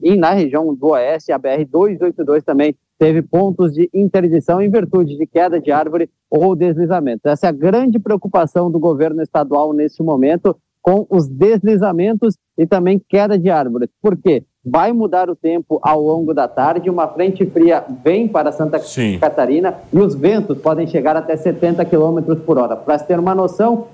em- 0.03 0.17
na 0.17 0.31
região 0.31 0.73
do 0.73 0.87
oeste, 0.87 1.31
a 1.31 1.37
BR 1.37 1.63
282 1.65 2.43
também 2.43 2.75
teve 2.97 3.21
pontos 3.21 3.73
de 3.73 3.89
interdição 3.93 4.61
em 4.61 4.69
virtude 4.69 5.17
de 5.17 5.27
queda 5.27 5.59
de 5.59 5.71
árvore 5.71 6.09
ou 6.29 6.55
deslizamento. 6.55 7.27
Essa 7.27 7.47
é 7.47 7.49
a 7.49 7.53
grande 7.53 7.99
preocupação 7.99 8.71
do 8.71 8.79
governo 8.79 9.21
estadual 9.21 9.73
neste 9.73 10.01
momento 10.01 10.55
com 10.81 11.05
os 11.09 11.27
deslizamentos 11.27 12.37
e 12.57 12.65
também 12.65 12.99
queda 13.09 13.37
de 13.37 13.49
árvores. 13.49 13.89
Por 14.01 14.15
quê? 14.17 14.43
Vai 14.65 14.91
mudar 14.91 15.29
o 15.29 15.35
tempo 15.35 15.79
ao 15.83 16.01
longo 16.01 16.33
da 16.33 16.47
tarde, 16.47 16.89
uma 16.89 17.07
frente 17.07 17.45
fria 17.45 17.83
vem 18.03 18.27
para 18.27 18.51
Santa 18.51 18.81
Catarina 19.19 19.75
e 19.93 19.99
os 19.99 20.15
ventos 20.15 20.57
podem 20.57 20.87
chegar 20.87 21.15
até 21.15 21.37
70 21.37 21.85
km 21.85 22.35
por 22.43 22.57
hora. 22.57 22.75
Para 22.75 22.97
se 22.97 23.05
ter 23.05 23.19
uma 23.19 23.35
noção, 23.35 23.85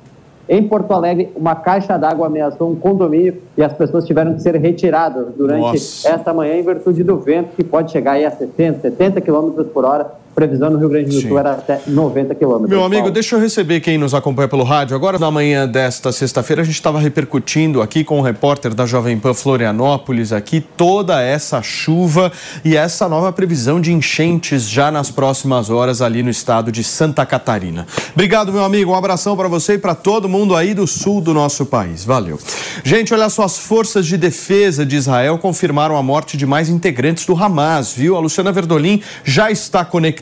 em 0.48 0.66
Porto 0.66 0.94
Alegre, 0.94 1.30
uma 1.36 1.56
caixa 1.56 1.98
d'água 1.98 2.28
ameaçou 2.28 2.72
um 2.72 2.76
condomínio 2.76 3.42
e 3.58 3.64
as 3.64 3.74
pessoas 3.74 4.06
tiveram 4.06 4.34
que 4.34 4.42
ser 4.42 4.56
retiradas 4.56 5.28
durante 5.36 5.62
Nossa. 5.62 6.08
esta 6.10 6.34
manhã 6.34 6.56
em 6.56 6.64
virtude 6.64 7.04
do 7.04 7.18
vento, 7.18 7.50
que 7.56 7.66
pode 7.66 7.92
chegar 7.92 8.14
aí 8.14 8.26
a 8.26 8.32
60, 8.32 8.80
70 8.80 9.20
km 9.20 9.64
por 9.74 9.84
hora. 9.84 10.21
Previsão 10.34 10.70
no 10.70 10.80
Rio 10.80 10.90
Grande 10.90 11.10
do 11.10 11.22
Sim. 11.22 11.28
Sul 11.28 11.38
era 11.38 11.52
até 11.52 11.82
90 11.86 12.36
km. 12.36 12.66
Meu 12.68 12.84
amigo, 12.84 13.12
deixa 13.12 13.36
eu 13.36 13.40
receber 13.40 13.82
quem 13.82 13.98
nos 13.98 14.14
acompanha 14.14 14.48
pelo 14.48 14.64
rádio. 14.64 14.96
Agora, 14.96 15.20
na 15.20 15.30
manhã 15.30 15.68
desta 15.68 16.12
sexta-feira, 16.12 16.62
a 16.62 16.66
gente 16.66 16.76
estava 16.76 17.00
repercutindo 17.00 17.82
aqui 17.82 18.04
com 18.04 18.18
o 18.20 18.22
repórter 18.22 18.74
da 18.74 18.86
Jovem 18.86 19.20
Pan 19.20 19.34
Florianópolis 19.34 20.32
aqui 20.32 20.62
toda 20.62 21.22
essa 21.22 21.62
chuva 21.62 22.32
e 22.64 22.78
essa 22.78 23.10
nova 23.10 23.32
previsão 23.34 23.82
de 23.82 23.92
enchentes 23.92 24.70
já 24.70 24.90
nas 24.90 25.12
próximas 25.12 25.70
horas 25.70 26.02
ali 26.02 26.24
no 26.24 26.30
estado 26.30 26.72
de 26.72 26.84
Santa 26.84 27.26
Catarina. 27.26 27.86
Obrigado, 28.14 28.54
meu 28.54 28.64
amigo. 28.64 28.92
Um 28.92 28.96
abração 28.96 29.36
para 29.36 29.50
você 29.50 29.74
e 29.74 29.78
para 29.78 29.94
todo 29.94 30.30
mundo 30.30 30.56
aí 30.56 30.74
do 30.74 30.88
sul 30.88 31.20
do 31.20 31.34
nosso 31.34 31.66
país. 31.66 32.06
Valeu. 32.06 32.40
Gente, 32.84 33.14
olha 33.14 33.30
só, 33.30 33.44
as 33.44 33.58
forças 33.58 34.06
de 34.06 34.18
defesa 34.18 34.86
de 34.86 34.96
Israel 34.96 35.38
confirmaram 35.38 35.98
a 35.98 36.04
morte 36.04 36.38
de 36.38 36.46
mais 36.46 36.70
integrantes 36.70 37.26
do 37.26 37.36
Hamas, 37.36 37.94
viu? 37.94 38.16
A 38.16 38.20
Luciana 38.20 38.52
Verdolim 38.52 39.02
já 39.26 39.52
está 39.52 39.84
conectada 39.84 40.21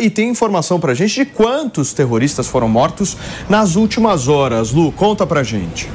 e 0.00 0.10
tem 0.10 0.28
informação 0.28 0.78
pra 0.78 0.94
gente 0.94 1.14
de 1.14 1.24
quantos 1.24 1.92
terroristas 1.92 2.46
foram 2.46 2.68
mortos 2.68 3.16
nas 3.48 3.76
últimas 3.76 4.28
horas. 4.28 4.72
Lu, 4.72 4.92
conta 4.92 5.26
pra 5.26 5.42
gente. 5.42 5.88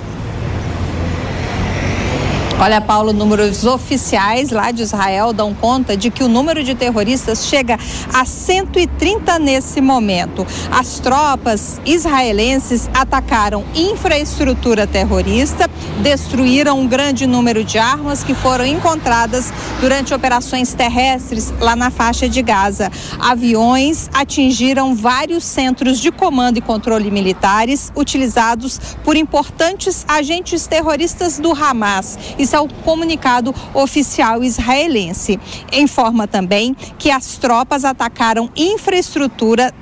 Olha, 2.63 2.79
Paulo, 2.79 3.11
números 3.11 3.65
oficiais 3.65 4.51
lá 4.51 4.69
de 4.69 4.83
Israel 4.83 5.33
dão 5.33 5.51
conta 5.51 5.97
de 5.97 6.11
que 6.11 6.23
o 6.23 6.27
número 6.27 6.63
de 6.63 6.75
terroristas 6.75 7.47
chega 7.47 7.75
a 8.13 8.23
130 8.23 9.39
nesse 9.39 9.81
momento. 9.81 10.45
As 10.69 10.99
tropas 10.99 11.81
israelenses 11.87 12.87
atacaram 12.93 13.65
infraestrutura 13.73 14.85
terrorista, 14.85 15.67
destruíram 16.03 16.79
um 16.79 16.87
grande 16.87 17.25
número 17.25 17.63
de 17.63 17.79
armas 17.79 18.23
que 18.23 18.35
foram 18.35 18.63
encontradas 18.63 19.51
durante 19.79 20.13
operações 20.13 20.71
terrestres 20.75 21.51
lá 21.59 21.75
na 21.75 21.89
faixa 21.89 22.29
de 22.29 22.43
Gaza. 22.43 22.91
Aviões 23.19 24.07
atingiram 24.13 24.93
vários 24.93 25.43
centros 25.45 25.99
de 25.99 26.11
comando 26.11 26.57
e 26.57 26.61
controle 26.61 27.09
militares 27.09 27.91
utilizados 27.95 28.79
por 29.03 29.15
importantes 29.15 30.05
agentes 30.07 30.67
terroristas 30.67 31.39
do 31.39 31.53
Hamas. 31.53 32.19
Isso 32.51 32.57
é 32.57 32.59
o 32.59 32.67
comunicado 32.83 33.55
oficial 33.73 34.43
israelense. 34.43 35.39
Informa 35.71 36.27
também 36.27 36.75
que 36.99 37.09
as 37.09 37.37
tropas 37.37 37.85
atacaram 37.85 38.49
infraestrutura 38.57 39.73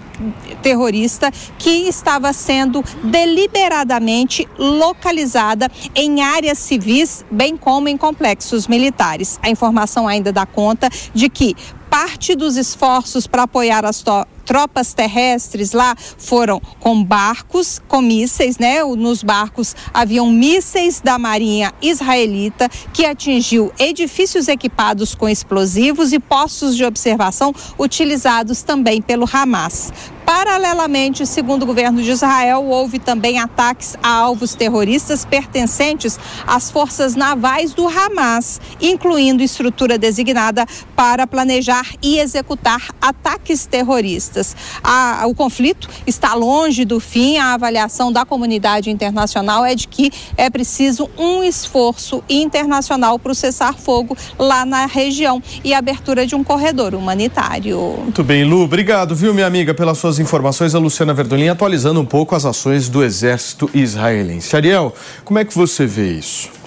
terrorista 0.61 1.31
que 1.57 1.87
estava 1.87 2.31
sendo 2.31 2.85
deliberadamente 3.03 4.47
localizada 4.55 5.67
em 5.95 6.21
áreas 6.21 6.59
civis, 6.59 7.25
bem 7.31 7.57
como 7.57 7.87
em 7.89 7.97
complexos 7.97 8.67
militares. 8.67 9.39
A 9.41 9.49
informação 9.49 10.07
ainda 10.07 10.31
dá 10.31 10.45
conta 10.45 10.91
de 11.11 11.27
que 11.27 11.55
parte 11.89 12.35
dos 12.35 12.55
esforços 12.55 13.25
para 13.25 13.43
apoiar 13.43 13.83
as 13.83 14.03
to- 14.03 14.27
tropas 14.49 14.95
terrestres 14.95 15.73
lá 15.73 15.95
foram 16.17 16.59
com 16.79 17.03
barcos, 17.03 17.79
com 17.87 18.01
mísseis, 18.01 18.57
né? 18.57 18.83
Nos 18.83 19.21
barcos 19.21 19.75
haviam 19.93 20.25
mísseis 20.31 20.99
da 20.99 21.19
Marinha 21.19 21.71
Israelita 21.79 22.67
que 22.91 23.05
atingiu 23.05 23.71
edifícios 23.77 24.47
equipados 24.47 25.13
com 25.13 25.29
explosivos 25.29 26.13
e 26.13 26.19
postos 26.19 26.75
de 26.75 26.83
observação 26.83 27.53
utilizados 27.77 28.63
também 28.63 29.03
pelo 29.03 29.29
Hamas. 29.31 29.93
Paralelamente, 30.29 31.25
segundo 31.25 31.63
o 31.63 31.65
governo 31.65 32.03
de 32.03 32.11
Israel, 32.11 32.63
houve 32.63 32.99
também 32.99 33.39
ataques 33.39 33.95
a 34.01 34.09
alvos 34.09 34.53
terroristas 34.53 35.25
pertencentes 35.25 36.19
às 36.45 36.69
forças 36.69 37.15
navais 37.15 37.73
do 37.73 37.87
Hamas, 37.87 38.61
incluindo 38.79 39.41
estrutura 39.41 39.97
designada 39.97 40.67
para 40.95 41.25
planejar 41.25 41.95
e 41.99 42.19
executar 42.19 42.89
ataques 43.01 43.65
terroristas. 43.65 44.38
A, 44.83 45.23
o 45.27 45.33
conflito 45.33 45.89
está 46.05 46.33
longe 46.33 46.85
do 46.85 46.99
fim. 46.99 47.37
A 47.37 47.53
avaliação 47.53 48.11
da 48.11 48.25
comunidade 48.25 48.89
internacional 48.89 49.65
é 49.65 49.75
de 49.75 49.87
que 49.87 50.11
é 50.37 50.49
preciso 50.49 51.09
um 51.17 51.43
esforço 51.43 52.23
internacional 52.29 53.17
para 53.19 53.31
o 53.31 53.35
cessar-fogo 53.35 54.17
lá 54.37 54.65
na 54.65 54.85
região 54.85 55.41
e 55.63 55.73
abertura 55.73 56.25
de 56.25 56.35
um 56.35 56.43
corredor 56.43 56.93
humanitário. 56.95 57.95
Muito 58.03 58.23
bem, 58.23 58.43
Lu. 58.43 58.63
Obrigado, 58.63 59.15
viu, 59.15 59.33
minha 59.33 59.47
amiga, 59.47 59.73
pelas 59.73 59.97
suas 59.97 60.19
informações. 60.19 60.75
A 60.75 60.79
Luciana 60.79 61.13
Verdolim 61.13 61.47
atualizando 61.47 61.99
um 61.99 62.05
pouco 62.05 62.35
as 62.35 62.45
ações 62.45 62.89
do 62.89 63.03
exército 63.03 63.69
israelense. 63.73 64.55
Ariel, 64.55 64.93
como 65.23 65.39
é 65.39 65.45
que 65.45 65.55
você 65.55 65.85
vê 65.85 66.13
isso? 66.13 66.58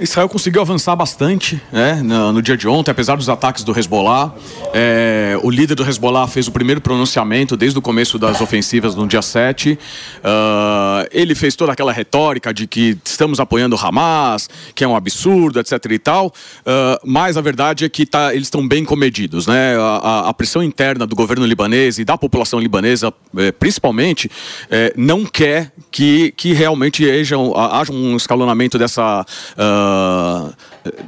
Israel 0.00 0.28
conseguiu 0.28 0.60
avançar 0.60 0.94
bastante 0.94 1.60
né, 1.72 2.00
no, 2.02 2.32
no, 2.32 2.42
dia 2.42 2.56
de 2.56 2.68
ontem, 2.68 2.90
apesar 2.90 3.16
dos 3.16 3.28
ataques 3.28 3.64
do 3.64 3.76
Hezbollah. 3.76 4.32
É, 4.72 5.38
o 5.42 5.50
líder 5.50 5.74
do 5.74 5.88
Hezbollah 5.88 6.28
fez 6.28 6.46
o 6.46 6.52
primeiro 6.52 6.80
pronunciamento 6.80 7.56
desde 7.56 7.78
o 7.78 7.82
começo 7.82 8.18
das 8.18 8.40
ofensivas 8.40 8.94
no 8.94 9.06
dia 9.06 9.22
7. 9.22 9.72
Uh, 9.72 11.08
ele 11.10 11.34
fez 11.34 11.56
toda 11.56 11.72
aquela 11.72 11.92
retórica 11.92 12.54
de 12.54 12.66
que 12.66 12.96
estamos 13.04 13.40
apoiando 13.40 13.74
o 13.74 13.78
Hamas, 13.78 14.48
que 14.74 14.84
é 14.84 14.88
um 14.88 14.94
absurdo, 14.94 15.58
etc. 15.58 15.72
e 15.90 15.98
tal. 15.98 16.28
Uh, 16.28 17.00
mas 17.04 17.36
a 17.36 17.40
verdade 17.40 17.84
é 17.84 17.88
que 17.88 18.06
tá, 18.06 18.32
eles 18.32 18.46
estão 18.46 18.66
bem 18.66 18.84
comedidos. 18.84 19.46
Né? 19.46 19.76
A, 19.76 20.28
a, 20.28 20.34
pressão 20.34 20.62
interna 20.62 21.06
do 21.06 21.16
governo 21.16 21.44
libanês 21.44 21.98
e 21.98 22.04
da 22.04 22.16
população 22.16 22.60
libanesa, 22.60 23.12
eh, 23.36 23.50
principalmente, 23.50 24.30
eh, 24.70 24.92
não 24.96 25.24
quer 25.24 25.72
que, 25.90 26.32
que 26.36 26.52
realmente 26.52 27.08
haja, 27.10 27.36
haja 27.72 27.92
um 27.92 28.16
escalonamento 28.16 28.78
dessa. 28.78 29.26
Uh, 29.52 29.87
Uh, 29.88 30.52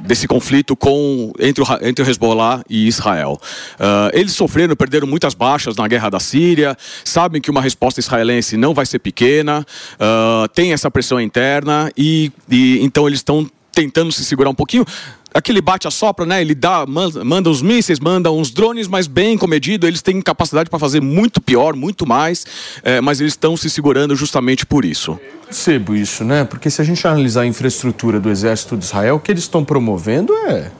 desse 0.01 0.27
conflito 0.27 0.75
com, 0.75 1.31
entre, 1.39 1.63
o, 1.63 1.67
entre 1.81 2.03
o 2.03 2.09
Hezbollah 2.09 2.61
e 2.69 2.87
Israel. 2.87 3.39
Uh, 3.75 4.11
eles 4.13 4.33
sofreram, 4.33 4.75
perderam 4.75 5.07
muitas 5.07 5.33
baixas 5.33 5.75
na 5.75 5.87
guerra 5.87 6.09
da 6.09 6.19
Síria, 6.19 6.77
sabem 7.03 7.41
que 7.41 7.49
uma 7.49 7.61
resposta 7.61 7.99
israelense 7.99 8.57
não 8.57 8.73
vai 8.73 8.85
ser 8.85 8.99
pequena, 8.99 9.65
uh, 9.95 10.47
tem 10.49 10.73
essa 10.73 10.91
pressão 10.91 11.19
interna 11.19 11.91
e, 11.97 12.31
e 12.49 12.79
então 12.83 13.07
eles 13.07 13.19
estão 13.19 13.49
tentando 13.71 14.11
se 14.11 14.23
segurar 14.25 14.49
um 14.49 14.55
pouquinho 14.55 14.85
aquele 15.33 15.61
bate-a-sopra, 15.61 16.25
né? 16.25 16.41
Ele 16.41 16.53
dá, 16.53 16.85
manda, 16.85 17.23
manda 17.23 17.49
os 17.49 17.61
mísseis, 17.61 17.99
manda 17.99 18.31
uns 18.31 18.51
drones, 18.51 18.87
mas 18.87 19.07
bem 19.07 19.37
comedido. 19.37 19.87
Eles 19.87 20.01
têm 20.01 20.21
capacidade 20.21 20.69
para 20.69 20.79
fazer 20.79 21.01
muito 21.01 21.41
pior, 21.41 21.75
muito 21.75 22.07
mais, 22.07 22.45
é, 22.83 23.01
mas 23.01 23.19
eles 23.21 23.33
estão 23.33 23.55
se 23.55 23.69
segurando 23.69 24.15
justamente 24.15 24.65
por 24.65 24.85
isso. 24.85 25.11
Eu 25.11 25.47
percebo 25.47 25.95
isso, 25.95 26.23
né? 26.23 26.43
Porque 26.43 26.69
se 26.69 26.81
a 26.81 26.85
gente 26.85 27.05
analisar 27.05 27.41
a 27.41 27.47
infraestrutura 27.47 28.19
do 28.19 28.29
exército 28.29 28.77
de 28.77 28.85
Israel, 28.85 29.15
o 29.15 29.19
que 29.19 29.31
eles 29.31 29.43
estão 29.43 29.63
promovendo 29.63 30.33
é 30.47 30.71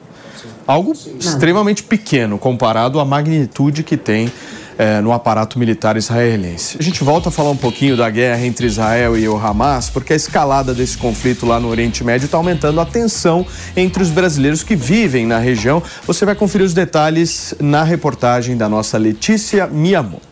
algo 0.66 0.92
extremamente 0.92 1.82
pequeno 1.82 2.38
comparado 2.38 3.00
à 3.00 3.04
magnitude 3.04 3.82
que 3.82 3.96
tem 3.96 4.30
é, 4.78 5.00
no 5.00 5.12
aparato 5.12 5.58
militar 5.58 5.96
israelense. 5.96 6.76
A 6.78 6.82
gente 6.82 7.02
volta 7.04 7.28
a 7.28 7.32
falar 7.32 7.50
um 7.50 7.56
pouquinho 7.56 7.96
da 7.96 8.08
guerra 8.10 8.44
entre 8.44 8.66
Israel 8.66 9.16
e 9.16 9.28
o 9.28 9.36
Hamas, 9.36 9.90
porque 9.90 10.12
a 10.12 10.16
escalada 10.16 10.74
desse 10.74 10.96
conflito 10.96 11.46
lá 11.46 11.60
no 11.60 11.68
Oriente 11.68 12.04
Médio 12.04 12.26
está 12.26 12.36
aumentando 12.36 12.80
a 12.80 12.86
tensão 12.86 13.46
entre 13.76 14.02
os 14.02 14.10
brasileiros 14.10 14.62
que 14.62 14.74
vivem 14.76 15.26
na 15.26 15.38
região. 15.38 15.82
Você 16.06 16.24
vai 16.24 16.34
conferir 16.34 16.66
os 16.66 16.74
detalhes 16.74 17.54
na 17.60 17.84
reportagem 17.84 18.56
da 18.56 18.68
nossa 18.68 18.98
Letícia 18.98 19.66
Miyamoto. 19.66 20.31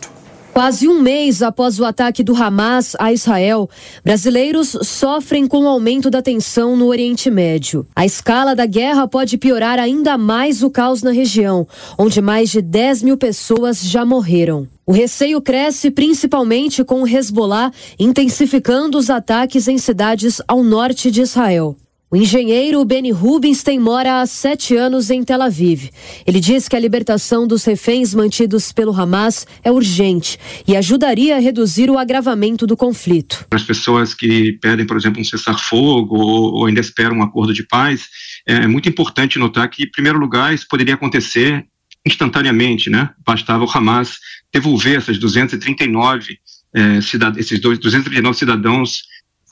Quase 0.53 0.89
um 0.89 1.01
mês 1.01 1.43
após 1.43 1.79
o 1.79 1.85
ataque 1.85 2.25
do 2.25 2.35
Hamas 2.35 2.97
a 2.99 3.13
Israel, 3.13 3.71
brasileiros 4.05 4.77
sofrem 4.83 5.47
com 5.47 5.63
o 5.63 5.69
aumento 5.69 6.11
da 6.11 6.21
tensão 6.21 6.77
no 6.77 6.87
Oriente 6.87 7.31
Médio. 7.31 7.87
A 7.95 8.05
escala 8.05 8.55
da 8.55 8.67
guerra 8.67 9.07
pode 9.07 9.39
piorar 9.39 9.79
ainda 9.79 10.19
mais 10.19 10.63
o 10.63 10.69
caos 10.69 11.03
na 11.03 11.13
região, 11.13 11.67
onde 11.97 12.21
mais 12.21 12.51
de 12.51 12.61
10 12.61 13.03
mil 13.05 13.17
pessoas 13.17 13.81
já 13.81 14.05
morreram. 14.05 14.67
O 14.85 14.93
receio 14.93 15.41
cresce 15.41 15.89
principalmente 15.89 16.83
com 16.83 17.03
o 17.03 17.07
Hezbollah 17.07 17.71
intensificando 17.99 18.99
os 18.99 19.09
ataques 19.09 19.69
em 19.69 19.79
cidades 19.79 20.43
ao 20.49 20.65
norte 20.65 21.13
de 21.13 21.23
Israel. 21.23 21.77
O 22.13 22.17
engenheiro 22.17 22.85
Benny 22.85 23.13
Rubinstein 23.13 23.79
mora 23.79 24.21
há 24.21 24.27
sete 24.27 24.75
anos 24.75 25.11
em 25.11 25.23
Tel 25.23 25.41
Aviv. 25.41 25.91
Ele 26.27 26.41
diz 26.41 26.67
que 26.67 26.75
a 26.75 26.81
libertação 26.81 27.47
dos 27.47 27.65
reféns 27.65 28.13
mantidos 28.13 28.73
pelo 28.73 28.93
Hamas 28.93 29.47
é 29.63 29.71
urgente 29.71 30.37
e 30.67 30.77
ajudaria 30.77 31.37
a 31.37 31.39
reduzir 31.39 31.89
o 31.89 31.97
agravamento 31.97 32.67
do 32.67 32.77
conflito. 32.77 33.47
As 33.53 33.63
pessoas 33.63 34.13
que 34.13 34.55
pedem, 34.55 34.85
por 34.85 34.97
exemplo, 34.97 35.21
um 35.21 35.25
cessar-fogo 35.25 36.17
ou, 36.17 36.55
ou, 36.55 36.67
ainda 36.67 36.81
esperam 36.81 37.19
um 37.19 37.23
acordo 37.23 37.55
de 37.55 37.63
paz, 37.63 38.09
é 38.45 38.67
muito 38.67 38.89
importante 38.89 39.39
notar 39.39 39.71
que, 39.71 39.85
em 39.85 39.91
primeiro 39.93 40.19
lugar, 40.19 40.53
isso 40.53 40.67
poderia 40.69 40.95
acontecer 40.95 41.65
instantaneamente, 42.05 42.91
né? 42.91 43.11
Bastava 43.25 43.65
o 43.65 43.71
Hamas 43.73 44.19
devolver 44.53 44.97
essas 44.97 45.17
239 45.17 46.41
é, 46.75 47.01
cidad 47.01 47.39
esses 47.39 47.61
dois, 47.61 47.79
239 47.79 48.37
cidadãos 48.37 49.03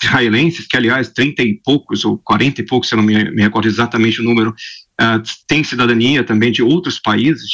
israelenses, 0.02 0.66
que 0.66 0.76
aliás, 0.76 1.08
30 1.10 1.42
e 1.42 1.60
poucos, 1.64 2.04
ou 2.04 2.18
40 2.18 2.60
e 2.60 2.64
poucos, 2.64 2.88
se 2.88 2.94
eu 2.94 2.98
não 2.98 3.04
me, 3.04 3.30
me 3.30 3.42
recordo 3.42 3.66
exatamente 3.66 4.20
o 4.20 4.24
número, 4.24 4.50
uh, 4.50 5.22
têm 5.46 5.64
cidadania 5.64 6.22
também 6.24 6.52
de 6.52 6.62
outros 6.62 6.98
países, 6.98 7.50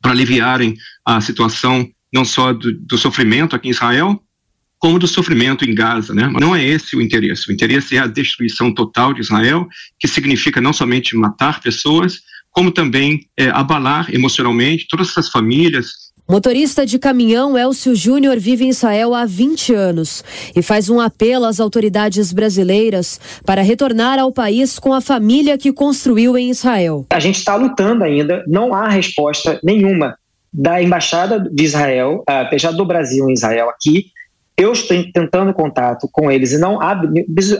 para 0.00 0.12
aliviarem 0.12 0.76
a 1.04 1.18
situação 1.20 1.88
não 2.12 2.24
só 2.26 2.52
do, 2.52 2.72
do, 2.72 2.98
sofrimento 2.98 3.56
aqui 3.56 3.68
em 3.68 3.70
Israel, 3.70 4.22
como 4.78 4.98
do 4.98 5.08
sofrimento 5.08 5.64
em 5.64 5.74
Gaza, 5.74 6.14
né? 6.14 6.28
Não 6.28 6.54
é 6.54 6.62
esse 6.62 6.94
o 6.94 7.00
interesse. 7.00 7.48
O 7.48 7.52
interesse 7.52 7.96
é 7.96 8.00
a 8.00 8.06
destruição 8.06 8.72
total 8.72 9.14
de 9.14 9.22
Israel, 9.22 9.66
que 9.98 10.06
significa 10.06 10.60
não 10.60 10.74
somente 10.74 11.16
matar 11.16 11.60
pessoas, 11.60 12.20
como 12.50 12.70
também 12.70 13.26
é, 13.36 13.48
abalar 13.48 14.14
emocionalmente 14.14 14.86
todas 14.88 15.08
essas 15.08 15.30
famílias, 15.30 16.03
Motorista 16.26 16.86
de 16.86 16.98
caminhão 16.98 17.56
Elcio 17.56 17.94
Júnior 17.94 18.38
vive 18.38 18.64
em 18.64 18.70
Israel 18.70 19.14
há 19.14 19.26
20 19.26 19.74
anos 19.74 20.24
e 20.56 20.62
faz 20.62 20.88
um 20.88 20.98
apelo 20.98 21.44
às 21.44 21.60
autoridades 21.60 22.32
brasileiras 22.32 23.20
para 23.44 23.60
retornar 23.60 24.18
ao 24.18 24.32
país 24.32 24.78
com 24.78 24.94
a 24.94 25.02
família 25.02 25.58
que 25.58 25.70
construiu 25.70 26.38
em 26.38 26.48
Israel. 26.48 27.04
A 27.10 27.20
gente 27.20 27.36
está 27.36 27.54
lutando 27.56 28.04
ainda, 28.04 28.42
não 28.46 28.72
há 28.72 28.88
resposta 28.88 29.60
nenhuma 29.62 30.16
da 30.50 30.82
Embaixada 30.82 31.38
de 31.38 31.62
Israel, 31.62 32.24
apesar 32.26 32.70
do 32.70 32.86
Brasil 32.86 33.28
em 33.28 33.34
Israel 33.34 33.68
aqui. 33.68 34.06
Eu 34.56 34.72
estou 34.72 34.96
tentando 35.12 35.52
contato 35.52 36.08
com 36.10 36.30
eles 36.30 36.52
e 36.52 36.58
não 36.58 36.80
há 36.80 36.98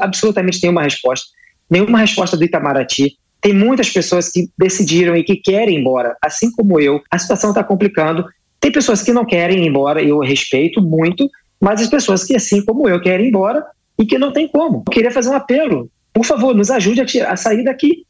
absolutamente 0.00 0.58
nenhuma 0.62 0.82
resposta, 0.82 1.26
nenhuma 1.68 1.98
resposta 1.98 2.34
do 2.34 2.44
Itamaraty. 2.44 3.18
Tem 3.42 3.52
muitas 3.52 3.90
pessoas 3.90 4.30
que 4.30 4.48
decidiram 4.56 5.14
e 5.14 5.22
que 5.22 5.36
querem 5.36 5.76
ir 5.76 5.80
embora, 5.80 6.16
assim 6.22 6.50
como 6.50 6.80
eu. 6.80 7.02
A 7.10 7.18
situação 7.18 7.50
está 7.50 7.62
complicando 7.62 8.24
tem 8.64 8.72
pessoas 8.72 9.02
que 9.02 9.12
não 9.12 9.26
querem 9.26 9.62
ir 9.62 9.68
embora, 9.68 10.02
eu 10.02 10.18
respeito 10.20 10.80
muito, 10.80 11.30
mas 11.60 11.82
as 11.82 11.86
pessoas 11.86 12.24
que, 12.24 12.34
assim 12.34 12.64
como 12.64 12.88
eu, 12.88 12.98
querem 12.98 13.26
ir 13.26 13.28
embora 13.28 13.62
e 13.98 14.06
que 14.06 14.16
não 14.16 14.32
tem 14.32 14.48
como. 14.48 14.82
Eu 14.86 14.90
queria 14.90 15.10
fazer 15.10 15.28
um 15.28 15.34
apelo. 15.34 15.90
Por 16.14 16.24
favor, 16.24 16.54
nos 16.54 16.70
ajude 16.70 17.02
a, 17.02 17.04
tirar, 17.04 17.30
a 17.30 17.36
sair 17.36 17.62
daqui. 17.62 18.06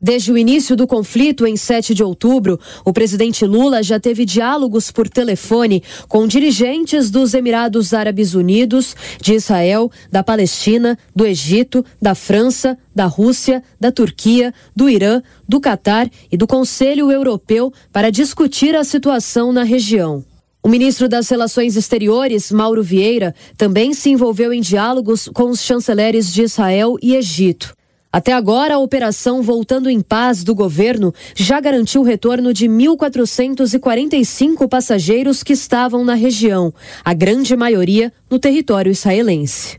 Desde 0.00 0.30
o 0.30 0.38
início 0.38 0.76
do 0.76 0.86
conflito, 0.86 1.44
em 1.44 1.56
7 1.56 1.92
de 1.92 2.04
outubro, 2.04 2.60
o 2.84 2.92
presidente 2.92 3.44
Lula 3.44 3.82
já 3.82 3.98
teve 3.98 4.24
diálogos 4.24 4.92
por 4.92 5.08
telefone 5.08 5.82
com 6.06 6.28
dirigentes 6.28 7.10
dos 7.10 7.34
Emirados 7.34 7.92
Árabes 7.92 8.32
Unidos, 8.32 8.94
de 9.20 9.34
Israel, 9.34 9.90
da 10.10 10.22
Palestina, 10.22 10.96
do 11.14 11.26
Egito, 11.26 11.84
da 12.00 12.14
França, 12.14 12.78
da 12.94 13.06
Rússia, 13.06 13.60
da 13.80 13.90
Turquia, 13.90 14.54
do 14.74 14.88
Irã, 14.88 15.20
do 15.48 15.60
Catar 15.60 16.08
e 16.30 16.36
do 16.36 16.46
Conselho 16.46 17.10
Europeu 17.10 17.72
para 17.92 18.10
discutir 18.10 18.76
a 18.76 18.84
situação 18.84 19.52
na 19.52 19.64
região. 19.64 20.24
O 20.62 20.68
ministro 20.68 21.08
das 21.08 21.28
Relações 21.28 21.76
Exteriores, 21.76 22.52
Mauro 22.52 22.84
Vieira, 22.84 23.34
também 23.56 23.92
se 23.92 24.10
envolveu 24.10 24.52
em 24.52 24.60
diálogos 24.60 25.28
com 25.32 25.50
os 25.50 25.60
chanceleres 25.60 26.32
de 26.32 26.42
Israel 26.42 26.96
e 27.02 27.16
Egito. 27.16 27.77
Até 28.10 28.32
agora, 28.32 28.76
a 28.76 28.78
operação 28.78 29.42
Voltando 29.42 29.90
em 29.90 30.00
Paz 30.00 30.42
do 30.42 30.54
governo 30.54 31.12
já 31.34 31.60
garantiu 31.60 32.00
o 32.00 32.04
retorno 32.04 32.54
de 32.54 32.66
1.445 32.66 34.66
passageiros 34.66 35.42
que 35.42 35.52
estavam 35.52 36.02
na 36.02 36.14
região, 36.14 36.72
a 37.04 37.12
grande 37.12 37.54
maioria 37.54 38.10
no 38.30 38.38
território 38.38 38.90
israelense. 38.90 39.78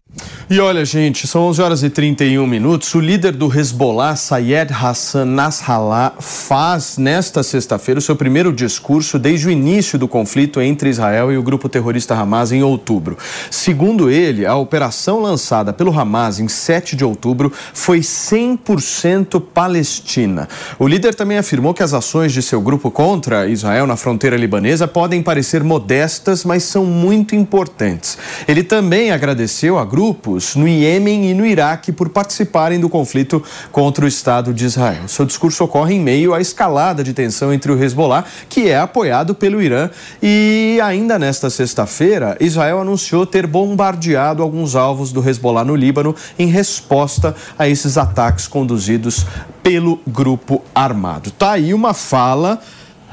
E 0.50 0.60
olha, 0.60 0.84
gente, 0.84 1.28
são 1.28 1.44
11 1.44 1.62
horas 1.62 1.84
e 1.84 1.92
31 1.92 2.46
minutos. 2.48 2.96
O 2.96 3.00
líder 3.00 3.34
do 3.34 3.56
Hezbollah, 3.56 4.16
Sayed 4.16 4.74
Hassan 4.74 5.26
Nasrallah, 5.26 6.14
faz 6.20 6.98
nesta 6.98 7.44
sexta-feira 7.44 8.00
o 8.00 8.02
seu 8.02 8.16
primeiro 8.16 8.52
discurso 8.52 9.20
desde 9.20 9.48
o 9.48 9.52
início 9.52 10.00
do 10.00 10.08
conflito 10.08 10.60
entre 10.60 10.90
Israel 10.90 11.32
e 11.32 11.38
o 11.38 11.44
grupo 11.44 11.70
terrorista 11.70 12.16
Hamas 12.16 12.52
em 12.52 12.64
outubro. 12.64 13.16
Segundo 13.52 14.10
ele, 14.10 14.44
a 14.44 14.56
operação 14.56 15.22
lançada 15.22 15.72
pelo 15.72 15.98
Hamas 15.98 16.40
em 16.40 16.48
7 16.48 16.96
de 16.96 17.06
outubro 17.06 17.54
foi 17.72 18.00
100% 18.00 19.40
palestina. 19.54 20.50
O 20.80 20.88
líder 20.88 21.14
também 21.14 21.38
afirmou 21.38 21.76
que 21.76 21.84
as 21.84 21.94
ações 21.94 22.34
de 22.34 22.42
seu 22.42 22.60
grupo 22.60 22.90
contra 22.90 23.48
Israel 23.48 23.86
na 23.86 23.96
fronteira 23.96 24.36
libanesa 24.36 24.88
podem 24.88 25.22
parecer 25.22 25.64
modestas, 25.64 26.44
mas 26.44 26.64
são 26.64 26.86
muito 26.86 27.36
importantes. 27.36 28.18
Ele 28.48 28.64
também 28.64 29.12
agradeceu 29.12 29.78
a 29.78 29.86
grupos 29.86 30.56
no 30.56 30.68
Iêmen 30.68 31.30
e 31.30 31.34
no 31.34 31.46
Iraque 31.46 31.92
por 31.92 32.10
participarem 32.10 32.80
do 32.80 32.90
conflito 32.90 33.44
contra 33.72 34.06
o 34.06 34.08
Estado 34.08 34.54
de 34.54 34.66
Israel. 34.66 35.08
Seu 35.08 35.26
discurso 35.26 35.64
ocorre 35.64 35.96
em 35.96 36.00
meio 36.00 36.34
à 36.34 36.42
escalada 36.42 37.04
de 37.04 37.14
tensão 37.14 37.54
entre 37.54 37.72
o 37.72 37.82
Hezbollah, 37.82 38.26
que 38.48 38.70
é 38.70 38.78
apoiado 38.78 39.34
pelo 39.36 39.62
Irã, 39.62 39.90
e 40.22 40.80
ainda 40.84 41.18
nesta 41.18 41.50
sexta-feira, 41.50 42.38
Israel 42.40 42.82
anunciou 42.82 43.26
ter 43.26 43.48
bombardeado 43.48 44.44
alguns 44.44 44.76
alvos 44.76 45.12
do 45.12 45.28
Hezbollah 45.28 45.64
no 45.64 45.76
Líbano 45.76 46.16
em 46.38 46.48
resposta 46.48 47.36
a 47.58 47.68
esses 47.68 47.98
ataques 47.98 48.48
conduzidos 48.48 49.26
pelo 49.64 50.00
grupo 50.08 50.64
armado. 50.74 51.32
Tá 51.32 51.52
aí 51.52 51.74
uma 51.74 51.94
fala 51.94 52.60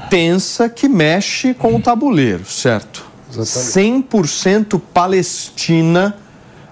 tensa 0.09 0.69
que 0.69 0.87
mexe 0.87 1.53
com 1.53 1.75
o 1.75 1.81
tabuleiro, 1.81 2.45
certo? 2.45 3.06
100% 3.31 4.79
Palestina 4.93 6.15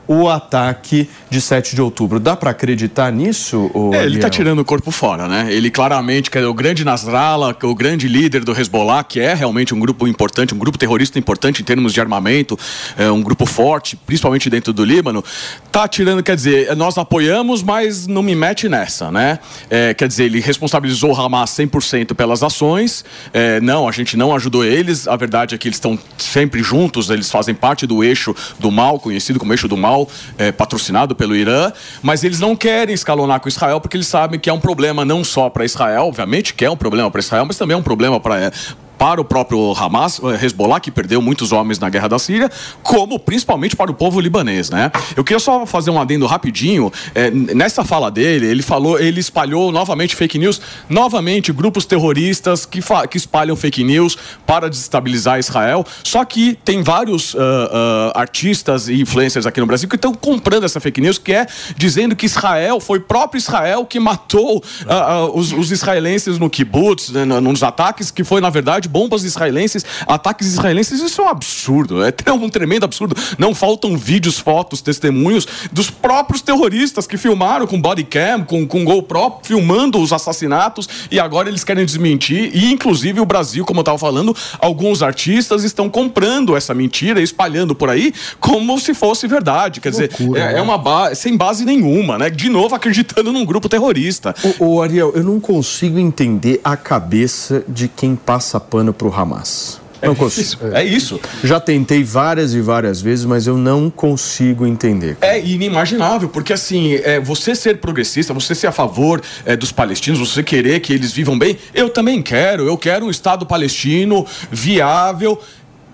o 0.07 0.29
ataque 0.29 1.09
de 1.29 1.41
7 1.41 1.75
de 1.75 1.81
outubro. 1.81 2.19
Dá 2.19 2.35
para 2.35 2.51
acreditar 2.51 3.11
nisso? 3.11 3.71
É, 3.93 4.05
ele 4.05 4.15
está 4.15 4.29
tirando 4.29 4.59
o 4.59 4.65
corpo 4.65 4.91
fora, 4.91 5.27
né? 5.27 5.47
Ele 5.51 5.69
claramente, 5.71 6.29
que 6.29 6.37
é 6.37 6.45
o 6.45 6.53
grande 6.53 6.83
Nasrallah, 6.85 7.55
o 7.63 7.75
grande 7.75 8.07
líder 8.07 8.43
do 8.43 8.51
Hezbollah, 8.51 9.03
que 9.03 9.19
é 9.19 9.33
realmente 9.33 9.73
um 9.73 9.79
grupo 9.79 10.07
importante, 10.07 10.53
um 10.53 10.57
grupo 10.57 10.77
terrorista 10.77 11.17
importante 11.17 11.61
em 11.61 11.65
termos 11.65 11.93
de 11.93 11.99
armamento, 11.99 12.57
é 12.97 13.09
um 13.09 13.21
grupo 13.21 13.45
forte, 13.45 13.95
principalmente 13.95 14.49
dentro 14.49 14.71
do 14.71 14.83
Líbano, 14.83 15.23
tá 15.71 15.87
tirando, 15.87 16.21
quer 16.21 16.35
dizer, 16.35 16.75
nós 16.75 16.97
apoiamos, 16.97 17.63
mas 17.63 18.07
não 18.07 18.21
me 18.21 18.35
mete 18.35 18.69
nessa, 18.69 19.11
né? 19.11 19.39
É, 19.69 19.93
quer 19.93 20.07
dizer, 20.07 20.25
ele 20.25 20.39
responsabilizou 20.39 21.11
o 21.11 21.15
Hamas 21.19 21.49
100% 21.51 22.13
pelas 22.13 22.43
ações. 22.43 23.03
É, 23.33 23.59
não, 23.61 23.87
a 23.87 23.91
gente 23.91 24.15
não 24.17 24.35
ajudou 24.35 24.63
eles. 24.63 25.07
A 25.07 25.15
verdade 25.15 25.55
é 25.55 25.57
que 25.57 25.67
eles 25.67 25.77
estão 25.77 25.97
sempre 26.17 26.61
juntos, 26.61 27.09
eles 27.09 27.31
fazem 27.31 27.55
parte 27.55 27.87
do 27.87 28.03
eixo 28.03 28.35
do 28.59 28.71
mal, 28.71 28.99
conhecido 28.99 29.39
como 29.39 29.53
eixo 29.53 29.67
do 29.67 29.77
mal 29.77 29.94
é, 30.37 30.51
patrocinado 30.51 31.15
pelo 31.15 31.35
Irã, 31.35 31.71
mas 32.01 32.23
eles 32.23 32.39
não 32.39 32.55
querem 32.55 32.93
escalonar 32.93 33.39
com 33.39 33.47
Israel 33.47 33.79
porque 33.79 33.97
eles 33.97 34.07
sabem 34.07 34.39
que 34.39 34.49
é 34.49 34.53
um 34.53 34.59
problema 34.59 35.05
não 35.05 35.23
só 35.23 35.49
para 35.49 35.63
Israel, 35.63 36.07
obviamente 36.07 36.53
que 36.53 36.65
é 36.65 36.69
um 36.69 36.77
problema 36.77 37.09
para 37.09 37.19
Israel, 37.19 37.45
mas 37.45 37.57
também 37.57 37.75
é 37.75 37.77
um 37.77 37.83
problema 37.83 38.19
para 38.19 38.51
para 38.97 39.19
o 39.19 39.25
próprio 39.25 39.73
Hamas, 39.73 40.19
eh, 40.23 40.45
Hezbollah, 40.45 40.79
que 40.79 40.91
perdeu 40.91 41.21
muitos 41.21 41.51
homens 41.51 41.79
na 41.79 41.89
guerra 41.89 42.07
da 42.07 42.19
Síria, 42.19 42.49
como 42.81 43.19
principalmente 43.19 43.75
para 43.75 43.91
o 43.91 43.93
povo 43.93 44.19
libanês, 44.19 44.69
né? 44.69 44.91
Eu 45.15 45.23
queria 45.23 45.39
só 45.39 45.65
fazer 45.65 45.91
um 45.91 45.99
adendo 45.99 46.25
rapidinho. 46.25 46.91
É, 47.13 47.29
nessa 47.31 47.83
fala 47.83 48.09
dele, 48.09 48.45
ele 48.45 48.61
falou, 48.61 48.99
ele 48.99 49.19
espalhou 49.19 49.71
novamente 49.71 50.15
fake 50.15 50.37
news, 50.37 50.61
novamente 50.89 51.51
grupos 51.51 51.85
terroristas 51.85 52.65
que, 52.65 52.79
que 53.09 53.17
espalham 53.17 53.55
fake 53.55 53.83
news 53.83 54.17
para 54.45 54.69
desestabilizar 54.69 55.39
Israel. 55.39 55.85
Só 56.03 56.23
que 56.23 56.57
tem 56.63 56.83
vários 56.83 57.33
uh, 57.33 57.37
uh, 57.37 58.11
artistas 58.15 58.87
e 58.87 59.01
influencers 59.01 59.45
aqui 59.45 59.59
no 59.59 59.65
Brasil 59.65 59.87
que 59.89 59.95
estão 59.95 60.13
comprando 60.13 60.63
essa 60.63 60.79
fake 60.79 61.01
news, 61.01 61.17
que 61.17 61.33
é 61.33 61.45
dizendo 61.75 62.15
que 62.15 62.25
Israel 62.25 62.79
foi 62.79 62.99
próprio 62.99 63.37
Israel 63.37 63.85
que 63.85 63.99
matou 63.99 64.57
uh, 64.57 65.37
os, 65.37 65.51
os, 65.51 65.71
israelenses 65.71 66.37
no 66.39 66.49
kibbutz, 66.49 67.09
né, 67.09 67.25
nos 67.25 67.63
ataques, 67.63 68.11
que 68.11 68.23
foi 68.23 68.41
na 68.41 68.49
verdade 68.49 68.84
de 68.85 68.89
bombas 68.89 69.23
israelenses, 69.23 69.83
ataques 70.07 70.47
israelenses, 70.47 71.01
isso 71.01 71.21
é 71.21 71.25
um 71.25 71.29
absurdo, 71.29 71.97
é 72.05 72.31
um 72.31 72.49
tremendo 72.49 72.85
absurdo. 72.85 73.15
Não 73.37 73.53
faltam 73.53 73.97
vídeos, 73.97 74.39
fotos, 74.39 74.81
testemunhos 74.81 75.47
dos 75.71 75.89
próprios 75.89 76.41
terroristas 76.41 77.07
que 77.07 77.17
filmaram 77.17 77.65
com 77.65 77.81
bodycam, 77.81 78.43
com, 78.43 78.65
com 78.67 78.85
GoPro, 78.85 79.39
filmando 79.43 79.99
os 79.99 80.13
assassinatos 80.13 80.87
e 81.09 81.19
agora 81.19 81.49
eles 81.49 81.63
querem 81.63 81.85
desmentir. 81.85 82.51
E 82.53 82.71
inclusive 82.71 83.19
o 83.19 83.25
Brasil, 83.25 83.65
como 83.65 83.79
eu 83.79 83.81
estava 83.81 83.97
falando, 83.97 84.35
alguns 84.59 85.01
artistas 85.01 85.63
estão 85.63 85.89
comprando 85.89 86.55
essa 86.55 86.73
mentira 86.73 87.19
e 87.19 87.23
espalhando 87.23 87.73
por 87.73 87.89
aí 87.89 88.13
como 88.39 88.79
se 88.79 88.93
fosse 88.93 89.27
verdade. 89.27 89.81
Quer 89.81 89.89
dizer, 89.89 90.11
é, 90.35 90.57
é, 90.57 90.61
uma 90.61 90.77
ba 90.77 91.15
sem 91.15 91.35
base 91.35 91.65
nenhuma, 91.65 92.17
né? 92.17 92.29
De 92.29 92.49
novo 92.49 92.75
acreditando 92.75 93.31
num 93.31 93.45
grupo 93.45 93.67
terrorista. 93.67 94.35
O, 94.59 94.75
o 94.75 94.81
Ariel, 94.81 95.11
eu 95.15 95.23
não 95.23 95.39
consigo 95.39 95.97
entender 95.97 96.61
a 96.63 96.77
cabeça 96.77 97.63
de 97.67 97.87
quem 97.87 98.15
passa 98.15 98.59
pano 98.59 98.74
para 98.93 99.07
o 99.07 99.13
Hamas. 99.13 99.79
É 100.01 100.07
não 100.07 100.15
consigo. 100.15 100.67
É 100.73 100.83
isso. 100.83 101.19
Já 101.43 101.59
tentei 101.59 102.03
várias 102.03 102.53
e 102.53 102.61
várias 102.61 103.01
vezes, 103.01 103.25
mas 103.25 103.47
eu 103.47 103.57
não 103.57 103.89
consigo 103.89 104.65
entender. 104.65 105.17
É 105.21 105.39
inimaginável, 105.39 106.29
porque 106.29 106.53
assim, 106.53 106.95
é, 106.95 107.19
você 107.19 107.55
ser 107.55 107.77
progressista, 107.77 108.33
você 108.33 108.53
ser 108.53 108.67
a 108.67 108.71
favor 108.71 109.21
é, 109.45 109.55
dos 109.55 109.71
palestinos, 109.71 110.19
você 110.19 110.43
querer 110.43 110.79
que 110.79 110.93
eles 110.93 111.11
vivam 111.11 111.37
bem, 111.37 111.57
eu 111.73 111.89
também 111.89 112.21
quero. 112.21 112.67
Eu 112.67 112.77
quero 112.77 113.05
um 113.05 113.09
Estado 113.09 113.45
palestino 113.45 114.25
viável 114.51 115.39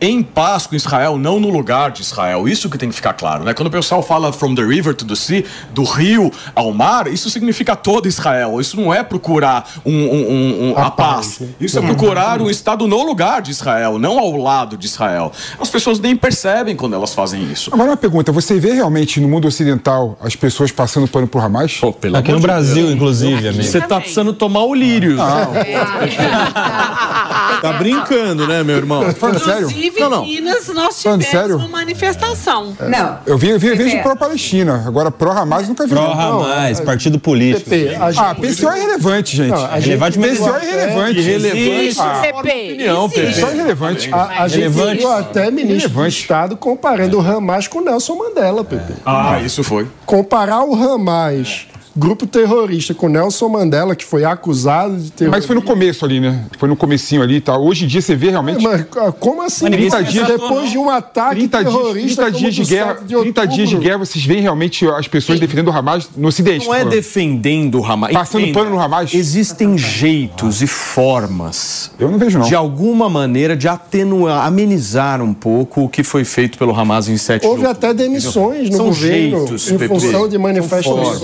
em 0.02 0.24
paz 0.24 0.66
com 0.66 0.76
Israel, 0.76 1.16
não 1.16 1.40
no 1.40 1.50
lugar 1.50 1.92
de 1.92 2.02
Israel. 2.02 2.50
Isso 2.50 2.68
que 2.68 2.78
tem 2.78 2.90
que 2.90 2.96
ficar 2.96 3.14
claro, 3.14 3.44
né? 3.44 3.54
Quando 3.54 3.68
o 3.68 3.72
pessoal 3.72 4.02
fala 4.02 4.34
from 4.34 4.56
the 4.56 4.64
river 4.64 4.96
to 4.96 5.06
the 5.06 5.16
sea, 5.16 5.46
do 5.74 5.84
rio 5.84 6.32
ao 6.56 6.74
mar, 6.74 7.06
isso 7.06 7.30
significa 7.30 7.76
todo 7.76 8.08
Israel. 8.08 8.60
Isso 8.60 8.76
não 8.76 8.92
é 8.92 9.04
procurar 9.04 9.70
um, 9.86 9.94
um, 9.94 10.72
um, 10.72 10.74
a, 10.76 10.88
a 10.88 10.92
paz. 10.92 11.38
paz. 11.38 11.50
Isso 11.60 11.78
é 11.78 11.82
procurar 11.84 12.42
um 12.42 12.50
Estado 12.50 12.88
no 12.88 13.04
lugar 13.04 13.44
de 13.44 13.52
Israel, 13.52 14.00
não 14.00 14.18
ao 14.18 14.36
lado 14.36 14.76
de 14.76 14.88
Israel. 14.88 15.32
As 15.60 15.70
pessoas 15.70 16.00
nem 16.00 16.16
percebem 16.16 16.76
quando 16.76 16.96
elas 16.96 17.14
fazem 17.14 17.44
isso. 17.52 17.70
Agora 17.72 17.92
uma 17.92 17.98
pergunta, 17.98 18.32
você 18.32 18.60
vê 18.60 18.74
realmente 18.74 19.20
no 19.20 19.28
mundo 19.28 19.48
ocidental 19.48 20.18
as 20.20 20.36
pessoas 20.36 20.72
passando 20.72 21.08
pano 21.08 21.28
por 21.28 21.44
Hamas? 21.44 21.80
Oh, 21.84 21.94
Aqui 22.18 22.32
no 22.32 22.40
Brasil, 22.40 22.86
Deus. 22.86 22.96
inclusive, 22.96 23.48
amigo. 23.48 23.64
Você 23.64 23.80
tá 23.80 24.00
precisando 24.00 24.34
tomar 24.34 24.64
o 24.64 24.74
lírio. 24.74 25.16
Não. 25.16 25.52
tá 27.62 27.74
brincando, 27.74 28.48
né, 28.48 28.64
meu 28.64 28.78
irmão? 28.78 29.12
Falando 29.14 29.40
sério? 29.40 29.70
Inclusive, 29.70 30.00
não, 30.00 30.10
não. 30.10 30.26
Minas, 30.26 30.68
nós 30.70 31.02
tivemos 31.02 31.26
sério? 31.28 31.58
uma 31.58 31.68
manifestação. 31.68 32.76
É. 32.80 32.90
Não. 32.90 33.20
Eu 33.26 33.38
vi, 33.38 33.50
eu 33.50 33.60
vi, 33.60 33.68
eu 33.68 33.78
vejo 33.78 34.02
pró-Palestina. 34.02 34.84
Agora, 34.86 35.12
pró-Hamas 35.12 35.68
nunca 35.68 35.86
vi. 35.86 35.94
Pró-Hamas, 35.94 36.80
partido 36.80 37.20
político. 37.20 37.70
PP, 37.70 37.98
ah, 38.00 38.36
PCO 38.36 38.70
é 38.70 38.78
irrelevante, 38.78 39.38
gente. 39.38 39.52
Não, 39.52 39.66
a 39.66 39.80
gente 39.80 39.90
relevante, 39.90 40.20
PCO 40.20 40.56
é 40.56 40.66
irrelevante. 40.66 41.20
Irrelevante. 41.20 42.00
Ah. 42.00 42.40
Opinião, 42.40 43.10
PCO 43.10 43.22
é 43.22 43.54
irrelevante. 43.54 44.14
A, 44.14 44.44
a 44.44 44.48
gente 44.48 44.68
viu 44.70 45.12
até 45.12 45.52
ministro 45.52 45.90
do 45.90 46.08
Estado 46.08 46.58
comparando 46.58 47.18
o 47.18 47.22
Hamas 47.22 47.68
com 47.68 47.80
o 47.80 47.82
Nelson 47.82 48.16
Mandela, 48.16 48.64
PP. 48.64 48.94
Ah, 49.06 49.40
isso 49.44 49.64
foi. 49.64 49.88
Comparar 50.06 50.64
o 50.64 50.76
Hamas 50.76 51.68
grupo 51.96 52.26
terrorista 52.26 52.94
com 52.94 53.10
Nelson 53.10 53.50
Mandela, 53.50 53.96
que 53.96 54.06
foi 54.06 54.24
acusado 54.24 54.98
de 54.98 55.12
terrorismo. 55.12 55.38
Mas 55.38 55.46
foi 55.46 55.56
no 55.56 55.62
começo 55.62 56.06
ali, 56.06 56.20
né? 56.20 56.46
Foi 56.58 56.70
no 56.70 56.76
comecinho 56.76 57.22
ali 57.22 57.36
e 57.36 57.42
tá? 57.42 57.54
tal. 57.54 57.64
Hoje 57.64 57.86
em 57.86 57.88
dia 57.88 58.02
você 58.02 58.16
vê 58.16 58.30
realmente. 58.30 58.64
Mas, 58.64 58.86
como 59.20 59.42
assim? 59.42 59.66
30 59.66 60.04
dias 60.04 60.28
depois 60.28 60.72
de 60.72 60.78
um 60.78 60.90
ataque 60.90 61.48
30 61.48 61.58
terrorista. 61.58 62.24
30 62.24 62.38
dias 62.38 62.56
de 62.56 62.64
guerra. 62.64 62.94
De 63.06 63.16
30 63.16 63.48
dias 63.48 63.70
de 63.70 63.78
guerra, 63.78 63.98
vocês 64.00 64.26
veem 64.26 64.42
realmente 64.42 64.88
as 64.88 65.08
pessoas 65.08 65.38
Sim. 65.38 65.46
defendendo 65.46 65.68
o 65.68 65.72
Hamas 65.72 66.10
no 66.16 66.28
Ocidente. 66.28 66.66
Não 66.66 66.76
é 66.76 66.86
defendendo 66.86 67.80
o 67.80 67.86
Hamas. 67.86 68.12
Passando 68.12 68.42
Entenda. 68.42 68.60
pano 68.60 68.72
no 68.72 68.82
Hamas. 68.82 69.14
Existem 69.14 69.78
jeitos 69.78 70.62
e 70.62 70.68
formas. 70.68 71.92
Eu 72.00 72.10
não 72.10 72.18
vejo, 72.18 72.40
não. 72.40 72.48
De 72.48 72.56
alguma 72.56 73.10
maneira 73.10 73.56
de 73.56 73.68
atenuar, 73.68 74.46
amenizar 74.46 75.22
um 75.22 75.34
pouco 75.34 75.84
o 75.84 75.90
que 75.90 76.04
foi 76.04 76.24
feito 76.24 76.58
pelo 76.58 76.74
Hamas 76.78 77.10
em 77.10 77.18
7 77.18 77.46
Houve 77.46 77.66
até 77.66 77.94
demissões 77.94 78.70
no 78.70 78.78
São 78.78 78.86
governo 78.88 79.48
jeitos, 79.48 79.72
em 79.72 79.78
função 79.78 80.28
de 80.28 80.38
manifestações. 80.38 81.22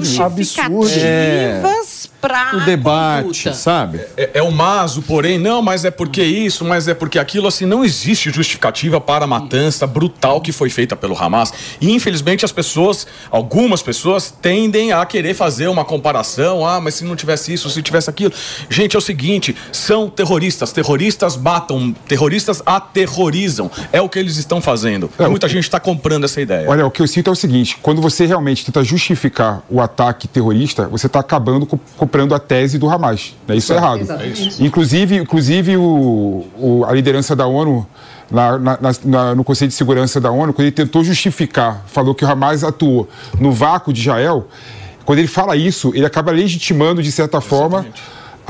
Absurdas. 0.00 0.96
É 0.96 2.09
para 2.20 2.56
o 2.56 2.60
debate, 2.64 3.54
sabe? 3.54 4.00
É, 4.16 4.30
é, 4.34 4.42
o 4.42 4.50
maso, 4.52 5.02
porém, 5.02 5.38
não, 5.38 5.62
mas 5.62 5.84
é 5.84 5.90
porque 5.90 6.22
isso, 6.22 6.64
mas 6.64 6.86
é 6.86 6.94
porque 6.94 7.18
aquilo, 7.18 7.48
assim, 7.48 7.64
não 7.64 7.84
existe 7.84 8.30
justificativa 8.30 9.00
para 9.00 9.24
a 9.24 9.26
matança 9.26 9.86
brutal 9.86 10.40
que 10.40 10.52
foi 10.52 10.68
feita 10.68 10.94
pelo 10.94 11.16
Hamas. 11.16 11.52
E 11.80 11.90
infelizmente 11.90 12.44
as 12.44 12.52
pessoas, 12.52 13.06
algumas 13.30 13.82
pessoas, 13.82 14.32
tendem 14.42 14.92
a 14.92 15.04
querer 15.06 15.34
fazer 15.34 15.68
uma 15.68 15.84
comparação. 15.84 16.66
Ah, 16.66 16.80
mas 16.80 16.94
se 16.94 17.04
não 17.04 17.16
tivesse 17.16 17.52
isso, 17.52 17.70
se 17.70 17.82
tivesse 17.82 18.10
aquilo. 18.10 18.32
Gente, 18.68 18.96
é 18.96 18.98
o 18.98 19.02
seguinte: 19.02 19.56
são 19.72 20.08
terroristas. 20.08 20.72
Terroristas 20.72 21.36
matam, 21.36 21.94
terroristas 22.06 22.62
aterrorizam. 22.66 23.70
É 23.92 24.00
o 24.00 24.08
que 24.08 24.18
eles 24.18 24.36
estão 24.36 24.60
fazendo. 24.60 25.10
É, 25.18 25.26
muita 25.28 25.48
gente 25.48 25.64
está 25.64 25.80
comprando 25.80 26.24
essa 26.24 26.40
ideia. 26.40 26.68
Olha, 26.68 26.86
o 26.86 26.90
que 26.90 27.00
eu 27.00 27.06
sinto 27.06 27.30
é 27.30 27.32
o 27.32 27.36
seguinte: 27.36 27.78
quando 27.80 28.02
você 28.02 28.26
realmente 28.26 28.64
tenta 28.64 28.84
justificar 28.84 29.62
o 29.70 29.80
ataque 29.80 30.28
terrorista, 30.28 30.88
você 30.88 31.06
está 31.06 31.20
acabando 31.20 31.64
com, 31.64 31.78
com 31.96 32.06
comprando 32.10 32.34
a 32.34 32.40
tese 32.40 32.76
do 32.76 32.90
Hamas. 32.90 33.36
Né? 33.46 33.54
Isso 33.56 33.72
é 33.72 33.76
errado. 33.76 34.00
Exatamente. 34.00 34.64
Inclusive, 34.64 35.16
inclusive 35.16 35.76
o, 35.76 36.44
o- 36.58 36.84
a 36.84 36.92
liderança 36.92 37.36
da 37.36 37.46
ONU, 37.46 37.86
na- 38.28 38.58
na- 38.58 38.78
na- 39.04 39.34
no 39.36 39.44
Conselho 39.44 39.68
de 39.68 39.74
Segurança 39.74 40.20
da 40.20 40.30
ONU, 40.32 40.52
quando 40.52 40.66
ele 40.66 40.72
tentou 40.72 41.04
justificar, 41.04 41.84
falou 41.86 42.12
que 42.14 42.24
o 42.24 42.28
Hamas 42.28 42.64
atuou 42.64 43.08
no 43.38 43.52
vácuo 43.52 43.92
de 43.92 44.00
Israel, 44.00 44.48
quando 45.04 45.20
ele 45.20 45.28
fala 45.28 45.54
isso, 45.56 45.92
ele 45.94 46.04
acaba 46.04 46.32
legitimando, 46.32 47.00
de 47.00 47.12
certa 47.12 47.40
forma, 47.40 47.86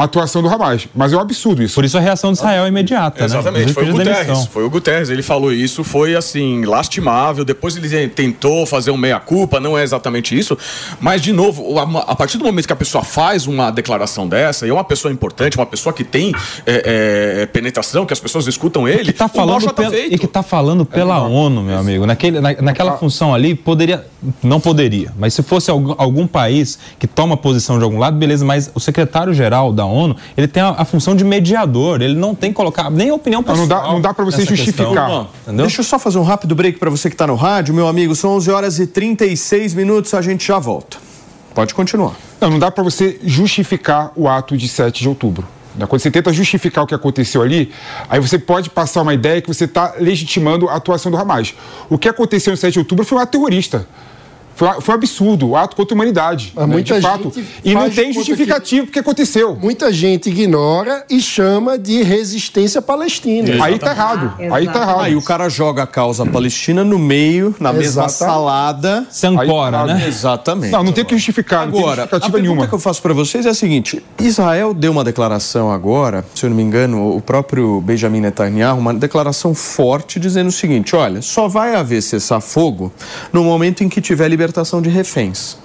a 0.01 0.05
atuação 0.05 0.43
do 0.43 0.49
Hamas. 0.49 0.89
Mas 0.95 1.13
é 1.13 1.17
um 1.17 1.21
absurdo 1.21 1.63
isso. 1.63 1.75
Por 1.75 1.85
isso 1.85 1.99
a 1.99 2.01
reação 2.01 2.33
de 2.33 2.39
Israel 2.39 2.65
é 2.65 2.69
imediata, 2.69 3.23
Exatamente, 3.23 3.67
né? 3.67 3.73
foi 3.75 3.91
o 3.91 3.93
Guterres. 3.93 4.47
Foi 4.47 4.65
o 4.65 4.71
Guterres, 4.71 5.11
ele 5.11 5.23
falou 5.23 5.53
isso, 5.53 5.85
foi 5.85 6.17
assim, 6.17 6.65
lastimável. 6.65 7.45
Depois 7.45 7.77
ele 7.77 8.09
tentou 8.09 8.65
fazer 8.65 8.91
um 8.91 8.97
meia-culpa, 8.97 9.61
não 9.61 9.77
é 9.77 9.83
exatamente 9.83 10.39
isso. 10.39 10.57
Mas, 11.01 11.21
de 11.21 11.33
novo, 11.33 11.79
a, 11.79 12.17
partir 12.17 12.39
do 12.39 12.45
momento 12.45 12.67
que 12.67 12.73
a 12.73 12.77
pessoa 12.77 13.05
faz 13.05 13.47
uma 13.47 13.71
declaração 13.71 14.27
dessa, 14.27 14.67
e 14.67 14.71
é 14.71 14.73
uma 14.73 14.85
pessoa 14.85 15.13
importante, 15.13 15.59
uma 15.59 15.67
pessoa 15.67 15.93
que 15.93 16.03
tem 16.03 16.35
é, 16.65 17.43
é, 17.43 17.47
penetração, 17.47 18.07
que 18.07 18.15
as 18.15 18.21
pessoas 18.21 18.47
escutam 18.47 18.89
ele, 18.89 19.13
tá 19.13 19.27
o 19.27 19.37
mal 19.37 19.47
falando 19.47 19.61
já 19.61 19.69
tá 19.69 19.83
pela- 19.83 19.91
feito. 19.91 20.15
e 20.15 20.19
que 20.19 20.25
está 20.25 20.43
falando 20.43 20.87
pela 20.87 21.21
ONU, 21.21 21.63
meu 21.63 21.79
amigo. 21.79 22.07
Naquele, 22.07 22.41
na, 22.41 22.55
naquela 22.55 22.97
função 22.97 23.35
ali, 23.35 23.55
poderia. 23.55 24.07
Não 24.43 24.61
poderia. 24.61 25.13
Mas 25.19 25.35
se 25.35 25.43
fosse 25.43 25.71
algum, 25.71 25.95
algum 25.99 26.27
país 26.27 26.79
que 26.99 27.07
toma 27.07 27.37
posição 27.37 27.79
de 27.79 27.85
algum 27.85 27.99
lado, 27.99 28.17
beleza. 28.17 28.45
Mas 28.45 28.71
o 28.75 28.81
secretário-geral 28.81 29.73
da 29.73 29.90
ONU, 29.91 30.17
ele 30.37 30.49
tem 30.49 30.63
a, 30.63 30.71
a 30.71 30.85
função 30.85 31.15
de 31.15 31.25
mediador. 31.25 32.01
Ele 32.01 32.15
não 32.15 32.35
tem 32.35 32.51
que 32.51 32.57
colocar 32.57 32.91
nem 32.91 33.11
a 33.11 33.15
opinião 33.15 33.43
pessoal. 33.43 33.67
nessa 34.31 34.53
questão, 34.65 34.93
entendeu? 35.43 35.67
Deixa 35.67 35.81
eu 35.81 35.85
só 35.85 35.99
fazer 35.99 36.19
um 36.19 36.23
rápido 36.23 36.55
break 36.55 36.79
para 36.79 36.91
você 36.91 37.09
que 37.09 37.15
está 37.15 37.27
no 37.27 37.35
rádio, 37.35 37.75
meu 37.75 37.87
amigo. 37.89 38.15
São 38.15 38.31
11 38.37 38.51
horas 38.51 38.79
e 38.79 38.87
36 38.87 39.75
minutos, 39.75 40.15
a 40.15 40.23
gente 40.23 40.47
já 40.47 40.59
volta. 40.59 40.97
Pode 41.55 41.75
continuar. 41.75 42.15
Não, 42.41 42.51
não 42.51 42.59
dá 42.59 42.71
para 42.71 42.83
você 42.85 43.19
justificar 43.23 44.13
o 44.17 44.29
ato 44.29 44.57
de 44.57 44.69
7 44.69 45.03
de 45.03 45.09
outubro. 45.09 45.47
né? 45.75 45.87
Quando 45.87 46.01
você 46.01 46.11
tenta 46.11 46.33
justificar 46.33 46.85
o 46.85 46.87
que 46.87 46.95
aconteceu 46.95 47.43
ali, 47.43 47.73
aí 48.09 48.21
você 48.21 48.39
pode 48.39 48.71
passar 48.71 49.03
uma 49.03 49.13
ideia 49.13 49.43
que 49.43 49.49
você 49.49 49.65
está 49.65 49.95
legitimando 49.99 50.69
a 50.69 50.77
atuação 50.77 51.11
do 51.11 51.19
Hamas. 51.19 51.55
O 51.89 51.99
que 51.99 52.09
aconteceu 52.09 52.53
no 52.53 52.57
7 52.57 52.73
de 52.75 52.79
outubro 52.79 53.05
foi 53.05 53.19
um 53.19 53.21
ato 53.21 53.33
terrorista. 53.33 53.87
Foi, 54.61 54.69
um- 54.69 54.81
foi 54.83 54.95
absurdo, 54.95 55.49
um 55.49 55.57
ato 55.57 55.75
contra 55.75 55.95
a 55.95 55.97
humanidade. 55.97 56.53
Mas 56.55 56.67
né? 56.69 56.73
muita 56.75 56.95
de 56.97 57.01
fato. 57.01 57.33
gente 57.35 57.49
E 57.65 57.75
não 57.75 57.89
tem 57.89 58.13
justificativo 58.13 58.85
porque 58.89 58.99
aconteceu. 58.99 59.57
Muita 59.57 59.91
gente 59.91 60.29
ignora 60.29 61.03
e 61.09 61.19
chama 61.19 61.79
de 61.79 62.03
resistência 62.03 62.83
palestina. 62.83 63.65
Aí 63.65 63.79
tá 63.79 63.91
errado. 63.93 64.35
Aí 64.53 64.67
tá 64.67 64.83
errado. 64.83 65.01
Aí 65.01 65.17
o 65.17 65.23
cara 65.23 65.49
joga 65.49 65.85
a 65.85 65.87
causa 65.87 66.27
palestina 66.27 66.85
no 66.85 66.99
meio, 66.99 67.55
na 67.59 67.73
mesma 67.73 68.05
Exatamente. 68.05 68.19
salada. 68.35 69.07
Se 69.11 69.27
ancora, 69.27 69.81
Aí 69.81 69.87
tá 69.89 69.95
né? 69.95 70.05
Exatamente. 70.07 70.73
Não, 70.73 70.83
não 70.85 70.93
tem 70.93 71.07
que 71.07 71.15
justificar, 71.17 71.65
não 71.65 71.73
tem 71.73 71.81
Agora, 71.81 72.03
a 72.03 72.07
pergunta 72.09 72.39
nenhuma. 72.39 72.67
que 72.69 72.75
eu 72.75 72.79
faço 72.79 73.01
para 73.01 73.15
vocês 73.15 73.47
é 73.47 73.49
a 73.49 73.55
seguinte: 73.55 74.05
Israel 74.21 74.75
deu 74.75 74.93
uma 74.93 75.03
declaração 75.03 75.73
agora, 75.73 76.23
se 76.35 76.45
eu 76.45 76.51
não 76.51 76.57
me 76.59 76.63
engano, 76.63 77.17
o 77.17 77.21
próprio 77.23 77.81
Benjamin 77.81 78.21
Netanyahu, 78.21 78.79
uma 78.79 78.93
declaração 78.93 79.55
forte 79.55 80.21
dizendo 80.21 80.49
o 80.49 80.53
seguinte: 80.53 80.95
olha, 80.95 81.23
só 81.23 81.49
vai 81.49 81.75
haver 81.77 82.03
cessar-fogo 82.03 82.93
no 83.33 83.43
momento 83.43 83.83
em 83.83 83.89
que 83.89 84.03
tiver 84.03 84.29
libertação 84.51 84.83
de 84.83 84.91
reféns. 84.91 85.57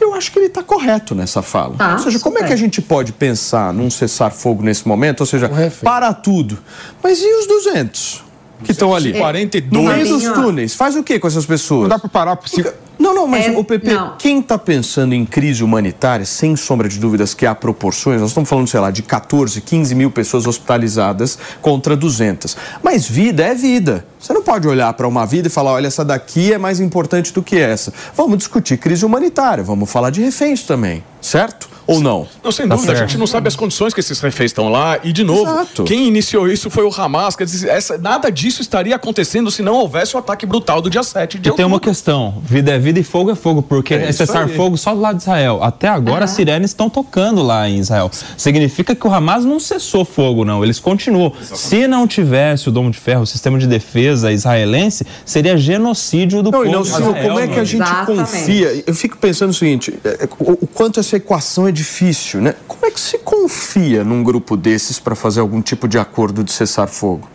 Eu 0.00 0.14
acho 0.14 0.30
que 0.30 0.38
ele 0.38 0.46
está 0.46 0.62
correto 0.62 1.14
nessa 1.14 1.42
fala. 1.42 1.74
Tá, 1.76 1.92
Ou 1.94 1.98
seja, 1.98 2.20
como 2.20 2.36
é 2.36 2.40
super. 2.40 2.48
que 2.48 2.52
a 2.52 2.56
gente 2.56 2.82
pode 2.82 3.12
pensar 3.12 3.72
num 3.72 3.90
cessar-fogo 3.90 4.62
nesse 4.62 4.86
momento? 4.86 5.20
Ou 5.20 5.26
seja, 5.26 5.50
para 5.82 6.12
tudo. 6.12 6.58
Mas 7.02 7.20
e 7.20 7.26
os 7.40 7.46
200 7.46 8.24
que 8.62 8.72
estão 8.72 8.94
ali? 8.94 9.12
42. 9.12 9.72
No 9.72 9.90
meio 9.90 10.06
dos 10.06 10.22
túneis. 10.24 10.74
Faz 10.74 10.94
o 10.96 11.02
que 11.02 11.18
com 11.18 11.26
essas 11.26 11.46
pessoas? 11.46 11.82
Não 11.82 11.88
dá 11.88 11.98
para 11.98 12.08
parar 12.08 12.36
por 12.36 12.48
cinco. 12.48 12.72
Não, 13.04 13.14
não, 13.14 13.26
mas 13.26 13.44
É, 13.44 13.50
o 13.50 13.62
PP, 13.62 13.92
não. 13.92 14.16
quem 14.16 14.40
está 14.40 14.56
pensando 14.56 15.14
em 15.14 15.26
crise 15.26 15.62
humanitária, 15.62 16.24
sem 16.24 16.56
sombra 16.56 16.88
de 16.88 16.98
dúvidas 16.98 17.34
que 17.34 17.44
há 17.44 17.54
proporções, 17.54 18.18
nós 18.18 18.30
estamos 18.30 18.48
falando, 18.48 18.66
sei 18.66 18.80
lá, 18.80 18.90
de 18.90 19.02
14, 19.02 19.60
15 19.60 19.94
mil 19.94 20.10
pessoas 20.10 20.46
hospitalizadas 20.46 21.38
contra 21.60 21.94
200. 21.94 22.56
Mas 22.82 23.06
vida 23.06 23.44
é 23.44 23.54
vida. 23.54 24.06
Você 24.18 24.32
não 24.32 24.42
pode 24.42 24.66
olhar 24.66 24.90
para 24.94 25.06
uma 25.06 25.26
vida 25.26 25.48
e 25.48 25.50
falar, 25.50 25.72
olha, 25.72 25.86
essa 25.86 26.02
daqui 26.02 26.54
é 26.54 26.56
mais 26.56 26.80
importante 26.80 27.30
do 27.30 27.42
que 27.42 27.58
essa. 27.58 27.92
Vamos 28.16 28.38
discutir 28.38 28.78
crise 28.78 29.04
humanitária, 29.04 29.62
vamos 29.62 29.90
falar 29.90 30.08
de 30.08 30.22
reféns 30.22 30.62
também, 30.62 31.04
certo? 31.20 31.73
Ou 31.86 32.00
não? 32.00 32.26
Não, 32.42 32.50
sem 32.52 32.66
Tá 32.68 32.74
dúvida, 32.74 32.92
a 32.92 32.96
certo. 32.96 33.10
gente 33.10 33.18
não 33.18 33.26
sabe 33.26 33.48
as 33.48 33.56
condições 33.56 33.92
que 33.92 34.00
esses 34.00 34.18
reféns 34.20 34.50
estão 34.50 34.68
lá. 34.70 34.98
E, 35.04 35.12
de 35.12 35.22
novo, 35.22 35.42
Exato. 35.50 35.84
quem 35.84 36.06
iniciou 36.08 36.48
isso 36.50 36.70
foi 36.70 36.84
o 36.84 36.90
Hamas. 36.94 37.36
Quer 37.36 37.44
dizer, 37.44 37.68
essa- 37.68 37.98
nada 37.98 38.30
disso 38.30 38.62
estaria 38.62 38.96
acontecendo 38.96 39.50
se 39.50 39.62
não 39.62 39.74
houvesse 39.74 40.16
o 40.16 40.18
ataque 40.18 40.46
brutal 40.46 40.80
do 40.80 40.88
dia 40.88 41.02
7 41.02 41.38
de 41.38 41.48
E 41.50 41.52
tem 41.52 41.64
uma 41.64 41.80
questão: 41.80 42.42
vida 42.42 42.72
é 42.72 42.78
vida 42.78 42.98
e 42.98 43.02
fogo 43.04 43.30
é 43.30 43.34
fogo, 43.34 43.62
porque 43.62 43.94
É 43.94 44.08
é, 44.08 44.12
cessar 44.12 44.46
aí. 44.48 44.54
fogo 44.56 44.76
só 44.76 44.94
do 44.94 45.00
lado 45.00 45.16
de 45.16 45.22
Israel. 45.22 45.60
Até 45.62 45.88
agora 45.88 46.24
as 46.24 46.30
sirenes 46.30 46.70
estão 46.70 46.88
tocando 46.88 47.42
lá 47.42 47.68
em 47.68 47.78
Israel. 47.78 48.10
Significa 48.36 48.94
que 48.94 49.06
o 49.06 49.12
Hamas 49.12 49.44
não 49.44 49.60
cessou 49.60 50.04
fogo, 50.04 50.44
não. 50.44 50.64
Eles 50.64 50.78
continuam. 50.80 51.32
Se 51.42 51.86
não 51.86 52.06
tivesse 52.06 52.68
o 52.68 52.72
Domo 52.72 52.90
de 52.90 52.98
Ferro, 52.98 53.22
o 53.22 53.26
sistema 53.26 53.58
de 53.58 53.66
defesa 53.66 54.32
israelense, 54.32 55.06
seria 55.24 55.56
genocídio 55.56 56.42
do 56.42 56.50
Não, 56.50 56.58
povo. 56.60 56.70
e 56.70 56.72
não, 56.72 56.82
Israel, 56.82 57.14
como 57.22 57.38
é 57.38 57.48
que 57.48 57.58
a 57.60 57.64
gente 57.64 57.82
Exatamente. 57.82 58.30
confia? 58.30 58.84
Eu 58.86 58.94
fico 58.94 59.16
pensando 59.18 59.50
o 59.50 59.54
seguinte: 59.54 59.98
é, 60.04 60.28
o, 60.38 60.52
o 60.52 60.66
quanto 60.66 61.00
essa 61.00 61.16
equação 61.16 61.68
é 61.68 61.72
difícil, 61.74 62.40
né? 62.40 62.54
Como 62.66 62.86
é 62.86 62.90
que 62.90 63.00
se 63.00 63.18
confia 63.18 64.02
num 64.02 64.22
grupo 64.22 64.56
desses 64.56 64.98
para 64.98 65.14
fazer 65.14 65.40
algum 65.40 65.60
tipo 65.60 65.86
de 65.86 65.98
acordo 65.98 66.42
de 66.42 66.52
cessar-fogo? 66.52 67.28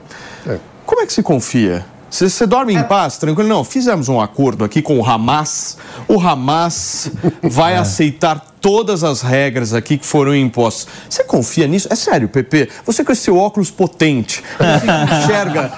Como 0.85 1.01
é 1.01 1.05
que 1.05 1.13
se 1.13 1.21
confia? 1.21 1.85
Você, 2.09 2.27
você 2.27 2.47
dorme 2.47 2.73
em 2.73 2.81
paz, 2.81 3.17
tranquilo? 3.17 3.47
Não, 3.47 3.63
fizemos 3.63 4.09
um 4.09 4.19
acordo 4.19 4.63
aqui 4.65 4.81
com 4.81 4.99
o 4.99 5.05
Hamas. 5.05 5.77
O 6.07 6.19
Hamas 6.19 7.11
vai 7.43 7.75
aceitar 7.77 8.43
todas 8.61 9.03
as 9.03 9.21
regras 9.21 9.73
aqui 9.73 9.97
que 9.97 10.05
foram 10.05 10.35
impostas. 10.35 10.87
Você 11.09 11.23
confia 11.23 11.67
nisso? 11.67 11.87
É 11.91 11.95
sério, 11.95 12.27
Pepe? 12.29 12.69
Você 12.85 13.03
com 13.03 13.11
esse 13.11 13.23
seu 13.23 13.37
óculos 13.37 13.71
potente, 13.71 14.43
você 14.57 14.85
enxerga 15.23 15.71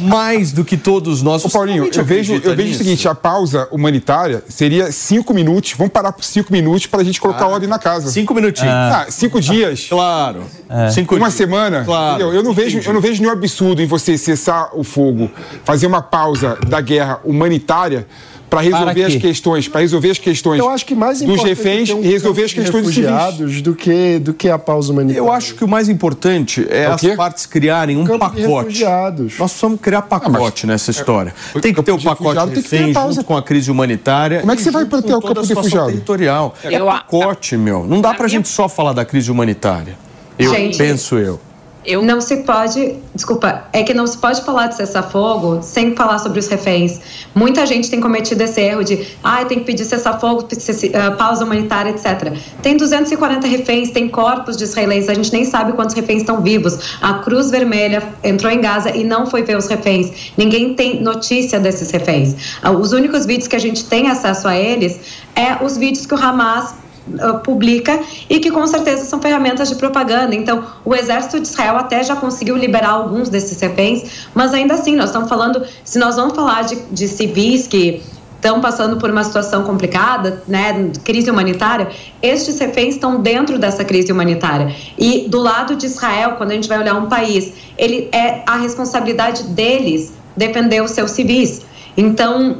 mais 0.00 0.52
do 0.52 0.64
que 0.64 0.76
todos 0.76 1.22
nós. 1.22 1.44
Ô, 1.44 1.50
Paulinho, 1.50 1.90
eu 1.92 2.04
vejo, 2.04 2.40
eu 2.42 2.54
vejo 2.54 2.74
o 2.74 2.78
seguinte: 2.78 3.08
a 3.08 3.14
pausa 3.14 3.68
humanitária 3.70 4.42
seria 4.48 4.92
cinco 4.92 5.32
minutos. 5.32 5.74
Vamos 5.76 5.92
parar 5.92 6.12
por 6.12 6.24
cinco 6.24 6.52
minutos 6.52 6.86
para 6.86 7.00
a 7.00 7.04
gente 7.04 7.20
colocar 7.20 7.46
ordem 7.46 7.68
na 7.68 7.78
casa. 7.78 8.10
Cinco 8.10 8.34
minutinhos. 8.34 8.72
Ah, 8.72 9.06
cinco 9.08 9.40
dias. 9.40 9.86
Claro. 9.88 10.44
Cinco 10.92 11.16
uma 11.16 11.26
dias. 11.26 11.34
semana. 11.34 11.84
Claro. 11.84 12.14
entendeu? 12.14 12.34
Eu 12.34 12.42
não 12.42 12.52
vejo, 12.52 12.80
eu 12.84 12.92
não 12.92 13.00
vejo 13.00 13.20
nenhum 13.20 13.32
absurdo 13.32 13.82
em 13.82 13.86
você 13.86 14.16
cessar 14.18 14.70
o 14.74 14.84
fogo, 14.84 15.30
fazer 15.64 15.86
uma 15.86 16.02
pausa 16.02 16.58
da 16.66 16.80
guerra 16.80 17.20
humanitária 17.24 18.06
para 18.48 18.60
resolver 18.60 18.94
Para 18.94 19.06
as 19.06 19.16
questões, 19.16 19.68
para 19.68 19.80
resolver 19.80 20.10
as 20.10 20.18
questões 20.18 20.58
Eu 20.58 20.68
acho 20.68 20.86
que 20.86 20.94
mais 20.94 21.18
dos 21.20 21.28
importante 21.28 21.48
reféns 21.48 21.90
um 21.90 22.00
e 22.00 22.08
resolver 22.08 22.44
as 22.44 22.50
de 22.50 22.56
questões 22.56 22.84
dos 22.84 22.94
civis. 22.94 23.10
refugiados 23.10 23.62
do 23.62 23.74
que 23.74 24.18
do 24.18 24.32
que 24.34 24.48
a 24.48 24.58
pausa 24.58 24.92
humanitária. 24.92 25.18
Eu 25.18 25.32
acho 25.32 25.54
que 25.54 25.64
o 25.64 25.68
mais 25.68 25.88
importante 25.88 26.66
é, 26.70 26.84
É 26.84 26.88
o 26.88 26.92
as 26.92 27.00
quê? 27.00 27.14
partes 27.16 27.46
criarem 27.46 27.96
um 27.96 28.04
Campo 28.04 28.30
de 28.34 28.42
pacote. 28.42 28.66
refugiados. 28.68 29.38
Nós 29.38 29.50
precisamos 29.50 29.80
criar 29.80 30.02
pacote 30.02 30.66
nessa 30.66 30.90
história. 30.90 31.34
tem 31.60 31.74
que 31.74 31.82
ter 31.82 31.92
o 31.92 31.98
de 31.98 32.04
pacote 32.04 32.48
de 32.50 32.54
refém 32.56 32.92
junto 32.92 33.24
com 33.24 33.36
a 33.36 33.42
crise 33.42 33.70
humanitária. 33.70 34.40
Como 34.40 34.52
é 34.52 34.56
que 34.56 34.62
você 34.62 34.70
vai 34.70 34.84
proteger 34.86 35.16
o 35.16 35.20
campo 35.20 35.38
a 35.38 35.42
de 35.42 35.48
situação 35.48 35.62
refugiado? 35.70 35.90
territorial. 35.92 36.54
É 36.64 36.74
Eu- 36.80 36.86
pacote, 36.86 37.56
meu. 37.56 37.84
Não 37.86 38.00
dá 38.00 38.14
pra 38.14 38.28
gente 38.28 38.48
só 38.48 38.68
falar 38.68 38.92
da 38.92 39.04
crise 39.04 39.30
humanitária. 39.30 39.96
Eu 40.38 40.52
Gente, 40.54 40.78
penso 40.78 41.16
eu. 41.16 41.40
Eu 41.88 42.02
Não 42.02 42.20
se 42.20 42.36
pode, 42.42 42.96
desculpa, 43.14 43.64
é 43.72 43.82
que 43.82 43.94
não 43.94 44.06
se 44.06 44.18
pode 44.18 44.42
falar 44.42 44.66
de 44.66 44.76
cessar-fogo 44.76 45.62
sem 45.62 45.96
falar 45.96 46.18
sobre 46.18 46.38
os 46.38 46.46
reféns. 46.46 47.00
Muita 47.34 47.64
gente 47.64 47.88
tem 47.88 47.98
cometido 47.98 48.42
esse 48.42 48.60
erro 48.60 48.84
de, 48.84 49.06
ah, 49.24 49.42
tem 49.46 49.60
que 49.60 49.64
pedir 49.64 49.86
cessar-fogo, 49.86 50.46
ah, 50.92 51.10
pausa 51.12 51.46
humanitária, 51.46 51.88
etc. 51.88 52.34
Tem 52.60 52.76
240 52.76 53.48
reféns, 53.48 53.90
tem 53.90 54.06
corpos 54.06 54.58
de 54.58 54.64
israelenses, 54.64 55.08
a 55.08 55.14
gente 55.14 55.32
nem 55.32 55.46
sabe 55.46 55.72
quantos 55.72 55.94
reféns 55.94 56.20
estão 56.20 56.42
vivos. 56.42 56.98
A 57.00 57.14
Cruz 57.20 57.50
Vermelha 57.50 58.02
entrou 58.22 58.52
em 58.52 58.60
Gaza 58.60 58.94
e 58.94 59.02
não 59.02 59.24
foi 59.24 59.42
ver 59.42 59.56
os 59.56 59.66
reféns. 59.66 60.32
Ninguém 60.36 60.74
tem 60.74 61.00
notícia 61.00 61.58
desses 61.58 61.90
reféns. 61.90 62.58
Ah, 62.62 62.70
Os 62.70 62.92
únicos 62.92 63.24
vídeos 63.24 63.48
que 63.48 63.56
a 63.56 63.60
gente 63.60 63.86
tem 63.86 64.10
acesso 64.10 64.46
a 64.46 64.54
eles 64.54 65.00
é 65.34 65.64
os 65.64 65.78
vídeos 65.78 66.04
que 66.04 66.12
o 66.12 66.22
Hamas 66.22 66.74
uh, 67.14 67.38
publica 67.40 68.00
e 68.28 68.38
que 68.40 68.50
com 68.50 68.66
certeza 68.66 69.04
são 69.04 69.20
ferramentas 69.20 69.68
de 69.68 69.74
propaganda. 69.74 70.34
Então, 70.34 70.64
o 70.84 70.94
exército 70.94 71.40
de 71.40 71.48
Israel 71.48 71.76
até 71.76 72.02
já 72.02 72.16
conseguiu 72.16 72.56
liberar 72.56 72.90
alguns 72.90 73.28
desses 73.28 73.60
reféns, 73.60 74.28
mas 74.34 74.52
ainda 74.52 74.74
assim, 74.74 74.94
nós 74.94 75.06
estamos 75.06 75.28
falando, 75.28 75.64
se 75.84 75.98
nós 75.98 76.16
vamos 76.16 76.34
falar 76.34 76.62
de, 76.62 76.76
de 76.90 77.08
civis 77.08 77.66
que 77.66 78.02
estão 78.38 78.60
passando 78.60 78.96
por 78.98 79.10
uma 79.10 79.24
situação 79.24 79.64
complicada, 79.64 80.42
né, 80.46 80.90
crise 81.04 81.28
humanitária, 81.30 81.88
estes 82.22 82.58
reféns 82.58 82.94
estão 82.94 83.20
dentro 83.20 83.58
dessa 83.58 83.84
crise 83.84 84.12
humanitária. 84.12 84.74
E 84.96 85.28
do 85.28 85.38
lado 85.38 85.74
de 85.74 85.86
Israel, 85.86 86.32
quando 86.36 86.52
a 86.52 86.54
gente 86.54 86.68
vai 86.68 86.78
olhar 86.78 86.94
um 86.94 87.08
país, 87.08 87.52
ele 87.76 88.08
é 88.12 88.42
a 88.46 88.56
responsabilidade 88.56 89.42
deles 89.42 90.12
defender 90.36 90.80
os 90.82 90.92
seus 90.92 91.10
civis. 91.10 91.62
Então, 91.96 92.58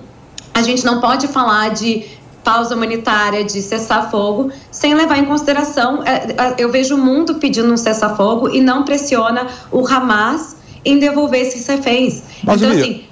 a 0.52 0.62
gente 0.62 0.84
não 0.84 1.00
pode 1.00 1.28
falar 1.28 1.70
de 1.70 2.04
pausa 2.48 2.74
humanitária, 2.74 3.44
de 3.44 3.60
cessar 3.60 4.10
fogo, 4.10 4.50
sem 4.70 4.94
levar 4.94 5.18
em 5.18 5.26
consideração. 5.26 6.02
é, 6.02 6.14
é, 6.30 6.54
Eu 6.56 6.72
vejo 6.72 6.94
o 6.94 6.98
mundo 6.98 7.34
pedindo 7.34 7.70
um 7.70 7.76
cessar-fogo 7.76 8.48
e 8.48 8.58
não 8.58 8.84
pressiona 8.84 9.48
o 9.70 9.86
Hamas 9.86 10.56
em 10.82 10.98
devolver 10.98 11.42
esses 11.42 11.66
reféns. 11.66 12.22
Mas, 12.42 12.62
então, 12.62 12.74
assim, 12.74 13.04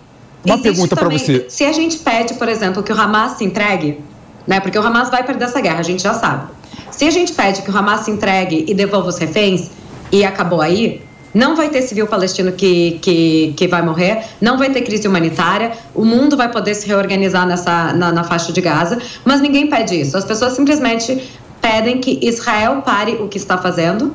uma 0.42 0.56
pergunta 0.56 0.96
também- 0.96 1.18
você. 1.18 1.44
Se 1.50 1.64
a 1.66 1.72
gente 1.72 1.98
pede, 1.98 2.32
por 2.32 2.48
exemplo, 2.48 2.82
que 2.82 2.90
o 2.90 2.98
Hamas 2.98 3.32
se 3.32 3.44
entregue, 3.44 4.00
né? 4.46 4.58
Porque 4.58 4.78
o 4.78 4.82
Hamas 4.82 5.10
vai 5.10 5.22
perder 5.22 5.44
essa 5.44 5.60
guerra, 5.60 5.80
a 5.80 5.82
gente 5.82 6.02
já 6.02 6.14
sabe. 6.14 6.50
Se 6.90 7.06
a 7.06 7.10
gente 7.10 7.32
pede 7.32 7.60
que 7.60 7.70
o 7.70 7.76
Hamas 7.76 8.06
se 8.06 8.10
entregue 8.10 8.64
e 8.66 8.72
devolva 8.72 9.10
os 9.10 9.18
reféns 9.18 9.70
e 10.10 10.24
acabou 10.24 10.62
aí, 10.62 11.02
não 11.36 11.54
vai 11.54 11.68
ter 11.68 11.82
civil 11.82 12.06
palestino 12.06 12.50
que, 12.52 12.98
que, 13.02 13.52
que 13.54 13.68
vai 13.68 13.82
morrer, 13.82 14.24
não 14.40 14.56
vai 14.56 14.70
ter 14.70 14.80
crise 14.80 15.06
humanitária, 15.06 15.72
o 15.94 16.02
mundo 16.02 16.34
vai 16.34 16.50
poder 16.50 16.74
se 16.74 16.86
reorganizar 16.86 17.46
nessa, 17.46 17.92
na, 17.92 18.10
na 18.10 18.24
faixa 18.24 18.54
de 18.54 18.60
Gaza, 18.62 18.98
mas 19.22 19.42
ninguém 19.42 19.66
pede 19.66 20.00
isso. 20.00 20.16
As 20.16 20.24
pessoas 20.24 20.54
simplesmente 20.54 21.30
pedem 21.60 21.98
que 21.98 22.18
Israel 22.22 22.80
pare 22.80 23.16
o 23.20 23.28
que 23.28 23.36
está 23.36 23.58
fazendo, 23.58 24.14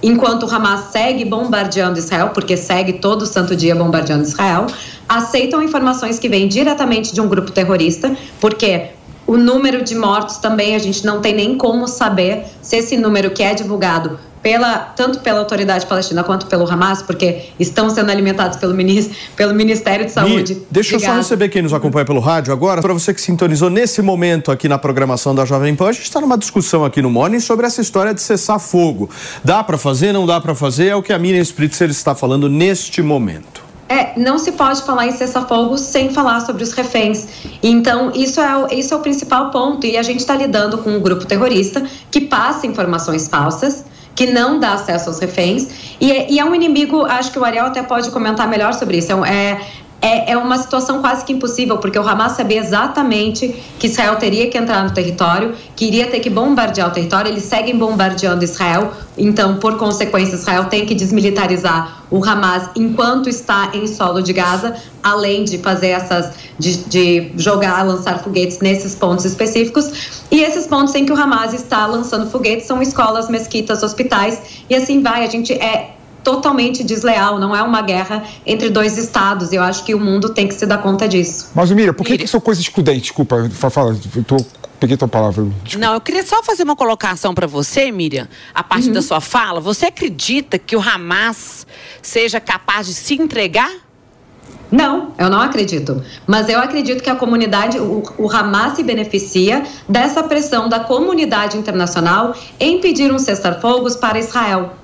enquanto 0.00 0.44
o 0.44 0.54
Hamas 0.54 0.92
segue 0.92 1.24
bombardeando 1.24 1.98
Israel, 1.98 2.28
porque 2.28 2.56
segue 2.56 2.92
todo 2.94 3.26
santo 3.26 3.56
dia 3.56 3.74
bombardeando 3.74 4.22
Israel, 4.22 4.68
aceitam 5.08 5.60
informações 5.60 6.20
que 6.20 6.28
vêm 6.28 6.46
diretamente 6.46 7.12
de 7.12 7.20
um 7.20 7.26
grupo 7.26 7.50
terrorista, 7.50 8.16
porque 8.40 8.90
o 9.26 9.36
número 9.36 9.82
de 9.82 9.96
mortos 9.96 10.36
também 10.36 10.76
a 10.76 10.78
gente 10.78 11.04
não 11.04 11.20
tem 11.20 11.34
nem 11.34 11.56
como 11.56 11.88
saber 11.88 12.44
se 12.62 12.76
esse 12.76 12.96
número 12.96 13.32
que 13.32 13.42
é 13.42 13.54
divulgado 13.54 14.29
pela, 14.42 14.78
tanto 14.78 15.20
pela 15.20 15.38
autoridade 15.38 15.86
palestina 15.86 16.24
quanto 16.24 16.46
pelo 16.46 16.70
Hamas, 16.70 17.02
porque 17.02 17.46
estão 17.58 17.90
sendo 17.90 18.10
alimentados 18.10 18.56
pelo, 18.56 18.74
ministro, 18.74 19.14
pelo 19.36 19.54
Ministério 19.54 20.06
de 20.06 20.12
Saúde. 20.12 20.54
Mi, 20.54 20.66
deixa 20.70 20.96
eu 20.96 21.00
só 21.00 21.14
receber 21.14 21.48
quem 21.48 21.62
nos 21.62 21.72
acompanha 21.72 22.04
pelo 22.04 22.20
rádio 22.20 22.52
agora. 22.52 22.80
Para 22.80 22.94
você 22.94 23.12
que 23.12 23.20
sintonizou 23.20 23.68
nesse 23.68 24.00
momento 24.00 24.50
aqui 24.50 24.68
na 24.68 24.78
programação 24.78 25.34
da 25.34 25.44
Jovem 25.44 25.74
Pan, 25.74 25.88
a 25.88 25.92
gente 25.92 26.04
está 26.04 26.20
numa 26.20 26.38
discussão 26.38 26.84
aqui 26.84 27.02
no 27.02 27.10
Morning 27.10 27.40
sobre 27.40 27.66
essa 27.66 27.80
história 27.80 28.14
de 28.14 28.22
cessar 28.22 28.58
fogo. 28.58 29.10
Dá 29.44 29.62
para 29.62 29.76
fazer, 29.76 30.12
não 30.12 30.26
dá 30.26 30.40
para 30.40 30.54
fazer? 30.54 30.88
É 30.88 30.96
o 30.96 31.02
que 31.02 31.12
a 31.12 31.18
Miriam 31.18 31.42
Spritzer 31.42 31.90
está 31.90 32.14
falando 32.14 32.48
neste 32.48 33.02
momento. 33.02 33.70
É, 33.90 34.16
não 34.16 34.38
se 34.38 34.52
pode 34.52 34.82
falar 34.82 35.08
em 35.08 35.12
cessar-fogo 35.12 35.76
sem 35.76 36.10
falar 36.10 36.40
sobre 36.42 36.62
os 36.62 36.72
reféns. 36.72 37.26
Então, 37.60 38.12
isso 38.14 38.40
é, 38.40 38.56
o, 38.56 38.68
isso 38.68 38.94
é 38.94 38.96
o 38.96 39.00
principal 39.00 39.50
ponto. 39.50 39.84
E 39.84 39.96
a 39.96 40.02
gente 40.02 40.20
está 40.20 40.36
lidando 40.36 40.78
com 40.78 40.90
um 40.90 41.00
grupo 41.00 41.26
terrorista 41.26 41.82
que 42.08 42.20
passa 42.20 42.68
informações 42.68 43.26
falsas 43.26 43.84
que 44.14 44.26
não 44.26 44.58
dá 44.58 44.74
acesso 44.74 45.08
aos 45.08 45.18
reféns. 45.18 45.94
E, 46.00 46.10
é, 46.10 46.30
e 46.30 46.38
é 46.38 46.44
um 46.44 46.54
inimigo, 46.54 47.04
acho 47.04 47.32
que 47.32 47.38
o 47.38 47.44
Ariel 47.44 47.66
até 47.66 47.82
pode 47.82 48.10
comentar 48.10 48.48
melhor 48.48 48.74
sobre 48.74 48.98
isso. 48.98 49.12
É, 49.24 49.60
é, 50.00 50.32
é 50.32 50.36
uma 50.36 50.56
situação 50.58 51.00
quase 51.00 51.24
que 51.24 51.32
impossível, 51.32 51.78
porque 51.78 51.98
o 51.98 52.08
Hamas 52.08 52.32
sabia 52.32 52.58
exatamente 52.58 53.54
que 53.78 53.86
Israel 53.86 54.16
teria 54.16 54.48
que 54.48 54.56
entrar 54.56 54.82
no 54.82 54.92
território, 54.92 55.54
que 55.76 55.84
iria 55.84 56.06
ter 56.06 56.20
que 56.20 56.30
bombardear 56.30 56.88
o 56.88 56.90
território, 56.90 57.30
eles 57.30 57.44
seguem 57.44 57.76
bombardeando 57.76 58.42
Israel, 58.42 58.92
então, 59.18 59.56
por 59.56 59.76
consequência, 59.76 60.34
Israel 60.34 60.64
tem 60.64 60.86
que 60.86 60.94
desmilitarizar 60.94 62.04
o 62.10 62.24
Hamas 62.24 62.70
enquanto 62.74 63.28
está 63.28 63.70
em 63.74 63.86
solo 63.86 64.22
de 64.22 64.32
Gaza, 64.32 64.74
além 65.02 65.44
de 65.44 65.58
fazer 65.58 65.88
essas, 65.88 66.32
de, 66.58 66.76
de 66.84 67.32
jogar, 67.36 67.82
lançar 67.86 68.18
foguetes 68.20 68.60
nesses 68.60 68.94
pontos 68.94 69.26
específicos. 69.26 70.20
E 70.30 70.42
esses 70.42 70.66
pontos 70.66 70.94
em 70.94 71.04
que 71.04 71.12
o 71.12 71.16
Hamas 71.16 71.52
está 71.52 71.86
lançando 71.86 72.30
foguetes 72.30 72.66
são 72.66 72.80
escolas, 72.80 73.28
mesquitas, 73.28 73.82
hospitais, 73.82 74.40
e 74.70 74.74
assim 74.74 75.02
vai. 75.02 75.24
A 75.24 75.28
gente 75.28 75.52
é 75.52 75.90
totalmente 76.22 76.84
desleal, 76.84 77.38
não 77.38 77.54
é 77.54 77.62
uma 77.62 77.82
guerra 77.82 78.24
entre 78.46 78.70
dois 78.70 78.98
estados. 78.98 79.52
Eu 79.52 79.62
acho 79.62 79.84
que 79.84 79.94
o 79.94 80.00
mundo 80.00 80.30
tem 80.30 80.46
que 80.46 80.54
se 80.54 80.66
dar 80.66 80.78
conta 80.78 81.08
disso. 81.08 81.50
Mas, 81.54 81.70
Miriam, 81.70 81.94
por 81.94 82.06
que, 82.06 82.18
que 82.18 82.24
isso 82.24 82.36
é 82.36 82.40
coisa 82.40 82.60
excludente? 82.60 83.00
Desculpa, 83.00 83.48
fala, 83.70 83.96
eu 84.14 84.24
tô, 84.24 84.36
peguei 84.78 84.96
tua 84.96 85.08
palavra. 85.08 85.44
Desculpa. 85.64 85.86
Não, 85.86 85.94
eu 85.94 86.00
queria 86.00 86.24
só 86.24 86.42
fazer 86.42 86.62
uma 86.62 86.76
colocação 86.76 87.34
para 87.34 87.46
você, 87.46 87.90
Miriam, 87.90 88.28
a 88.54 88.62
partir 88.62 88.88
uhum. 88.88 88.94
da 88.94 89.02
sua 89.02 89.20
fala. 89.20 89.60
Você 89.60 89.86
acredita 89.86 90.58
que 90.58 90.76
o 90.76 90.80
Hamas 90.80 91.66
seja 92.02 92.40
capaz 92.40 92.86
de 92.86 92.94
se 92.94 93.14
entregar? 93.14 93.70
Não, 94.70 95.12
eu 95.18 95.28
não 95.28 95.40
acredito. 95.40 96.02
Mas 96.26 96.48
eu 96.48 96.60
acredito 96.60 97.02
que 97.02 97.10
a 97.10 97.16
comunidade, 97.16 97.78
o, 97.78 98.02
o, 98.16 98.30
Hamas 98.30 98.76
se 98.76 98.84
beneficia 98.84 99.64
dessa 99.88 100.22
pressão 100.22 100.68
da 100.68 100.78
comunidade 100.78 101.56
internacional 101.58 102.34
em 102.58 102.80
pedir 102.80 103.12
um 103.12 103.18
cessar-fogos 103.18 103.96
para 103.96 104.18
Israel. 104.18 104.76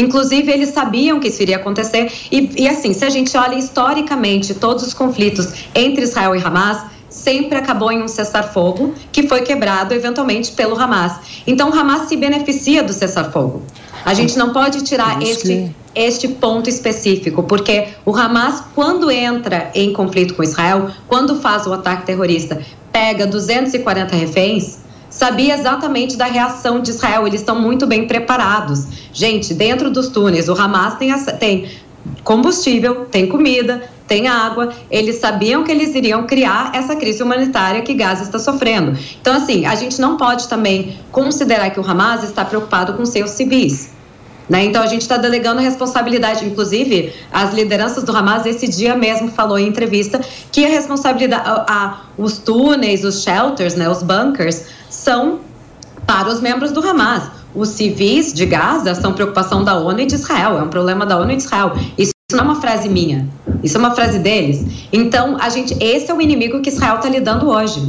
Inclusive, 0.00 0.50
eles 0.50 0.70
sabiam 0.70 1.20
que 1.20 1.28
isso 1.28 1.42
iria 1.42 1.56
acontecer. 1.56 2.10
E, 2.30 2.50
e 2.62 2.68
assim, 2.68 2.92
se 2.94 3.04
a 3.04 3.10
gente 3.10 3.36
olha 3.36 3.54
historicamente 3.54 4.54
todos 4.54 4.86
os 4.86 4.94
conflitos 4.94 5.52
entre 5.74 6.04
Israel 6.04 6.34
e 6.34 6.42
Hamas, 6.42 6.82
sempre 7.08 7.58
acabou 7.58 7.92
em 7.92 8.02
um 8.02 8.08
cessar-fogo 8.08 8.94
que 9.12 9.28
foi 9.28 9.42
quebrado 9.42 9.92
eventualmente 9.92 10.52
pelo 10.52 10.78
Hamas. 10.78 11.42
Então, 11.46 11.70
o 11.70 11.74
Hamas 11.74 12.08
se 12.08 12.16
beneficia 12.16 12.82
do 12.82 12.92
cessar-fogo. 12.92 13.62
A 14.04 14.14
gente 14.14 14.38
não 14.38 14.52
pode 14.52 14.82
tirar 14.82 15.20
este, 15.20 15.74
este 15.94 16.28
ponto 16.28 16.70
específico, 16.70 17.42
porque 17.42 17.88
o 18.06 18.16
Hamas, 18.16 18.62
quando 18.74 19.10
entra 19.10 19.70
em 19.74 19.92
conflito 19.92 20.34
com 20.34 20.42
Israel, 20.42 20.90
quando 21.06 21.36
faz 21.36 21.66
o 21.66 21.72
ataque 21.74 22.06
terrorista, 22.06 22.62
pega 22.90 23.26
240 23.26 24.16
reféns, 24.16 24.79
sabia 25.20 25.54
exatamente 25.54 26.16
da 26.16 26.24
reação 26.24 26.80
de 26.80 26.88
Israel. 26.88 27.26
Eles 27.26 27.40
estão 27.40 27.60
muito 27.60 27.86
bem 27.86 28.06
preparados. 28.06 28.86
Gente, 29.12 29.52
dentro 29.52 29.90
dos 29.90 30.08
túneis, 30.08 30.48
o 30.48 30.54
Hamas 30.54 30.94
tem, 30.94 31.12
tem 31.38 31.70
combustível, 32.24 33.04
tem 33.04 33.26
comida, 33.26 33.82
tem 34.08 34.28
água. 34.28 34.72
Eles 34.90 35.16
sabiam 35.16 35.62
que 35.62 35.70
eles 35.70 35.94
iriam 35.94 36.26
criar 36.26 36.72
essa 36.74 36.96
crise 36.96 37.22
humanitária 37.22 37.82
que 37.82 37.92
Gaza 37.92 38.22
está 38.22 38.38
sofrendo. 38.38 38.98
Então, 39.20 39.36
assim, 39.36 39.66
a 39.66 39.74
gente 39.74 40.00
não 40.00 40.16
pode 40.16 40.48
também 40.48 40.98
considerar 41.12 41.68
que 41.68 41.78
o 41.78 41.86
Hamas 41.86 42.24
está 42.24 42.42
preocupado 42.42 42.94
com 42.94 43.04
seus 43.04 43.32
civis. 43.32 43.90
Né? 44.50 44.64
Então 44.64 44.82
a 44.82 44.86
gente 44.86 45.02
está 45.02 45.16
delegando 45.16 45.60
responsabilidade, 45.60 46.44
inclusive 46.44 47.14
as 47.30 47.54
lideranças 47.54 48.02
do 48.02 48.14
Hamas 48.14 48.44
esse 48.44 48.66
dia 48.66 48.96
mesmo 48.96 49.30
falou 49.30 49.56
em 49.56 49.68
entrevista 49.68 50.20
que 50.50 50.66
a 50.66 50.68
responsabilidade, 50.68 51.48
a, 51.48 51.64
a, 51.68 52.00
os 52.18 52.38
túneis, 52.38 53.04
os 53.04 53.22
shelters, 53.22 53.76
né, 53.76 53.88
os 53.88 54.02
bunkers 54.02 54.64
são 54.90 55.38
para 56.04 56.28
os 56.28 56.40
membros 56.40 56.72
do 56.72 56.80
Hamas. 56.80 57.30
Os 57.54 57.68
civis 57.68 58.32
de 58.32 58.44
Gaza 58.44 58.92
são 58.96 59.12
preocupação 59.12 59.62
da 59.62 59.76
ONU 59.76 60.00
e 60.00 60.06
de 60.06 60.16
Israel, 60.16 60.58
é 60.58 60.62
um 60.62 60.68
problema 60.68 61.06
da 61.06 61.16
ONU 61.16 61.30
e 61.30 61.36
de 61.36 61.44
Israel. 61.44 61.72
Isso 61.96 62.12
não 62.32 62.40
é 62.40 62.42
uma 62.42 62.60
frase 62.60 62.88
minha, 62.88 63.28
isso 63.62 63.76
é 63.76 63.80
uma 63.80 63.92
frase 63.92 64.18
deles. 64.18 64.88
Então, 64.92 65.36
a 65.40 65.48
gente, 65.48 65.76
esse 65.80 66.10
é 66.10 66.14
o 66.14 66.20
inimigo 66.20 66.60
que 66.60 66.70
Israel 66.70 66.96
está 66.96 67.08
lidando 67.08 67.48
hoje. 67.48 67.80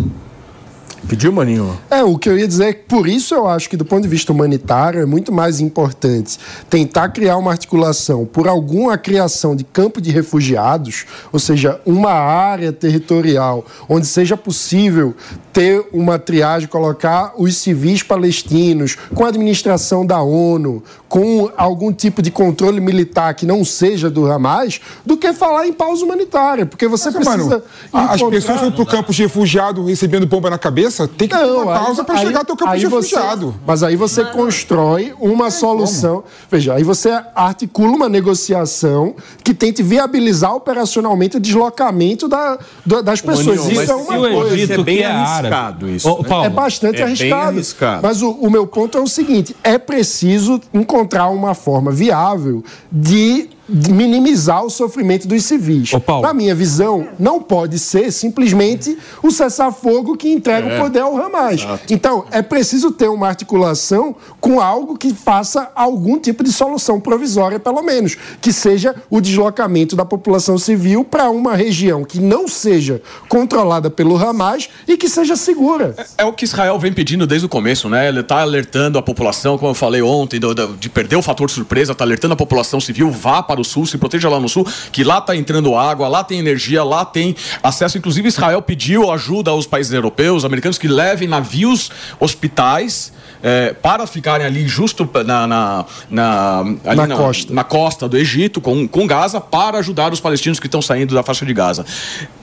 Pediu, 1.08 1.32
Maninho? 1.32 1.78
É, 1.90 2.04
o 2.04 2.18
que 2.18 2.30
eu 2.30 2.38
ia 2.38 2.48
dizer 2.48 2.66
é 2.66 2.74
que 2.74 2.84
por 2.84 3.08
isso 3.08 3.34
eu 3.34 3.48
acho 3.48 3.70
que 3.70 3.76
do 3.76 3.84
ponto 3.84 4.04
de 4.04 4.08
vista 4.08 4.32
humanitário 4.32 5.02
é 5.02 5.06
muito 5.06 5.32
mais 5.32 5.60
importante 5.60 6.38
tentar 6.70 7.10
criar 7.10 7.38
uma 7.38 7.52
articulação 7.52 8.26
por 8.26 8.48
alguma 8.48 8.98
criação 8.98 9.56
de 9.56 9.64
campo 9.64 10.00
de 10.00 10.12
refugiados, 10.12 11.06
ou 11.32 11.40
seja, 11.40 11.82
uma 11.86 12.12
área 12.12 12.72
territorial 12.72 13.66
onde 13.90 14.06
seja 14.06 14.38
possível 14.38 15.16
ter 15.52 15.86
uma 15.92 16.18
triagem, 16.18 16.68
colocar 16.68 17.34
os 17.38 17.58
civis 17.58 18.04
palestinos 18.04 18.96
com 19.14 19.26
a 19.26 19.28
administração 19.28 20.06
da 20.06 20.22
ONU, 20.22 20.82
com 21.10 21.52
algum 21.58 21.92
tipo 21.92 22.22
de 22.22 22.32
controle 22.32 22.80
militar 22.80 23.34
que 23.34 23.46
não 23.46 23.66
seja 23.66 24.10
do 24.10 24.32
Hamas, 24.32 24.80
do 25.06 25.18
que 25.18 25.34
falar 25.34 25.68
em 25.68 25.74
pausa 25.74 26.06
humanitária, 26.06 26.66
porque 26.66 26.88
você 26.88 27.12
Mas, 27.12 27.26
precisa... 27.26 27.64
Mano, 27.92 28.10
as 28.12 28.22
pessoas 28.24 28.62
vão 28.62 28.72
para 28.72 28.82
o 28.82 28.86
campo 28.86 29.12
de 29.12 29.24
refugiado 29.24 29.84
recebendo 29.84 30.26
bomba 30.26 30.50
na 30.50 30.58
cabeça, 30.58 30.91
tem 31.08 31.28
que 31.28 31.36
não, 31.36 31.44
ter 31.44 31.52
uma 31.52 31.80
pausa 31.80 32.04
para 32.04 32.18
chegar 32.18 32.42
até 32.42 32.54
o 32.54 32.56
campo 32.56 32.76
de 32.76 32.84
refugiado. 32.84 33.56
mas 33.66 33.84
aí 33.84 33.96
você 33.96 34.24
não, 34.24 34.32
constrói 34.32 35.14
uma 35.20 35.50
solução. 35.50 36.16
Como? 36.16 36.26
Veja, 36.50 36.74
aí 36.76 36.84
você 36.84 37.10
articula 37.36 37.96
uma 37.96 38.10
negociação 38.10 39.16
que 39.44 39.54
tente 39.54 39.82
viabilizar 39.84 40.56
operacionalmente 40.56 41.38
o 41.38 41.40
deslocamento 41.40 42.28
da, 42.28 42.60
das 43.04 43.22
pessoas. 43.22 43.68
isso 43.68 43.92
é 43.92 43.96
uma 43.96 44.30
coisa. 44.30 44.74
É 44.74 44.78
bem 44.84 45.04
arriscado 45.04 45.90
isso. 45.90 46.24
Paulo, 46.24 46.46
é 46.46 46.50
bastante 46.50 47.02
é 47.02 47.04
arriscado, 47.04 47.58
arriscado. 47.58 48.02
Mas 48.04 48.22
o, 48.22 48.32
o 48.32 48.50
meu 48.50 48.68
ponto 48.68 48.98
é 48.98 49.02
o 49.02 49.08
seguinte: 49.08 49.56
é 49.64 49.78
preciso 49.78 50.60
encontrar 50.74 51.30
uma 51.30 51.54
forma 51.54 51.92
viável 51.92 52.64
de 52.92 53.50
minimizar 53.72 54.64
o 54.64 54.70
sofrimento 54.70 55.28
dos 55.28 55.44
civis. 55.46 55.92
Na 56.22 56.34
minha 56.34 56.54
visão, 56.54 57.08
não 57.18 57.42
pode 57.42 57.80
ser 57.80 58.12
simplesmente 58.12 58.98
o 59.24 59.32
cessar-fogo 59.32 60.18
que 60.18 60.30
entrega 60.30 60.68
é. 60.68 60.78
o 60.78 60.82
poder 60.82 61.00
ao 61.00 61.18
Hamas. 61.18 61.62
Exato. 61.62 61.94
Então, 61.94 62.26
é 62.32 62.42
preciso 62.42 62.92
ter 62.92 63.08
uma 63.08 63.28
articulação 63.28 64.16
com 64.40 64.60
algo 64.60 64.98
que 64.98 65.14
faça 65.14 65.72
algum 65.74 66.20
tipo 66.20 66.44
de 66.44 66.52
solução 66.52 67.00
provisória, 67.00 67.60
pelo 67.60 67.82
menos, 67.82 68.18
que 68.42 68.52
seja 68.52 68.96
o 69.10 69.22
deslocamento 69.22 69.96
da 69.96 70.04
população 70.04 70.58
civil 70.58 71.04
para 71.04 71.30
uma 71.30 71.56
região 71.56 72.04
que 72.04 72.20
não 72.20 72.48
seja 72.48 73.02
controlada 73.30 73.90
pelo 73.90 74.18
Hamas 74.18 74.70
e 74.88 74.98
que 74.98 75.08
seja 75.08 75.36
segura. 75.36 75.96
É, 75.98 76.24
é 76.24 76.26
o 76.26 76.34
que 76.34 76.44
Israel 76.44 76.78
vem 76.78 76.92
pedindo 76.92 77.26
desde 77.26 77.46
o 77.46 77.50
começo, 77.50 77.88
né? 77.88 78.08
Ele 78.08 78.20
está 78.20 78.42
alertando 78.42 78.98
a 78.98 79.02
população, 79.02 79.58
como 79.58 79.72
eu 79.72 79.76
falei 79.76 80.02
ontem, 80.02 80.40
do, 80.40 80.54
do, 80.54 80.76
de 80.76 80.90
perder 80.90 81.16
o 81.16 81.22
fator 81.22 81.50
surpresa, 81.50 81.94
está 81.94 82.04
alertando 82.04 82.34
a 82.34 82.38
população 82.38 82.80
civil, 82.80 83.10
vá 83.10 83.42
para 83.42 83.61
o 83.62 83.64
sul, 83.64 83.86
se 83.86 83.98
proteja 83.98 84.28
lá 84.30 84.40
no 84.40 84.50
sul, 84.50 84.68
que 84.92 85.04
lá 85.04 85.20
está 85.20 85.36
entrando 85.36 85.76
água, 85.76 86.08
lá 86.08 86.24
tem 86.24 86.40
energia, 86.40 86.84
lá 86.84 87.06
tem 87.06 87.36
acesso. 87.64 87.98
Inclusive, 87.98 88.28
Israel 88.28 88.62
pediu 88.62 89.12
ajuda 89.12 89.52
aos 89.52 89.66
países 89.66 89.94
europeus, 89.94 90.44
americanos, 90.44 90.78
que 90.78 90.88
levem 90.88 91.28
navios 91.28 91.90
hospitais 92.20 93.14
é, 93.44 93.74
para 93.74 94.06
ficarem 94.06 94.46
ali 94.46 94.68
justo 94.68 95.10
na, 95.26 95.48
na, 95.48 95.86
na, 96.10 96.60
ali 96.86 96.96
na, 96.96 97.08
na 97.08 97.16
costa. 97.16 97.54
na 97.54 97.64
costa 97.64 98.10
do 98.10 98.18
Egito, 98.18 98.62
com, 98.62 98.88
com 98.88 99.08
Gaza, 99.08 99.42
para 99.42 99.80
ajudar 99.80 100.14
os 100.14 100.20
palestinos 100.20 100.60
que 100.60 100.68
estão 100.68 100.82
saindo 100.82 101.14
da 101.16 101.24
faixa 101.24 101.46
de 101.46 101.54
Gaza. 101.54 101.86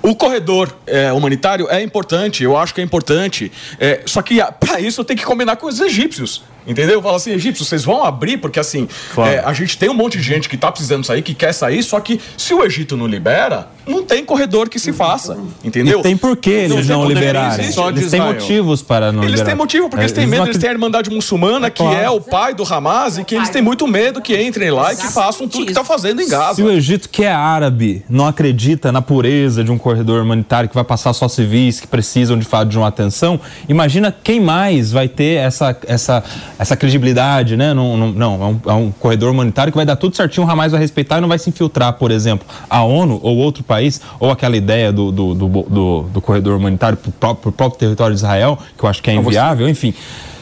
O 0.02 0.14
corredor 0.14 0.74
é, 0.86 1.12
humanitário 1.12 1.68
é 1.70 1.82
importante, 1.82 2.42
eu 2.42 2.56
acho 2.56 2.74
que 2.74 2.80
é 2.80 2.84
importante. 2.84 3.52
É, 3.78 4.02
só 4.06 4.22
que 4.22 4.40
para 4.58 4.80
isso 4.80 5.04
tem 5.04 5.16
que 5.16 5.24
combinar 5.24 5.56
com 5.56 5.66
os 5.66 5.80
egípcios. 5.80 6.42
Entendeu? 6.68 7.00
Fala 7.02 7.16
assim, 7.16 7.32
egípcios, 7.32 7.66
vocês 7.66 7.84
vão 7.84 8.04
abrir, 8.04 8.36
porque 8.36 8.60
assim, 8.60 8.86
Claro. 9.14 9.30
é, 9.32 9.38
a 9.38 9.52
gente 9.54 9.78
tem 9.78 9.88
um 9.88 9.94
monte 9.94 10.18
de 10.18 10.22
gente 10.22 10.48
que 10.48 10.56
tá 10.56 10.70
precisando 10.70 11.02
sair, 11.04 11.22
que 11.22 11.32
quer 11.34 11.52
sair, 11.52 11.82
só 11.82 11.98
que 11.98 12.20
se 12.36 12.52
o 12.52 12.62
Egito 12.62 12.96
não 12.96 13.06
libera, 13.06 13.68
não 13.88 14.04
tem 14.04 14.24
corredor 14.24 14.68
que 14.68 14.78
se 14.78 14.92
faça. 14.92 15.36
Entendeu? 15.64 16.00
E 16.00 16.02
tem 16.02 16.16
por 16.16 16.36
que 16.36 16.50
eles 16.50 16.86
não 16.88 17.02
poder, 17.02 17.14
liberarem. 17.14 17.64
Eles 17.66 18.10
têm 18.10 18.20
motivos 18.20 18.82
para 18.82 19.10
não 19.10 19.22
Eles 19.22 19.32
liberar. 19.32 19.46
têm 19.46 19.54
motivo, 19.56 19.88
porque 19.88 20.02
eles 20.04 20.12
têm 20.12 20.24
não 20.24 20.30
medo, 20.30 20.46
eles 20.46 20.58
têm 20.58 20.68
a 20.68 20.72
Irmandade 20.72 21.10
Muçulmana, 21.10 21.70
que 21.70 21.82
Claro. 21.82 21.96
é 21.98 22.10
o 22.10 22.20
pai 22.20 22.54
do 22.54 22.62
Hamas, 22.62 23.18
e 23.18 23.24
que 23.24 23.34
eles 23.34 23.48
têm 23.48 23.62
muito 23.62 23.86
medo 23.86 24.20
que 24.20 24.40
entrem 24.40 24.70
lá 24.70 24.92
e 24.92 24.96
que 24.96 25.08
façam 25.08 25.48
tudo 25.48 25.64
que 25.64 25.70
estão 25.70 25.84
fazendo 25.84 26.20
em 26.20 26.28
Gaza. 26.28 26.56
Se 26.56 26.62
o 26.62 26.70
Egito, 26.70 27.08
que 27.08 27.24
é 27.24 27.32
árabe, 27.32 28.04
não 28.08 28.26
acredita 28.26 28.92
na 28.92 29.00
pureza 29.00 29.64
de 29.64 29.70
um 29.72 29.78
corredor 29.78 30.22
humanitário 30.22 30.68
que 30.68 30.74
vai 30.74 30.84
passar 30.84 31.12
só 31.12 31.28
civis 31.28 31.80
que 31.80 31.86
precisam 31.86 32.38
de 32.38 32.44
fato 32.44 32.68
de 32.68 32.76
uma 32.78 32.88
atenção, 32.88 33.40
imagina 33.68 34.14
quem 34.22 34.40
mais 34.40 34.92
vai 34.92 35.08
ter 35.08 35.36
essa, 35.38 35.76
essa, 35.86 36.22
essa 36.58 36.76
credibilidade, 36.76 37.56
né? 37.56 37.72
Não, 37.74 37.96
não, 37.96 38.12
não, 38.12 38.42
é, 38.42 38.46
um, 38.46 38.60
é 38.70 38.74
um 38.74 38.90
corredor 38.90 39.30
humanitário 39.32 39.72
que 39.72 39.76
vai 39.76 39.86
dar 39.86 39.96
tudo 39.96 40.16
certinho, 40.16 40.46
o 40.46 40.50
Hamas 40.50 40.72
vai 40.72 40.80
respeitar 40.80 41.18
e 41.18 41.20
não 41.20 41.28
vai 41.28 41.38
se 41.38 41.48
infiltrar, 41.48 41.92
por 41.94 42.10
exemplo, 42.10 42.46
a 42.68 42.82
ONU 42.82 43.20
ou 43.22 43.36
outro 43.38 43.62
país, 43.62 43.77
ou 44.18 44.30
aquela 44.30 44.56
ideia 44.56 44.92
do, 44.92 45.10
do, 45.10 45.34
do, 45.34 45.48
do, 45.48 46.02
do 46.12 46.20
corredor 46.20 46.56
humanitário 46.56 46.96
para 46.96 47.08
o 47.08 47.12
próprio, 47.12 47.52
próprio 47.52 47.78
território 47.78 48.14
de 48.14 48.20
Israel, 48.20 48.58
que 48.76 48.84
eu 48.84 48.88
acho 48.88 49.02
que 49.02 49.10
é 49.10 49.14
inviável, 49.14 49.68
enfim. 49.68 49.94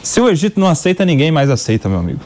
Se 0.02 0.20
o 0.20 0.28
Egito 0.28 0.60
não 0.60 0.68
aceita, 0.68 1.04
ninguém 1.04 1.30
mais 1.30 1.50
aceita, 1.50 1.88
meu 1.88 1.98
amigo. 1.98 2.20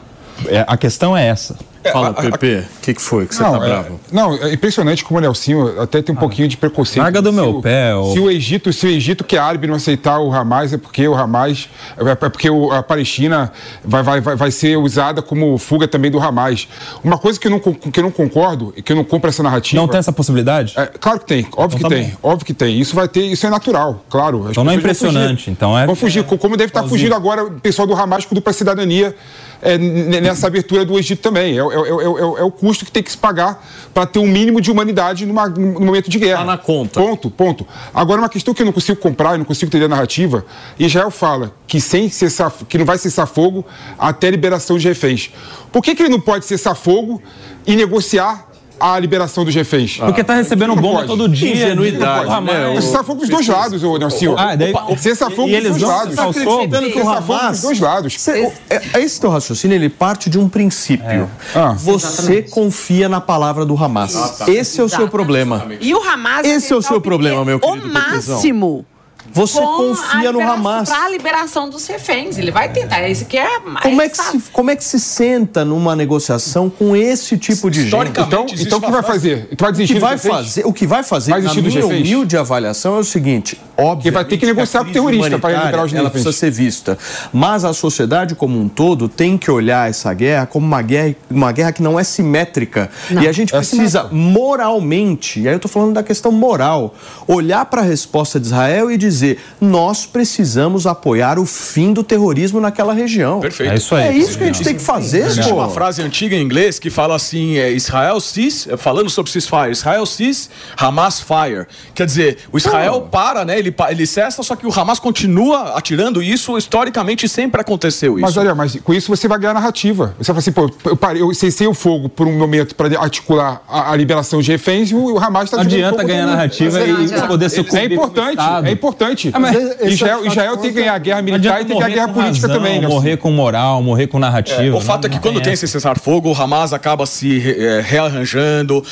É, 0.47 0.63
a 0.67 0.77
questão 0.77 1.15
é 1.15 1.27
essa. 1.27 1.55
Fala, 1.91 2.13
Pepe, 2.13 2.65
o 2.77 2.81
que, 2.81 2.93
que 2.93 3.01
foi 3.01 3.25
que 3.25 3.33
você 3.33 3.41
não, 3.41 3.57
tá 3.59 3.65
é- 3.65 3.69
bravo? 3.69 3.99
não, 4.11 4.35
é 4.35 4.53
impressionante 4.53 5.03
como 5.03 5.17
o 5.17 5.21
Nelsinho 5.21 5.81
até 5.81 6.01
tem 6.01 6.13
um 6.13 6.17
pouquinho 6.17 6.47
de 6.47 6.55
preconceito. 6.57 7.01
Larga 7.03 7.21
do 7.21 7.33
meu 7.33 7.57
o- 7.57 7.61
pé, 7.61 7.95
ô. 7.95 8.13
Se 8.13 8.19
o 8.19 8.29
Egito, 8.29 8.71
se 8.71 8.85
o 8.85 8.89
Egito 8.89 9.23
que 9.23 9.35
é 9.35 9.39
árabe 9.39 9.65
não 9.67 9.75
aceitar 9.75 10.19
o 10.19 10.31
Hamas, 10.31 10.73
é 10.73 10.77
porque 10.77 11.07
o 11.07 11.15
Hamas, 11.15 11.69
é 11.97 12.15
porque 12.29 12.49
o- 12.49 12.71
a 12.71 12.83
Palestina 12.83 13.51
vai, 13.83 14.03
vai, 14.03 14.21
vai, 14.21 14.35
vai 14.35 14.51
ser 14.51 14.77
usada 14.77 15.21
como 15.21 15.57
fuga 15.57 15.87
também 15.87 16.11
do 16.11 16.19
Hamas. 16.19 16.67
Uma 17.03 17.17
coisa 17.17 17.39
que 17.39 17.47
eu 17.47 17.51
não, 17.51 17.59
que 17.59 17.99
eu 17.99 18.03
não 18.03 18.11
concordo 18.11 18.73
e 18.77 18.81
que 18.81 18.91
eu 18.91 18.95
não 18.95 19.03
compro 19.03 19.29
essa 19.29 19.41
narrativa. 19.41 19.81
Não 19.81 19.87
tem 19.87 19.97
essa 19.99 20.11
possibilidade? 20.11 20.73
É, 20.77 20.85
claro 20.85 21.19
que 21.19 21.25
tem, 21.25 21.47
óbvio 21.57 21.77
Então 21.79 21.89
que 21.89 21.95
tá 21.97 22.01
tem, 22.03 22.17
óbvio 22.21 22.45
que 22.45 22.53
tem. 22.53 22.79
Isso 22.79 22.95
vai 22.95 23.07
ter, 23.07 23.21
isso 23.25 23.45
é 23.47 23.49
natural, 23.49 24.03
claro. 24.09 24.43
As 24.45 24.51
Então 24.51 24.63
não 24.63 24.71
é 24.71 24.75
impressionante, 24.75 25.49
então 25.49 25.77
é- 25.77 25.85
Vão 25.85 25.95
fugir, 25.95 26.23
co- 26.23 26.37
como 26.37 26.55
deve 26.55 26.69
estar 26.69 26.81
plausível. 26.81 26.99
fugindo 27.09 27.15
agora 27.15 27.43
o 27.45 27.51
pessoal 27.59 27.87
do 27.87 27.95
Hamas 27.95 28.25
com 28.25 28.35
dupla 28.35 28.53
cidadania 28.53 29.15
é, 29.61 29.77
nessa 29.77 30.47
abertura 30.47 30.83
do 30.83 30.97
Egito 30.97 31.21
também. 31.21 31.57
É, 31.57 31.63
o- 31.63 31.71
é 31.71 31.77
o- 31.77 32.01
é 32.01 32.37
é 32.37 32.41
é 32.41 32.43
o 32.43 32.51
custo 32.51 32.83
que 32.85 32.91
tem 32.91 33.03
que 33.03 33.11
se 33.11 33.17
pagar 33.17 33.63
para 33.93 34.05
ter 34.05 34.19
um 34.19 34.27
mínimo 34.27 34.59
de 34.61 34.71
humanidade 34.71 35.25
numa, 35.25 35.47
num 35.47 35.85
momento 35.85 36.09
de 36.09 36.17
guerra. 36.19 36.39
Tá 36.39 36.45
na 36.45 36.57
conta. 36.57 36.99
Ponto, 36.99 37.29
ponto. 37.29 37.67
Agora, 37.93 38.21
uma 38.21 38.29
questão 38.29 38.53
que 38.53 38.61
eu 38.61 38.65
não 38.65 38.73
consigo 38.73 38.99
comprar, 38.99 39.33
eu 39.33 39.37
não 39.39 39.45
consigo 39.45 39.69
entender 39.69 39.85
a 39.85 39.89
narrativa, 39.89 40.45
Israel 40.79 41.11
fala 41.11 41.53
que, 41.67 41.79
sem 41.79 42.09
cessar, 42.09 42.51
que 42.67 42.77
não 42.77 42.85
vai 42.85 42.97
cessar 42.97 43.27
fogo 43.27 43.65
até 43.97 44.27
a 44.27 44.31
liberação 44.31 44.77
de 44.77 44.87
reféns. 44.87 45.29
Por 45.71 45.81
que, 45.81 45.93
que 45.95 46.03
ele 46.03 46.09
não 46.09 46.19
pode 46.19 46.45
cessar 46.45 46.75
fogo 46.75 47.21
e 47.65 47.75
negociar 47.75 48.50
a 48.81 48.99
liberação 48.99 49.45
dos 49.45 49.53
reféns? 49.53 49.97
Porque 49.97 50.23
tá 50.23 50.35
recebendo 50.35 50.75
bomba 50.75 50.97
pode. 50.97 51.07
todo 51.07 51.29
dia. 51.29 51.53
Ingenuidade, 51.53 52.27
Não 52.29 52.43
pode. 52.45 52.57
né? 52.57 52.81
Cessar 52.81 53.03
fogo 53.03 53.21
dos 53.21 53.29
dois 53.29 53.47
lados, 53.47 53.83
ô 53.83 53.97
Nelson. 53.97 54.35
Ah, 54.37 54.55
daí- 54.55 54.73
Cessar 54.97 55.29
fogo 55.31 55.47
dos 55.47 55.55
eles 55.57 55.69
dois 55.69 55.81
não 55.81 55.89
lados. 55.89 56.13
o 56.17 56.33
fogo? 56.33 56.51
acreditando 56.65 56.91
que 56.91 56.99
o 56.99 57.09
Hamas- 57.09 57.51
dos 57.51 57.61
dois 57.61 57.79
lados. 57.79 58.13
Cê- 58.21 58.51
é- 58.69 58.81
é 58.93 59.01
esse 59.01 59.19
teu 59.19 59.29
raciocínio, 59.29 59.75
ele 59.75 59.89
parte 59.89 60.29
de 60.29 60.37
um 60.39 60.47
princípio. 60.49 61.29
Ah. 61.55 61.73
Você 61.77 62.41
confia 62.43 63.07
na 63.07 63.21
palavra 63.21 63.65
do 63.65 63.75
Hamas. 63.81 64.15
Ah, 64.15 64.45
tá. 64.45 64.51
Esse 64.51 64.79
é 64.79 64.83
o 64.83 64.89
seu 64.89 65.07
problema. 65.07 65.65
E 65.79 65.93
o 65.93 66.01
Hamas 66.01 66.45
Esse 66.45 66.73
é 66.73 66.75
o 66.75 66.81
seu 66.81 66.99
problema, 66.99 67.43
meu 67.45 67.59
querido 67.59 67.87
o 67.87 67.91
máximo. 67.93 68.85
Você 69.33 69.59
confia 69.59 70.31
no 70.31 70.41
Hamas. 70.41 70.89
Para 70.89 71.05
a 71.05 71.09
liberação 71.09 71.69
dos 71.69 71.85
reféns. 71.87 72.37
Ele 72.37 72.51
vai 72.51 72.69
tentar. 72.69 73.07
Esse 73.07 73.25
que 73.25 73.37
é. 73.37 73.59
Como 73.81 74.01
é, 74.01 74.09
que 74.09 74.17
se, 74.17 74.39
como 74.51 74.71
é 74.71 74.75
que 74.75 74.83
se 74.83 74.99
senta 74.99 75.63
numa 75.65 75.95
negociação 75.95 76.69
com 76.69 76.95
esse 76.95 77.37
tipo 77.37 77.69
de 77.69 77.89
gente? 77.89 78.09
Então, 78.19 78.45
então 78.49 78.77
o 78.79 78.81
que 78.81 78.91
vai 78.91 79.03
fazer? 79.03 79.47
Tu 79.55 79.61
vai 79.61 79.69
O 79.69 79.73
desistir 79.73 79.93
que 79.93 79.99
dos 79.99 80.09
vai 80.09 80.17
fazer, 80.17 80.65
o 80.65 80.73
que 80.73 80.87
vai 80.87 81.03
fazer, 81.03 81.31
Vai 81.31 81.41
na 81.41 81.53
minha 81.53 81.69
reféns? 81.69 81.85
humilde 81.85 82.37
avaliação, 82.37 82.95
é 82.97 82.99
o 82.99 83.03
seguinte: 83.03 83.59
óbvio. 83.77 84.03
Que 84.03 84.11
vai 84.11 84.25
ter 84.25 84.37
que 84.37 84.45
negociar 84.45 84.83
com 84.83 84.89
o 84.89 84.93
terrorista 84.93 85.39
para 85.39 85.57
liberar 85.65 85.85
os 85.85 85.93
Ela 85.93 86.03
reféns. 86.09 86.23
precisa 86.23 86.31
ser 86.31 86.51
vista. 86.51 86.97
Mas 87.33 87.63
a 87.65 87.73
sociedade 87.73 88.35
como 88.35 88.59
um 88.59 88.67
todo 88.67 89.07
tem 89.07 89.37
que 89.37 89.49
olhar 89.49 89.89
essa 89.89 90.13
guerra 90.13 90.45
como 90.45 90.65
uma 90.65 90.81
guerra, 90.81 91.15
uma 91.29 91.51
guerra 91.51 91.71
que 91.71 91.81
não 91.81 91.99
é 91.99 92.03
simétrica. 92.03 92.89
E 93.09 93.27
a 93.27 93.31
gente 93.31 93.53
É 93.53 93.57
precisa 93.57 94.09
moralmente, 94.11 95.39
e 95.39 95.47
aí 95.47 95.53
eu 95.53 95.57
estou 95.57 95.69
falando 95.71 95.93
da 95.93 96.03
questão 96.03 96.31
moral, 96.31 96.93
olhar 97.27 97.65
para 97.65 97.81
a 97.81 97.85
resposta 97.85 98.39
de 98.39 98.47
Israel 98.47 98.91
e 98.91 98.97
dizer: 98.97 99.20
nós 99.59 100.05
precisamos 100.05 100.85
apoiar 100.87 101.39
o 101.39 101.45
fim 101.45 101.93
do 101.93 102.03
terrorismo 102.03 102.59
naquela 102.59 102.93
região. 102.93 103.39
Perfeito. 103.39 103.71
É 103.71 103.75
isso 103.75 103.95
aí. 103.95 104.07
É 104.07 104.13
isso 104.13 104.37
que 104.37 104.43
a 104.43 104.47
gente 104.47 104.63
tem 104.63 104.75
que 104.75 104.81
fazer, 104.81 105.25
Existe 105.25 105.49
pô. 105.49 105.55
uma 105.55 105.69
frase 105.69 106.01
antiga 106.01 106.35
em 106.35 106.41
inglês 106.41 106.79
que 106.79 106.89
fala 106.89 107.15
assim: 107.15 107.57
é, 107.57 107.71
Israel 107.71 108.19
sees, 108.19 108.67
é, 108.67 108.77
falando 108.77 109.09
sobre 109.09 109.31
ceasefire, 109.31 109.71
Israel 109.71 110.05
sees, 110.05 110.49
Hamas 110.77 111.19
fire. 111.19 111.65
Quer 111.93 112.05
dizer, 112.05 112.37
o 112.51 112.57
Israel 112.57 113.07
para, 113.11 113.45
né? 113.45 113.57
Ele, 113.57 113.73
ele 113.89 114.05
cessa, 114.05 114.43
só 114.43 114.55
que 114.55 114.65
o 114.65 114.71
Hamas 114.79 114.99
continua 114.99 115.75
atirando, 115.75 116.21
e 116.21 116.31
isso 116.31 116.57
historicamente 116.57 117.27
sempre 117.27 117.61
aconteceu. 117.61 118.13
Isso. 118.13 118.21
Mas 118.21 118.37
olha, 118.37 118.55
mas 118.55 118.75
com 118.77 118.93
isso 118.93 119.07
você 119.15 119.27
vai 119.27 119.39
ganhar 119.39 119.53
narrativa. 119.53 120.15
Você 120.17 120.25
fala 120.25 120.39
assim, 120.39 120.51
pô, 120.51 120.69
eu, 120.85 120.95
parei, 120.95 121.21
eu 121.21 121.33
cessei 121.33 121.67
o 121.67 121.73
fogo 121.73 122.09
por 122.09 122.27
um 122.27 122.37
momento 122.37 122.75
para 122.75 122.99
articular 122.99 123.61
a, 123.67 123.91
a 123.91 123.95
liberação 123.95 124.41
de 124.41 124.51
reféns 124.51 124.91
e 124.91 124.95
o, 124.95 125.13
o 125.13 125.19
Hamas 125.19 125.45
está 125.45 125.57
Não 125.57 125.63
adianta 125.63 126.03
ganhar 126.03 126.25
narrativa 126.25 126.79
e 126.79 127.27
poder 127.27 127.45
É 127.45 127.49
sucumbir 127.49 127.91
importante, 127.93 128.35
pro 128.35 128.43
Estado. 128.43 128.67
é 128.67 128.71
importante. 128.71 129.10
Ah, 129.33 129.39
mas 129.39 129.55
Israel, 129.83 130.25
Israel 130.25 130.57
tem 130.57 130.71
que 130.71 130.79
ganhar 130.79 130.93
a 130.93 130.97
guerra 130.97 131.17
Não 131.21 131.25
militar 131.25 131.61
e 131.61 131.65
tem 131.65 131.75
que 131.77 131.81
ganhar 131.83 131.85
a 131.85 131.89
guerra 132.05 132.07
política 132.13 132.47
razão, 132.47 132.61
também, 132.63 132.79
né? 132.81 132.87
Morrer 132.87 133.17
com 133.17 133.31
moral, 133.31 133.81
morrer 133.81 134.07
com 134.07 134.19
narrativa. 134.19 134.75
o 134.75 134.81
fato 134.81 135.07
é 135.07 135.09
que 135.09 135.19
quando 135.19 135.41
tem 135.41 135.53
esse 135.53 135.67
cessar-fogo, 135.67 136.29
o 136.31 136.35
Hamas 136.41 136.73
acaba 136.73 137.05
se 137.05 137.39
eh, 137.57 137.81
rearranjando, 137.85 138.83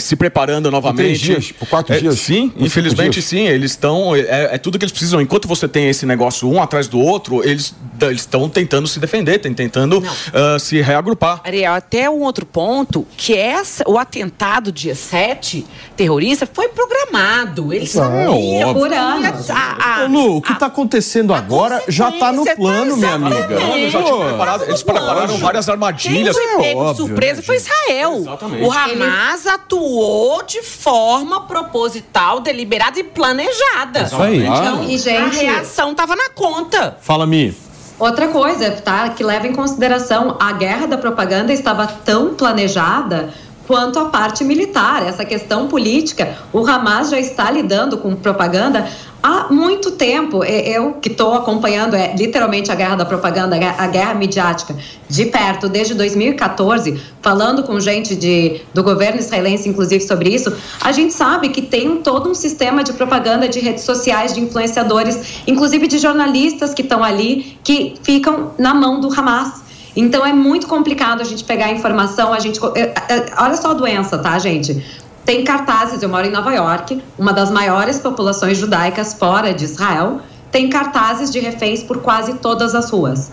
se 0.00 0.16
preparando 0.16 0.70
novamente. 0.70 1.18
dias, 1.20 1.52
por 1.52 1.68
quatro 1.68 1.94
É, 1.94 1.98
dias. 1.98 2.18
Sim, 2.18 2.48
Por 2.48 2.64
infelizmente 2.64 3.20
cinco 3.22 3.42
sim. 3.44 3.46
Eles 3.48 3.72
estão. 3.72 4.14
É, 4.16 4.54
é 4.54 4.58
tudo 4.58 4.78
que 4.78 4.84
eles 4.84 4.92
precisam. 4.92 5.20
Enquanto 5.20 5.46
você 5.48 5.66
tem 5.68 5.88
esse 5.88 6.06
negócio 6.06 6.48
um 6.50 6.60
atrás 6.62 6.88
do 6.88 6.98
outro, 6.98 7.42
eles 7.46 7.74
estão 8.12 8.48
tentando 8.48 8.86
se 8.86 8.98
defender, 8.98 9.38
têm 9.38 9.52
tentando 9.54 10.02
ah, 10.32 10.58
se 10.58 10.80
reagrupar. 10.80 11.40
Ariel, 11.44 11.72
até 11.74 12.08
um 12.08 12.20
outro 12.22 12.44
ponto, 12.46 13.06
que 13.16 13.36
essa, 13.36 13.84
o 13.88 13.98
atentado 13.98 14.72
dia 14.72 14.94
7, 14.94 15.64
terrorista, 15.96 16.48
foi 16.50 16.68
programado. 16.68 17.72
Eles 17.72 17.94
É 17.94 17.98
sabiam. 17.98 18.32
óbvio. 18.34 18.74
Por 18.74 18.92
anos. 18.92 19.33
A, 19.50 20.00
a, 20.00 20.04
Ô, 20.04 20.08
Lu, 20.08 20.36
o 20.36 20.42
que 20.42 20.52
está 20.52 20.66
acontecendo 20.66 21.32
agora 21.34 21.82
já 21.88 22.08
está 22.10 22.32
no 22.32 22.44
plano, 22.56 22.96
minha 22.96 23.14
amiga. 23.14 23.54
Eles 23.74 23.92
já 23.92 24.02
tinham 24.02 24.20
preparado- 24.28 24.64
eles 24.64 24.82
prepararam 24.82 25.36
várias 25.38 25.64
Quem 25.66 25.72
armadilhas. 25.74 26.36
foi 26.36 26.46
pego 26.46 26.62
de 26.62 26.74
óbvio, 26.76 27.06
surpresa 27.06 27.36
né, 27.40 27.42
foi 27.46 27.56
Israel. 27.56 28.14
Exatamente. 28.16 28.62
O 28.64 28.72
Hamas 28.72 29.46
atuou 29.46 30.42
de 30.44 30.62
forma 30.62 31.42
proposital, 31.46 32.40
deliberada 32.40 32.98
e 32.98 33.04
planejada. 33.04 34.02
Isso 34.04 34.22
aí. 34.22 34.46
Então, 34.46 34.84
E, 34.84 34.98
gente- 34.98 35.16
a 35.38 35.40
reação 35.52 35.92
estava 35.92 36.14
na 36.16 36.28
conta. 36.30 36.96
Fala, 37.00 37.26
Mi. 37.26 37.56
Outra 37.98 38.26
coisa, 38.28 38.70
tá? 38.72 39.08
Que 39.10 39.22
leva 39.22 39.46
em 39.46 39.52
consideração 39.52 40.36
a 40.40 40.52
guerra 40.52 40.86
da 40.86 40.98
propaganda 40.98 41.52
estava 41.52 41.86
tão 41.86 42.34
planejada 42.34 43.30
quanto 43.66 43.98
a 43.98 44.06
parte 44.06 44.44
militar. 44.44 45.06
Essa 45.06 45.24
questão 45.24 45.68
política, 45.68 46.36
o 46.52 46.66
Hamas 46.66 47.10
já 47.10 47.18
está 47.18 47.50
lidando 47.50 47.98
com 47.98 48.14
propaganda 48.14 48.86
há 49.22 49.50
muito 49.50 49.92
tempo. 49.92 50.44
Eu 50.44 50.94
que 50.94 51.08
estou 51.08 51.34
acompanhando 51.34 51.96
é 51.96 52.14
literalmente 52.14 52.70
a 52.70 52.74
guerra 52.74 52.96
da 52.96 53.04
propaganda, 53.06 53.56
a 53.56 53.86
guerra- 53.86 54.14
midiática 54.14 54.76
de 55.08 55.26
perto 55.26 55.68
desde 55.68 55.94
2014, 55.94 57.00
falando 57.22 57.62
com 57.62 57.80
gente 57.80 58.14
de, 58.14 58.60
do 58.74 58.82
governo 58.82 59.18
israelense, 59.18 59.68
inclusive 59.68 60.04
sobre 60.04 60.28
isso, 60.28 60.52
a 60.82 60.92
gente 60.92 61.14
sabe 61.14 61.48
que 61.48 61.62
tem 61.62 61.96
todo 61.96 62.28
um 62.28 62.34
sistema 62.34 62.84
de 62.84 62.92
propaganda 62.92 63.48
de 63.48 63.60
redes 63.60 63.84
sociais, 63.84 64.34
de 64.34 64.40
influenciadores, 64.40 65.42
inclusive 65.46 65.86
de 65.86 65.98
jornalistas 65.98 66.74
que 66.74 66.82
estão 66.82 67.02
ali, 67.02 67.58
que 67.64 67.94
ficam 68.02 68.52
na 68.58 68.74
mão 68.74 69.00
do 69.00 69.08
Hamas. 69.08 69.63
Então 69.96 70.26
é 70.26 70.32
muito 70.32 70.66
complicado 70.66 71.20
a 71.20 71.24
gente 71.24 71.44
pegar 71.44 71.66
a 71.66 71.72
informação, 71.72 72.32
a 72.32 72.40
gente. 72.40 72.60
eh, 72.74 72.94
eh, 73.08 73.26
Olha 73.38 73.56
só 73.56 73.70
a 73.70 73.74
doença, 73.74 74.18
tá, 74.18 74.38
gente? 74.38 74.84
Tem 75.24 75.44
cartazes, 75.44 76.02
eu 76.02 76.08
moro 76.08 76.26
em 76.26 76.30
Nova 76.30 76.52
York, 76.52 77.02
uma 77.18 77.32
das 77.32 77.50
maiores 77.50 77.98
populações 77.98 78.58
judaicas 78.58 79.14
fora 79.14 79.54
de 79.54 79.64
Israel, 79.64 80.20
tem 80.50 80.68
cartazes 80.68 81.30
de 81.30 81.40
reféns 81.40 81.82
por 81.82 81.98
quase 81.98 82.34
todas 82.34 82.74
as 82.74 82.90
ruas. 82.90 83.30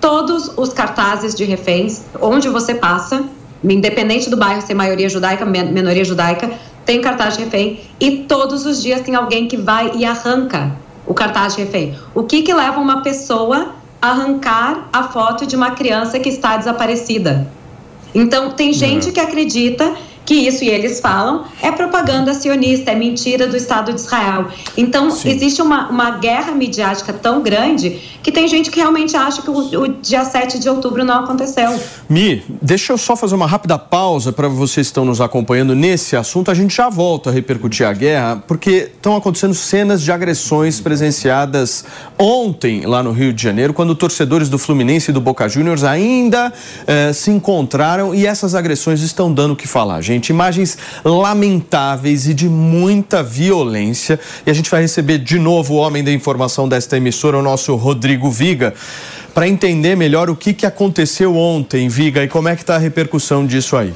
Todos 0.00 0.50
os 0.56 0.72
cartazes 0.72 1.34
de 1.34 1.44
reféns, 1.44 2.02
onde 2.20 2.48
você 2.48 2.74
passa, 2.74 3.24
independente 3.62 4.30
do 4.30 4.36
bairro 4.36 4.62
ser 4.62 4.74
maioria 4.74 5.08
judaica, 5.08 5.44
minoria 5.44 6.04
judaica, 6.04 6.50
tem 6.84 7.00
cartaz 7.00 7.36
de 7.36 7.44
refém 7.44 7.80
e 7.98 8.18
todos 8.28 8.64
os 8.64 8.80
dias 8.82 9.00
tem 9.00 9.14
alguém 9.14 9.48
que 9.48 9.56
vai 9.56 9.92
e 9.94 10.04
arranca 10.04 10.72
o 11.06 11.12
cartaz 11.12 11.54
de 11.54 11.62
refém. 11.62 11.98
O 12.14 12.22
que 12.22 12.42
que 12.42 12.54
leva 12.54 12.80
uma 12.80 13.02
pessoa 13.02 13.74
arrancar 14.10 14.88
a 14.92 15.04
foto 15.04 15.46
de 15.46 15.56
uma 15.56 15.72
criança 15.72 16.18
que 16.18 16.28
está 16.28 16.56
desaparecida? 16.56 17.46
Então, 18.14 18.52
tem 18.52 18.72
gente 18.72 19.12
que 19.12 19.20
acredita 19.20 19.94
que 20.26 20.34
isso, 20.34 20.64
e 20.64 20.68
eles 20.68 20.98
falam, 20.98 21.44
é 21.62 21.70
propaganda 21.70 22.34
sionista, 22.34 22.90
é 22.90 22.96
mentira 22.96 23.46
do 23.46 23.56
Estado 23.56 23.92
de 23.92 24.00
Israel. 24.00 24.48
Então, 24.76 25.10
Sim. 25.10 25.30
existe 25.30 25.62
uma, 25.62 25.88
uma 25.88 26.10
guerra 26.18 26.52
midiática 26.52 27.12
tão 27.12 27.40
grande 27.40 28.00
que 28.22 28.32
tem 28.32 28.48
gente 28.48 28.70
que 28.70 28.80
realmente 28.80 29.16
acha 29.16 29.40
que 29.40 29.48
o, 29.48 29.56
o 29.56 29.88
dia 29.88 30.24
7 30.24 30.58
de 30.58 30.68
outubro 30.68 31.04
não 31.04 31.20
aconteceu. 31.20 31.78
Mi, 32.08 32.42
deixa 32.60 32.92
eu 32.92 32.98
só 32.98 33.14
fazer 33.14 33.36
uma 33.36 33.46
rápida 33.46 33.78
pausa 33.78 34.32
para 34.32 34.48
vocês 34.48 34.88
que 34.88 34.90
estão 34.90 35.04
nos 35.04 35.20
acompanhando 35.20 35.76
nesse 35.76 36.16
assunto. 36.16 36.50
A 36.50 36.54
gente 36.54 36.74
já 36.74 36.88
volta 36.88 37.30
a 37.30 37.32
repercutir 37.32 37.86
a 37.86 37.92
guerra, 37.92 38.42
porque 38.48 38.90
estão 38.96 39.14
acontecendo 39.14 39.54
cenas 39.54 40.02
de 40.02 40.10
agressões 40.10 40.80
presenciadas 40.80 41.84
ontem 42.18 42.84
lá 42.84 43.00
no 43.00 43.12
Rio 43.12 43.32
de 43.32 43.40
Janeiro, 43.40 43.72
quando 43.72 43.94
torcedores 43.94 44.48
do 44.48 44.58
Fluminense 44.58 45.12
e 45.12 45.14
do 45.14 45.20
Boca 45.20 45.48
Juniors 45.48 45.84
ainda 45.84 46.52
eh, 46.84 47.12
se 47.12 47.30
encontraram 47.30 48.12
e 48.12 48.26
essas 48.26 48.56
agressões 48.56 49.02
estão 49.02 49.32
dando 49.32 49.52
o 49.52 49.56
que 49.56 49.68
falar, 49.68 50.00
gente 50.00 50.15
gente. 50.16 50.30
Imagens 50.30 50.76
lamentáveis 51.04 52.26
e 52.26 52.34
de 52.34 52.48
muita 52.48 53.22
violência. 53.22 54.18
E 54.44 54.50
a 54.50 54.54
gente 54.54 54.70
vai 54.70 54.80
receber 54.80 55.18
de 55.18 55.38
novo 55.38 55.74
o 55.74 55.76
homem 55.76 56.02
da 56.02 56.10
informação 56.10 56.68
desta 56.68 56.96
emissora, 56.96 57.38
o 57.38 57.42
nosso 57.42 57.74
Rodrigo 57.76 58.30
Viga, 58.30 58.74
para 59.32 59.46
entender 59.46 59.96
melhor 59.96 60.28
o 60.28 60.36
que, 60.36 60.52
que 60.52 60.66
aconteceu 60.66 61.36
ontem, 61.36 61.88
Viga, 61.88 62.22
e 62.24 62.28
como 62.28 62.48
é 62.48 62.56
que 62.56 62.62
está 62.62 62.76
a 62.76 62.78
repercussão 62.78 63.46
disso 63.46 63.76
aí. 63.76 63.92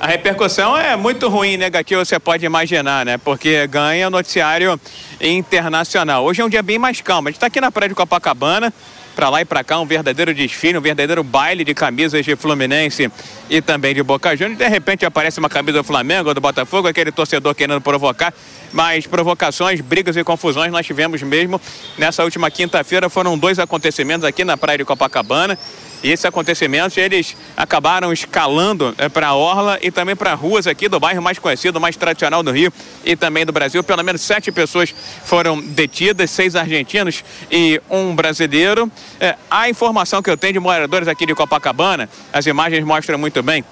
A 0.00 0.06
repercussão 0.06 0.78
é 0.78 0.96
muito 0.96 1.28
ruim, 1.28 1.58
negativa, 1.58 2.02
você 2.02 2.18
pode 2.18 2.46
imaginar, 2.46 3.04
né? 3.04 3.18
Porque 3.18 3.66
ganha 3.66 4.08
noticiário 4.08 4.80
internacional. 5.20 6.24
Hoje 6.24 6.40
é 6.40 6.44
um 6.44 6.48
dia 6.48 6.62
bem 6.62 6.78
mais 6.78 7.02
calmo. 7.02 7.28
A 7.28 7.30
gente 7.30 7.36
está 7.36 7.48
aqui 7.48 7.60
na 7.60 7.70
Praia 7.70 7.90
de 7.90 7.94
Copacabana, 7.94 8.72
para 9.14 9.28
lá 9.28 9.40
e 9.40 9.44
para 9.44 9.62
cá, 9.62 9.78
um 9.78 9.86
verdadeiro 9.86 10.32
desfile, 10.32 10.78
um 10.78 10.80
verdadeiro 10.80 11.22
baile 11.22 11.64
de 11.64 11.74
camisas 11.74 12.24
de 12.24 12.36
Fluminense 12.36 13.10
e 13.48 13.60
também 13.60 13.94
de 13.94 14.02
Boca 14.02 14.36
Juniors. 14.36 14.58
De 14.58 14.68
repente 14.68 15.04
aparece 15.04 15.38
uma 15.38 15.48
camisa 15.48 15.78
do 15.78 15.84
Flamengo, 15.84 16.32
do 16.32 16.40
Botafogo, 16.40 16.88
aquele 16.88 17.12
torcedor 17.12 17.54
querendo 17.54 17.80
provocar, 17.80 18.32
mas 18.72 19.06
provocações, 19.06 19.80
brigas 19.80 20.16
e 20.16 20.24
confusões 20.24 20.70
nós 20.72 20.86
tivemos 20.86 21.22
mesmo 21.22 21.60
nessa 21.98 22.24
última 22.24 22.50
quinta-feira. 22.50 23.08
Foram 23.08 23.38
dois 23.38 23.58
acontecimentos 23.58 24.24
aqui 24.24 24.44
na 24.44 24.56
praia 24.56 24.78
de 24.78 24.84
Copacabana. 24.84 25.58
E 26.02 26.10
esses 26.10 26.24
acontecimentos, 26.24 26.96
eles 26.96 27.36
acabaram 27.56 28.12
escalando 28.12 28.94
é, 28.96 29.08
para 29.08 29.28
a 29.28 29.34
Orla 29.34 29.78
e 29.82 29.90
também 29.90 30.16
para 30.16 30.32
ruas 30.34 30.66
aqui 30.66 30.88
do 30.88 30.98
bairro 30.98 31.20
mais 31.20 31.38
conhecido, 31.38 31.80
mais 31.80 31.96
tradicional 31.96 32.42
do 32.42 32.50
Rio 32.50 32.72
e 33.04 33.14
também 33.14 33.44
do 33.44 33.52
Brasil. 33.52 33.84
Pelo 33.84 34.02
menos 34.02 34.22
sete 34.22 34.50
pessoas 34.50 34.94
foram 35.24 35.60
detidas, 35.60 36.30
seis 36.30 36.56
argentinos 36.56 37.22
e 37.50 37.80
um 37.90 38.14
brasileiro. 38.14 38.90
É, 39.20 39.36
a 39.50 39.68
informação 39.68 40.22
que 40.22 40.30
eu 40.30 40.36
tenho 40.36 40.54
de 40.54 40.60
moradores 40.60 41.06
aqui 41.06 41.26
de 41.26 41.34
Copacabana, 41.34 42.08
as 42.32 42.46
imagens 42.46 42.82
mostram 42.84 43.18
muito 43.18 43.42
bem 43.42 43.62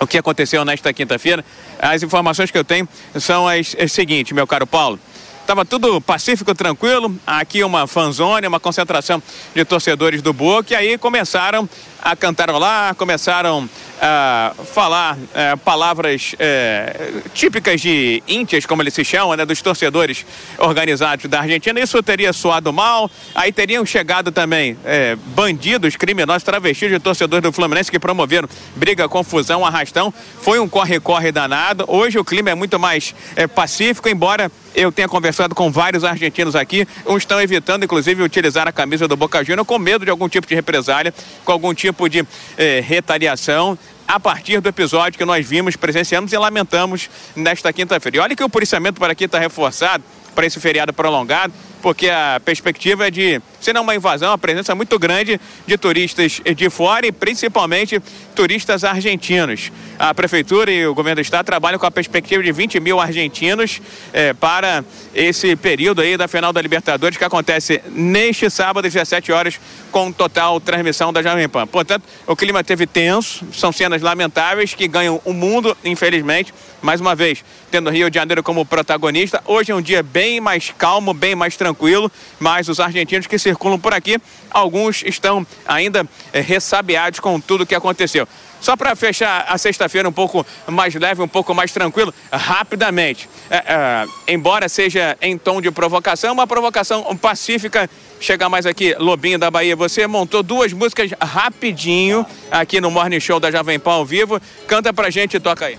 o 0.00 0.06
que 0.06 0.18
aconteceu 0.18 0.64
nesta 0.64 0.92
quinta-feira. 0.92 1.44
As 1.78 2.02
informações 2.02 2.50
que 2.50 2.58
eu 2.58 2.64
tenho 2.64 2.86
são 3.18 3.48
as, 3.48 3.74
as 3.80 3.90
seguintes, 3.90 4.32
meu 4.32 4.46
caro 4.46 4.66
Paulo. 4.66 4.98
Estava 5.44 5.62
tudo 5.62 6.00
pacífico, 6.00 6.54
tranquilo. 6.54 7.14
Aqui 7.26 7.62
uma 7.62 7.86
fanzone, 7.86 8.46
uma 8.46 8.58
concentração 8.58 9.22
de 9.54 9.62
torcedores 9.62 10.22
do 10.22 10.32
Boca. 10.32 10.72
E 10.72 10.74
aí 10.74 10.96
começaram 10.96 11.68
a 12.00 12.16
cantarolar, 12.16 12.94
começaram 12.94 13.68
a 14.00 14.54
falar 14.72 15.18
é, 15.34 15.54
palavras 15.56 16.34
é, 16.38 17.12
típicas 17.34 17.78
de 17.82 18.22
íntias, 18.26 18.64
como 18.64 18.80
eles 18.80 18.94
se 18.94 19.04
chamam, 19.04 19.36
né, 19.36 19.44
dos 19.44 19.60
torcedores 19.60 20.24
organizados 20.56 21.26
da 21.26 21.40
Argentina. 21.40 21.78
Isso 21.78 22.02
teria 22.02 22.32
soado 22.32 22.72
mal. 22.72 23.10
Aí 23.34 23.52
teriam 23.52 23.84
chegado 23.84 24.32
também 24.32 24.78
é, 24.82 25.14
bandidos, 25.14 25.94
criminosos, 25.94 26.42
travestis 26.42 26.90
de 26.90 26.98
torcedores 26.98 27.42
do 27.42 27.52
Fluminense 27.52 27.90
que 27.90 27.98
promoveram 27.98 28.48
briga, 28.74 29.06
confusão, 29.10 29.62
arrastão. 29.62 30.12
Foi 30.40 30.58
um 30.58 30.66
corre-corre 30.66 31.30
danado. 31.30 31.84
Hoje 31.86 32.18
o 32.18 32.24
clima 32.24 32.48
é 32.48 32.54
muito 32.54 32.78
mais 32.78 33.14
é, 33.36 33.46
pacífico, 33.46 34.08
embora 34.08 34.50
eu 34.74 34.90
tenha 34.90 35.08
conversado 35.08 35.54
com 35.54 35.70
vários 35.70 36.04
argentinos 36.04 36.56
aqui, 36.56 36.86
uns 37.06 37.18
estão 37.18 37.40
evitando, 37.40 37.84
inclusive, 37.84 38.22
utilizar 38.22 38.66
a 38.66 38.72
camisa 38.72 39.06
do 39.06 39.16
Boca 39.16 39.44
Juniors 39.44 39.66
com 39.66 39.78
medo 39.78 40.04
de 40.04 40.10
algum 40.10 40.28
tipo 40.28 40.46
de 40.46 40.54
represália, 40.54 41.14
com 41.44 41.52
algum 41.52 41.72
tipo 41.72 42.08
de 42.08 42.26
eh, 42.58 42.82
retaliação 42.84 43.78
a 44.06 44.20
partir 44.20 44.60
do 44.60 44.68
episódio 44.68 45.18
que 45.18 45.24
nós 45.24 45.46
vimos, 45.46 45.76
presenciamos 45.76 46.32
e 46.32 46.36
lamentamos 46.36 47.08
nesta 47.34 47.72
quinta-feira. 47.72 48.18
E 48.18 48.20
olha 48.20 48.36
que 48.36 48.44
o 48.44 48.48
policiamento 48.50 49.00
para 49.00 49.12
aqui 49.12 49.24
está 49.24 49.38
reforçado 49.38 50.04
para 50.34 50.44
esse 50.44 50.60
feriado 50.60 50.92
prolongado 50.92 51.52
porque 51.84 52.08
a 52.08 52.40
perspectiva 52.42 53.08
é 53.08 53.10
de, 53.10 53.42
se 53.64 53.72
não 53.72 53.82
uma 53.82 53.94
invasão, 53.94 54.30
uma 54.30 54.38
presença 54.38 54.74
muito 54.74 54.98
grande 54.98 55.40
de 55.66 55.78
turistas 55.78 56.40
de 56.54 56.68
fora 56.68 57.06
e 57.06 57.12
principalmente 57.12 58.00
turistas 58.34 58.84
argentinos. 58.84 59.72
A 59.98 60.12
Prefeitura 60.12 60.70
e 60.70 60.86
o 60.86 60.94
Governo 60.94 61.16
do 61.16 61.22
Estado 61.22 61.46
trabalham 61.46 61.78
com 61.78 61.86
a 61.86 61.90
perspectiva 61.90 62.42
de 62.42 62.52
20 62.52 62.78
mil 62.78 63.00
argentinos 63.00 63.80
eh, 64.12 64.34
para 64.34 64.84
esse 65.14 65.56
período 65.56 66.02
aí 66.02 66.16
da 66.16 66.28
final 66.28 66.52
da 66.52 66.60
Libertadores 66.60 67.16
que 67.16 67.24
acontece 67.24 67.80
neste 67.90 68.50
sábado, 68.50 68.86
às 68.86 68.92
17 68.92 69.32
horas, 69.32 69.58
com 69.90 70.12
total 70.12 70.60
transmissão 70.60 71.12
da 71.12 71.22
Jovem 71.22 71.48
Pan. 71.48 71.66
Portanto, 71.66 72.04
o 72.26 72.36
clima 72.36 72.62
teve 72.62 72.86
tenso, 72.86 73.46
são 73.52 73.72
cenas 73.72 74.02
lamentáveis 74.02 74.74
que 74.74 74.86
ganham 74.86 75.22
o 75.24 75.32
mundo, 75.32 75.76
infelizmente, 75.84 76.52
mais 76.82 77.00
uma 77.00 77.14
vez, 77.14 77.42
tendo 77.70 77.88
Rio 77.88 78.10
de 78.10 78.16
Janeiro 78.16 78.42
como 78.42 78.66
protagonista. 78.66 79.40
Hoje 79.46 79.72
é 79.72 79.74
um 79.74 79.80
dia 79.80 80.02
bem 80.02 80.38
mais 80.38 80.70
calmo, 80.76 81.14
bem 81.14 81.34
mais 81.34 81.56
tranquilo 81.56 82.10
mas 82.38 82.68
os 82.68 82.80
argentinos 82.80 83.26
que 83.26 83.38
circulam 83.54 83.78
por 83.78 83.94
aqui, 83.94 84.18
alguns 84.50 85.02
estão 85.04 85.46
ainda 85.66 86.06
é, 86.32 86.40
ressabiados 86.40 87.20
com 87.20 87.40
tudo 87.40 87.64
que 87.64 87.74
aconteceu. 87.74 88.26
Só 88.60 88.76
para 88.76 88.96
fechar 88.96 89.44
a 89.46 89.58
sexta-feira 89.58 90.08
um 90.08 90.12
pouco 90.12 90.44
mais 90.66 90.94
leve, 90.94 91.20
um 91.20 91.28
pouco 91.28 91.54
mais 91.54 91.70
tranquilo, 91.70 92.14
rapidamente. 92.32 93.28
É, 93.50 93.56
é, 93.56 94.32
embora 94.32 94.70
seja 94.70 95.18
em 95.20 95.36
tom 95.36 95.60
de 95.60 95.70
provocação, 95.70 96.32
uma 96.32 96.46
provocação 96.46 97.14
pacífica. 97.16 97.88
Chegar 98.18 98.48
mais 98.48 98.64
aqui, 98.64 98.94
Lobinho 98.98 99.38
da 99.38 99.50
Bahia, 99.50 99.76
você 99.76 100.06
montou 100.06 100.42
duas 100.42 100.72
músicas 100.72 101.10
rapidinho 101.20 102.24
aqui 102.50 102.80
no 102.80 102.90
Morning 102.90 103.20
Show 103.20 103.38
da 103.38 103.50
Jovem 103.50 103.78
Pan 103.78 103.92
ao 103.92 104.06
vivo. 104.06 104.40
Canta 104.66 104.94
pra 104.94 105.10
gente 105.10 105.36
e 105.36 105.40
toca 105.40 105.66
aí. 105.66 105.78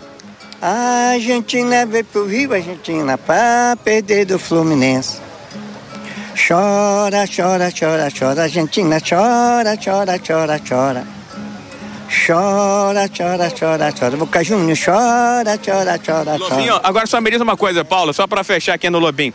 A 0.61 1.14
Argentina 1.14 1.88
veio 1.88 2.06
pro 2.06 2.27
Rio, 2.27 2.53
Argentina, 2.53 3.18
pra 3.18 3.76
perder 3.84 4.26
do 4.26 4.38
Fluminense. 4.38 5.24
Chora, 6.36 7.26
chora, 7.28 7.72
chora, 7.72 8.10
chora, 8.12 8.44
Argentina, 8.44 8.99
chora, 8.99 9.78
chora, 9.78 10.20
chora, 10.20 10.60
chora. 10.60 11.03
Chora, 12.28 13.07
chora, 13.07 13.49
chora, 13.57 13.91
chora. 13.94 14.18
Boca 14.18 14.44
Júnior, 14.44 14.78
chora, 14.78 15.57
chora, 15.57 15.98
chora, 15.98 16.36
Lobinho, 16.36 16.74
chora. 16.74 16.88
agora 16.88 17.07
só 17.07 17.22
me 17.22 17.32
diz 17.32 17.40
uma 17.40 17.56
coisa, 17.56 17.86
Paulo, 17.86 18.14
só 18.14 18.28
para 18.28 18.44
fechar 18.44 18.74
aqui 18.74 18.90
no 18.90 18.99
Lobinho. 18.99 19.34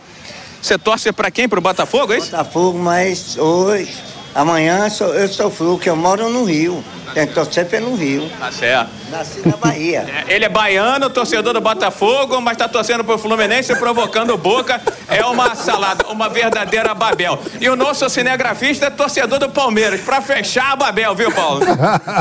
Você 0.60 0.76
torce 0.76 1.10
para 1.10 1.30
quem? 1.30 1.48
Pro 1.48 1.60
Botafogo, 1.62 2.12
é 2.12 2.18
isso? 2.18 2.30
Botafogo, 2.30 2.78
mas 2.78 3.38
hoje, 3.38 3.94
amanhã 4.34 4.84
eu 4.84 4.90
sou, 4.90 5.14
eu 5.14 5.28
sou 5.28 5.50
flu, 5.50 5.78
que 5.78 5.88
eu 5.88 5.96
moro 5.96 6.28
no 6.28 6.44
Rio. 6.44 6.82
Tem 7.14 7.26
que 7.26 7.34
torcer 7.34 7.66
pelo 7.66 7.94
Rio. 7.96 8.28
Tá 8.38 8.52
certo. 8.52 8.90
Nasci 9.10 9.46
na 9.46 9.56
Bahia. 9.56 10.06
É, 10.10 10.34
ele 10.34 10.44
é 10.44 10.48
baiano, 10.48 11.08
torcedor 11.10 11.52
do 11.52 11.60
Botafogo, 11.60 12.40
mas 12.40 12.56
tá 12.56 12.68
torcendo 12.68 13.04
pro 13.04 13.18
Fluminense, 13.18 13.74
provocando 13.76 14.36
boca. 14.36 14.80
É 15.08 15.24
uma 15.24 15.54
salada, 15.54 16.06
uma 16.08 16.28
verdadeira 16.28 16.94
Babel. 16.94 17.38
E 17.60 17.68
o 17.68 17.76
nosso 17.76 18.08
cinegrafista 18.08 18.86
é 18.86 18.90
torcedor 18.90 19.38
do 19.38 19.48
Palmeiras, 19.48 20.00
pra 20.00 20.20
fechar 20.20 20.72
a 20.72 20.76
Babel, 20.76 21.14
viu, 21.14 21.32
Paulo? 21.32 21.60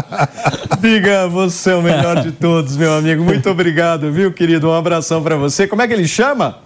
Biga, 0.79 1.27
você 1.27 1.71
é 1.71 1.75
o 1.75 1.81
melhor 1.81 2.21
de 2.21 2.31
todos, 2.31 2.77
meu 2.77 2.93
amigo. 2.93 3.23
Muito 3.23 3.49
obrigado, 3.49 4.11
viu, 4.11 4.31
querido? 4.31 4.69
Um 4.69 4.73
abração 4.73 5.21
para 5.21 5.35
você. 5.35 5.67
Como 5.67 5.81
é 5.81 5.87
que 5.87 5.93
ele 5.93 6.07
chama? 6.07 6.59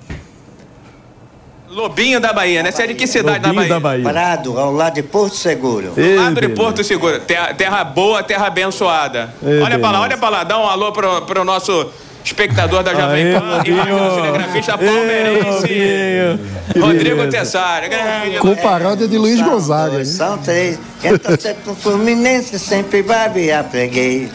Lobinho 1.74 2.20
da 2.20 2.32
Bahia, 2.32 2.62
né? 2.64 2.72
Você 2.72 2.84
é 2.84 2.88
de 2.88 2.94
que 2.94 3.08
cidade 3.08 3.46
Lobinho 3.46 3.68
da 3.68 3.80
Bahia? 3.80 4.04
da 4.04 4.12
Bahia? 4.12 4.36
Prado, 4.36 4.60
ao 4.60 4.72
lado 4.72 4.94
de 4.94 5.04
Porto 5.04 5.36
Seguro. 5.36 5.94
Ao 5.98 6.24
lado 6.24 6.40
de 6.42 6.50
Porto 6.50 6.84
Seguro. 6.84 7.20
Terra, 7.22 7.54
terra 7.54 7.84
boa, 7.84 8.22
terra 8.24 8.48
abençoada. 8.48 9.34
Ei, 9.44 9.62
olha 9.62 9.80
pra 9.80 9.92
lá, 9.92 10.02
olha 10.02 10.18
pra 10.18 10.30
lá. 10.30 10.44
Dá 10.44 10.58
um 10.60 10.68
alô 10.68 10.92
pro, 10.92 11.22
pro 11.24 11.44
nosso 11.44 11.90
espectador 12.24 12.84
da 12.84 12.94
Jovem 12.94 13.34
Pan 13.34 13.62
e 13.66 13.74
para 13.74 13.96
o 13.96 14.16
cinegrafista 14.16 14.78
palmeirense. 14.78 16.40
Rodrigo 16.80 17.28
Tessari. 17.28 17.90
grande 17.90 18.38
Com 18.40 18.56
paródia 18.56 19.08
de 19.08 19.18
Luiz 19.18 19.42
Gonzaga. 19.42 19.92
dois? 19.92 20.08
São 20.10 20.38
três. 20.38 20.80
Quem 21.02 21.18
torcer 21.18 21.56
pro 21.64 21.76
Fluminense 21.76 22.58
sempre 22.58 23.02
vai 23.02 23.30
virar 23.30 23.66
freguês. 23.66 24.30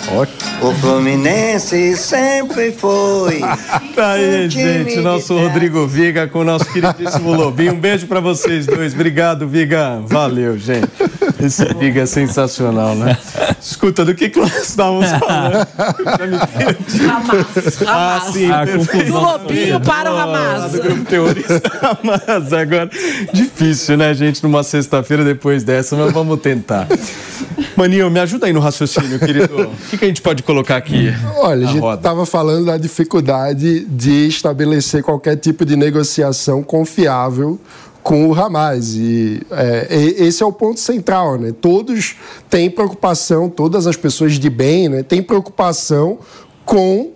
O 0.61 0.73
Fluminense 0.75 1.97
sempre 1.97 2.73
foi. 2.73 3.41
Tá 3.95 4.13
aí, 4.13 4.47
um 4.47 4.51
gente, 4.51 4.97
nosso 4.99 5.35
terra. 5.35 5.49
Rodrigo 5.49 5.87
Viga 5.87 6.29
com 6.29 6.41
o 6.41 6.45
nosso 6.45 6.67
queridíssimo 6.67 7.33
Lobinho. 7.35 7.73
Um 7.73 7.81
beijo 7.81 8.07
pra 8.07 8.21
vocês 8.21 8.67
dois. 8.67 8.95
Obrigado, 8.95 9.49
Viga. 9.49 10.01
Valeu, 10.07 10.57
gente. 10.57 10.89
Esse 11.41 11.65
liga 11.75 12.03
é 12.03 12.07
sensacional, 12.07 12.95
né? 12.95 13.17
Escuta, 13.61 14.05
do 14.05 14.15
que, 14.15 14.29
que 14.29 14.39
nós 14.39 14.69
estávamos 14.69 15.09
falando? 15.19 15.67
Hamas. 17.09 17.83
Ah, 17.87 18.31
sim. 18.33 18.51
Ah, 18.51 18.65
do 18.65 19.13
Lobinho 19.13 19.81
para 19.81 20.13
o 20.13 20.17
Hamas. 20.17 20.73
Do 20.73 20.83
grupo 20.83 21.05
terrorista 21.05 21.63
Hamas. 21.83 22.53
Agora, 22.53 22.91
difícil, 23.33 23.97
né, 23.97 24.13
gente, 24.15 24.43
numa 24.43 24.63
sexta-feira 24.63 25.25
depois 25.25 25.63
dessa, 25.63 25.97
mas 25.97 26.13
vamos 26.13 26.41
tentar. 26.41 26.89
Maninho, 27.77 28.11
me 28.11 28.19
ajuda 28.19 28.47
aí 28.47 28.53
no 28.53 28.61
raciocínio, 28.61 29.19
querido. 29.19 29.69
O 29.69 29.91
que, 29.91 29.99
que 29.99 30.05
a 30.05 30.09
gente 30.09 30.23
pode 30.23 30.43
colocar 30.43 30.77
aqui? 30.77 31.13
Olha, 31.37 31.69
a 31.69 31.73
gente 31.73 31.87
estava 31.87 32.27
falando 32.27 32.67
da 32.67 32.77
dificuldade 32.77 33.85
de 33.85 34.27
estabelecer 34.27 35.03
qualquer 35.03 35.37
tipo 35.37 35.65
de 35.65 35.77
negociação 35.77 36.63
confiável 36.63 37.61
com 38.09 38.27
o 38.27 38.35
Hamas. 38.35 38.95
E, 38.95 39.43
é, 39.51 39.87
esse 40.17 40.43
é 40.43 40.47
o 40.47 40.51
ponto 40.51 40.81
central, 40.81 41.39
né? 41.39 41.53
Todos 41.53 42.17
têm 42.49 42.71
preocupação, 42.71 43.51
todas 43.51 43.87
as 43.87 43.99
pessoas 43.99 44.39
de 44.39 44.49
bem, 44.49 44.89
né, 44.89 45.03
têm 45.03 45.23
preocupação 45.23 46.19
com 46.65 47.11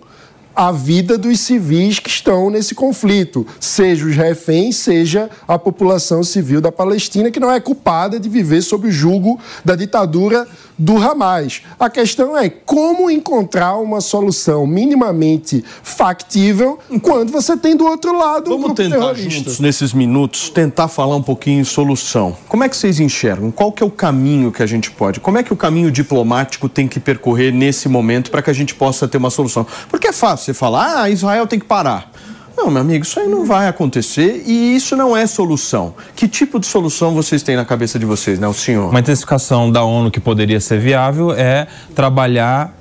a 0.55 0.71
vida 0.71 1.17
dos 1.17 1.39
civis 1.39 1.99
que 1.99 2.09
estão 2.09 2.49
nesse 2.49 2.75
conflito, 2.75 3.45
seja 3.59 4.05
os 4.05 4.15
reféns, 4.15 4.75
seja 4.77 5.29
a 5.47 5.57
população 5.57 6.23
civil 6.23 6.61
da 6.61 6.71
Palestina, 6.71 7.31
que 7.31 7.39
não 7.39 7.51
é 7.51 7.59
culpada 7.59 8.19
de 8.19 8.29
viver 8.29 8.61
sob 8.61 8.87
o 8.87 8.91
jugo 8.91 9.39
da 9.63 9.75
ditadura 9.75 10.47
do 10.77 10.97
Hamas. 10.97 11.61
A 11.79 11.89
questão 11.89 12.37
é 12.37 12.49
como 12.49 13.09
encontrar 13.09 13.77
uma 13.77 14.01
solução 14.01 14.65
minimamente 14.65 15.63
factível 15.83 16.79
quando 17.01 17.31
você 17.31 17.55
tem 17.55 17.75
do 17.75 17.85
outro 17.85 18.17
lado 18.17 18.47
um 18.47 18.59
Vamos 18.59 18.65
grupo 18.65 18.75
tentar 18.75 18.97
terrorista. 18.97 19.29
juntos, 19.29 19.59
nesses 19.59 19.93
minutos, 19.93 20.49
tentar 20.49 20.87
falar 20.87 21.15
um 21.15 21.21
pouquinho 21.21 21.61
em 21.61 21.63
solução. 21.63 22.35
Como 22.47 22.63
é 22.63 22.69
que 22.69 22.75
vocês 22.75 22.99
enxergam? 22.99 23.51
Qual 23.51 23.71
que 23.71 23.83
é 23.83 23.85
o 23.85 23.91
caminho 23.91 24.51
que 24.51 24.63
a 24.63 24.65
gente 24.65 24.91
pode? 24.91 25.19
Como 25.19 25.37
é 25.37 25.43
que 25.43 25.53
o 25.53 25.55
caminho 25.55 25.91
diplomático 25.91 26.67
tem 26.67 26.87
que 26.87 26.99
percorrer 26.99 27.53
nesse 27.53 27.87
momento 27.87 28.31
para 28.31 28.41
que 28.41 28.49
a 28.49 28.53
gente 28.53 28.73
possa 28.75 29.07
ter 29.07 29.17
uma 29.17 29.29
solução? 29.29 29.65
Porque 29.89 30.07
é 30.07 30.13
fácil 30.13 30.42
você 30.43 30.53
falar, 30.53 31.01
ah, 31.01 31.09
Israel 31.09 31.47
tem 31.47 31.59
que 31.59 31.65
parar. 31.65 32.11
Não, 32.55 32.69
meu 32.69 32.81
amigo, 32.81 33.03
isso 33.03 33.19
aí 33.19 33.27
não 33.27 33.45
vai 33.45 33.67
acontecer 33.67 34.43
e 34.45 34.75
isso 34.75 34.95
não 34.95 35.17
é 35.17 35.25
solução. 35.25 35.95
Que 36.15 36.27
tipo 36.27 36.59
de 36.59 36.67
solução 36.67 37.13
vocês 37.13 37.41
têm 37.41 37.55
na 37.55 37.65
cabeça 37.65 37.97
de 37.97 38.05
vocês, 38.05 38.37
né, 38.37 38.47
o 38.47 38.53
senhor? 38.53 38.89
Uma 38.89 38.99
intensificação 38.99 39.71
da 39.71 39.83
ONU 39.83 40.11
que 40.11 40.19
poderia 40.19 40.59
ser 40.59 40.79
viável 40.79 41.33
é 41.33 41.67
trabalhar 41.95 42.77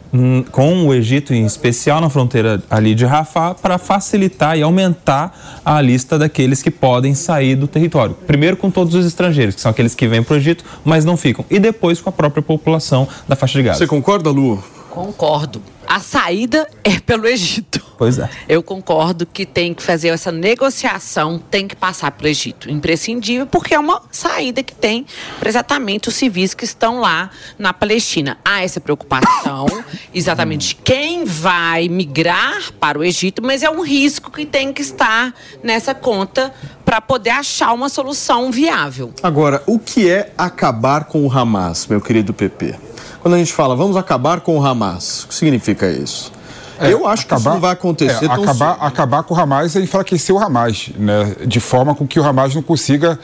com 0.50 0.86
o 0.86 0.92
Egito, 0.92 1.32
em 1.32 1.46
especial 1.46 1.98
na 1.98 2.10
fronteira 2.10 2.62
ali 2.68 2.94
de 2.94 3.06
Rafah, 3.06 3.54
para 3.54 3.78
facilitar 3.78 4.58
e 4.58 4.62
aumentar 4.62 5.60
a 5.64 5.80
lista 5.80 6.18
daqueles 6.18 6.62
que 6.62 6.70
podem 6.70 7.14
sair 7.14 7.56
do 7.56 7.66
território. 7.66 8.14
Primeiro 8.26 8.58
com 8.58 8.70
todos 8.70 8.94
os 8.94 9.06
estrangeiros, 9.06 9.54
que 9.54 9.60
são 9.62 9.70
aqueles 9.70 9.94
que 9.94 10.06
vêm 10.06 10.22
para 10.22 10.34
o 10.34 10.36
Egito, 10.36 10.64
mas 10.84 11.06
não 11.06 11.16
ficam. 11.16 11.44
E 11.50 11.58
depois 11.58 11.98
com 12.00 12.10
a 12.10 12.12
própria 12.12 12.42
população 12.42 13.08
da 13.26 13.34
faixa 13.34 13.58
de 13.58 13.64
Gaza. 13.64 13.78
Você 13.78 13.86
concorda, 13.86 14.28
Lu? 14.28 14.62
Concordo. 14.90 15.62
A 15.86 16.00
saída 16.00 16.68
é 16.82 16.98
pelo 16.98 17.26
Egito. 17.26 17.82
Pois 17.98 18.18
é. 18.18 18.28
Eu 18.48 18.62
concordo 18.62 19.24
que 19.24 19.46
tem 19.46 19.72
que 19.72 19.82
fazer 19.82 20.08
essa 20.08 20.32
negociação, 20.32 21.38
tem 21.38 21.68
que 21.68 21.76
passar 21.76 22.10
pelo 22.10 22.28
Egito. 22.28 22.70
Imprescindível, 22.70 23.46
porque 23.46 23.74
é 23.74 23.78
uma 23.78 24.02
saída 24.10 24.62
que 24.62 24.74
tem 24.74 25.06
para 25.38 25.48
exatamente 25.48 26.08
os 26.08 26.14
civis 26.14 26.54
que 26.54 26.64
estão 26.64 27.00
lá 27.00 27.30
na 27.58 27.72
Palestina. 27.72 28.38
Há 28.44 28.62
essa 28.62 28.80
preocupação, 28.80 29.66
exatamente 30.12 30.68
de 30.68 30.74
quem 30.76 31.24
vai 31.24 31.88
migrar 31.88 32.72
para 32.80 32.98
o 32.98 33.04
Egito, 33.04 33.42
mas 33.42 33.62
é 33.62 33.70
um 33.70 33.82
risco 33.82 34.30
que 34.30 34.46
tem 34.46 34.72
que 34.72 34.82
estar 34.82 35.34
nessa 35.62 35.94
conta 35.94 36.52
para 36.84 37.00
poder 37.00 37.30
achar 37.30 37.72
uma 37.72 37.88
solução 37.88 38.50
viável. 38.50 39.12
Agora, 39.22 39.62
o 39.66 39.78
que 39.78 40.10
é 40.10 40.32
acabar 40.36 41.04
com 41.04 41.26
o 41.26 41.32
Hamas, 41.32 41.86
meu 41.86 42.00
querido 42.00 42.32
PP? 42.32 42.74
Quando 43.20 43.34
a 43.34 43.38
gente 43.38 43.52
fala 43.52 43.76
vamos 43.76 43.96
acabar 43.96 44.40
com 44.40 44.58
o 44.58 44.64
Hamas, 44.64 45.24
o 45.24 45.28
que 45.28 45.34
significa 45.34 45.90
isso? 45.90 46.32
Eu 46.80 47.06
acho 47.06 47.26
que 47.26 47.34
isso 47.34 47.48
não 47.48 47.60
vai 47.60 47.72
acontecer 47.72 48.24
é, 48.24 48.28
tão 48.28 48.42
acabar, 48.42 48.74
cedo. 48.74 48.84
acabar 48.84 49.22
com 49.22 49.34
o 49.34 49.38
Hamas 49.38 49.76
é 49.76 49.80
enfraquecer 49.80 50.34
o 50.34 50.38
Hamas, 50.38 50.90
né? 50.96 51.36
de 51.46 51.60
forma 51.60 51.94
com 51.94 52.06
que 52.06 52.18
o 52.18 52.24
Hamas 52.24 52.54
não 52.54 52.62
consiga 52.62 53.18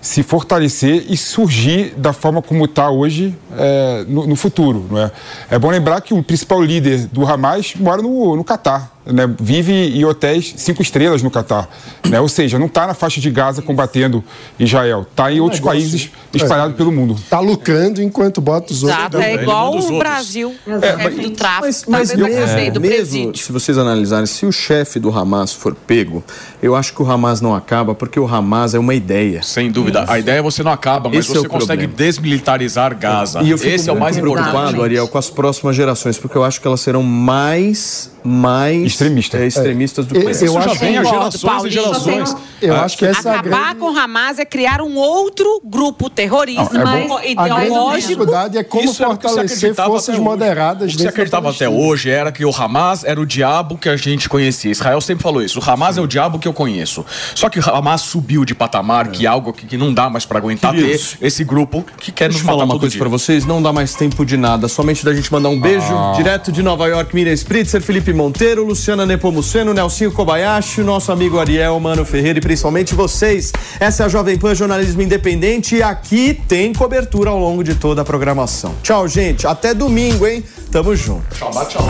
se 0.00 0.22
fortalecer 0.22 1.06
e 1.08 1.16
surgir 1.16 1.94
da 1.96 2.12
forma 2.12 2.42
como 2.42 2.64
está 2.66 2.90
hoje 2.90 3.34
é, 3.56 4.04
no, 4.06 4.26
no 4.26 4.36
futuro. 4.36 4.86
Não 4.90 4.98
é? 4.98 5.10
é 5.50 5.58
bom 5.58 5.70
lembrar 5.70 6.00
que 6.00 6.12
o 6.12 6.22
principal 6.22 6.62
líder 6.62 7.06
do 7.06 7.26
Hamas 7.26 7.74
mora 7.76 8.02
no, 8.02 8.36
no 8.36 8.44
Catar. 8.44 8.93
Né, 9.06 9.28
vive 9.38 9.70
em 9.72 10.02
hotéis 10.04 10.54
cinco 10.56 10.80
estrelas 10.80 11.22
no 11.22 11.30
Catar. 11.30 11.68
Né, 12.08 12.18
ou 12.20 12.28
seja, 12.28 12.58
não 12.58 12.66
está 12.66 12.86
na 12.86 12.94
faixa 12.94 13.20
de 13.20 13.30
Gaza 13.30 13.60
combatendo 13.60 14.24
Israel. 14.58 15.06
Está 15.10 15.30
em 15.30 15.40
outros 15.40 15.60
negócio- 15.60 15.78
países 15.80 16.10
espalhados 16.32 16.74
pelo 16.76 16.90
mundo. 16.90 17.14
Tá 17.28 17.38
lucrando 17.38 18.00
enquanto 18.00 18.40
bota 18.40 18.72
os 18.72 18.82
outros. 18.82 18.98
Exato, 19.00 19.18
é 19.18 19.34
igual 19.34 19.76
o 19.76 19.98
Brasil, 19.98 20.54
o 20.66 20.80
chefe 20.80 21.20
do 21.20 21.30
tráfico, 21.30 21.64
Mas, 21.66 21.84
mas 21.86 22.10
tá 22.10 22.16
mesmo, 22.16 22.68
o 22.68 22.72
do 22.72 22.80
mesmo 22.80 23.36
se 23.36 23.52
vocês 23.52 23.76
analisarem, 23.76 24.24
se 24.26 24.46
o 24.46 24.52
chefe 24.52 24.98
do 24.98 25.10
Hamas 25.16 25.52
for 25.52 25.74
pego, 25.74 26.24
eu 26.62 26.74
acho 26.74 26.94
que 26.94 27.02
o 27.02 27.10
Hamas 27.10 27.40
não 27.42 27.54
acaba 27.54 27.94
porque 27.94 28.18
o 28.18 28.26
Hamas 28.26 28.74
é 28.74 28.78
uma 28.78 28.94
ideia. 28.94 29.42
Sem 29.42 29.70
dúvida. 29.70 30.04
A 30.08 30.18
ideia 30.18 30.38
é 30.38 30.42
você 30.42 30.62
não 30.62 30.72
acaba, 30.72 31.08
mas 31.10 31.18
Esse 31.20 31.32
é 31.32 31.34
você 31.40 31.46
o 31.46 31.50
consegue 31.50 31.86
problema. 31.86 31.94
desmilitarizar 31.96 32.96
Gaza. 32.98 33.42
E 33.42 33.50
eu 33.50 33.58
fico 33.58 33.74
Esse 33.74 33.90
é 33.90 33.92
o 33.92 33.98
mais 34.00 34.16
preocupado. 34.18 34.82
Ariel, 34.82 35.06
com 35.08 35.18
as 35.18 35.28
próximas 35.28 35.76
gerações, 35.76 36.16
porque 36.16 36.36
eu 36.38 36.44
acho 36.44 36.60
que 36.60 36.66
elas 36.66 36.80
serão 36.80 37.02
mais, 37.02 38.10
mais 38.24 38.82
Extremista. 38.84 39.36
é, 39.38 39.46
extremistas 39.46 40.06
do 40.06 40.14
Eu- 40.16 40.20
que 40.22 40.26
eu 40.26 40.30
isso 40.30 40.58
acho 40.58 40.68
já 40.70 40.74
vem 40.74 40.96
há 40.96 41.02
Concordo, 41.02 41.38
gerações 41.38 41.64
e 41.64 41.70
gerações. 41.70 42.36
Eu 42.62 42.74
Ah, 42.74 42.84
acho 42.84 42.96
que 42.96 43.04
essa 43.04 43.28
é 43.28 43.32
a 43.34 43.40
Acabar 43.40 43.74
com 43.74 43.92
o 43.92 43.98
Hamas 43.98 44.38
é 44.38 44.44
criar 44.46 44.80
um 44.80 44.96
outro 44.96 45.60
grupo 45.62 46.08
terrorista 46.08 46.72
Não, 46.78 47.18
é 47.18 47.32
A 47.36 47.46
grande 47.46 47.64
ideológico. 47.66 48.00
dificuldade 48.08 48.56
é 48.58 48.64
como 48.64 48.82
Isso 48.84 48.92
que 48.92 48.98
se 48.98 49.04
fortalecer 49.04 49.74
forças 49.74 50.18
moderadas 50.18 50.92
O 50.92 50.96
que 50.96 51.02
se 51.02 51.08
acreditava 51.08 51.50
até 51.50 51.68
hoje 51.68 52.08
era 52.08 52.32
que 52.32 52.44
o 52.44 52.50
Hamas 52.50 53.04
era 53.04 53.20
o 53.20 53.26
diabo 53.26 53.76
que 53.76 53.88
a 53.88 53.96
gente 53.96 54.28
conhecia. 54.28 54.70
Israel 54.70 55.00
sempre 55.02 55.22
falou 55.22 55.42
isso. 55.42 55.60
O 55.60 55.70
Hamas 55.70 55.98
é 55.98 56.00
o 56.00 56.06
diabo 56.06 56.38
que 56.38 56.48
eu 56.48 56.52
conheço. 56.54 57.04
Só 57.34 57.50
que 57.50 57.58
o 57.58 57.62
Hamas 57.68 58.00
subiu 58.00 58.44
de 58.46 58.54
patamar, 58.54 59.08
que 59.08 59.26
é 59.26 59.28
algo 59.28 59.52
que, 59.52 59.66
que 59.66 59.76
não 59.76 59.92
dá 59.92 60.08
mais 60.08 60.24
pra 60.24 60.38
aguentar 60.38 60.72
Queridos, 60.74 61.16
ter 61.20 61.26
esse 61.26 61.44
grupo 61.44 61.84
que 61.98 62.10
quer 62.10 62.28
nos 62.30 62.40
falar 62.40 62.58
matar 62.64 62.72
uma 62.74 62.80
coisa 62.80 62.92
dia. 62.94 63.00
pra 63.00 63.08
vocês, 63.10 63.44
não 63.44 63.60
dá 63.60 63.72
mais 63.72 63.94
tempo 63.94 64.24
de 64.24 64.36
nada, 64.38 64.66
somente 64.68 65.04
da 65.04 65.12
gente 65.12 65.30
mandar 65.30 65.50
um 65.50 65.60
beijo 65.60 65.92
Ah. 65.94 66.14
direto 66.16 66.50
de 66.50 66.62
Nova 66.62 66.86
York, 66.88 67.14
Miriam 67.14 67.34
Spritzer, 67.34 67.82
Felipe 67.82 68.13
Monteiro, 68.14 68.64
Luciana 68.64 69.04
Nepomuceno, 69.04 69.74
Nelsinho 69.74 70.12
Kobayashi, 70.12 70.80
o 70.80 70.84
nosso 70.84 71.12
amigo 71.12 71.38
Ariel, 71.38 71.78
Mano 71.78 72.04
Ferreira 72.04 72.38
e 72.38 72.42
principalmente 72.42 72.94
vocês. 72.94 73.52
Essa 73.78 74.04
é 74.04 74.06
a 74.06 74.08
Jovem 74.08 74.38
Pan 74.38 74.54
Jornalismo 74.54 75.02
Independente 75.02 75.76
e 75.76 75.82
aqui 75.82 76.40
tem 76.48 76.72
cobertura 76.72 77.30
ao 77.30 77.38
longo 77.38 77.62
de 77.62 77.74
toda 77.74 78.02
a 78.02 78.04
programação. 78.04 78.74
Tchau, 78.82 79.06
gente. 79.08 79.46
Até 79.46 79.74
domingo, 79.74 80.26
hein? 80.26 80.44
Tamo 80.70 80.94
junto. 80.96 81.24
Tchau, 81.34 81.50
tchau. 81.68 81.84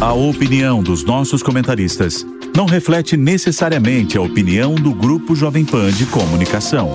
A 0.00 0.12
opinião 0.12 0.82
dos 0.82 1.04
nossos 1.04 1.42
comentaristas 1.42 2.24
não 2.54 2.66
reflete 2.66 3.16
necessariamente 3.16 4.16
a 4.16 4.20
opinião 4.20 4.74
do 4.74 4.94
Grupo 4.94 5.34
Jovem 5.34 5.64
Pan 5.64 5.90
de 5.90 6.06
Comunicação. 6.06 6.90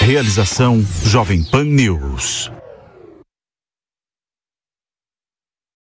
Realização 0.00 0.84
Jovem 1.04 1.42
Pan 1.42 1.64
News. 1.64 2.50